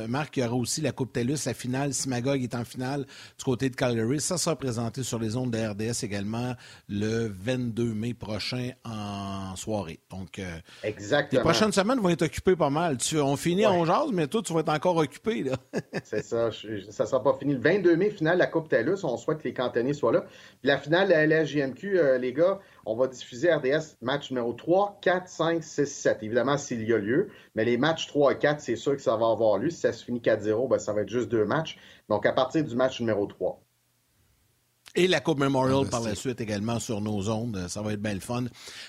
Marc, 0.07 0.37
il 0.37 0.43
y 0.43 0.45
aura 0.45 0.55
aussi 0.55 0.81
la 0.81 0.91
Coupe 0.91 1.11
TELUS, 1.11 1.37
la 1.47 1.55
finale. 1.55 1.95
Si 1.95 2.09
Magog 2.09 2.43
est 2.43 2.53
en 2.53 2.63
finale 2.63 3.07
du 3.37 3.43
côté 3.43 3.71
de 3.71 3.75
Calgary, 3.75 4.21
ça 4.21 4.37
sera 4.37 4.55
présenté 4.55 5.01
sur 5.01 5.17
les 5.17 5.35
ondes 5.35 5.49
de 5.49 5.57
RDS 5.57 6.03
également 6.03 6.53
le 6.89 7.27
22 7.27 7.91
mai 7.95 8.13
prochain 8.13 8.69
en 8.83 9.55
soirée. 9.55 9.99
Donc, 10.11 10.39
Exactement. 10.83 11.39
les 11.39 11.43
prochaines 11.43 11.71
semaines 11.71 11.99
vont 11.99 12.09
être 12.09 12.21
occupées 12.21 12.55
pas 12.55 12.69
mal. 12.69 12.97
Tu, 12.97 13.19
on 13.19 13.35
finit 13.35 13.65
en 13.65 13.83
jazz, 13.83 14.09
mais 14.13 14.27
toi, 14.27 14.43
tu 14.43 14.53
vas 14.53 14.59
être 14.59 14.69
encore 14.69 14.97
occupé. 14.97 15.41
Là. 15.41 15.54
c'est 16.03 16.23
ça. 16.23 16.51
ça 16.51 17.03
ne 17.03 17.07
sera 17.07 17.23
pas 17.23 17.33
fini. 17.33 17.53
Le 17.53 17.59
22 17.59 17.95
mai, 17.95 18.09
finale 18.09 18.37
la 18.37 18.47
Coupe 18.47 18.69
TELUS. 18.69 19.03
On 19.03 19.17
souhaite 19.17 19.39
que 19.39 19.43
les 19.45 19.53
cantonniers 19.53 19.93
soient 19.93 20.11
là. 20.11 20.21
Puis 20.21 20.69
la 20.69 20.77
finale 20.77 21.09
la 21.09 21.25
LHJMQ, 21.25 21.99
euh, 21.99 22.17
les 22.17 22.33
gars, 22.33 22.59
on 22.85 22.95
va 22.95 23.07
diffuser 23.07 23.53
RDS 23.53 23.97
match 24.01 24.31
numéro 24.31 24.53
3, 24.53 24.99
4, 25.01 25.27
5, 25.27 25.63
6, 25.63 25.85
7. 25.85 26.17
Évidemment, 26.21 26.57
s'il 26.57 26.87
y 26.87 26.93
a 26.93 26.97
lieu. 26.97 27.29
Mais 27.55 27.65
les 27.65 27.77
matchs 27.77 28.07
3 28.07 28.33
et 28.33 28.37
4, 28.37 28.61
c'est 28.61 28.75
sûr 28.75 28.95
que 28.95 29.01
ça 29.01 29.15
va 29.15 29.29
avoir 29.29 29.57
lieu. 29.57 29.69
Si 29.69 29.79
ça 29.79 29.93
se 29.93 30.03
finit 30.03 30.19
4-0, 30.19 30.67
ben, 30.69 30.79
ça 30.79 30.93
va 30.93 31.01
être 31.01 31.09
juste 31.09 31.29
deux 31.29 31.45
matchs. 31.45 31.77
Donc, 32.09 32.25
à 32.25 32.33
partir 32.33 32.63
du 32.63 32.75
match 32.75 32.99
numéro 32.99 33.25
3. 33.25 33.64
Et 34.97 35.07
la 35.07 35.19
Coupe 35.19 35.39
Memorial 35.39 35.89
par 35.89 35.99
la 35.99 36.15
suite 36.15 36.39
également 36.39 36.79
sur 36.79 37.01
nos 37.01 37.29
ondes. 37.29 37.65
Ça 37.67 37.81
va 37.81 37.91
être 37.91 38.01
bien 38.01 38.13
le 38.13 38.21
fun. 38.21 38.45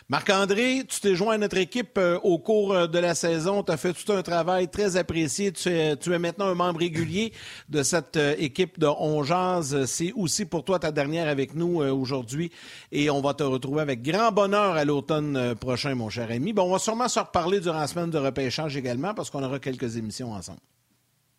Marc-André, 0.09 0.85
tu 0.87 1.01
t'es 1.01 1.17
joint 1.17 1.35
à 1.35 1.39
notre 1.39 1.57
équipe 1.57 1.99
euh, 1.99 2.21
au 2.23 2.39
cours 2.39 2.73
euh, 2.73 2.87
de 2.87 3.01
la 3.01 3.17
saison. 3.17 3.65
Tu 3.65 3.73
as 3.73 3.77
fait 3.77 3.93
tout 3.93 4.13
un 4.13 4.23
travail 4.23 4.69
très 4.69 4.97
apprécié. 4.97 5.51
Tu 5.51 5.69
es, 5.69 5.97
tu 5.97 6.13
es 6.13 6.19
maintenant 6.21 6.47
un 6.47 6.55
membre 6.55 6.79
régulier 6.79 7.33
de 7.69 7.83
cette 7.83 8.17
euh, 8.17 8.37
équipe 8.39 8.79
de 8.79 8.87
Ongeance. 8.87 9.85
C'est 9.87 10.13
aussi 10.13 10.45
pour 10.45 10.63
toi 10.63 10.79
ta 10.79 10.93
dernière 10.93 11.27
avec 11.27 11.57
nous 11.57 11.81
aujourd'hui. 11.81 12.53
Et 12.93 13.11
on 13.11 13.21
va 13.21 13.35
te 13.35 13.43
retrouver 13.43 13.83
avec 13.83 14.03
grand 14.03 14.31
bonheur 14.31 14.77
à 14.77 14.85
l'automne 14.85 15.57
prochain, 15.57 15.97
mon 15.97 16.09
cher 16.09 16.31
ami. 16.31 16.53
Bon, 16.53 16.69
on 16.69 16.73
va 16.73 16.79
sûrement 16.79 17.09
se 17.09 17.19
reparler 17.19 17.59
durant 17.59 17.81
la 17.81 17.89
semaine 17.89 18.11
de 18.11 18.19
repêchage 18.19 18.77
également 18.77 19.13
parce 19.13 19.29
qu'on 19.29 19.43
aura 19.43 19.59
quelques 19.59 19.97
émissions 19.97 20.33
ensemble. 20.33 20.61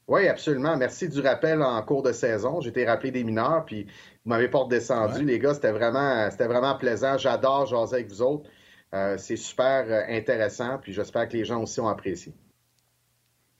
Oui, 0.07 0.27
absolument. 0.27 0.77
Merci 0.77 1.09
du 1.09 1.19
rappel 1.19 1.61
en 1.61 1.81
cours 1.83 2.01
de 2.01 2.13
saison. 2.13 2.61
J'ai 2.61 2.69
été 2.69 2.85
rappelé 2.85 3.11
des 3.11 3.23
mineurs, 3.25 3.65
puis 3.65 3.83
vous 3.83 4.29
m'avez 4.29 4.47
pas 4.47 4.59
redescendu. 4.59 5.25
Les 5.25 5.37
gars, 5.37 5.53
c'était 5.53 5.71
vraiment, 5.71 6.29
c'était 6.31 6.47
vraiment 6.47 6.75
plaisant. 6.77 7.17
J'adore 7.17 7.65
jaser 7.65 7.95
avec 7.95 8.09
vous 8.09 8.21
autres. 8.21 8.49
Euh, 8.93 9.17
c'est 9.17 9.35
super 9.35 9.85
euh, 9.89 10.03
intéressant, 10.07 10.77
puis 10.77 10.93
j'espère 10.93 11.27
que 11.27 11.33
les 11.33 11.43
gens 11.43 11.61
aussi 11.61 11.81
ont 11.81 11.89
apprécié. 11.89 12.33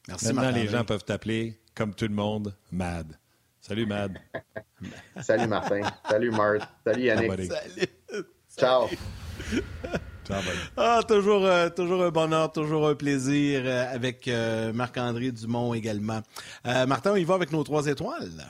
Merci, 0.08 0.34
Maintenant, 0.34 0.52
les 0.52 0.68
gens 0.68 0.86
peuvent 0.86 1.04
t'appeler, 1.04 1.60
comme 1.76 1.94
tout 1.94 2.08
le 2.08 2.14
monde, 2.14 2.56
Mad. 2.72 3.18
Salut, 3.60 3.86
Mad. 3.86 4.18
Salut, 5.22 5.48
Martin. 5.48 5.82
Salut, 6.10 6.32
Marthe. 6.32 6.64
Salut, 6.86 7.04
Yannick. 7.04 7.52
Salut. 7.52 7.90
Ciao. 8.58 8.88
Ah, 10.76 11.02
toujours, 11.08 11.46
euh, 11.46 11.70
toujours 11.70 12.04
un 12.04 12.10
bonheur, 12.10 12.52
toujours 12.52 12.88
un 12.88 12.96
plaisir 12.96 13.62
euh, 13.66 13.94
avec 13.94 14.28
euh, 14.28 14.74
Marc-André 14.74 15.32
Dumont 15.32 15.74
également. 15.74 16.22
Martin, 16.64 17.12
on 17.14 17.16
y 17.16 17.24
va 17.24 17.36
avec 17.36 17.52
nos 17.52 17.64
trois 17.64 17.86
étoiles. 17.88 18.46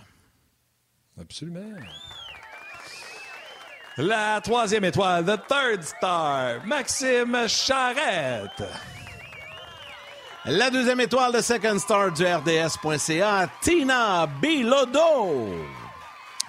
Absolument. 1.19 1.59
La 3.97 4.39
troisième 4.41 4.85
étoile, 4.85 5.25
the 5.25 5.39
third 5.47 5.83
star, 5.83 6.65
Maxime 6.65 7.47
Charrette. 7.47 8.63
La 10.45 10.69
deuxième 10.69 10.99
étoile, 11.01 11.33
the 11.33 11.41
second 11.41 11.79
star 11.79 12.11
du 12.11 12.23
RDS.ca, 12.23 13.49
Tina 13.61 14.27
Bilodo. 14.39 15.55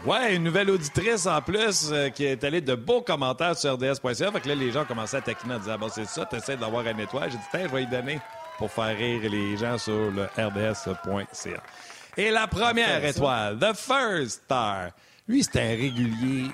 Ouais, 0.04 0.36
une 0.36 0.44
nouvelle 0.44 0.70
auditrice 0.70 1.26
en 1.26 1.42
plus 1.42 1.90
euh, 1.90 2.08
qui 2.10 2.24
est 2.24 2.44
allée 2.44 2.60
de 2.60 2.76
beaux 2.76 3.02
commentaires 3.02 3.56
sur 3.56 3.74
RDS.ca. 3.74 4.30
Fait 4.30 4.40
que 4.40 4.48
là, 4.48 4.54
les 4.54 4.70
gens 4.70 4.84
commençaient 4.84 5.16
à 5.16 5.20
taquiner 5.20 5.54
en 5.54 5.58
disant 5.58 5.76
Bon, 5.76 5.88
c'est 5.92 6.06
ça, 6.06 6.24
t'essaies 6.24 6.56
d'avoir 6.56 6.86
un 6.86 6.96
étoile. 6.98 7.30
J'ai 7.30 7.36
dit 7.36 7.44
Tiens, 7.50 7.66
je 7.68 7.74
vais 7.74 7.82
y 7.82 7.86
donner 7.86 8.20
pour 8.58 8.70
faire 8.70 8.96
rire 8.96 9.28
les 9.28 9.56
gens 9.56 9.76
sur 9.76 10.10
le 10.10 10.24
RDS.ca. 10.36 11.62
Et 12.16 12.30
la 12.30 12.46
première 12.46 13.04
étoile, 13.04 13.58
The 13.58 13.74
First 13.76 14.42
Star. 14.44 14.90
Lui, 15.26 15.42
c'est 15.42 15.60
un 15.60 15.76
régulier 15.76 16.50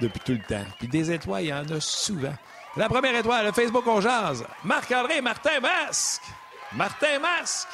depuis 0.00 0.20
tout 0.20 0.32
le 0.32 0.54
temps. 0.56 0.64
Puis 0.78 0.88
des 0.88 1.10
étoiles, 1.10 1.44
il 1.44 1.48
y 1.48 1.52
en 1.52 1.68
a 1.68 1.80
souvent. 1.80 2.34
La 2.76 2.88
première 2.88 3.14
étoile, 3.14 3.46
le 3.46 3.52
Facebook 3.52 3.86
On 3.86 4.00
Jazz. 4.00 4.44
Marc-André 4.64 5.20
Martin 5.20 5.60
Masque. 5.60 6.22
Martin 6.72 7.18
Masque. 7.18 7.68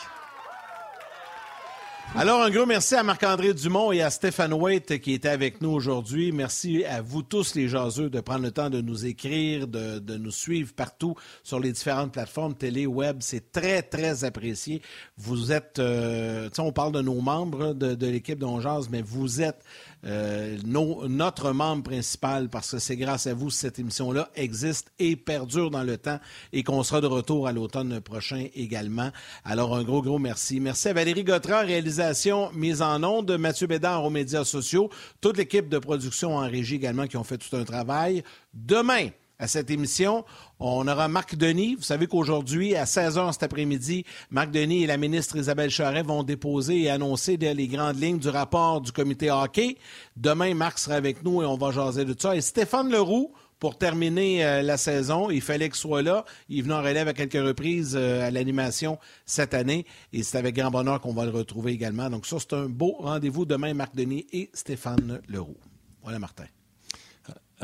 Alors, 2.17 2.43
un 2.43 2.51
gros 2.51 2.65
merci 2.65 2.95
à 2.95 3.03
Marc-André 3.03 3.55
Dumont 3.55 3.91
et 3.91 4.01
à 4.01 4.09
Stéphane 4.09 4.53
Waite 4.53 5.01
qui 5.01 5.15
étaient 5.15 5.29
avec 5.29 5.61
nous 5.61 5.71
aujourd'hui. 5.71 6.31
Merci 6.31 6.85
à 6.85 7.03
vous 7.03 7.23
tous, 7.23 7.57
les 7.57 7.67
jaseux, 7.67 8.09
de 8.09 8.21
prendre 8.21 8.45
le 8.45 8.53
temps 8.53 8.71
de 8.71 8.81
nous 8.81 9.05
écrire, 9.05 9.67
de, 9.67 10.17
nous 10.17 10.31
suivre 10.31 10.73
partout 10.75 11.17
sur 11.43 11.59
les 11.59 11.73
différentes 11.73 12.13
plateformes 12.13 12.55
télé, 12.55 12.87
web. 12.87 13.17
C'est 13.19 13.51
très, 13.51 13.83
très 13.83 14.23
apprécié. 14.23 14.81
Vous 15.19 15.51
êtes, 15.51 15.81
euh, 15.81 16.49
tu 16.51 16.57
sais, 16.57 16.63
on 16.63 16.71
parle 16.71 16.93
de 16.93 17.01
nos 17.01 17.21
membres 17.21 17.73
de, 17.75 18.07
l'équipe 18.07 18.39
d'Onjaz, 18.39 18.89
mais 18.91 19.03
vous 19.03 19.43
êtes 19.43 19.65
euh, 20.07 20.59
notre 20.65 21.53
membre 21.53 21.85
principal, 21.85 22.49
parce 22.49 22.73
que 22.73 22.79
c'est 22.79 22.97
grâce 22.97 23.27
à 23.27 23.35
vous 23.35 23.47
que 23.47 23.53
cette 23.53 23.79
émission-là 23.79 24.31
existe 24.35 24.93
et 24.99 25.17
perdure 25.17 25.71
dans 25.71 25.83
le 25.83 25.97
temps 25.97 26.19
et 26.53 26.63
qu'on 26.63 26.83
sera 26.83 27.01
de 27.01 27.07
retour 27.07 27.47
à 27.47 27.53
l'automne 27.53 28.01
prochain 28.01 28.47
également. 28.55 29.11
Alors, 29.45 29.77
un 29.77 29.83
gros, 29.83 30.03
gros 30.03 30.19
merci. 30.19 30.61
Merci 30.61 30.89
à 30.89 30.93
Valérie 30.93 31.25
Gautran, 31.25 31.65
réalisation 31.65 32.51
mise 32.53 32.83
en 32.83 33.03
onde, 33.03 33.37
Mathieu 33.39 33.67
Bédard 33.67 34.05
aux 34.05 34.11
médias 34.11 34.45
sociaux, 34.45 34.91
toute 35.21 35.39
l'équipe 35.39 35.69
de 35.69 35.79
production 35.79 36.37
en 36.37 36.49
régie 36.49 36.77
également 36.77 37.07
qui 37.07 37.17
ont 37.17 37.25
fait 37.25 37.39
tout 37.39 37.57
un 37.57 37.65
travail. 37.65 38.23
Demain, 38.53 39.09
à 39.45 39.47
cette 39.47 39.71
émission. 39.71 40.25
On 40.59 40.89
aura 40.89 41.07
Marc 41.07 41.37
Denis. 41.37 41.75
Vous 41.75 41.83
savez 41.83 42.07
qu'aujourd'hui, 42.07 42.75
à 42.77 42.85
16h 42.85 43.33
cet 43.33 43.43
après-midi, 43.43 44.05
Marc 44.31 44.51
Denis 44.51 44.85
et 44.85 44.87
la 44.87 44.97
ministre 44.97 45.37
Isabelle 45.37 45.69
Charret 45.69 46.03
vont 46.03 46.23
déposer 46.23 46.83
et 46.83 46.91
annoncer 46.91 47.37
les 47.37 47.69
grandes 47.69 48.01
lignes 48.01 48.19
du 48.19 48.31
rapport 48.31 48.81
du 48.81 48.91
comité 48.91 49.31
hockey. 49.31 49.77
Demain, 50.17 50.55
Marc 50.55 50.79
sera 50.79 50.97
avec 50.97 51.23
nous 51.23 51.43
et 51.43 51.45
on 51.45 51.59
va 51.59 51.73
jaser 51.73 52.07
de 52.07 52.15
ça. 52.19 52.35
Et 52.35 52.41
Stéphane 52.41 52.91
Leroux, 52.91 53.33
pour 53.59 53.77
terminer 53.77 54.45
euh, 54.45 54.63
la 54.63 54.77
saison. 54.77 55.31
Il 55.31 55.41
fallait 55.41 55.69
qu'il 55.69 55.77
soit 55.77 56.03
là. 56.03 56.25
Il 56.49 56.63
venait 56.63 56.75
en 56.75 56.83
relève 56.83 57.09
à 57.09 57.13
quelques 57.13 57.35
reprises 57.35 57.97
euh, 57.97 58.27
à 58.27 58.31
l'animation 58.31 58.99
cette 59.27 59.55
année. 59.55 59.87
Et 60.13 60.23
c'est 60.23 60.39
avec 60.39 60.57
grand 60.57 60.71
bonheur 60.71 61.01
qu'on 61.01 61.15
va 61.15 61.25
le 61.25 61.31
retrouver 61.31 61.73
également. 61.73 62.11
Donc 62.11 62.27
ça, 62.27 62.39
c'est 62.41 62.55
un 62.55 62.67
beau 62.67 62.97
rendez-vous 62.99 63.45
demain, 63.45 63.73
Marc 63.73 63.95
Denis 63.95 64.27
et 64.33 64.51
Stéphane 64.55 65.21
Leroux. 65.29 65.57
Voilà, 66.03 66.19
Martin. 66.19 66.45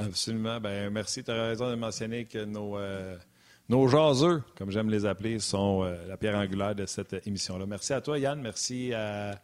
Absolument. 0.00 0.60
Ben, 0.60 0.90
merci. 0.90 1.22
Tu 1.22 1.30
as 1.30 1.42
raison 1.42 1.70
de 1.70 1.74
mentionner 1.74 2.24
que 2.24 2.44
nos, 2.44 2.76
euh, 2.78 3.16
nos 3.68 3.88
jaseux, 3.88 4.42
comme 4.56 4.70
j'aime 4.70 4.90
les 4.90 5.06
appeler, 5.06 5.38
sont 5.38 5.82
euh, 5.84 6.06
la 6.06 6.16
pierre 6.16 6.36
angulaire 6.36 6.74
de 6.74 6.86
cette 6.86 7.26
émission-là. 7.26 7.66
Merci 7.66 7.92
à 7.92 8.00
toi, 8.00 8.18
Yann. 8.18 8.40
Merci 8.40 8.92
à 8.94 9.40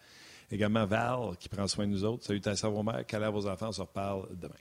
également 0.51 0.87
Val 0.87 1.37
qui 1.39 1.49
prend 1.49 1.67
soin 1.67 1.87
de 1.87 1.93
nous 1.93 2.05
autres. 2.05 2.25
Salut 2.25 2.41
à 2.45 2.69
vos 2.69 2.83
mères. 2.83 3.05
Câlin 3.07 3.29
à 3.29 3.31
vos 3.31 3.47
enfants. 3.47 3.69
On 3.69 3.73
se 3.73 3.81
reparle 3.81 4.29
demain. 4.37 4.55